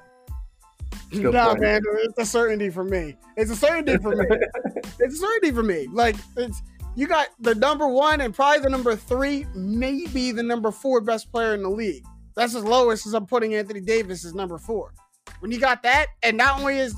No, 1.14 1.32
nah, 1.32 1.56
man, 1.56 1.82
it's 2.04 2.18
a 2.18 2.26
certainty 2.26 2.70
for 2.70 2.84
me. 2.84 3.16
It's 3.38 3.50
a 3.50 3.56
certainty 3.56 3.98
for 3.98 4.14
me. 4.14 4.26
it's 5.00 5.16
a 5.16 5.18
certainty 5.18 5.52
for 5.52 5.64
me. 5.64 5.88
Like 5.88 6.18
it's 6.36 6.62
you 6.96 7.08
got 7.08 7.30
the 7.40 7.56
number 7.56 7.88
one 7.88 8.20
and 8.22 8.34
probably 8.34 8.62
the 8.62 8.70
number 8.70 8.96
three, 8.96 9.46
maybe 9.56 10.32
the 10.32 10.44
number 10.44 10.72
four 10.72 11.00
best 11.00 11.32
player 11.32 11.54
in 11.54 11.64
the 11.64 11.70
league. 11.70 12.04
That's 12.36 12.56
as 12.56 12.64
low 12.64 12.90
as 12.90 13.06
I'm 13.06 13.26
putting 13.26 13.56
Anthony 13.56 13.80
Davis 13.80 14.26
as 14.26 14.34
number 14.34 14.58
four. 14.58 14.94
When 15.40 15.52
you 15.52 15.60
got 15.60 15.84
that, 15.84 16.08
and 16.24 16.38
not 16.38 16.60
only 16.60 16.78
is 16.78 16.96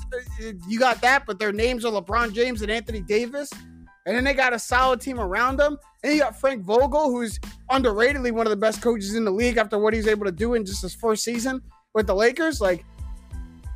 you 0.68 0.78
got 0.78 1.00
that, 1.02 1.26
but 1.26 1.38
their 1.38 1.52
names 1.52 1.84
are 1.84 1.92
LeBron 1.92 2.32
James 2.32 2.62
and 2.62 2.70
Anthony 2.70 3.00
Davis, 3.00 3.50
and 4.06 4.16
then 4.16 4.24
they 4.24 4.34
got 4.34 4.52
a 4.52 4.58
solid 4.58 5.00
team 5.00 5.20
around 5.20 5.56
them. 5.58 5.78
And 6.02 6.14
you 6.14 6.20
got 6.20 6.40
Frank 6.40 6.62
Vogel, 6.64 7.10
who's 7.10 7.38
underratedly 7.70 8.32
one 8.32 8.46
of 8.46 8.50
the 8.50 8.56
best 8.56 8.80
coaches 8.80 9.14
in 9.14 9.24
the 9.24 9.30
league 9.30 9.58
after 9.58 9.78
what 9.78 9.92
he's 9.92 10.06
able 10.06 10.24
to 10.24 10.32
do 10.32 10.54
in 10.54 10.64
just 10.64 10.82
his 10.82 10.94
first 10.94 11.22
season 11.22 11.60
with 11.94 12.06
the 12.06 12.14
Lakers. 12.14 12.60
Like, 12.60 12.84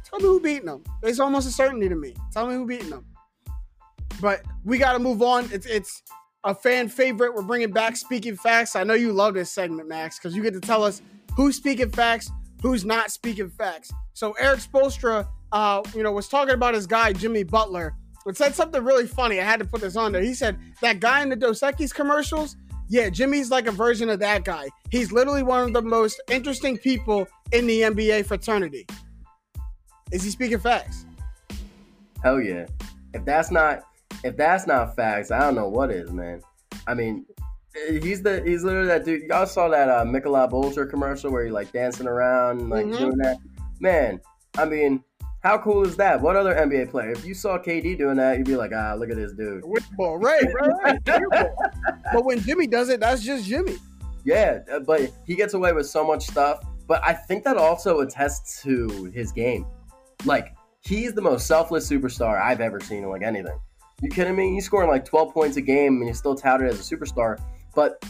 tell 0.04 0.18
me 0.18 0.24
who 0.24 0.40
beating 0.40 0.66
them. 0.66 0.82
It's 1.02 1.20
almost 1.20 1.46
a 1.46 1.50
certainty 1.50 1.88
to 1.88 1.94
me. 1.94 2.14
Tell 2.32 2.46
me 2.46 2.54
who 2.54 2.66
beating 2.66 2.90
them. 2.90 3.04
But 4.20 4.42
we 4.64 4.78
got 4.78 4.94
to 4.94 4.98
move 4.98 5.20
on. 5.20 5.48
It's 5.52 5.66
it's 5.66 6.02
a 6.44 6.54
fan 6.54 6.88
favorite. 6.88 7.34
We're 7.34 7.42
bringing 7.42 7.72
back 7.72 7.96
speaking 7.96 8.36
facts. 8.36 8.76
I 8.76 8.84
know 8.84 8.94
you 8.94 9.12
love 9.12 9.34
this 9.34 9.52
segment, 9.52 9.88
Max, 9.88 10.18
because 10.18 10.34
you 10.34 10.42
get 10.42 10.54
to 10.54 10.60
tell 10.60 10.82
us 10.82 11.02
who's 11.36 11.56
speaking 11.56 11.90
facts, 11.90 12.30
who's 12.64 12.82
not 12.82 13.10
speaking 13.10 13.50
facts. 13.50 13.92
So 14.14 14.32
Erik 14.40 14.58
Spoelstra, 14.58 15.28
uh, 15.52 15.82
you 15.94 16.02
know, 16.02 16.12
was 16.12 16.28
talking 16.28 16.54
about 16.54 16.72
his 16.72 16.86
guy 16.86 17.12
Jimmy 17.12 17.42
Butler, 17.42 17.94
but 18.24 18.38
said 18.38 18.54
something 18.54 18.82
really 18.82 19.06
funny. 19.06 19.38
I 19.38 19.44
had 19.44 19.60
to 19.60 19.66
put 19.66 19.82
this 19.82 19.96
on 19.96 20.12
there. 20.12 20.22
He 20.22 20.32
said 20.32 20.58
that 20.80 20.98
guy 20.98 21.20
in 21.20 21.28
the 21.28 21.36
Dos 21.36 21.60
Equis 21.60 21.92
commercials. 21.92 22.56
Yeah, 22.88 23.10
Jimmy's 23.10 23.50
like 23.50 23.66
a 23.66 23.70
version 23.70 24.08
of 24.08 24.18
that 24.20 24.44
guy. 24.44 24.68
He's 24.90 25.12
literally 25.12 25.42
one 25.42 25.62
of 25.62 25.72
the 25.74 25.82
most 25.82 26.22
interesting 26.30 26.78
people 26.78 27.28
in 27.52 27.66
the 27.66 27.82
NBA 27.82 28.24
fraternity. 28.24 28.86
Is 30.10 30.24
he 30.24 30.30
speaking 30.30 30.58
facts? 30.58 31.04
Hell 32.22 32.40
yeah. 32.40 32.64
If 33.12 33.26
that's 33.26 33.50
not 33.50 33.84
if 34.24 34.38
that's 34.38 34.66
not 34.66 34.96
facts, 34.96 35.30
I 35.30 35.38
don't 35.40 35.54
know 35.54 35.68
what 35.68 35.90
is, 35.90 36.10
man. 36.12 36.40
I 36.86 36.94
mean, 36.94 37.26
he's 38.02 38.22
the 38.22 38.42
he's 38.44 38.64
literally 38.64 38.88
that 38.88 39.04
dude. 39.04 39.22
Y'all 39.28 39.46
saw 39.46 39.68
that 39.68 39.88
uh 39.88 40.04
Michelob 40.04 40.52
Ultra 40.52 40.86
commercial 40.86 41.30
where 41.30 41.44
he 41.44 41.50
like 41.50 41.72
dancing 41.72 42.06
around 42.06 42.60
and 42.60 42.70
like 42.70 42.86
mm-hmm. 42.86 42.98
doing 42.98 43.18
that. 43.18 43.38
Man, 43.80 44.20
I 44.56 44.64
mean, 44.64 45.02
how 45.44 45.58
cool 45.58 45.84
is 45.84 45.96
that? 45.96 46.20
What 46.20 46.36
other 46.36 46.54
NBA 46.54 46.90
player? 46.90 47.10
If 47.10 47.24
you 47.24 47.34
saw 47.34 47.58
KD 47.58 47.98
doing 47.98 48.16
that, 48.16 48.38
you'd 48.38 48.46
be 48.46 48.56
like, 48.56 48.72
ah, 48.74 48.94
look 48.94 49.10
at 49.10 49.16
this 49.16 49.32
dude. 49.32 49.62
Ball, 49.96 50.18
right, 50.18 50.42
right, 50.54 50.98
right. 51.06 51.50
but 52.12 52.24
when 52.24 52.40
Jimmy 52.40 52.66
does 52.66 52.88
it, 52.88 53.00
that's 53.00 53.22
just 53.22 53.44
Jimmy. 53.44 53.76
Yeah, 54.24 54.60
uh, 54.72 54.80
but 54.80 55.10
he 55.26 55.34
gets 55.34 55.52
away 55.52 55.72
with 55.72 55.86
so 55.86 56.06
much 56.06 56.26
stuff. 56.26 56.64
But 56.86 57.02
I 57.04 57.12
think 57.12 57.44
that 57.44 57.56
also 57.56 58.00
attests 58.00 58.62
to 58.62 59.10
his 59.14 59.32
game. 59.32 59.66
Like, 60.24 60.54
he's 60.80 61.12
the 61.12 61.22
most 61.22 61.46
selfless 61.46 61.90
superstar 61.90 62.40
I've 62.40 62.60
ever 62.60 62.80
seen 62.80 63.04
in 63.04 63.10
like 63.10 63.22
anything. 63.22 63.58
You 64.02 64.10
kidding 64.10 64.36
me? 64.36 64.54
He's 64.54 64.64
scoring 64.64 64.88
like 64.88 65.04
12 65.04 65.32
points 65.32 65.56
a 65.56 65.60
game 65.60 65.98
and 65.98 66.08
he's 66.08 66.18
still 66.18 66.34
touted 66.34 66.68
as 66.68 66.80
a 66.80 66.96
superstar. 66.96 67.38
But 67.74 68.04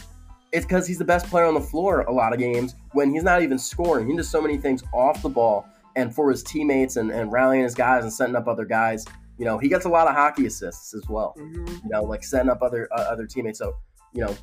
it's 0.51 0.65
because 0.65 0.87
he's 0.87 0.97
the 0.97 1.05
best 1.05 1.27
player 1.27 1.45
on 1.45 1.53
the 1.53 1.61
floor 1.61 2.01
a 2.01 2.11
lot 2.11 2.33
of 2.33 2.39
games 2.39 2.75
when 2.93 3.13
he's 3.13 3.23
not 3.23 3.41
even 3.41 3.57
scoring. 3.57 4.07
He 4.09 4.15
does 4.15 4.29
so 4.29 4.41
many 4.41 4.57
things 4.57 4.83
off 4.93 5.21
the 5.21 5.29
ball 5.29 5.67
and 5.95 6.13
for 6.13 6.29
his 6.29 6.43
teammates 6.43 6.97
and, 6.97 7.11
and 7.11 7.31
rallying 7.31 7.63
his 7.63 7.75
guys 7.75 8.03
and 8.03 8.13
setting 8.13 8.35
up 8.35 8.47
other 8.47 8.65
guys. 8.65 9.05
You 9.37 9.45
know, 9.45 9.57
he 9.57 9.67
gets 9.67 9.85
a 9.85 9.89
lot 9.89 10.07
of 10.07 10.15
hockey 10.15 10.45
assists 10.45 10.93
as 10.93 11.07
well. 11.09 11.35
Mm-hmm. 11.37 11.67
You 11.67 11.89
know, 11.89 12.03
like 12.03 12.23
setting 12.23 12.49
up 12.49 12.61
other 12.61 12.87
uh, 12.93 13.01
other 13.01 13.25
teammates. 13.25 13.59
So, 13.59 13.73
you 14.13 14.21
know, 14.21 14.35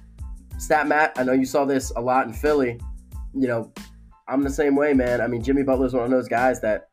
Stat 0.59 0.87
Matt, 0.87 1.13
I 1.17 1.23
know 1.23 1.33
you 1.33 1.47
saw 1.47 1.65
this 1.65 1.93
a 1.97 2.01
lot 2.01 2.27
in 2.27 2.33
Philly. 2.33 2.79
You 3.35 3.49
know, 3.49 3.73
I'm 4.29 4.43
the 4.43 4.51
same 4.51 4.77
way, 4.77 4.93
man. 4.93 5.21
I 5.21 5.27
mean, 5.29 5.43
Jimmy 5.43 5.63
Butler's 5.63 5.95
one 5.95 6.05
of 6.05 6.11
those 6.11 6.29
guys 6.29 6.61
that 6.61 6.89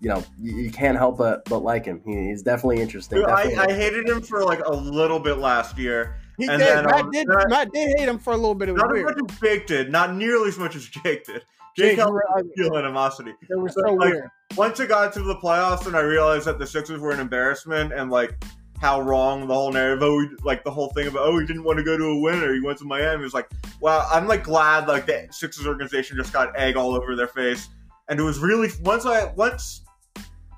you 0.00 0.08
know, 0.08 0.24
you, 0.40 0.70
can't 0.70 0.96
help 0.96 1.18
but 1.18 1.44
but 1.44 1.58
like 1.58 1.84
him. 1.84 2.02
He, 2.06 2.28
he's 2.28 2.42
definitely 2.42 2.80
interesting. 2.80 3.18
Dude, 3.18 3.26
definitely 3.26 3.56
I, 3.56 3.64
I, 3.64 3.72
hated 3.72 4.08
him 4.08 4.22
for 4.22 4.44
like 4.44 4.60
a 4.64 4.72
little 4.72 5.20
bit 5.20 5.38
last 5.38 5.76
year. 5.76 6.16
He 6.40 6.48
and 6.48 6.58
did. 6.58 6.68
Then, 6.68 6.84
Matt, 6.86 7.04
um, 7.04 7.10
did 7.10 7.28
Matt 7.48 7.72
did 7.72 7.98
hate 7.98 8.08
him 8.08 8.18
for 8.18 8.32
a 8.32 8.36
little 8.36 8.54
bit. 8.54 8.70
It 8.70 8.76
not 8.76 8.90
weird. 8.90 9.10
as 9.10 9.16
much 9.16 9.32
as 9.32 9.40
Jake 9.40 9.66
did. 9.66 9.92
Not 9.92 10.14
nearly 10.16 10.48
as 10.48 10.58
much 10.58 10.74
as 10.74 10.86
Jake 10.86 11.24
did. 11.24 11.42
Jake, 11.76 11.90
Jake 11.90 11.98
held 11.98 12.18
real 12.56 12.76
animosity. 12.76 13.32
It 13.48 13.58
was 13.58 13.74
so, 13.74 13.82
so 13.84 13.92
like, 13.92 14.14
weird. 14.14 14.30
Once 14.56 14.80
it 14.80 14.88
got 14.88 15.12
to 15.12 15.22
the 15.22 15.36
playoffs, 15.36 15.86
and 15.86 15.94
I 15.94 16.00
realized 16.00 16.46
that 16.46 16.58
the 16.58 16.66
Sixers 16.66 16.98
were 16.98 17.12
an 17.12 17.20
embarrassment, 17.20 17.92
and 17.92 18.10
like 18.10 18.42
how 18.80 19.02
wrong 19.02 19.46
the 19.46 19.54
whole 19.54 19.70
narrative, 19.70 20.02
oh, 20.02 20.26
like 20.42 20.64
the 20.64 20.70
whole 20.70 20.88
thing 20.88 21.06
about, 21.06 21.26
oh, 21.26 21.38
he 21.38 21.46
didn't 21.46 21.64
want 21.64 21.78
to 21.78 21.84
go 21.84 21.98
to 21.98 22.04
a 22.04 22.20
winner, 22.20 22.54
he 22.54 22.60
went 22.60 22.78
to 22.78 22.84
Miami. 22.86 23.20
It 23.20 23.24
was 23.24 23.34
like, 23.34 23.50
wow, 23.80 24.08
I'm 24.10 24.26
like 24.26 24.44
glad 24.44 24.88
like 24.88 25.04
the 25.04 25.28
Sixers 25.30 25.66
organization 25.66 26.16
just 26.16 26.32
got 26.32 26.58
egg 26.58 26.76
all 26.76 26.94
over 26.94 27.14
their 27.14 27.28
face, 27.28 27.68
and 28.08 28.18
it 28.18 28.22
was 28.22 28.38
really 28.38 28.70
once 28.82 29.04
I 29.04 29.30
once 29.34 29.82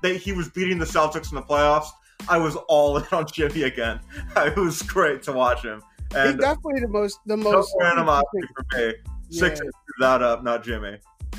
that 0.01 0.15
he 0.15 0.31
was 0.31 0.49
beating 0.49 0.79
the 0.79 0.85
Celtics 0.85 1.31
in 1.31 1.35
the 1.35 1.41
playoffs, 1.41 1.89
I 2.29 2.37
was 2.37 2.55
all 2.67 2.97
in 2.97 3.05
on 3.11 3.25
Jimmy 3.31 3.63
again. 3.63 3.99
It 4.37 4.57
was 4.57 4.81
great 4.81 5.23
to 5.23 5.33
watch 5.33 5.63
him. 5.63 5.81
And 6.15 6.31
He's 6.31 6.39
definitely 6.39 6.81
the 6.81 6.87
most 6.87 7.19
the 7.25 7.37
most 7.37 7.73
no 7.79 7.85
animosity 7.87 8.47
for 8.55 8.77
me. 8.77 8.93
Six 9.29 9.59
yeah. 9.63 9.69
that 9.99 10.21
up, 10.21 10.43
not 10.43 10.63
Jimmy. 10.63 10.97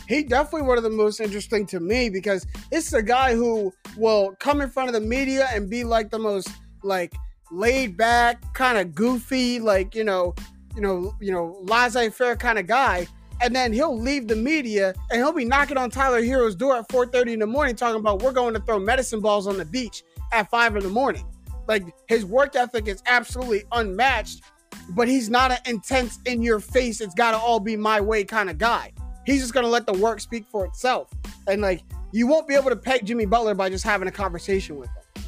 He 0.08 0.22
definitely 0.24 0.62
one 0.62 0.78
of 0.78 0.84
the 0.84 0.90
most 0.90 1.20
interesting 1.20 1.66
to 1.66 1.80
me 1.80 2.08
because 2.08 2.46
it's 2.70 2.92
a 2.92 3.02
guy 3.02 3.34
who 3.34 3.72
will 3.96 4.34
come 4.40 4.60
in 4.60 4.68
front 4.68 4.88
of 4.88 4.94
the 4.94 5.00
media 5.00 5.48
and 5.52 5.70
be 5.70 5.84
like 5.84 6.10
the 6.10 6.18
most 6.18 6.48
like 6.82 7.14
laid 7.50 7.96
back, 7.96 8.42
kind 8.54 8.78
of 8.78 8.94
goofy, 8.94 9.60
like 9.60 9.94
you 9.94 10.04
know, 10.04 10.34
you 10.74 10.82
know, 10.82 11.14
you 11.20 11.32
know, 11.32 11.58
laissez-faire 11.62 12.36
kind 12.36 12.58
of 12.58 12.66
guy 12.66 13.06
and 13.40 13.54
then 13.54 13.72
he'll 13.72 13.98
leave 13.98 14.28
the 14.28 14.36
media 14.36 14.94
and 15.10 15.18
he'll 15.18 15.32
be 15.32 15.44
knocking 15.44 15.76
on 15.76 15.90
Tyler 15.90 16.22
Herro's 16.22 16.54
door 16.54 16.76
at 16.76 16.88
4:30 16.88 17.34
in 17.34 17.38
the 17.40 17.46
morning, 17.46 17.76
talking 17.76 18.00
about 18.00 18.22
we're 18.22 18.32
going 18.32 18.54
to 18.54 18.60
throw 18.60 18.78
medicine 18.78 19.20
balls 19.20 19.46
on 19.46 19.56
the 19.56 19.64
beach 19.64 20.02
at 20.34 20.50
five 20.50 20.76
in 20.76 20.82
the 20.82 20.88
morning. 20.88 21.26
Like 21.66 21.84
his 22.08 22.24
work 22.24 22.56
ethic 22.56 22.88
is 22.88 23.02
absolutely 23.06 23.64
unmatched, 23.72 24.42
but 24.90 25.08
he's 25.08 25.30
not 25.30 25.50
an 25.50 25.58
intense 25.66 26.18
in 26.26 26.42
your 26.42 26.60
face, 26.60 27.00
it's 27.00 27.14
gotta 27.14 27.38
all 27.38 27.60
be 27.60 27.76
my 27.76 28.00
way 28.00 28.24
kind 28.24 28.50
of 28.50 28.58
guy. 28.58 28.92
He's 29.24 29.40
just 29.40 29.54
gonna 29.54 29.68
let 29.68 29.86
the 29.86 29.94
work 29.94 30.20
speak 30.20 30.44
for 30.50 30.66
itself. 30.66 31.10
And 31.46 31.62
like 31.62 31.82
you 32.12 32.26
won't 32.26 32.46
be 32.46 32.54
able 32.54 32.70
to 32.70 32.76
peg 32.76 33.06
Jimmy 33.06 33.26
Butler 33.26 33.54
by 33.54 33.70
just 33.70 33.84
having 33.84 34.08
a 34.08 34.12
conversation 34.12 34.76
with 34.76 34.88
him. 34.88 35.24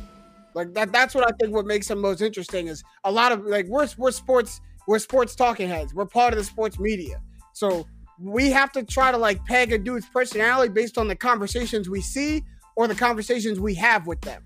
Like 0.54 0.74
that 0.74 0.92
that's 0.92 1.14
what 1.14 1.24
I 1.26 1.34
think 1.38 1.54
what 1.54 1.66
makes 1.66 1.90
him 1.90 2.00
most 2.00 2.20
interesting 2.20 2.68
is 2.68 2.82
a 3.04 3.12
lot 3.12 3.32
of 3.32 3.44
like 3.44 3.66
we're 3.66 3.88
we're 3.96 4.11
sports 4.11 4.61
we're 4.86 4.98
sports 4.98 5.34
talking 5.34 5.68
heads. 5.68 5.94
We're 5.94 6.07
part 6.07 6.32
of 6.32 6.38
the 6.38 6.44
sports 6.44 6.78
media. 6.78 7.20
So 7.52 7.86
we 8.18 8.50
have 8.50 8.72
to 8.72 8.82
try 8.82 9.11
to 9.11 9.18
like 9.18 9.44
peg 9.44 9.72
a 9.72 9.78
dude's 9.78 10.07
personality 10.09 10.72
based 10.72 10.96
on 10.98 11.09
the 11.09 11.16
conversations 11.16 11.88
we 11.88 12.00
see 12.00 12.44
or 12.76 12.86
the 12.88 12.94
conversations 12.94 13.59
we 13.59 13.74
have 13.74 14.07
with 14.07 14.20
them. 14.20 14.42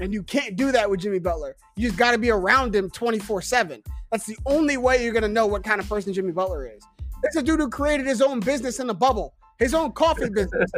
And 0.00 0.12
you 0.12 0.22
can't 0.22 0.56
do 0.56 0.72
that 0.72 0.88
with 0.88 1.00
Jimmy 1.00 1.18
Butler. 1.18 1.56
You 1.76 1.88
just 1.88 1.98
got 1.98 2.12
to 2.12 2.18
be 2.18 2.30
around 2.30 2.74
him 2.74 2.90
24 2.90 3.42
7. 3.42 3.82
That's 4.10 4.26
the 4.26 4.36
only 4.46 4.76
way 4.76 5.02
you're 5.02 5.12
going 5.12 5.22
to 5.22 5.28
know 5.28 5.46
what 5.46 5.64
kind 5.64 5.80
of 5.80 5.88
person 5.88 6.12
Jimmy 6.12 6.32
Butler 6.32 6.66
is. 6.66 6.82
It's 7.22 7.36
a 7.36 7.42
dude 7.42 7.60
who 7.60 7.68
created 7.68 8.06
his 8.06 8.20
own 8.20 8.40
business 8.40 8.80
in 8.80 8.86
the 8.86 8.94
bubble, 8.94 9.34
his 9.58 9.74
own 9.74 9.92
coffee 9.92 10.28
business. 10.34 10.70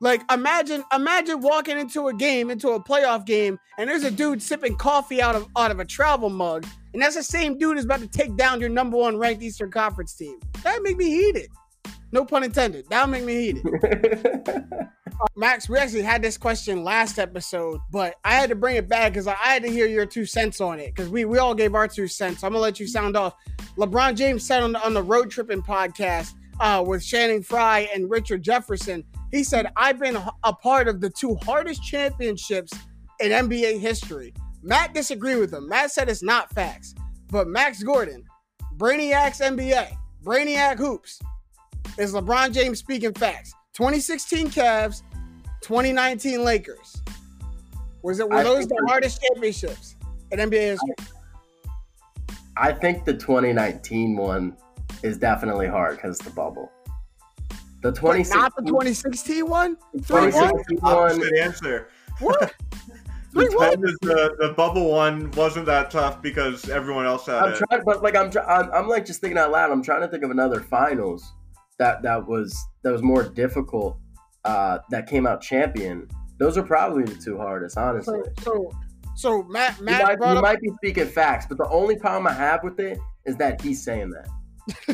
like 0.00 0.22
imagine 0.30 0.84
imagine 0.94 1.40
walking 1.40 1.78
into 1.78 2.08
a 2.08 2.14
game, 2.14 2.50
into 2.50 2.70
a 2.70 2.82
playoff 2.82 3.24
game, 3.24 3.58
and 3.78 3.88
there's 3.88 4.04
a 4.04 4.10
dude 4.10 4.42
sipping 4.42 4.76
coffee 4.76 5.22
out 5.22 5.34
of 5.34 5.48
out 5.56 5.70
of 5.70 5.80
a 5.80 5.84
travel 5.84 6.28
mug 6.28 6.66
and 6.92 7.02
that's 7.02 7.14
the 7.14 7.22
same 7.22 7.56
dude 7.56 7.76
who's 7.76 7.84
about 7.84 8.00
to 8.00 8.08
take 8.08 8.36
down 8.36 8.60
your 8.60 8.68
number 8.68 8.96
one 8.96 9.16
ranked 9.16 9.42
Eastern 9.42 9.70
Conference 9.70 10.14
team. 10.14 10.38
That 10.64 10.82
make 10.82 10.96
me 10.96 11.06
heated. 11.06 11.50
No 12.12 12.24
pun 12.24 12.42
intended. 12.42 12.88
That'll 12.88 13.08
make 13.08 13.24
me 13.24 13.34
heated. 13.34 13.64
uh, 14.64 15.26
Max, 15.36 15.68
we 15.68 15.78
actually 15.78 16.02
had 16.02 16.22
this 16.22 16.36
question 16.36 16.82
last 16.82 17.18
episode, 17.18 17.80
but 17.92 18.16
I 18.24 18.34
had 18.34 18.50
to 18.50 18.56
bring 18.56 18.76
it 18.76 18.88
back 18.88 19.12
because 19.12 19.26
I, 19.26 19.34
had 19.34 19.62
to 19.62 19.70
hear 19.70 19.86
your 19.86 20.06
two 20.06 20.26
cents 20.26 20.60
on 20.60 20.80
it 20.80 20.94
because 20.94 21.08
we, 21.08 21.24
we 21.24 21.38
all 21.38 21.54
gave 21.54 21.74
our 21.74 21.86
two 21.86 22.08
cents. 22.08 22.40
So 22.40 22.46
I'm 22.46 22.52
gonna 22.52 22.62
let 22.62 22.80
you 22.80 22.86
sound 22.86 23.16
off. 23.16 23.34
LeBron 23.76 24.16
James 24.16 24.44
said 24.44 24.62
on 24.62 24.72
the, 24.72 24.84
on 24.84 24.94
the 24.94 25.02
road 25.02 25.30
tripping 25.30 25.62
podcast 25.62 26.32
uh, 26.60 26.84
with 26.86 27.04
Channing 27.04 27.42
Frye 27.42 27.88
and 27.94 28.10
Richard 28.10 28.42
Jefferson 28.42 29.04
He 29.30 29.44
said, 29.44 29.72
I've 29.76 29.98
been 29.98 30.18
a 30.44 30.52
part 30.52 30.88
of 30.88 31.00
the 31.00 31.10
two 31.10 31.36
hardest 31.36 31.82
championships 31.82 32.72
in 33.20 33.30
NBA 33.30 33.80
history. 33.80 34.34
Matt 34.62 34.94
disagreed 34.94 35.38
with 35.38 35.52
him. 35.52 35.68
Matt 35.68 35.90
said 35.90 36.08
it's 36.08 36.22
not 36.22 36.52
facts. 36.52 36.94
But 37.28 37.46
Max 37.46 37.82
Gordon, 37.82 38.24
Brainiacs 38.76 39.40
NBA, 39.40 39.96
Brainiac 40.24 40.78
Hoops, 40.78 41.20
is 41.98 42.12
LeBron 42.12 42.52
James 42.52 42.78
speaking 42.78 43.12
facts. 43.14 43.52
2016 43.74 44.50
Cavs, 44.50 45.02
2019 45.62 46.44
Lakers. 46.44 47.02
Was 48.02 48.20
it 48.20 48.28
were 48.28 48.36
I 48.36 48.42
those 48.42 48.66
the 48.66 48.84
hardest 48.88 49.22
championships 49.22 49.96
in 50.30 50.38
NBA 50.38 50.52
history? 50.52 50.94
I 52.56 52.72
think 52.72 53.04
the 53.04 53.14
2019 53.14 54.16
one 54.16 54.56
is 55.02 55.18
definitely 55.18 55.66
hard 55.66 55.96
because 55.96 56.18
the 56.18 56.30
bubble. 56.30 56.70
The 57.82 57.92
But 57.92 57.94
2016 57.96 58.40
not 58.40 58.56
the 58.56 58.62
2016 58.62 59.48
one? 59.48 59.76
the 59.94 60.02
Three 60.02 60.20
one? 60.20 60.30
2016 60.32 60.78
one. 60.80 60.94
Opposite 60.94 61.38
answer. 61.38 61.88
What? 62.18 62.54
Three 63.32 63.48
one? 63.50 63.80
The, 63.80 64.36
the 64.38 64.54
bubble 64.56 64.90
one 64.90 65.30
wasn't 65.32 65.66
that 65.66 65.90
tough 65.90 66.20
because 66.20 66.68
everyone 66.68 67.06
else 67.06 67.26
had 67.26 67.42
I'm 67.42 67.52
it. 67.52 67.62
trying, 67.68 67.82
but 67.84 68.02
like 68.02 68.16
I'm, 68.16 68.30
I'm, 68.46 68.70
I'm 68.72 68.88
like 68.88 69.06
just 69.06 69.20
thinking 69.20 69.38
out 69.38 69.52
loud. 69.52 69.70
I'm 69.70 69.82
trying 69.82 70.00
to 70.02 70.08
think 70.08 70.24
of 70.24 70.30
another 70.30 70.60
finals 70.60 71.32
that 71.80 72.02
that 72.02 72.28
was 72.28 72.56
that 72.82 72.92
was 72.92 73.02
more 73.02 73.24
difficult. 73.24 73.98
Uh, 74.44 74.78
that 74.90 75.06
came 75.06 75.26
out 75.26 75.42
champion. 75.42 76.08
Those 76.38 76.56
are 76.56 76.62
probably 76.62 77.04
the 77.04 77.14
two 77.14 77.36
hardest, 77.36 77.76
honestly. 77.76 78.20
So, 78.38 78.42
so, 78.42 78.70
so 79.16 79.42
Matt, 79.42 79.78
You 79.78 79.84
might, 79.84 80.16
you 80.18 80.24
up. 80.24 80.42
might 80.42 80.60
be 80.60 80.70
speaking 80.76 81.06
facts, 81.06 81.44
but 81.46 81.58
the 81.58 81.68
only 81.68 81.96
problem 81.96 82.26
I 82.26 82.32
have 82.32 82.64
with 82.64 82.80
it 82.80 82.98
is 83.26 83.36
that 83.36 83.60
he's 83.60 83.82
saying 83.82 84.10
that. 84.10 84.28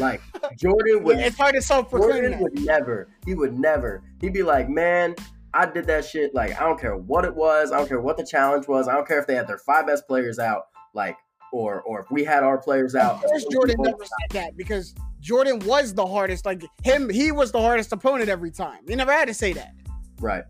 Like 0.00 0.20
Jordan 0.58 1.04
would, 1.04 1.18
it's 1.18 1.36
hard 1.36 1.54
to 1.54 1.62
self-proclaim 1.62 2.10
Jordan 2.10 2.40
would 2.40 2.58
never. 2.64 3.08
He 3.24 3.34
would 3.34 3.56
never. 3.56 4.02
He'd 4.20 4.32
be 4.32 4.42
like, 4.42 4.68
man, 4.68 5.14
I 5.54 5.66
did 5.66 5.86
that 5.86 6.04
shit. 6.04 6.34
Like 6.34 6.60
I 6.60 6.64
don't 6.64 6.80
care 6.80 6.96
what 6.96 7.24
it 7.24 7.34
was. 7.34 7.70
I 7.70 7.78
don't 7.78 7.88
care 7.88 8.00
what 8.00 8.16
the 8.16 8.26
challenge 8.26 8.66
was. 8.66 8.88
I 8.88 8.94
don't 8.94 9.06
care 9.06 9.20
if 9.20 9.26
they 9.26 9.34
had 9.34 9.46
their 9.46 9.58
five 9.58 9.86
best 9.86 10.08
players 10.08 10.38
out. 10.38 10.62
Like 10.94 11.16
or 11.52 11.82
or 11.82 12.00
if 12.00 12.10
we 12.10 12.24
had 12.24 12.42
our 12.42 12.58
players 12.58 12.94
out. 12.94 13.16
Of 13.16 13.30
course, 13.30 13.44
Jordan 13.50 13.76
never 13.78 14.04
said 14.04 14.30
that 14.30 14.56
because 14.56 14.94
Jordan 15.26 15.58
was 15.66 15.92
the 15.92 16.06
hardest. 16.06 16.46
Like 16.46 16.62
him, 16.84 17.10
he 17.10 17.32
was 17.32 17.50
the 17.50 17.60
hardest 17.60 17.92
opponent 17.92 18.28
every 18.28 18.52
time. 18.52 18.78
He 18.86 18.94
never 18.94 19.10
had 19.12 19.26
to 19.26 19.34
say 19.34 19.52
that. 19.54 19.72
Right. 20.20 20.44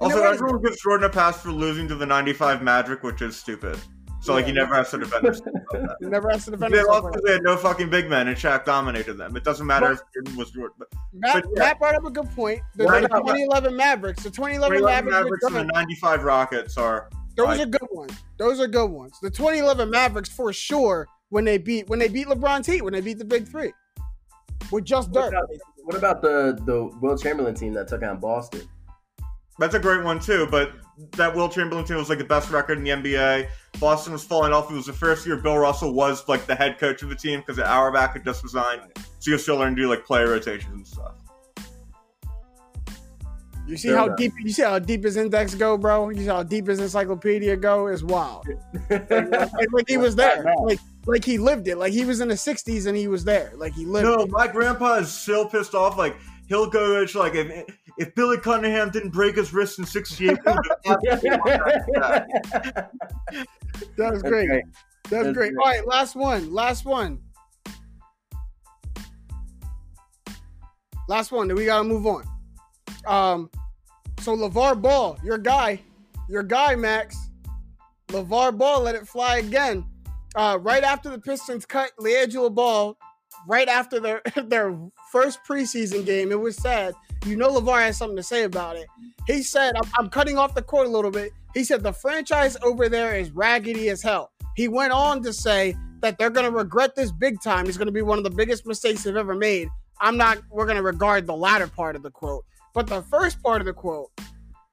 Also, 0.00 0.16
You 0.16 0.22
know 0.22 0.28
what? 0.30 0.34
everyone 0.34 0.62
gives 0.62 0.82
Jordan 0.82 1.06
a 1.08 1.12
pass 1.12 1.40
for 1.40 1.52
losing 1.52 1.86
to 1.88 1.94
the 1.94 2.04
95 2.06 2.60
Magic, 2.60 3.04
which 3.04 3.22
is 3.22 3.36
stupid. 3.36 3.78
So, 4.20 4.32
like, 4.34 4.46
he 4.46 4.52
never 4.52 4.74
has 4.74 4.90
to 4.90 4.98
defend 4.98 5.24
himself. 5.24 5.46
He 6.00 6.06
never 6.06 6.28
has 6.30 6.44
to 6.46 6.50
defend 6.50 6.74
They 6.74 6.78
himself. 6.78 7.04
lost 7.04 7.12
because 7.12 7.24
they 7.24 7.32
had 7.34 7.42
no 7.44 7.56
fucking 7.56 7.88
big 7.88 8.10
men, 8.10 8.26
and 8.26 8.36
Shaq 8.36 8.64
dominated 8.64 9.14
them. 9.14 9.36
It 9.36 9.44
doesn't 9.44 9.64
matter 9.66 9.92
if 9.92 10.00
Jordan 10.12 10.36
was 10.36 10.50
Jordan. 10.50 10.74
But 10.78 10.88
Matt, 11.12 11.34
But 11.34 11.44
yeah. 11.54 11.58
Matt 11.62 11.78
brought 11.78 11.94
up 11.94 12.04
a 12.04 12.10
good 12.10 12.28
point. 12.30 12.60
The, 12.74 12.84
the 12.84 13.06
2011 13.08 13.76
Mavericks, 13.76 14.24
the 14.24 14.30
2011 14.30 14.78
2011 14.78 15.10
Mavericks, 15.10 15.44
Mavericks 15.44 15.44
and 15.44 15.68
the 15.68 15.72
95 15.72 16.24
Rockets 16.24 16.76
are. 16.76 17.08
those 17.36 17.46
Right. 17.46 17.60
are 17.60 17.66
good 17.66 17.88
ones. 17.92 18.12
Those 18.38 18.58
are 18.58 18.66
good 18.66 18.90
ones. 18.90 19.16
The 19.22 19.30
2011 19.30 19.88
Mavericks 19.90 20.30
for 20.30 20.52
sure 20.52 21.06
when 21.28 21.44
they 21.44 21.58
beat 21.58 21.88
when 21.88 22.00
they 22.00 22.08
beat 22.08 22.26
LeBron's 22.26 22.66
Heat 22.66 22.82
when 22.82 22.92
they 22.94 23.00
beat 23.00 23.18
the 23.18 23.24
Big 23.24 23.46
Three 23.46 23.72
with 24.70 24.84
just 24.84 25.10
What 25.10 25.28
about, 25.28 25.48
what 25.84 25.96
about 25.96 26.22
the 26.22 26.58
the 26.64 26.90
Wilt 27.00 27.22
Chamberlain 27.22 27.54
team 27.54 27.72
that 27.74 27.88
took 27.88 28.02
on 28.02 28.18
Boston? 28.18 28.62
That's 29.58 29.74
a 29.74 29.80
great 29.80 30.04
one, 30.04 30.20
too, 30.20 30.46
but 30.50 30.72
that 31.12 31.34
Wilt 31.34 31.52
Chamberlain 31.52 31.84
team 31.84 31.96
was 31.96 32.10
like 32.10 32.18
the 32.18 32.24
best 32.24 32.50
record 32.50 32.78
in 32.78 32.84
the 32.84 32.90
NBA. 32.90 33.48
Boston 33.80 34.12
was 34.12 34.24
falling 34.24 34.52
off. 34.52 34.70
It 34.70 34.74
was 34.74 34.86
the 34.86 34.92
first 34.92 35.26
year 35.26 35.36
Bill 35.36 35.56
Russell 35.56 35.94
was 35.94 36.28
like 36.28 36.46
the 36.46 36.54
head 36.54 36.78
coach 36.78 37.02
of 37.02 37.08
the 37.08 37.14
team 37.14 37.40
because 37.40 37.58
Auerbach 37.58 38.12
had 38.12 38.24
just 38.24 38.42
resigned. 38.42 38.82
So 39.18 39.30
you'll 39.30 39.38
still 39.38 39.56
learn 39.56 39.74
to 39.76 39.82
do 39.82 39.88
like 39.88 40.04
player 40.04 40.28
rotations 40.28 40.74
and 40.74 40.86
stuff. 40.86 41.14
You 43.66 43.76
see 43.76 43.88
Fair 43.88 43.96
how 43.96 44.06
enough. 44.06 44.18
deep 44.18 44.32
you 44.38 44.52
see 44.52 44.62
how 44.62 44.78
deep 44.78 45.04
his 45.04 45.16
index 45.16 45.54
go, 45.54 45.76
bro. 45.76 46.10
You 46.10 46.20
see 46.20 46.26
how 46.26 46.42
deep 46.42 46.68
his 46.68 46.78
encyclopedia 46.78 47.56
go 47.56 47.88
is 47.88 48.04
wild. 48.04 48.46
like, 48.90 49.10
like 49.10 49.88
he 49.88 49.96
was 49.96 50.14
there, 50.14 50.44
like 50.64 50.78
like 51.06 51.24
he 51.24 51.38
lived 51.38 51.68
it. 51.68 51.76
Like 51.76 51.92
he 51.92 52.04
was 52.04 52.20
in 52.20 52.28
the 52.28 52.34
'60s 52.34 52.86
and 52.86 52.96
he 52.96 53.08
was 53.08 53.24
there. 53.24 53.52
Like 53.56 53.74
he 53.74 53.84
lived. 53.86 54.06
No, 54.06 54.24
it. 54.24 54.30
my 54.30 54.46
grandpa 54.48 54.94
is 54.96 55.10
still 55.12 55.48
pissed 55.48 55.74
off. 55.74 55.96
Like 55.96 56.16
he'll 56.48 56.68
go 56.68 57.00
it's 57.00 57.14
like 57.14 57.34
if 57.34 57.64
if 57.98 58.14
Billy 58.14 58.38
Cunningham 58.38 58.90
didn't 58.90 59.10
break 59.10 59.36
his 59.36 59.52
wrist 59.52 59.78
in 59.78 59.86
'68, 59.86 60.38
That 60.44 60.58
was 63.96 64.22
That's 64.22 64.22
great. 64.22 64.48
great. 64.48 64.64
That 65.10 65.18
was 65.18 65.26
That's 65.26 65.36
great. 65.36 65.54
great. 65.54 65.56
All 65.58 65.66
right, 65.66 65.86
last 65.86 66.16
one. 66.16 66.52
Last 66.52 66.84
one. 66.84 67.20
Last 71.08 71.30
one. 71.30 71.48
Then 71.48 71.56
we 71.56 71.64
gotta 71.66 71.84
move 71.84 72.06
on. 72.06 72.24
Um, 73.06 73.50
so 74.20 74.36
LeVar 74.36 74.82
Ball, 74.82 75.18
your 75.22 75.38
guy, 75.38 75.80
your 76.28 76.42
guy, 76.42 76.74
Max. 76.74 77.16
LeVar 78.08 78.56
Ball 78.56 78.82
let 78.82 78.94
it 78.94 79.06
fly 79.06 79.38
again. 79.38 79.84
Uh, 80.36 80.58
right 80.60 80.84
after 80.84 81.08
the 81.08 81.18
Pistons 81.18 81.64
cut 81.64 81.92
LiAngelo 81.98 82.54
Ball, 82.54 82.96
right 83.48 83.68
after 83.68 83.98
their 83.98 84.22
their 84.44 84.78
first 85.10 85.40
preseason 85.48 86.04
game, 86.04 86.30
it 86.30 86.38
was 86.40 86.56
sad. 86.56 86.94
You 87.24 87.36
know 87.36 87.48
LeVar 87.48 87.80
has 87.80 87.96
something 87.96 88.16
to 88.16 88.22
say 88.22 88.44
about 88.44 88.76
it. 88.76 88.86
He 89.26 89.42
said, 89.42 89.74
I'm, 89.76 89.90
I'm 89.98 90.08
cutting 90.10 90.38
off 90.38 90.54
the 90.54 90.62
court 90.62 90.86
a 90.86 90.90
little 90.90 91.10
bit. 91.10 91.32
He 91.54 91.64
said 91.64 91.82
the 91.82 91.92
franchise 91.92 92.56
over 92.62 92.88
there 92.88 93.16
is 93.16 93.30
raggedy 93.30 93.88
as 93.88 94.02
hell. 94.02 94.30
He 94.54 94.68
went 94.68 94.92
on 94.92 95.22
to 95.22 95.32
say 95.32 95.74
that 96.00 96.18
they're 96.18 96.30
going 96.30 96.50
to 96.50 96.56
regret 96.56 96.94
this 96.94 97.10
big 97.10 97.40
time. 97.40 97.66
It's 97.66 97.78
going 97.78 97.86
to 97.86 97.92
be 97.92 98.02
one 98.02 98.18
of 98.18 98.24
the 98.24 98.30
biggest 98.30 98.66
mistakes 98.66 99.02
they've 99.02 99.16
ever 99.16 99.34
made. 99.34 99.68
I'm 100.00 100.16
not, 100.16 100.38
we're 100.50 100.66
going 100.66 100.76
to 100.76 100.82
regard 100.82 101.26
the 101.26 101.34
latter 101.34 101.66
part 101.66 101.96
of 101.96 102.02
the 102.02 102.10
quote. 102.10 102.44
But 102.74 102.86
the 102.86 103.02
first 103.02 103.42
part 103.42 103.62
of 103.62 103.66
the 103.66 103.72
quote, 103.72 104.10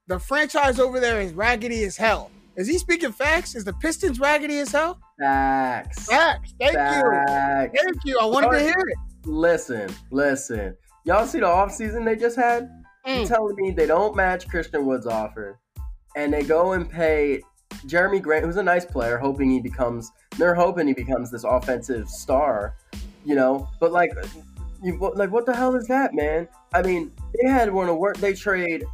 the 0.08 0.20
franchise 0.20 0.80
over 0.80 1.00
there 1.00 1.22
is 1.22 1.34
raggedy 1.34 1.84
as 1.86 1.96
hell. 1.96 2.30
Is 2.56 2.68
he 2.68 2.78
speaking 2.78 3.12
facts? 3.12 3.56
Is 3.56 3.64
the 3.64 3.74
Pistons 3.74 4.20
raggedy 4.20 4.60
as 4.60 4.72
hell? 4.72 5.00
Facts. 5.20 6.06
Facts. 6.08 6.54
Thank 6.60 6.74
you. 6.74 7.24
Thank 7.28 8.06
you. 8.06 8.18
I 8.22 8.26
wanted 8.26 8.52
to 8.52 8.60
hear 8.60 8.76
it. 8.78 8.98
Listen, 9.26 9.90
listen. 10.12 10.76
Y'all 11.06 11.26
see 11.26 11.40
the 11.40 11.46
offseason 11.48 12.06
they 12.06 12.16
just 12.16 12.36
had? 12.36 12.70
You 13.06 13.14
Mm. 13.24 13.28
telling 13.28 13.56
me 13.58 13.72
they 13.72 13.86
don't 13.86 14.16
match 14.16 14.48
Christian 14.48 14.86
Wood's 14.86 15.08
offer, 15.08 15.60
and 16.16 16.32
they 16.32 16.44
go 16.44 16.72
and 16.74 16.90
pay 16.90 17.42
Jerami 17.88 18.22
Grant, 18.22 18.46
who's 18.46 18.56
a 18.58 18.64
nice 18.64 18.86
player, 18.86 19.18
hoping 19.18 19.50
he 19.50 19.60
becomes. 19.60 20.12
They're 20.38 20.56
hoping 20.56 20.88
he 20.88 20.94
becomes 20.94 21.30
this 21.32 21.44
offensive 21.44 22.08
star, 22.08 22.76
you 23.26 23.36
know. 23.36 23.68
But 23.82 23.92
like, 23.92 24.12
you 24.82 24.98
like 25.16 25.32
what 25.32 25.46
the 25.46 25.54
hell 25.56 25.76
is 25.76 25.88
that, 25.88 26.14
man? 26.14 26.48
I 26.74 26.82
mean, 26.82 27.12
they 27.42 27.50
had 27.50 27.74
one 27.74 27.90
of 27.90 27.98
work. 27.98 28.18
They 28.18 28.34
trade 28.34 28.86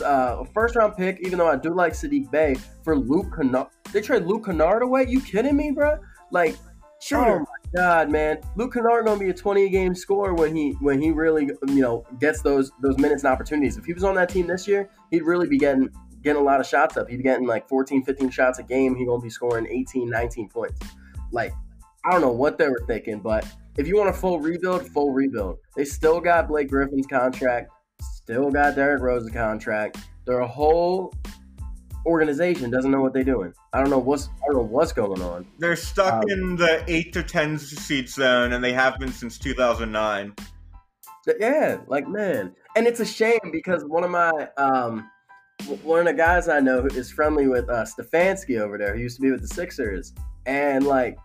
uh, 0.00 0.38
a 0.40 0.44
first 0.44 0.76
round 0.76 0.96
pick, 0.96 1.18
even 1.20 1.38
though 1.38 1.48
I 1.48 1.56
do 1.56 1.74
like 1.74 1.92
Saddiq 1.92 2.30
Bey 2.30 2.56
for 2.82 2.96
Luke 2.96 3.34
Kennard. 3.36 3.68
They 3.92 4.00
trade 4.00 4.24
Luke 4.24 4.46
Kennard 4.46 4.82
away. 4.82 5.06
You 5.08 5.20
kidding 5.20 5.56
me, 5.56 5.70
bro? 5.70 5.98
Like, 6.30 6.56
sure. 7.00 7.18
Oh 7.18 7.38
my 7.40 7.80
god, 7.80 8.10
man! 8.10 8.38
Luke 8.56 8.74
Kennard 8.74 9.06
gonna 9.06 9.18
be 9.18 9.30
a 9.30 9.34
20 9.34 9.68
game 9.70 9.94
scorer 9.94 10.34
when 10.34 10.54
he 10.54 10.72
when 10.80 11.00
he 11.00 11.10
really 11.10 11.50
you 11.68 11.80
know 11.80 12.04
gets 12.20 12.42
those 12.42 12.70
those 12.80 12.98
minutes 12.98 13.24
and 13.24 13.32
opportunities. 13.32 13.76
If 13.76 13.84
he 13.84 13.92
was 13.92 14.04
on 14.04 14.14
that 14.16 14.28
team 14.28 14.46
this 14.46 14.66
year, 14.68 14.88
he'd 15.10 15.22
really 15.22 15.48
be 15.48 15.58
getting 15.58 15.90
getting 16.22 16.40
a 16.40 16.44
lot 16.44 16.60
of 16.60 16.66
shots 16.66 16.96
up. 16.96 17.08
He'd 17.08 17.16
be 17.16 17.22
getting 17.22 17.46
like 17.46 17.68
14, 17.68 18.04
15 18.04 18.30
shots 18.30 18.58
a 18.58 18.62
game. 18.62 18.94
He 18.94 19.04
gonna 19.04 19.20
be 19.20 19.30
scoring 19.30 19.66
18, 19.68 20.08
19 20.08 20.48
points. 20.48 20.78
Like 21.32 21.52
I 22.04 22.10
don't 22.10 22.20
know 22.20 22.32
what 22.32 22.58
they 22.58 22.68
were 22.68 22.82
thinking, 22.86 23.20
but 23.20 23.46
if 23.76 23.86
you 23.86 23.96
want 23.96 24.10
a 24.10 24.12
full 24.12 24.38
rebuild, 24.38 24.86
full 24.88 25.12
rebuild. 25.12 25.58
They 25.76 25.84
still 25.84 26.20
got 26.20 26.48
Blake 26.48 26.68
Griffin's 26.68 27.06
contract, 27.06 27.70
still 28.22 28.50
got 28.50 28.76
Derrick 28.76 29.02
Rose's 29.02 29.30
contract. 29.30 29.98
Their 30.26 30.42
whole 30.42 31.12
organization 32.06 32.70
doesn't 32.70 32.90
know 32.90 33.00
what 33.00 33.12
they're 33.12 33.24
doing. 33.24 33.52
I 33.72 33.80
don't 33.80 33.90
know 33.90 33.98
what's 33.98 34.28
I 34.28 34.46
don't 34.46 34.56
know 34.56 34.68
what's 34.68 34.92
going 34.92 35.22
on. 35.22 35.46
They're 35.58 35.76
stuck 35.76 36.14
Um, 36.14 36.22
in 36.28 36.56
the 36.56 36.84
eight 36.86 37.12
to 37.14 37.22
ten 37.22 37.58
seed 37.58 38.08
zone, 38.08 38.52
and 38.52 38.62
they 38.62 38.72
have 38.72 38.98
been 38.98 39.12
since 39.12 39.38
2009. 39.38 40.34
Yeah, 41.38 41.78
like 41.86 42.08
man, 42.08 42.54
and 42.76 42.86
it's 42.86 43.00
a 43.00 43.06
shame 43.06 43.38
because 43.52 43.84
one 43.84 44.04
of 44.04 44.10
my 44.10 44.48
um, 44.56 45.08
one 45.82 46.00
of 46.00 46.06
the 46.06 46.14
guys 46.14 46.48
I 46.48 46.60
know 46.60 46.82
who 46.82 46.88
is 46.88 47.10
friendly 47.12 47.46
with 47.46 47.68
uh, 47.68 47.84
Stefanski 47.84 48.60
over 48.60 48.76
there, 48.76 48.94
who 48.94 49.02
used 49.02 49.16
to 49.16 49.22
be 49.22 49.30
with 49.30 49.40
the 49.40 49.54
Sixers, 49.54 50.12
and 50.46 50.84
like, 50.84 51.16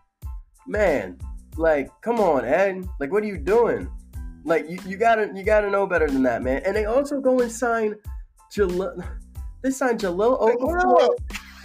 man, 0.67 1.17
like, 1.55 1.89
come 2.01 2.19
on, 2.19 2.45
Ed, 2.45 2.87
like, 2.99 3.11
what 3.11 3.23
are 3.23 3.27
you 3.27 3.37
doing? 3.39 3.89
Like, 4.47 4.69
you, 4.69 4.79
you 4.85 4.95
gotta 4.95 5.29
you 5.35 5.43
gotta 5.43 5.69
know 5.69 5.85
better 5.85 6.09
than 6.09 6.23
that, 6.23 6.41
man. 6.41 6.61
And 6.65 6.73
they 6.73 6.85
also 6.85 7.19
go 7.19 7.41
and 7.41 7.51
sign 7.51 7.95
Jahlil. 8.51 9.05
They 9.61 9.71
signed 9.71 9.99
Jahlil 9.99 10.39
Okafor 10.39 11.09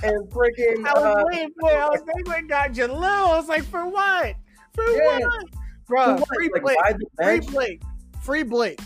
and 0.02 0.28
freaking. 0.30 0.84
I 0.84 0.92
was 0.94 1.16
Uh, 1.16 1.24
waiting 1.26 1.50
for 1.60 1.70
it. 1.70 1.76
I 1.76 1.88
was 1.88 2.00
we 2.26 2.48
got 2.48 2.72
Jahlil. 2.72 3.04
I 3.04 3.36
was 3.36 3.48
like, 3.48 3.62
for 3.62 3.86
what? 3.86 4.34
For 4.74 4.84
Yeah. 4.90 5.18
what? 5.20 5.44
Bro, 5.86 6.14
what? 6.14 6.28
free 6.28 6.50
Like, 6.52 6.62
Blake. 6.62 6.78
the 6.98 7.06
Free? 7.24 7.40
Blake. 7.40 7.82
Free 8.20 8.42
Blake. 8.42 8.80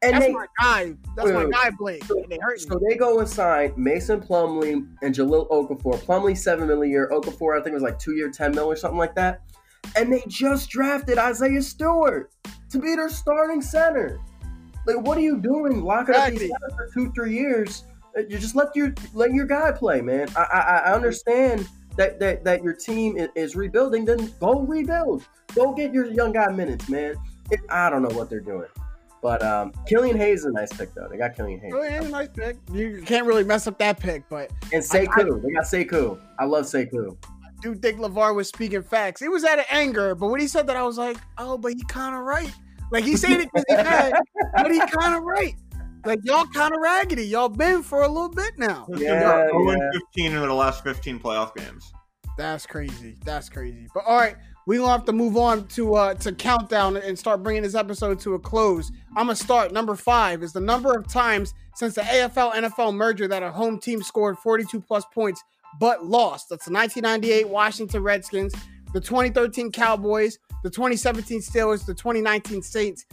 And 0.00 0.14
That's 0.14 0.26
they, 0.26 0.32
my 0.32 0.46
guy. 0.62 0.94
That's 1.16 1.30
Wait, 1.30 1.34
my 1.34 1.50
guy, 1.50 1.70
Blake. 1.78 2.04
So, 2.04 2.22
And 2.22 2.30
they 2.32 2.38
hurt 2.40 2.60
so 2.60 2.78
they 2.88 2.96
go 2.96 3.18
and 3.20 3.28
sign 3.28 3.72
Mason 3.76 4.20
Plumlee 4.20 4.86
and 5.02 5.14
Jahlil 5.14 5.48
Okafor. 5.50 5.98
Plumlee 6.02 6.36
seven 6.36 6.68
mil 6.68 6.82
a 6.82 6.86
year. 6.86 7.10
Okafor 7.12 7.58
I 7.58 7.62
think 7.62 7.72
it 7.72 7.74
was 7.74 7.82
like 7.82 7.98
two 7.98 8.14
year 8.14 8.30
ten 8.30 8.52
mil 8.52 8.70
or 8.70 8.76
something 8.76 8.98
like 8.98 9.14
that. 9.16 9.42
And 9.96 10.12
they 10.12 10.22
just 10.28 10.70
drafted 10.70 11.18
Isaiah 11.18 11.62
Stewart 11.62 12.32
to 12.70 12.78
be 12.78 12.94
their 12.94 13.08
starting 13.08 13.62
center. 13.62 14.20
Like, 14.86 15.00
what 15.00 15.16
are 15.16 15.22
you 15.22 15.40
doing? 15.40 15.82
Locking 15.82 16.14
up 16.14 16.30
these 16.30 16.50
guys 16.50 16.76
for 16.76 16.90
two, 16.92 17.12
three 17.12 17.34
years. 17.34 17.84
You 18.16 18.38
just 18.38 18.54
let 18.54 18.74
your 18.76 18.94
let 19.12 19.32
your 19.32 19.46
guy 19.46 19.72
play, 19.72 20.00
man. 20.00 20.28
I 20.36 20.42
I, 20.42 20.60
I 20.60 20.94
understand 20.94 21.68
that, 21.96 22.20
that 22.20 22.44
that 22.44 22.62
your 22.62 22.74
team 22.74 23.16
is, 23.34 23.56
rebuilding. 23.56 24.04
Then 24.04 24.32
go 24.40 24.60
rebuild. 24.60 25.26
Go 25.54 25.72
get 25.72 25.92
your 25.92 26.06
young 26.06 26.32
guy 26.32 26.48
minutes, 26.48 26.88
man. 26.88 27.14
It, 27.50 27.60
I 27.70 27.90
don't 27.90 28.02
know 28.02 28.14
what 28.16 28.30
they're 28.30 28.40
doing. 28.40 28.68
But 29.22 29.42
um, 29.42 29.72
Killian 29.86 30.18
Hayes 30.18 30.40
is 30.40 30.44
a 30.44 30.52
nice 30.52 30.70
pick, 30.72 30.92
though. 30.94 31.08
They 31.10 31.16
got 31.16 31.34
Killian 31.34 31.58
Hayes. 31.60 31.72
Killian 31.72 31.92
Hayes 31.94 32.04
a 32.04 32.10
nice 32.10 32.28
pick. 32.28 32.56
You 32.72 33.02
can't 33.06 33.26
really 33.26 33.42
mess 33.42 33.66
up 33.66 33.78
that 33.78 33.98
pick, 33.98 34.28
but 34.28 34.50
and 34.72 34.82
Sekou, 34.82 35.42
they 35.42 35.50
got 35.52 35.64
Sekou. 35.64 36.20
I 36.38 36.44
love 36.44 36.66
Sekou. 36.66 37.16
I 37.64 37.68
do 37.68 37.74
think 37.74 37.98
LeVar 37.98 38.34
was 38.34 38.48
speaking 38.48 38.82
facts. 38.82 39.22
It 39.22 39.30
was 39.30 39.42
out 39.42 39.58
of 39.58 39.64
anger, 39.70 40.14
but 40.14 40.28
when 40.28 40.38
he 40.38 40.46
said 40.46 40.66
that, 40.66 40.76
I 40.76 40.82
was 40.82 40.98
like, 40.98 41.16
oh, 41.38 41.56
but 41.56 41.72
he 41.72 41.82
kind 41.84 42.14
of 42.14 42.20
right. 42.20 42.52
Like 42.92 43.04
he 43.04 43.16
said 43.16 43.40
it 43.40 43.48
because 43.54 43.64
he 43.66 43.74
mad, 43.76 44.12
but 44.54 44.70
he 44.70 44.78
kind 44.80 45.14
of 45.14 45.22
right. 45.22 45.54
Like 46.04 46.18
y'all 46.24 46.44
kind 46.52 46.74
of 46.74 46.80
raggedy. 46.82 47.24
Y'all 47.24 47.48
been 47.48 47.82
for 47.82 48.02
a 48.02 48.08
little 48.08 48.28
bit 48.28 48.58
now. 48.58 48.86
Yeah, 48.96 49.46
yeah. 49.50 49.90
15 49.92 50.32
in 50.32 50.34
the 50.34 50.52
last 50.52 50.84
15 50.84 51.18
playoff 51.18 51.54
games. 51.54 51.90
That's 52.36 52.66
crazy. 52.66 53.16
That's 53.24 53.48
crazy. 53.48 53.88
But 53.94 54.04
all 54.06 54.18
right, 54.18 54.36
we 54.66 54.76
gonna 54.76 54.92
have 54.92 55.06
to 55.06 55.12
move 55.14 55.38
on 55.38 55.66
to 55.68 55.94
uh 55.94 56.14
to 56.14 56.32
countdown 56.32 56.98
and 56.98 57.18
start 57.18 57.42
bringing 57.42 57.62
this 57.62 57.74
episode 57.74 58.20
to 58.20 58.34
a 58.34 58.38
close. 58.38 58.92
I'm 59.16 59.26
gonna 59.26 59.36
start. 59.36 59.72
Number 59.72 59.96
five 59.96 60.42
is 60.42 60.52
the 60.52 60.60
number 60.60 60.94
of 60.94 61.08
times 61.08 61.54
since 61.76 61.94
the 61.94 62.02
AFL 62.02 62.52
NFL 62.52 62.94
merger 62.94 63.26
that 63.28 63.42
a 63.42 63.50
home 63.50 63.78
team 63.78 64.02
scored 64.02 64.36
42 64.38 64.82
plus 64.82 65.04
points 65.14 65.42
but 65.80 66.04
lost. 66.04 66.48
That's 66.50 66.66
the 66.66 66.72
1998 66.72 67.48
Washington 67.48 68.02
Redskins, 68.02 68.54
the 68.92 69.00
2013 69.00 69.72
Cowboys, 69.72 70.38
the 70.62 70.70
2017 70.70 71.40
Steelers, 71.40 71.84
the 71.84 71.94
2019 71.94 72.62
Saints, 72.62 73.04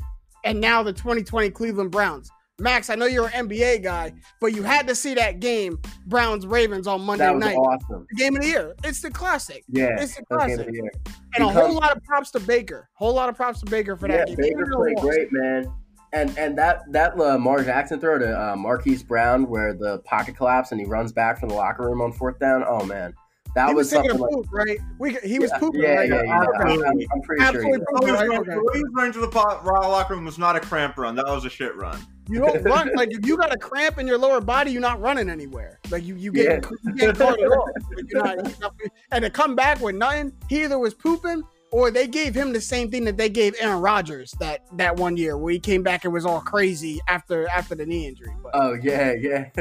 and 0.44 0.60
now 0.60 0.84
the 0.84 0.94
2020 0.94 1.50
Cleveland 1.52 1.92
Browns. 1.92 2.32
Max, 2.60 2.92
I 2.92 2.96
know 2.96 3.08
you're 3.08 3.28
an 3.34 3.50
NBA 3.50 3.82
guy, 3.82 4.14
but 4.40 4.54
you 4.54 4.62
had 4.62 4.88
to 4.88 4.94
see 4.94 5.16
that 5.16 5.40
game, 5.40 5.80
Browns 6.06 6.46
Ravens 6.46 6.86
on 6.86 7.02
Monday 7.02 7.26
that 7.26 7.34
was 7.34 7.44
night. 7.44 7.56
Awesome. 7.56 8.06
game 8.16 8.36
of 8.36 8.44
the 8.44 8.48
year. 8.48 8.76
It's 8.84 9.02
the 9.02 9.10
classic. 9.10 9.64
Yeah. 9.68 10.00
It's 10.00 10.16
the 10.16 10.26
classic. 10.26 10.68
The 10.68 10.78
and 10.78 10.92
because, 11.38 11.56
a 11.56 11.60
whole 11.60 11.74
lot 11.74 11.98
of 11.98 12.04
props 12.04 12.30
to 12.32 12.40
Baker. 12.40 12.88
Whole 12.94 13.16
lot 13.16 13.30
of 13.30 13.36
props 13.36 13.62
to 13.62 13.66
Baker 13.66 13.96
for 13.96 14.08
yeah, 14.08 14.18
that 14.18 14.28
game. 14.28 14.36
Baker 14.38 14.72
played 14.76 14.98
great, 14.98 15.28
man. 15.32 15.74
And 16.14 16.38
and 16.38 16.58
that 16.58 16.92
that 16.92 17.18
Lamar 17.18 17.64
Jackson 17.64 18.00
throw 18.00 18.20
to 18.20 18.52
uh, 18.52 18.56
Marquise 18.56 19.04
Brown 19.04 19.48
where 19.48 19.74
the 19.74 20.00
pocket 20.00 20.36
collapse 20.36 20.72
and 20.72 20.80
he 20.80 20.86
runs 20.86 21.12
back 21.12 21.40
from 21.40 21.50
the 21.50 21.56
locker 21.56 21.84
room 21.84 22.02
on 22.02 22.12
fourth 22.12 22.40
down. 22.40 22.64
Oh 22.68 22.86
man. 22.86 23.14
That 23.54 23.68
he 23.68 23.74
was, 23.74 23.92
was 23.92 24.02
taking 24.02 24.12
a 24.12 24.18
poop, 24.18 24.46
like, 24.54 24.66
right? 24.66 24.80
We, 24.98 25.18
he 25.26 25.38
was 25.38 25.52
yeah, 25.52 25.60
pooping, 25.60 25.82
yeah, 25.82 25.96
right? 25.96 26.10
Yeah, 26.10 26.16
yeah, 26.16 26.24
yeah. 26.24 26.40
I'm, 26.58 26.84
I'm, 27.12 27.22
pretty 27.22 27.44
Absolutely 27.44 27.80
sure. 27.80 28.06
He 28.06 28.12
right? 28.12 28.40
okay. 28.40 28.52
He 28.52 28.84
was 28.84 28.92
running 28.94 29.12
to 29.12 29.20
the 29.20 29.28
pot, 29.28 29.66
locker 29.66 30.16
room 30.16 30.24
was 30.24 30.38
not 30.38 30.56
a 30.56 30.62
cramp 30.62 30.98
run. 30.98 31.16
That 31.16 31.26
was 31.26 31.44
a 31.44 31.50
shit 31.50 31.76
run. 31.76 32.00
You 32.30 32.40
don't 32.40 32.64
run 32.64 32.92
like 32.96 33.10
if 33.12 33.26
you 33.26 33.36
got 33.36 33.54
a 33.54 33.58
cramp 33.58 33.98
in 33.98 34.08
your 34.08 34.18
lower 34.18 34.40
body, 34.40 34.72
you're 34.72 34.80
not 34.80 35.02
running 35.02 35.30
anywhere. 35.30 35.80
Like 35.90 36.06
you, 36.06 36.16
you 36.16 36.32
get 36.32 36.64
yeah. 36.64 36.70
you 36.86 36.94
get 36.96 37.18
caught 37.18 37.38
off. 37.40 37.70
You're 38.08 38.24
not, 38.24 38.36
you're 38.38 38.60
not, 38.62 38.74
and 39.12 39.24
to 39.24 39.30
come 39.30 39.54
back 39.54 39.82
with 39.82 39.96
nothing, 39.96 40.32
he 40.48 40.64
either 40.64 40.80
was 40.80 40.94
pooping 40.94 41.44
or 41.72 41.90
they 41.90 42.08
gave 42.08 42.36
him 42.36 42.54
the 42.54 42.62
same 42.62 42.92
thing 42.92 43.06
that 43.06 43.18
they 43.18 43.30
gave 43.30 43.56
Aaron 43.60 43.82
Rodgers 43.82 44.32
that 44.40 44.62
that 44.74 44.96
one 44.98 45.18
year 45.18 45.38
where 45.38 45.54
he 45.54 45.60
came 45.60 45.84
back 45.84 46.04
and 46.04 46.14
was 46.14 46.26
all 46.26 46.42
crazy 46.42 47.00
after 47.08 47.48
after 47.50 47.76
the 47.76 47.86
knee 47.86 48.08
injury. 48.08 48.34
But, 48.44 48.52
oh 48.56 48.74
yeah, 48.74 49.14
yeah, 49.14 49.50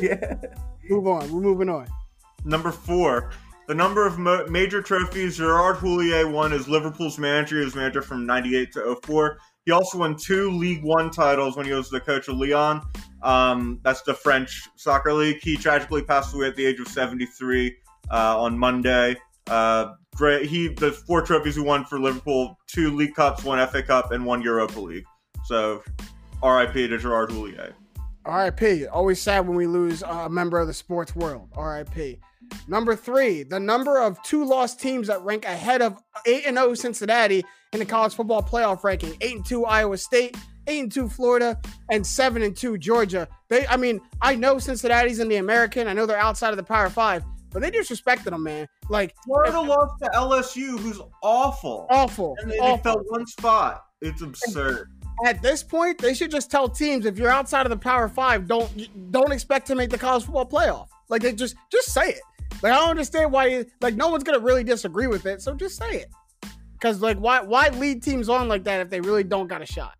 yeah. 0.00 0.34
Move 0.88 1.06
on. 1.06 1.32
We're 1.32 1.40
moving 1.40 1.68
on. 1.68 1.86
Number 2.44 2.70
four. 2.70 3.30
The 3.68 3.74
number 3.76 4.04
of 4.04 4.18
mo- 4.18 4.44
major 4.48 4.82
trophies 4.82 5.36
Gerard 5.36 5.76
Houllier 5.76 6.30
won 6.30 6.52
as 6.52 6.68
Liverpool's 6.68 7.16
manager. 7.16 7.58
He 7.58 7.64
was 7.64 7.76
manager 7.76 8.02
from 8.02 8.26
98 8.26 8.72
to 8.72 8.96
04. 9.04 9.38
He 9.64 9.70
also 9.70 9.98
won 9.98 10.16
two 10.16 10.50
League 10.50 10.82
One 10.82 11.10
titles 11.10 11.56
when 11.56 11.64
he 11.66 11.72
was 11.72 11.88
the 11.88 12.00
coach 12.00 12.26
of 12.26 12.36
Lyon. 12.36 12.82
Um, 13.22 13.78
that's 13.84 14.02
the 14.02 14.14
French 14.14 14.68
soccer 14.74 15.12
league. 15.12 15.38
He 15.40 15.56
tragically 15.56 16.02
passed 16.02 16.34
away 16.34 16.48
at 16.48 16.56
the 16.56 16.66
age 16.66 16.80
of 16.80 16.88
73 16.88 17.76
uh, 18.10 18.42
on 18.42 18.58
Monday. 18.58 19.16
Uh, 19.48 19.92
great. 20.14 20.46
He 20.46 20.68
the 20.68 20.92
four 20.92 21.22
trophies 21.22 21.56
he 21.56 21.62
won 21.62 21.84
for 21.84 21.98
Liverpool: 21.98 22.58
two 22.66 22.94
League 22.94 23.14
Cups, 23.14 23.44
one 23.44 23.64
FA 23.68 23.82
Cup, 23.82 24.12
and 24.12 24.24
one 24.24 24.42
Europa 24.42 24.80
League. 24.80 25.04
So, 25.44 25.82
R.I.P. 26.42 26.88
to 26.88 26.98
Gerard 26.98 27.30
Houllier. 27.30 27.72
R.I.P. 28.24 28.86
Always 28.86 29.20
sad 29.20 29.46
when 29.46 29.56
we 29.56 29.66
lose 29.66 30.02
a 30.02 30.28
member 30.28 30.58
of 30.60 30.68
the 30.68 30.74
sports 30.74 31.16
world. 31.16 31.48
R.I.P. 31.56 32.20
Number 32.68 32.94
three, 32.94 33.42
the 33.42 33.58
number 33.58 34.00
of 34.00 34.22
two 34.22 34.44
lost 34.44 34.80
teams 34.80 35.08
that 35.08 35.22
rank 35.22 35.44
ahead 35.44 35.82
of 35.82 36.00
8 36.26 36.44
and 36.46 36.56
0 36.56 36.74
Cincinnati 36.74 37.44
in 37.72 37.78
the 37.78 37.84
college 37.84 38.14
football 38.14 38.42
playoff 38.42 38.84
ranking 38.84 39.16
8 39.20 39.36
and 39.36 39.46
2 39.46 39.64
Iowa 39.64 39.96
State, 39.96 40.36
8 40.66 40.82
and 40.82 40.92
2 40.92 41.08
Florida, 41.08 41.58
and 41.90 42.06
7 42.06 42.42
and 42.42 42.56
2 42.56 42.78
Georgia. 42.78 43.26
They, 43.48 43.66
I 43.66 43.76
mean, 43.76 44.00
I 44.20 44.34
know 44.34 44.58
Cincinnati's 44.58 45.18
in 45.18 45.28
the 45.28 45.36
American, 45.36 45.88
I 45.88 45.92
know 45.92 46.06
they're 46.06 46.18
outside 46.18 46.50
of 46.50 46.56
the 46.56 46.62
Power 46.62 46.90
Five, 46.90 47.24
but 47.52 47.62
they 47.62 47.70
disrespected 47.70 48.24
them, 48.24 48.42
man. 48.42 48.66
Like, 48.88 49.14
Florida 49.24 49.60
if, 49.60 49.68
lost 49.68 49.94
to 50.02 50.10
LSU, 50.14 50.78
who's 50.78 51.00
awful. 51.22 51.86
Awful. 51.90 52.36
And 52.40 52.50
they, 52.50 52.58
awful. 52.58 52.78
fell 52.78 53.02
one 53.08 53.26
spot. 53.26 53.84
It's 54.00 54.22
absurd. 54.22 54.90
At 55.24 55.42
this 55.42 55.62
point, 55.62 55.98
they 55.98 56.14
should 56.14 56.30
just 56.30 56.50
tell 56.50 56.68
teams 56.68 57.06
if 57.06 57.18
you're 57.18 57.30
outside 57.30 57.66
of 57.66 57.70
the 57.70 57.76
Power 57.76 58.08
Five, 58.08 58.48
don't 58.48 59.12
don't 59.12 59.30
expect 59.30 59.66
to 59.68 59.74
make 59.74 59.90
the 59.90 59.98
college 59.98 60.24
football 60.24 60.46
playoff. 60.46 60.88
Like 61.08 61.22
they 61.22 61.32
just 61.32 61.54
just 61.70 61.92
say 61.92 62.08
it. 62.08 62.20
Like 62.62 62.72
I 62.72 62.76
don't 62.76 62.90
understand 62.90 63.30
why 63.30 63.46
you, 63.46 63.66
like 63.80 63.94
no 63.94 64.08
one's 64.08 64.24
gonna 64.24 64.40
really 64.40 64.64
disagree 64.64 65.06
with 65.06 65.26
it, 65.26 65.40
so 65.40 65.54
just 65.54 65.76
say 65.76 65.98
it. 65.98 66.08
Cause 66.80 67.00
like 67.00 67.18
why 67.18 67.40
why 67.40 67.68
lead 67.68 68.02
teams 68.02 68.28
on 68.28 68.48
like 68.48 68.64
that 68.64 68.80
if 68.80 68.90
they 68.90 69.00
really 69.00 69.22
don't 69.22 69.46
got 69.46 69.62
a 69.62 69.66
shot? 69.66 69.96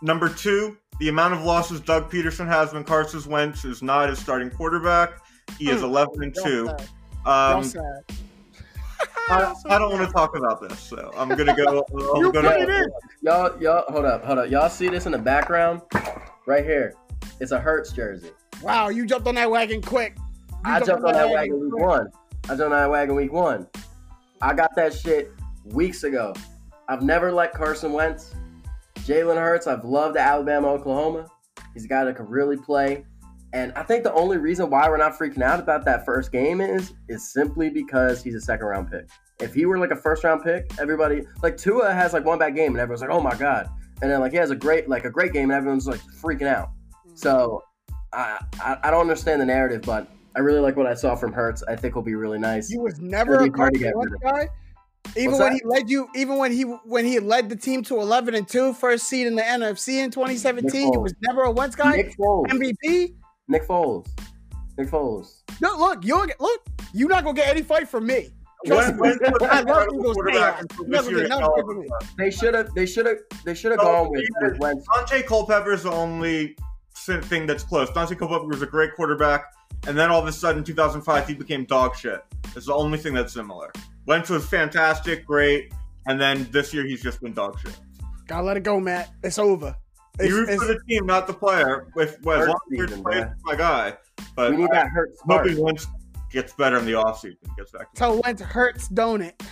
Number 0.00 0.28
two, 0.28 0.78
the 1.00 1.08
amount 1.08 1.34
of 1.34 1.44
losses 1.44 1.80
Doug 1.80 2.10
Pederson 2.10 2.46
has 2.46 2.72
when 2.72 2.84
Carson 2.84 3.30
Wentz 3.30 3.64
is 3.64 3.82
not 3.82 4.08
his 4.08 4.18
starting 4.18 4.50
quarterback. 4.50 5.23
He 5.58 5.70
is 5.70 5.80
hmm. 5.80 5.84
eleven 5.90 6.22
and 6.22 6.34
two. 6.34 6.68
Um, 7.26 7.64
I, 9.28 9.54
I, 9.66 9.78
don't 9.78 9.90
want 9.90 10.06
to 10.06 10.12
talk 10.12 10.36
about 10.36 10.60
this, 10.60 10.78
so 10.78 11.10
I'm 11.16 11.28
gonna 11.30 11.56
go. 11.56 11.84
I'm 12.14 12.22
you 12.22 12.32
gonna, 12.32 12.50
put 12.50 12.60
it 12.60 12.68
in. 12.68 12.86
Y'all, 13.22 13.58
y'all, 13.60 13.90
hold 13.90 14.04
up, 14.04 14.24
hold 14.24 14.38
up. 14.38 14.50
Y'all 14.50 14.68
see 14.68 14.88
this 14.88 15.06
in 15.06 15.12
the 15.12 15.18
background, 15.18 15.80
right 16.46 16.64
here? 16.64 16.94
It's 17.40 17.52
a 17.52 17.58
Hurts 17.58 17.92
jersey. 17.92 18.30
Wow, 18.62 18.90
you 18.90 19.06
jumped 19.06 19.26
on 19.26 19.34
that 19.36 19.50
wagon 19.50 19.80
quick. 19.80 20.16
I 20.64 20.80
jumped 20.80 21.04
on 21.04 21.14
that 21.14 21.30
wagon 21.30 21.60
week 21.60 21.76
one. 21.76 22.10
I 22.44 22.48
jumped 22.48 22.62
on 22.62 22.70
that 22.70 22.90
wagon 22.90 23.14
week 23.14 23.32
one. 23.32 23.66
I 24.42 24.52
got 24.52 24.76
that 24.76 24.92
shit 24.92 25.32
weeks 25.64 26.04
ago. 26.04 26.34
I've 26.88 27.02
never 27.02 27.32
liked 27.32 27.54
Carson 27.54 27.92
Wentz. 27.92 28.34
Jalen 28.96 29.36
Hurts, 29.36 29.66
I've 29.66 29.84
loved 29.84 30.16
Alabama, 30.16 30.68
Oklahoma. 30.68 31.28
He's 31.72 31.84
a 31.84 31.88
guy 31.88 32.04
that 32.04 32.16
can 32.16 32.26
really 32.26 32.56
play. 32.56 33.04
And 33.54 33.72
I 33.76 33.84
think 33.84 34.02
the 34.02 34.12
only 34.14 34.36
reason 34.36 34.68
why 34.68 34.88
we're 34.88 34.96
not 34.96 35.16
freaking 35.16 35.40
out 35.40 35.60
about 35.60 35.84
that 35.84 36.04
first 36.04 36.32
game 36.32 36.60
is 36.60 36.92
is 37.08 37.32
simply 37.32 37.70
because 37.70 38.20
he's 38.20 38.34
a 38.34 38.40
second 38.40 38.66
round 38.66 38.90
pick. 38.90 39.08
If 39.40 39.54
he 39.54 39.64
were 39.64 39.78
like 39.78 39.92
a 39.92 39.96
first 39.96 40.24
round 40.24 40.42
pick, 40.42 40.72
everybody 40.80 41.22
like 41.40 41.56
Tua 41.56 41.94
has 41.94 42.12
like 42.12 42.24
one 42.24 42.40
bad 42.40 42.56
game 42.56 42.72
and 42.72 42.80
everyone's 42.80 43.00
like, 43.00 43.10
oh 43.10 43.20
my 43.20 43.36
god. 43.36 43.68
And 44.02 44.10
then 44.10 44.18
like 44.18 44.32
he 44.32 44.38
has 44.38 44.50
a 44.50 44.56
great 44.56 44.88
like 44.88 45.04
a 45.04 45.10
great 45.10 45.32
game 45.32 45.50
and 45.50 45.52
everyone's 45.52 45.86
like 45.86 46.00
freaking 46.20 46.48
out. 46.48 46.70
Hmm. 47.06 47.14
So 47.14 47.62
I 48.12 48.44
I, 48.60 48.76
I 48.82 48.90
don't 48.90 49.02
understand 49.02 49.40
the 49.40 49.46
narrative, 49.46 49.82
but 49.82 50.08
I 50.34 50.40
really 50.40 50.58
like 50.58 50.76
what 50.76 50.88
I 50.88 50.94
saw 50.94 51.14
from 51.14 51.32
Hurts. 51.32 51.62
I 51.62 51.76
think 51.76 51.94
will 51.94 52.02
be 52.02 52.16
really 52.16 52.40
nice. 52.40 52.68
He 52.68 52.78
was 52.78 52.98
never 52.98 53.36
a 53.36 53.50
Carson 53.50 53.92
guy. 54.20 54.48
Even 55.16 55.38
when 55.38 55.52
he 55.52 55.60
led 55.64 55.88
you, 55.88 56.08
even 56.16 56.38
when 56.38 56.50
he 56.50 56.62
when 56.62 57.04
he 57.04 57.20
led 57.20 57.48
the 57.48 57.56
team 57.56 57.84
to 57.84 58.00
eleven 58.00 58.34
and 58.34 58.48
two, 58.48 58.72
first 58.72 59.06
seed 59.06 59.28
in 59.28 59.36
the 59.36 59.42
NFC 59.42 60.02
in 60.02 60.10
2017, 60.10 60.92
he 60.92 60.98
was 60.98 61.14
never 61.22 61.42
a 61.42 61.52
Wentz 61.52 61.76
guy. 61.76 62.02
MVP. 62.18 63.14
Nick 63.48 63.66
Foles. 63.66 64.08
Nick 64.78 64.88
Foles. 64.88 65.42
No, 65.60 65.76
look, 65.76 66.04
you 66.04 66.26
look, 66.40 66.66
you're 66.92 67.08
not 67.08 67.24
gonna 67.24 67.36
get 67.36 67.48
any 67.48 67.62
fight 67.62 67.88
from 67.88 68.06
me. 68.06 68.30
When, 68.66 68.96
when 68.96 69.18
I 69.42 69.60
love 69.60 69.88
Eagles 69.92 70.16
They 72.16 72.30
should 72.30 72.54
have. 72.54 72.74
They 72.74 72.86
should 72.86 73.06
have. 73.06 73.18
They 73.44 73.54
should 73.54 73.72
have 73.72 73.80
gone 73.80 74.10
with, 74.10 74.24
with 74.40 74.58
Wentz. 74.58 74.86
Daunte 74.88 75.26
Culpepper 75.26 75.72
is 75.72 75.82
the 75.82 75.92
only 75.92 76.56
thing 76.94 77.46
that's 77.46 77.62
close. 77.62 77.90
Daunte 77.90 78.18
Culpepper 78.18 78.46
was 78.46 78.62
a 78.62 78.66
great 78.66 78.94
quarterback 78.94 79.44
and 79.86 79.98
then 79.98 80.10
all 80.10 80.20
of 80.20 80.26
a 80.26 80.32
sudden, 80.32 80.64
2005, 80.64 81.28
he 81.28 81.34
became 81.34 81.64
dog 81.64 81.94
shit. 81.94 82.24
It's 82.56 82.66
the 82.66 82.74
only 82.74 82.96
thing 82.96 83.12
that's 83.12 83.34
similar. 83.34 83.70
Wentz 84.06 84.30
was 84.30 84.46
fantastic, 84.46 85.26
great, 85.26 85.72
and 86.06 86.18
then 86.20 86.48
this 86.50 86.72
year 86.72 86.86
he's 86.86 87.02
just 87.02 87.20
been 87.20 87.34
dog 87.34 87.58
shit. 87.60 87.78
Gotta 88.26 88.44
let 88.44 88.56
it 88.56 88.62
go, 88.62 88.80
Matt. 88.80 89.10
It's 89.22 89.38
over. 89.38 89.76
It's, 90.18 90.28
you 90.28 90.36
root 90.36 90.58
for 90.58 90.66
the 90.66 90.78
team, 90.88 91.06
not 91.06 91.26
the 91.26 91.32
player. 91.32 91.88
With 91.94 92.18
well, 92.22 92.42
as 92.42 92.48
long 92.48 92.58
as 92.72 92.78
you're 92.78 93.36
my 93.44 93.56
guy, 93.56 93.96
but 94.36 94.52
we 94.52 94.58
need 94.58 94.70
that 94.70 94.88
hurt. 94.88 95.12
Hoping 95.26 95.60
Wentz 95.60 95.86
gets 96.30 96.52
better 96.52 96.78
in 96.78 96.86
the 96.86 96.92
offseason. 96.92 97.36
Gets 97.56 97.72
back. 97.72 97.92
To 97.94 97.98
so 97.98 98.20
Wentz 98.24 98.42
hurts, 98.42 98.88
don't 98.88 99.22
it? 99.22 99.42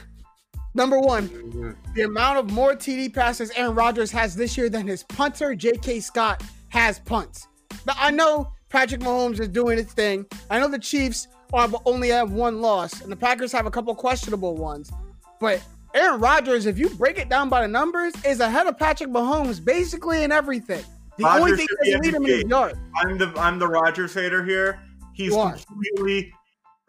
Number 0.75 0.99
one, 0.99 1.29
mm-hmm. 1.29 1.73
the 1.95 2.03
amount 2.03 2.39
of 2.39 2.51
more 2.51 2.75
TD 2.75 3.13
passes 3.13 3.51
Aaron 3.51 3.75
Rodgers 3.75 4.11
has 4.13 4.35
this 4.35 4.57
year 4.57 4.71
than 4.71 4.87
his 4.87 5.03
punter 5.03 5.55
J.K. 5.55 6.01
Scott 6.01 6.43
has 6.71 6.99
punts. 7.01 7.49
Now, 7.87 7.95
I 7.99 8.11
know 8.11 8.53
Patrick 8.71 9.03
Mahomes 9.03 9.39
is 9.39 9.49
doing 9.49 9.79
its 9.79 9.93
thing. 9.93 10.25
I 10.49 10.59
know 10.59 10.69
the 10.69 10.79
Chiefs 10.79 11.29
are, 11.53 11.69
only 11.85 12.09
have 12.09 12.33
one 12.33 12.63
loss, 12.63 13.03
and 13.03 13.13
the 13.13 13.17
Packers 13.17 13.53
have 13.53 13.67
a 13.67 13.71
couple 13.71 13.95
questionable 13.95 14.57
ones. 14.57 14.91
But 15.41 15.63
Aaron 15.95 16.21
Rodgers, 16.21 16.67
if 16.67 16.79
you 16.79 16.89
break 16.91 17.19
it 17.19 17.29
down 17.29 17.49
by 17.49 17.63
the 17.63 17.69
numbers, 17.69 18.13
is 18.25 18.41
ahead 18.41 18.67
of 18.67 18.79
Patrick 18.79 19.11
Mahomes 19.11 19.63
basically 19.63 20.23
in 20.25 20.33
everything. 20.33 20.85
The 21.19 21.25
Rodgers 21.25 21.43
only 21.43 21.57
thing 21.57 21.67
that's 21.81 22.07
leading 22.07 22.23
him 22.23 22.27
is 22.27 22.45
yards. 22.45 22.79
I'm 22.97 23.19
the 23.19 23.33
I'm 23.37 23.59
the 23.59 23.69
Rodgers 23.69 24.15
hater 24.15 24.45
here. 24.45 24.81
He's 25.13 25.35
completely 25.35 26.33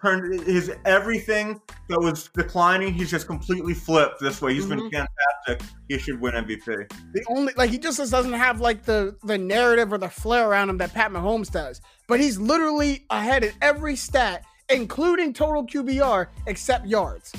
turned 0.01 0.41
his 0.43 0.71
everything 0.85 1.61
that 1.89 1.99
was 1.99 2.29
declining. 2.33 2.93
He's 2.93 3.11
just 3.11 3.27
completely 3.27 3.73
flipped 3.73 4.19
this 4.21 4.41
way. 4.41 4.53
He's 4.53 4.65
Mhm. 4.65 4.69
been 4.69 4.91
fantastic. 4.91 5.69
He 5.89 5.97
should 5.97 6.19
win 6.21 6.35
MVP. 6.35 6.87
The 7.13 7.23
only 7.27 7.53
like 7.57 7.69
he 7.69 7.77
just 7.77 7.97
doesn't 7.97 8.33
have 8.33 8.61
like 8.61 8.83
the 8.83 9.15
the 9.23 9.37
narrative 9.37 9.91
or 9.91 9.97
the 9.97 10.09
flair 10.09 10.49
around 10.49 10.69
him 10.69 10.77
that 10.77 10.93
Pat 10.93 11.11
Mahomes 11.11 11.51
does. 11.51 11.81
But 12.07 12.19
he's 12.21 12.37
literally 12.37 13.05
ahead 13.09 13.43
in 13.43 13.51
every 13.61 13.97
stat, 13.97 14.43
including 14.69 15.33
total 15.33 15.65
QBR, 15.65 16.27
except 16.47 16.85
yards. 16.87 17.33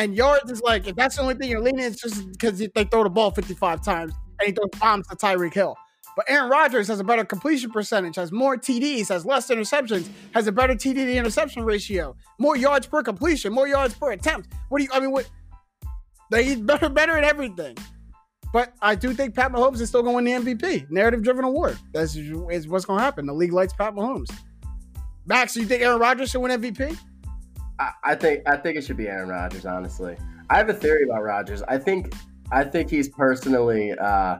And 0.00 0.16
yards 0.16 0.50
is 0.50 0.62
like 0.62 0.86
if 0.86 0.96
that's 0.96 1.16
the 1.16 1.22
only 1.22 1.34
thing 1.34 1.50
you're 1.50 1.60
leaning, 1.60 1.84
it's 1.84 2.00
just 2.00 2.32
because 2.32 2.58
they 2.58 2.84
throw 2.84 3.04
the 3.04 3.10
ball 3.10 3.30
55 3.32 3.84
times 3.84 4.14
and 4.38 4.46
he 4.46 4.52
throws 4.52 4.70
bombs 4.80 5.06
to 5.08 5.14
Tyreek 5.14 5.52
Hill. 5.52 5.76
But 6.16 6.24
Aaron 6.30 6.48
Rodgers 6.48 6.88
has 6.88 7.00
a 7.00 7.04
better 7.04 7.22
completion 7.22 7.70
percentage, 7.70 8.16
has 8.16 8.32
more 8.32 8.56
TDs, 8.56 9.10
has 9.10 9.26
less 9.26 9.50
interceptions, 9.50 10.08
has 10.32 10.46
a 10.46 10.52
better 10.52 10.72
TD 10.72 10.94
to 10.94 11.16
interception 11.16 11.64
ratio, 11.64 12.16
more 12.38 12.56
yards 12.56 12.86
per 12.86 13.02
completion, 13.02 13.52
more 13.52 13.68
yards 13.68 13.92
per 13.92 14.12
attempt. 14.12 14.50
What 14.70 14.78
do 14.78 14.84
you? 14.84 14.90
I 14.90 15.00
mean, 15.00 15.10
what? 15.10 15.28
He's 16.34 16.60
better, 16.60 16.88
better 16.88 17.18
at 17.18 17.24
everything. 17.24 17.76
But 18.54 18.72
I 18.80 18.94
do 18.94 19.12
think 19.12 19.34
Pat 19.34 19.52
Mahomes 19.52 19.82
is 19.82 19.90
still 19.90 20.02
going 20.02 20.24
to 20.24 20.32
win 20.32 20.44
the 20.44 20.54
MVP, 20.54 20.90
narrative 20.90 21.22
driven 21.22 21.44
award. 21.44 21.76
That's 21.92 22.16
is 22.16 22.66
what's 22.66 22.86
going 22.86 23.00
to 23.00 23.04
happen. 23.04 23.26
The 23.26 23.34
league 23.34 23.52
likes 23.52 23.74
Pat 23.74 23.94
Mahomes. 23.94 24.30
Max, 25.26 25.52
do 25.52 25.60
you 25.60 25.66
think 25.66 25.82
Aaron 25.82 26.00
Rodgers 26.00 26.30
should 26.30 26.40
win 26.40 26.58
MVP? 26.58 26.96
I, 27.80 27.92
I 28.04 28.14
think 28.14 28.42
I 28.46 28.56
think 28.56 28.76
it 28.76 28.84
should 28.84 28.98
be 28.98 29.08
Aaron 29.08 29.28
Rodgers. 29.30 29.64
Honestly, 29.64 30.16
I 30.50 30.58
have 30.58 30.68
a 30.68 30.74
theory 30.74 31.04
about 31.04 31.22
Rodgers. 31.22 31.62
I 31.62 31.78
think 31.78 32.14
I 32.52 32.62
think 32.62 32.90
he's 32.90 33.08
personally 33.08 33.92
uh, 33.98 34.38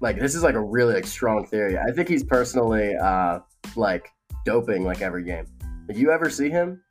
like 0.00 0.18
this 0.18 0.34
is 0.34 0.42
like 0.42 0.54
a 0.54 0.60
really 0.60 0.94
like, 0.94 1.06
strong 1.06 1.46
theory. 1.46 1.78
I 1.78 1.92
think 1.92 2.08
he's 2.08 2.24
personally 2.24 2.96
uh, 2.96 3.40
like 3.76 4.10
doping 4.44 4.84
like 4.84 5.02
every 5.02 5.24
game. 5.24 5.46
If 5.88 5.98
you 5.98 6.10
ever 6.10 6.30
see 6.30 6.48
him, 6.48 6.82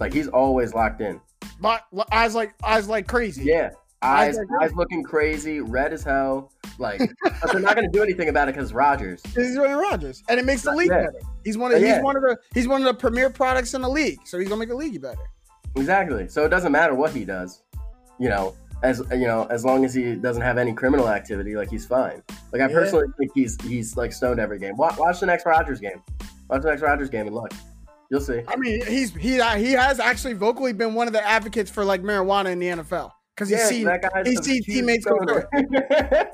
like 0.00 0.12
he's 0.12 0.28
always 0.28 0.72
locked 0.72 1.02
in. 1.02 1.20
But 1.60 1.84
eyes 2.10 2.34
like 2.34 2.54
eyes 2.64 2.88
like 2.88 3.06
crazy. 3.06 3.44
Yeah, 3.44 3.70
eyes 4.06 4.38
Eyes 4.60 4.72
looking 4.74 5.02
crazy, 5.02 5.60
red 5.60 5.92
as 5.92 6.02
hell. 6.02 6.52
Like, 6.78 7.00
but 7.22 7.52
they're 7.52 7.60
not 7.60 7.74
going 7.76 7.90
to 7.90 7.92
do 7.96 8.02
anything 8.02 8.28
about 8.28 8.48
it 8.48 8.54
because 8.54 8.72
Rodgers. 8.72 9.22
He's 9.34 9.56
Aaron 9.56 9.78
Rodgers, 9.78 10.22
and 10.28 10.38
it 10.38 10.44
makes 10.44 10.62
the 10.62 10.72
league 10.72 10.88
better. 10.90 11.12
He's 11.44 11.56
one 11.58 11.72
of 11.74 11.80
Yeah. 11.80 11.94
he's 11.96 12.04
one 12.04 12.16
of 12.16 12.22
the 12.22 12.36
he's 12.54 12.68
one 12.68 12.80
of 12.82 12.86
the 12.86 12.94
premier 12.94 13.30
products 13.30 13.74
in 13.74 13.82
the 13.82 13.88
league, 13.88 14.18
so 14.24 14.38
he's 14.38 14.48
gonna 14.48 14.58
make 14.58 14.68
the 14.68 14.74
league 14.74 15.00
better. 15.00 15.22
Exactly. 15.76 16.28
So 16.28 16.44
it 16.44 16.48
doesn't 16.48 16.72
matter 16.72 16.94
what 16.94 17.12
he 17.12 17.24
does, 17.24 17.62
you 18.18 18.28
know, 18.28 18.54
as 18.82 19.02
you 19.12 19.26
know, 19.26 19.46
as 19.50 19.64
long 19.64 19.84
as 19.84 19.94
he 19.94 20.14
doesn't 20.16 20.42
have 20.42 20.58
any 20.58 20.72
criminal 20.72 21.08
activity, 21.08 21.54
like 21.56 21.70
he's 21.70 21.86
fine. 21.86 22.22
Like 22.52 22.62
I 22.62 22.68
Yeah. 22.68 22.74
personally 22.74 23.06
think 23.18 23.30
he's 23.34 23.56
he's 23.62 23.96
like 23.96 24.12
stoned 24.12 24.40
every 24.40 24.58
game. 24.58 24.76
Watch, 24.76 24.98
watch 24.98 25.20
the 25.20 25.26
next 25.26 25.46
Rodgers 25.46 25.80
game. 25.80 26.02
Watch 26.48 26.62
the 26.62 26.68
next 26.70 26.82
Rodgers 26.82 27.10
game 27.10 27.26
and 27.26 27.34
look, 27.34 27.52
you'll 28.10 28.20
see. 28.20 28.42
I 28.48 28.56
mean, 28.56 28.84
he's 28.86 29.14
he 29.14 29.40
he 29.58 29.72
has 29.72 29.98
actually 30.00 30.34
vocally 30.34 30.72
been 30.72 30.94
one 30.94 31.06
of 31.06 31.12
the 31.12 31.26
advocates 31.26 31.70
for 31.70 31.84
like 31.84 32.02
marijuana 32.02 32.50
in 32.50 32.58
the 32.58 32.66
NFL 32.66 33.12
because 33.36 33.50
he's 33.50 33.58
Yeah, 33.58 33.66
seen 33.68 34.24
he's 34.24 34.44
seen 34.44 34.62
teammates 34.62 35.04
go 35.04 35.18
through 35.18 35.44
guy- 35.52 36.26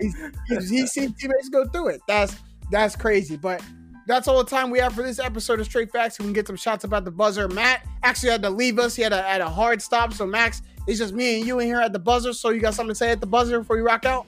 he's, 0.00 0.16
he's, 0.48 0.70
he's 0.70 0.92
seen 0.92 1.12
teammates 1.12 1.48
go 1.50 1.66
through 1.68 1.88
it. 1.88 2.00
That's 2.08 2.36
that's 2.70 2.96
crazy. 2.96 3.36
But 3.36 3.62
that's 4.06 4.26
all 4.26 4.42
the 4.42 4.48
time 4.48 4.70
we 4.70 4.78
have 4.78 4.94
for 4.94 5.02
this 5.02 5.18
episode 5.18 5.60
of 5.60 5.66
Straight 5.66 5.92
Facts. 5.92 6.18
We 6.18 6.24
can 6.24 6.32
get 6.32 6.46
some 6.46 6.56
shots 6.56 6.84
about 6.84 7.04
the 7.04 7.10
buzzer. 7.10 7.46
Matt 7.48 7.86
actually 8.02 8.30
had 8.30 8.42
to 8.42 8.50
leave 8.50 8.78
us. 8.78 8.96
He 8.96 9.02
had 9.02 9.12
a, 9.12 9.22
had 9.22 9.40
a 9.40 9.48
hard 9.48 9.82
stop. 9.82 10.12
So 10.12 10.26
Max, 10.26 10.62
it's 10.86 10.98
just 10.98 11.12
me 11.14 11.38
and 11.38 11.46
you 11.46 11.58
in 11.58 11.66
here 11.66 11.80
at 11.80 11.92
the 11.92 11.98
buzzer. 11.98 12.32
So 12.32 12.50
you 12.50 12.60
got 12.60 12.74
something 12.74 12.92
to 12.92 12.94
say 12.94 13.10
at 13.10 13.20
the 13.20 13.26
buzzer 13.26 13.58
before 13.58 13.76
you 13.76 13.84
rock 13.84 14.06
out? 14.06 14.26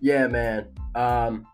Yeah, 0.00 0.26
man. 0.28 0.68
Um, 0.94 1.46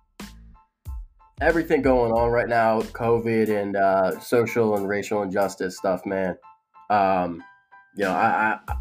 everything 1.41 1.83
going 1.83 2.13
on 2.13 2.31
right 2.31 2.49
now, 2.49 2.83
COVID 2.83 3.49
and 3.49 3.77
uh, 3.77 4.21
social 4.21 4.77
and 4.77 4.89
racial 4.89 5.23
injustice 5.23 5.77
stuff, 5.77 6.05
man. 6.07 6.37
Um, 6.91 7.43
you 7.97 8.05
know, 8.05 8.13
I, 8.13 8.59
I, 8.69 8.73
I 8.73 8.75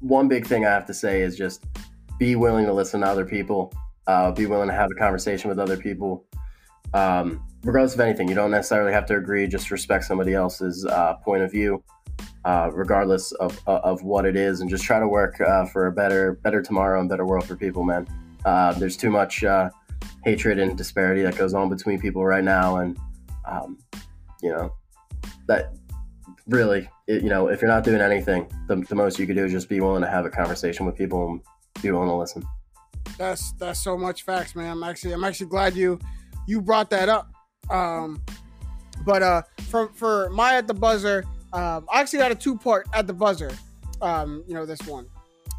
one 0.00 0.28
big 0.28 0.46
thing 0.46 0.64
I 0.64 0.70
have 0.70 0.86
to 0.86 0.94
say 0.94 1.22
is 1.22 1.36
just 1.36 1.64
be 2.18 2.36
willing 2.36 2.66
to 2.66 2.72
listen 2.72 3.00
to 3.00 3.06
other 3.06 3.24
people. 3.24 3.72
Uh, 4.06 4.32
be 4.32 4.46
willing 4.46 4.68
to 4.68 4.74
have 4.74 4.90
a 4.90 4.94
conversation 4.94 5.48
with 5.48 5.58
other 5.58 5.76
people. 5.76 6.24
Um, 6.94 7.44
regardless 7.62 7.94
of 7.94 8.00
anything, 8.00 8.28
you 8.28 8.34
don't 8.34 8.50
necessarily 8.50 8.92
have 8.92 9.06
to 9.06 9.16
agree. 9.16 9.46
Just 9.46 9.70
respect 9.70 10.04
somebody 10.04 10.34
else's 10.34 10.86
uh, 10.86 11.14
point 11.16 11.42
of 11.42 11.52
view, 11.52 11.82
uh, 12.44 12.70
regardless 12.72 13.32
of, 13.32 13.60
of 13.66 14.02
what 14.02 14.24
it 14.24 14.36
is, 14.36 14.60
and 14.60 14.70
just 14.70 14.84
try 14.84 14.98
to 14.98 15.06
work 15.06 15.40
uh, 15.40 15.66
for 15.66 15.86
a 15.86 15.92
better 15.92 16.34
better 16.42 16.62
tomorrow 16.62 17.00
and 17.00 17.08
better 17.08 17.26
world 17.26 17.46
for 17.46 17.56
people, 17.56 17.84
man. 17.84 18.06
Uh, 18.44 18.72
there's 18.74 18.96
too 18.96 19.10
much 19.10 19.44
uh, 19.44 19.68
hatred 20.24 20.58
and 20.58 20.78
disparity 20.78 21.22
that 21.22 21.36
goes 21.36 21.52
on 21.52 21.68
between 21.68 22.00
people 22.00 22.24
right 22.24 22.44
now, 22.44 22.76
and 22.76 22.98
um, 23.44 23.78
you 24.42 24.50
know 24.50 24.72
that 25.46 25.74
really, 26.48 26.88
it, 27.06 27.22
you 27.22 27.28
know, 27.28 27.48
if 27.48 27.60
you're 27.60 27.70
not 27.70 27.84
doing 27.84 28.00
anything, 28.00 28.50
the, 28.66 28.76
the 28.76 28.94
most 28.94 29.18
you 29.18 29.26
could 29.26 29.36
do 29.36 29.44
is 29.44 29.52
just 29.52 29.68
be 29.68 29.80
willing 29.80 30.02
to 30.02 30.08
have 30.08 30.24
a 30.24 30.30
conversation 30.30 30.86
with 30.86 30.96
people 30.96 31.28
and 31.28 31.40
be 31.82 31.90
willing 31.90 32.08
to 32.08 32.14
listen. 32.14 32.44
That's 33.16 33.52
that's 33.52 33.80
so 33.80 33.96
much 33.96 34.22
facts, 34.22 34.54
man. 34.54 34.70
I'm 34.70 34.82
actually 34.82 35.12
I'm 35.12 35.24
actually 35.24 35.48
glad 35.48 35.74
you 35.74 35.98
you 36.46 36.60
brought 36.60 36.90
that 36.90 37.08
up. 37.08 37.30
Um, 37.70 38.22
but 39.04 39.22
uh, 39.22 39.42
for 39.68 39.88
for 39.94 40.28
my 40.30 40.56
at 40.56 40.66
the 40.66 40.74
buzzer, 40.74 41.24
um, 41.52 41.86
I 41.92 42.00
actually 42.00 42.20
got 42.20 42.32
a 42.32 42.34
two 42.34 42.56
part 42.56 42.86
at 42.92 43.06
the 43.06 43.12
buzzer. 43.12 43.50
Um, 44.00 44.44
you 44.46 44.54
know 44.54 44.66
this 44.66 44.80
one. 44.82 45.06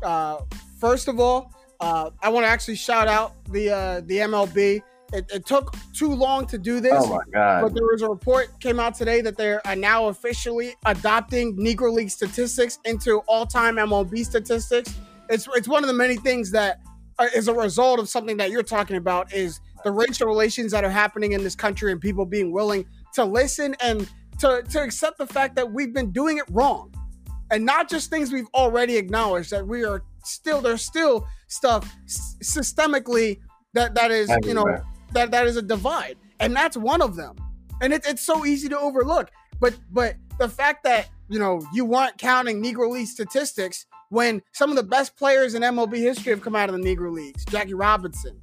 Uh, 0.04 0.40
first 0.80 1.08
of 1.08 1.20
all, 1.20 1.54
uh, 1.80 2.12
I 2.22 2.30
want 2.30 2.46
to 2.46 2.50
actually 2.50 2.76
shout 2.76 3.08
out 3.08 3.44
the 3.46 3.70
uh, 3.70 4.02
the 4.02 4.18
MLB. 4.18 4.82
It, 5.12 5.30
it 5.34 5.46
took 5.46 5.76
too 5.94 6.14
long 6.14 6.46
to 6.48 6.58
do 6.58 6.80
this. 6.80 6.94
Oh 6.96 7.10
my 7.10 7.24
god! 7.34 7.62
But 7.64 7.74
there 7.74 7.84
was 7.84 8.02
a 8.02 8.10
report 8.10 8.60
came 8.60 8.80
out 8.80 8.94
today 8.96 9.22
that 9.22 9.38
they 9.38 9.52
are 9.54 9.62
uh, 9.66 9.76
now 9.76 10.08
officially 10.08 10.76
adopting 10.86 11.58
Negro 11.58 11.92
League 11.92 12.12
statistics 12.12 12.80
into 12.86 13.20
all-time 13.28 13.78
MLB 13.78 14.24
statistics. 14.26 14.94
It's 15.30 15.48
it's 15.56 15.68
one 15.68 15.84
of 15.84 15.88
the 15.88 15.94
many 15.96 16.16
things 16.18 16.52
that 16.52 16.80
uh, 17.18 17.28
is 17.36 17.48
a 17.48 17.54
result 17.54 18.00
of 18.00 18.08
something 18.08 18.38
that 18.38 18.52
you're 18.52 18.64
talking 18.64 18.98
about 18.98 19.34
is 19.34 19.60
the 19.84 19.92
racial 19.92 20.28
relations 20.28 20.72
that 20.74 20.84
are 20.84 20.90
happening 20.90 21.32
in 21.32 21.44
this 21.44 21.56
country 21.56 21.92
and 21.92 22.00
people 22.02 22.26
being 22.26 22.52
willing 22.52 22.86
to 23.14 23.26
listen 23.26 23.76
and 23.82 24.08
to 24.40 24.64
to 24.70 24.82
accept 24.84 25.18
the 25.18 25.28
fact 25.28 25.56
that 25.56 25.72
we've 25.72 25.94
been 25.94 26.12
doing 26.12 26.38
it 26.38 26.46
wrong, 26.50 26.94
and 27.52 27.66
not 27.66 27.90
just 27.90 28.10
things 28.10 28.32
we've 28.32 28.48
already 28.54 28.96
acknowledged 28.96 29.52
that 29.52 29.66
we 29.68 29.84
are 29.84 30.04
still 30.24 30.62
there's 30.62 30.84
still 30.84 31.28
stuff 31.48 31.96
s- 32.06 32.38
systemically 32.44 33.40
that 33.74 33.96
that 33.96 34.12
is 34.12 34.30
you 34.44 34.54
know 34.54 34.62
Everywhere. 34.62 34.86
That 35.14 35.32
that 35.32 35.48
is 35.48 35.58
a 35.58 35.62
divide. 35.62 36.18
And 36.40 36.56
that's 36.56 36.78
one 36.78 37.02
of 37.02 37.16
them. 37.16 37.36
And 37.82 37.94
it, 37.94 38.06
it's 38.06 38.26
so 38.26 38.46
easy 38.46 38.70
to 38.70 38.80
overlook. 38.80 39.32
But 39.60 39.76
but 39.92 40.16
the 40.38 40.50
fact 40.50 40.84
that 40.84 41.10
you 41.30 41.40
know 41.40 41.62
you 41.74 41.86
weren't 41.86 42.18
counting 42.18 42.64
negro 42.64 42.90
league 42.90 43.08
statistics 43.08 43.86
when 44.10 44.42
some 44.54 44.70
of 44.70 44.76
the 44.76 44.84
best 44.84 45.16
players 45.16 45.54
in 45.54 45.62
mlb 45.62 45.96
history 45.96 46.32
have 46.32 46.42
come 46.42 46.56
out 46.56 46.70
of 46.70 46.76
the 46.76 46.82
negro 46.82 47.12
leagues. 47.12 47.46
Jackie 47.46 47.74
robinson 47.74 48.42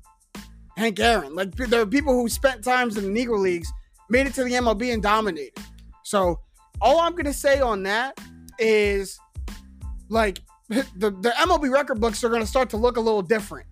hank 0.77 1.01
aaron. 1.01 1.35
Like 1.35 1.55
there 1.55 1.81
are 1.81 1.87
people 1.87 2.13
who 2.13 2.29
spent 2.29 2.63
times 2.63 2.97
in 2.97 3.13
the 3.13 3.25
negro 3.25 3.39
leagues 3.39 3.73
made 4.11 4.27
it 4.27 4.35
to 4.35 4.45
the 4.45 4.53
mlb 4.53 4.93
and 4.93 5.03
dominated. 5.03 5.59
So 6.03 6.41
all 6.81 7.01
i'm 7.01 7.15
gonna 7.15 7.33
say 7.33 7.61
on 7.61 7.83
that 7.85 8.19
is 8.59 9.19
like 10.09 10.41
the, 10.69 10.85
the 10.97 11.33
mlb 11.39 11.71
record 11.71 12.01
books 12.01 12.23
are 12.25 12.29
gonna 12.29 12.47
start 12.47 12.71
to 12.71 12.77
look 12.77 12.97
a 12.97 13.01
little 13.01 13.23
different 13.23 13.67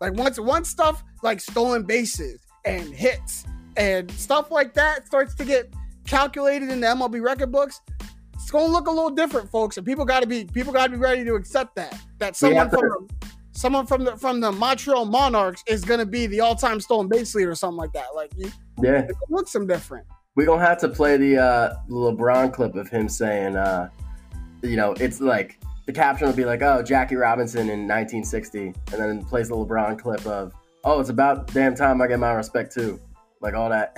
like 0.00 0.14
once 0.14 0.38
once 0.38 0.68
stuff 0.68 1.02
like 1.22 1.40
stolen 1.40 1.84
bases 1.84 2.38
and 2.64 2.94
hits 2.94 3.44
and 3.76 4.10
stuff 4.12 4.50
like 4.50 4.74
that 4.74 5.06
starts 5.06 5.34
to 5.34 5.44
get 5.44 5.72
calculated 6.06 6.70
in 6.70 6.80
the 6.80 6.86
MLB 6.86 7.22
record 7.22 7.50
books, 7.50 7.80
it's 8.34 8.50
gonna 8.50 8.66
look 8.72 8.86
a 8.86 8.90
little 8.90 9.10
different, 9.10 9.50
folks. 9.50 9.76
And 9.76 9.86
people 9.86 10.04
gotta 10.04 10.26
be 10.26 10.44
people 10.44 10.72
gotta 10.72 10.90
be 10.92 10.98
ready 10.98 11.24
to 11.24 11.34
accept 11.34 11.74
that. 11.76 11.98
That 12.18 12.36
someone 12.36 12.70
from 12.70 12.80
the, 12.80 13.26
someone 13.52 13.86
from 13.86 14.04
the 14.04 14.16
from 14.16 14.40
the 14.40 14.52
Montreal 14.52 15.06
Monarchs 15.06 15.62
is 15.66 15.84
gonna 15.84 16.06
be 16.06 16.26
the 16.26 16.40
all 16.40 16.54
time 16.54 16.80
stolen 16.80 17.08
base 17.08 17.34
leader 17.34 17.50
or 17.50 17.54
something 17.54 17.78
like 17.78 17.92
that. 17.92 18.14
Like 18.14 18.32
you, 18.36 18.50
Yeah, 18.82 19.00
it 19.00 19.16
looks 19.30 19.50
some 19.52 19.66
different. 19.66 20.06
we're 20.34 20.46
gonna 20.46 20.64
have 20.64 20.78
to 20.80 20.88
play 20.88 21.16
the 21.16 21.38
uh, 21.38 21.76
LeBron 21.88 22.52
clip 22.52 22.74
of 22.74 22.88
him 22.88 23.08
saying, 23.08 23.56
uh, 23.56 23.88
you 24.62 24.76
know, 24.76 24.92
it's 24.92 25.20
like 25.20 25.58
the 25.86 25.92
caption 25.92 26.26
will 26.26 26.34
be 26.34 26.44
like, 26.44 26.62
"Oh, 26.62 26.82
Jackie 26.82 27.16
Robinson 27.16 27.62
in 27.62 27.86
1960," 27.86 28.66
and 28.66 28.74
then 28.92 29.24
plays 29.24 29.48
the 29.48 29.56
LeBron 29.56 29.98
clip 29.98 30.26
of, 30.26 30.52
"Oh, 30.84 31.00
it's 31.00 31.10
about 31.10 31.48
damn 31.48 31.74
time 31.74 32.00
I 32.00 32.06
get 32.06 32.18
my 32.18 32.32
respect 32.32 32.72
too," 32.72 33.00
like 33.40 33.54
all 33.54 33.68
that. 33.70 33.96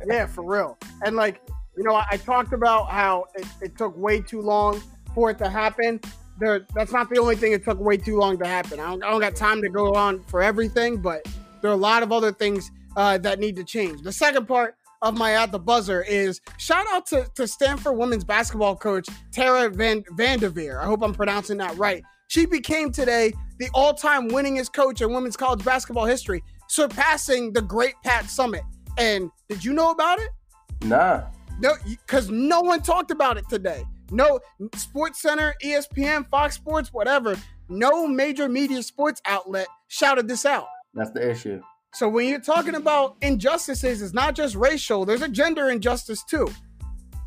Yeah, 0.06 0.26
for 0.26 0.44
real. 0.44 0.78
And 1.04 1.16
like, 1.16 1.42
you 1.76 1.82
know, 1.82 1.94
I, 1.94 2.06
I 2.12 2.16
talked 2.16 2.52
about 2.52 2.88
how 2.88 3.24
it, 3.34 3.46
it 3.60 3.76
took 3.76 3.96
way 3.96 4.20
too 4.20 4.40
long 4.40 4.80
for 5.14 5.30
it 5.30 5.38
to 5.38 5.48
happen. 5.48 6.00
There, 6.38 6.66
that's 6.74 6.92
not 6.92 7.10
the 7.10 7.18
only 7.18 7.34
thing 7.34 7.52
it 7.52 7.64
took 7.64 7.80
way 7.80 7.96
too 7.96 8.18
long 8.18 8.38
to 8.38 8.46
happen. 8.46 8.78
I 8.78 8.90
don't, 8.90 9.02
I 9.02 9.10
don't 9.10 9.20
got 9.20 9.34
time 9.34 9.60
to 9.62 9.68
go 9.68 9.94
on 9.94 10.22
for 10.24 10.42
everything, 10.42 10.98
but 10.98 11.26
there 11.60 11.70
are 11.70 11.74
a 11.74 11.78
lot 11.78 12.02
of 12.02 12.12
other 12.12 12.30
things 12.30 12.70
uh, 12.96 13.18
that 13.18 13.38
need 13.38 13.56
to 13.56 13.64
change. 13.64 14.02
The 14.02 14.12
second 14.12 14.46
part 14.46 14.76
of 15.08 15.18
my 15.18 15.32
at 15.32 15.52
the 15.52 15.58
buzzer 15.58 16.02
is 16.02 16.40
shout 16.58 16.86
out 16.92 17.06
to, 17.06 17.26
to 17.34 17.46
Stanford 17.46 17.96
women's 17.96 18.24
basketball 18.24 18.76
coach 18.76 19.06
Tara 19.32 19.70
Van 19.70 20.04
Vanderveer. 20.12 20.80
I 20.80 20.84
hope 20.86 21.02
I'm 21.02 21.14
pronouncing 21.14 21.58
that 21.58 21.76
right. 21.76 22.02
She 22.28 22.46
became 22.46 22.90
today 22.90 23.32
the 23.58 23.68
all-time 23.72 24.28
winningest 24.30 24.72
coach 24.72 25.00
in 25.00 25.12
women's 25.12 25.36
college 25.36 25.64
basketball 25.64 26.06
history, 26.06 26.42
surpassing 26.68 27.52
the 27.52 27.62
great 27.62 27.94
Pat 28.04 28.24
Summitt. 28.24 28.64
And 28.98 29.30
did 29.48 29.64
you 29.64 29.72
know 29.72 29.90
about 29.90 30.18
it? 30.18 30.28
Nah. 30.82 31.22
No, 31.60 31.74
because 31.84 32.28
no 32.28 32.60
one 32.60 32.82
talked 32.82 33.10
about 33.10 33.38
it 33.38 33.44
today. 33.48 33.84
No 34.10 34.40
Sports 34.74 35.22
Center, 35.22 35.54
ESPN, 35.64 36.28
Fox 36.28 36.56
Sports, 36.56 36.92
whatever. 36.92 37.36
No 37.68 38.06
major 38.06 38.48
media 38.48 38.82
sports 38.82 39.20
outlet 39.26 39.66
shouted 39.88 40.28
this 40.28 40.44
out. 40.44 40.66
That's 40.94 41.10
the 41.10 41.30
issue. 41.30 41.60
So 41.96 42.10
when 42.10 42.28
you're 42.28 42.40
talking 42.40 42.74
about 42.74 43.16
injustices, 43.22 44.02
it's 44.02 44.12
not 44.12 44.34
just 44.34 44.54
racial. 44.54 45.06
There's 45.06 45.22
a 45.22 45.30
gender 45.30 45.70
injustice 45.70 46.22
too. 46.22 46.46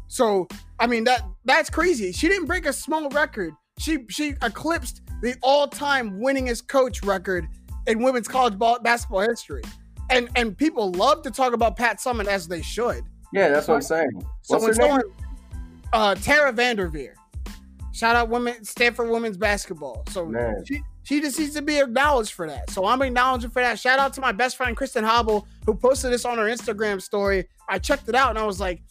So 0.07 0.47
I 0.79 0.85
mean 0.85 1.05
that 1.05 1.23
that's 1.43 1.71
crazy. 1.71 2.11
She 2.11 2.27
didn't 2.27 2.45
break 2.45 2.67
a 2.67 2.73
small 2.73 3.09
record. 3.09 3.55
She 3.79 4.05
she 4.09 4.35
eclipsed 4.43 5.01
the 5.23 5.35
all-time 5.41 6.19
winningest 6.19 6.67
coach 6.67 7.01
record 7.01 7.47
in 7.87 8.03
women's 8.03 8.27
college 8.27 8.59
ball, 8.59 8.77
basketball 8.79 9.21
history. 9.21 9.63
And 10.11 10.29
and 10.35 10.55
people 10.55 10.91
love 10.91 11.23
to 11.23 11.31
talk 11.31 11.53
about 11.53 11.75
Pat 11.75 11.97
Summitt 11.97 12.27
as 12.27 12.47
they 12.47 12.61
should. 12.61 13.03
Yeah, 13.33 13.49
that's 13.49 13.67
what 13.67 13.73
I'm 13.73 13.81
saying. 13.81 14.23
So 14.43 14.59
What's 14.59 14.65
when 14.65 14.73
someone, 14.75 15.01
uh, 15.93 16.13
Tara 16.13 16.51
Vanderveer, 16.51 17.15
shout 17.91 18.15
out 18.15 18.29
women 18.29 18.63
Stanford 18.63 19.09
women's 19.09 19.37
basketball. 19.37 20.03
So 20.09 20.27
Man. 20.27 20.63
she 20.67 20.83
she 21.09 21.19
just 21.19 21.39
needs 21.39 21.55
to 21.55 21.63
be 21.63 21.79
acknowledged 21.79 22.33
for 22.33 22.45
that. 22.45 22.69
So 22.69 22.85
I'm 22.85 23.01
acknowledging 23.01 23.49
for 23.49 23.63
that. 23.63 23.79
Shout 23.79 23.97
out 23.97 24.13
to 24.13 24.21
my 24.21 24.31
best 24.31 24.55
friend 24.55 24.77
Kristen 24.77 25.03
Hobble 25.03 25.47
who 25.65 25.73
posted 25.73 26.13
this 26.13 26.23
on 26.23 26.37
her 26.37 26.45
Instagram 26.45 27.01
story. 27.01 27.49
I 27.67 27.79
checked 27.79 28.07
it 28.09 28.13
out 28.13 28.29
and 28.29 28.37
I 28.37 28.45
was 28.45 28.59
like, 28.59 28.83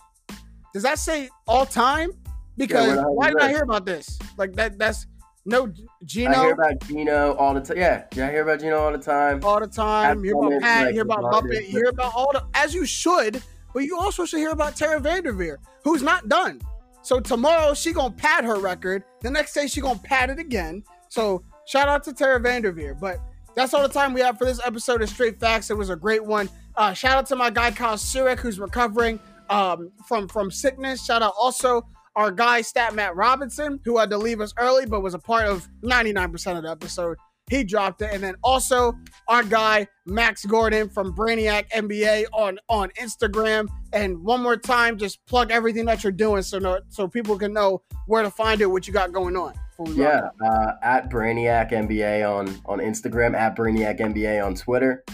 does 0.74 0.82
that 0.82 0.98
say 0.98 1.30
all 1.46 1.64
time? 1.64 2.10
Because 2.56 2.98
hell 2.98 3.14
why 3.14 3.28
did 3.28 3.38
I 3.38 3.50
hear 3.50 3.62
about 3.62 3.86
this? 3.86 4.18
Like 4.36 4.52
that 4.54 4.78
that's 4.78 5.06
no 5.46 5.72
Geno 6.06 6.32
I 6.32 6.42
hear 6.42 6.52
about 6.54 6.80
Geno 6.88 7.34
all 7.34 7.54
the 7.54 7.60
time. 7.60 7.76
Yeah, 7.76 8.02
yeah, 8.16 8.26
I 8.26 8.30
hear 8.32 8.42
about 8.42 8.58
Geno 8.58 8.78
all 8.78 8.90
the 8.90 8.98
time. 8.98 9.44
all 9.44 9.60
the 9.60 9.68
time. 9.68 10.24
You 10.24 10.40
hear 10.40 10.48
about 10.48 10.60
Pat, 10.60 10.84
like, 10.86 10.94
hear 10.94 11.02
about 11.02 11.20
Muppet, 11.20 11.66
you 11.68 11.68
hear 11.68 11.88
about 11.90 12.12
all 12.16 12.32
the 12.32 12.44
as 12.54 12.74
you 12.74 12.84
should, 12.84 13.40
but 13.72 13.84
you 13.84 13.96
also 13.96 14.24
should 14.24 14.40
hear 14.40 14.50
about 14.50 14.74
Tara 14.74 14.98
Vanderveer, 14.98 15.58
who's 15.84 16.02
not 16.02 16.28
done. 16.28 16.60
So 17.02 17.20
tomorrow 17.20 17.74
she 17.74 17.92
gonna 17.92 18.12
pad 18.12 18.44
her 18.44 18.58
record. 18.58 19.04
The 19.20 19.30
next 19.30 19.54
day 19.54 19.68
she 19.68 19.80
gonna 19.80 20.00
pad 20.00 20.30
it 20.30 20.40
again. 20.40 20.82
So 21.10 21.44
shout 21.68 21.86
out 21.86 22.02
to 22.04 22.12
Tara 22.12 22.40
Vanderveer. 22.40 22.94
But 22.94 23.20
that's 23.54 23.74
all 23.74 23.82
the 23.82 23.92
time 23.92 24.12
we 24.12 24.20
have 24.22 24.38
for 24.38 24.44
this 24.44 24.60
episode 24.64 25.02
of 25.02 25.08
Straight 25.08 25.38
Facts. 25.38 25.70
It 25.70 25.76
was 25.76 25.90
a 25.90 25.96
great 25.96 26.24
one. 26.24 26.48
Uh, 26.76 26.92
shout 26.92 27.16
out 27.16 27.26
to 27.26 27.36
my 27.36 27.50
guy 27.50 27.70
Kyle 27.70 27.96
Surek, 27.96 28.38
who's 28.38 28.58
recovering 28.58 29.20
um, 29.50 29.92
from 30.06 30.28
from 30.28 30.50
sickness. 30.50 31.04
Shout 31.04 31.22
out 31.22 31.34
also 31.38 31.86
our 32.16 32.32
guy 32.32 32.62
Stat 32.62 32.94
Matt 32.94 33.14
Robinson, 33.14 33.78
who 33.84 33.98
had 33.98 34.10
to 34.10 34.18
leave 34.18 34.40
us 34.40 34.52
early, 34.58 34.86
but 34.86 35.02
was 35.02 35.14
a 35.14 35.18
part 35.18 35.46
of 35.46 35.68
99% 35.82 36.56
of 36.56 36.64
the 36.64 36.70
episode. 36.70 37.16
He 37.50 37.64
dropped 37.64 38.02
it, 38.02 38.10
and 38.12 38.22
then 38.22 38.34
also 38.42 38.92
our 39.26 39.42
guy 39.42 39.86
Max 40.04 40.44
Gordon 40.44 40.88
from 40.88 41.14
Brainiac 41.14 41.70
NBA 41.70 42.26
on 42.32 42.58
on 42.68 42.90
Instagram. 42.90 43.68
And 43.92 44.22
one 44.22 44.42
more 44.42 44.56
time, 44.56 44.98
just 44.98 45.24
plug 45.26 45.50
everything 45.50 45.86
that 45.86 46.04
you're 46.04 46.12
doing 46.12 46.42
so 46.42 46.58
no, 46.58 46.80
so 46.90 47.08
people 47.08 47.38
can 47.38 47.52
know 47.52 47.82
where 48.06 48.22
to 48.22 48.30
find 48.30 48.60
it, 48.60 48.66
what 48.66 48.86
you 48.86 48.92
got 48.92 49.12
going 49.12 49.36
on. 49.36 49.54
Before 49.78 49.94
we 49.94 50.02
wrap 50.02 50.34
Yeah, 50.40 50.48
uh, 50.48 50.72
at 50.82 51.10
Brainiac 51.10 51.72
NBA 51.72 52.28
on 52.28 52.48
on 52.66 52.78
Instagram, 52.78 53.34
at 53.34 53.56
Brainiac 53.56 54.00
NBA 54.00 54.44
on 54.44 54.54
Twitter, 54.54 55.04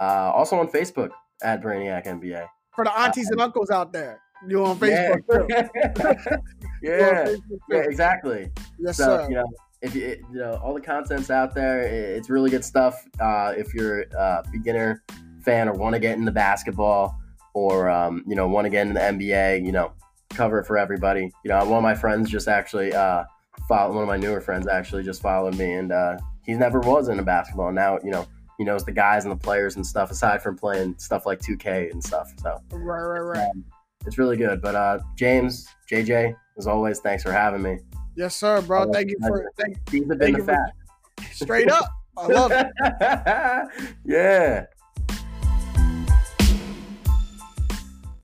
uh, 0.00 0.30
also 0.34 0.58
on 0.58 0.68
Facebook 0.68 1.10
at 1.42 1.62
Brainiac 1.62 2.06
NBA. 2.06 2.46
for 2.74 2.84
the 2.84 2.98
aunties 2.98 3.30
and 3.30 3.40
uncles 3.40 3.70
out 3.70 3.92
there, 3.92 4.20
you 4.48 4.64
on 4.64 4.78
Facebook 4.78 5.20
too. 5.30 5.46
Yeah, 6.82 6.92
on 6.92 6.98
yeah, 6.98 7.24
Facebook 7.24 7.58
yeah, 7.70 7.78
exactly. 7.78 8.50
Yes, 8.78 8.98
so 8.98 9.04
sir. 9.04 9.26
you 9.30 9.36
know, 9.36 9.46
if 9.80 9.94
you 9.94 10.22
you 10.30 10.38
know 10.38 10.60
all 10.62 10.74
the 10.74 10.82
content's 10.82 11.30
out 11.30 11.54
there, 11.54 11.80
it's 11.80 12.28
really 12.28 12.50
good 12.50 12.64
stuff. 12.64 12.94
Uh, 13.18 13.54
if 13.56 13.72
you're 13.72 14.02
a 14.18 14.44
beginner 14.52 15.02
fan 15.42 15.68
or 15.68 15.72
want 15.72 15.94
to 15.94 15.98
get 15.98 16.18
into 16.18 16.30
basketball, 16.30 17.18
or 17.54 17.88
um, 17.88 18.22
you 18.26 18.34
know 18.34 18.46
want 18.48 18.66
to 18.66 18.68
get 18.68 18.82
into 18.86 18.94
the 18.94 19.00
NBA, 19.00 19.64
you 19.64 19.72
know, 19.72 19.92
cover 20.30 20.58
it 20.58 20.66
for 20.66 20.76
everybody. 20.76 21.30
You 21.42 21.48
know, 21.48 21.64
one 21.64 21.78
of 21.78 21.82
my 21.82 21.94
friends 21.94 22.28
just 22.28 22.48
actually 22.48 22.92
uh, 22.92 23.24
followed. 23.68 23.94
One 23.94 24.02
of 24.02 24.08
my 24.08 24.16
newer 24.16 24.40
friends 24.40 24.66
actually 24.68 25.02
just 25.02 25.22
followed 25.22 25.56
me, 25.56 25.74
and 25.74 25.92
uh, 25.92 26.16
he 26.44 26.52
never 26.54 26.80
was 26.80 27.08
into 27.08 27.22
basketball. 27.22 27.72
Now 27.72 27.98
you 28.04 28.10
know 28.10 28.26
he 28.58 28.64
knows 28.64 28.84
the 28.84 28.92
guys 28.92 29.24
and 29.24 29.32
the 29.32 29.36
players 29.36 29.76
and 29.76 29.84
stuff 29.86 30.10
aside 30.10 30.42
from 30.42 30.56
playing 30.56 30.94
stuff 30.98 31.26
like 31.26 31.40
2K 31.40 31.90
and 31.90 32.02
stuff. 32.02 32.32
So 32.40 32.60
Right, 32.72 33.02
right, 33.02 33.18
right. 33.20 33.48
um, 33.50 33.64
it's 34.06 34.16
really 34.18 34.36
good. 34.36 34.62
But 34.62 34.74
uh, 34.76 34.98
James, 35.16 35.66
JJ, 35.90 36.34
as 36.56 36.66
always, 36.68 37.00
thanks 37.00 37.22
for 37.24 37.32
having 37.32 37.62
me. 37.62 37.78
Yes, 38.16 38.36
sir, 38.36 38.60
bro. 38.62 38.92
Thank 38.92 39.10
you 39.10 39.16
for 39.26 39.50
thank, 39.58 39.84
These 39.90 40.02
have 40.08 40.18
Thank 40.20 40.36
been 40.36 40.46
the 40.46 40.52
you 40.52 41.24
for- 41.24 41.32
straight 41.34 41.68
up. 41.70 41.84
I 42.16 42.26
love 42.28 42.52
it. 42.52 42.66
yeah. 44.06 44.66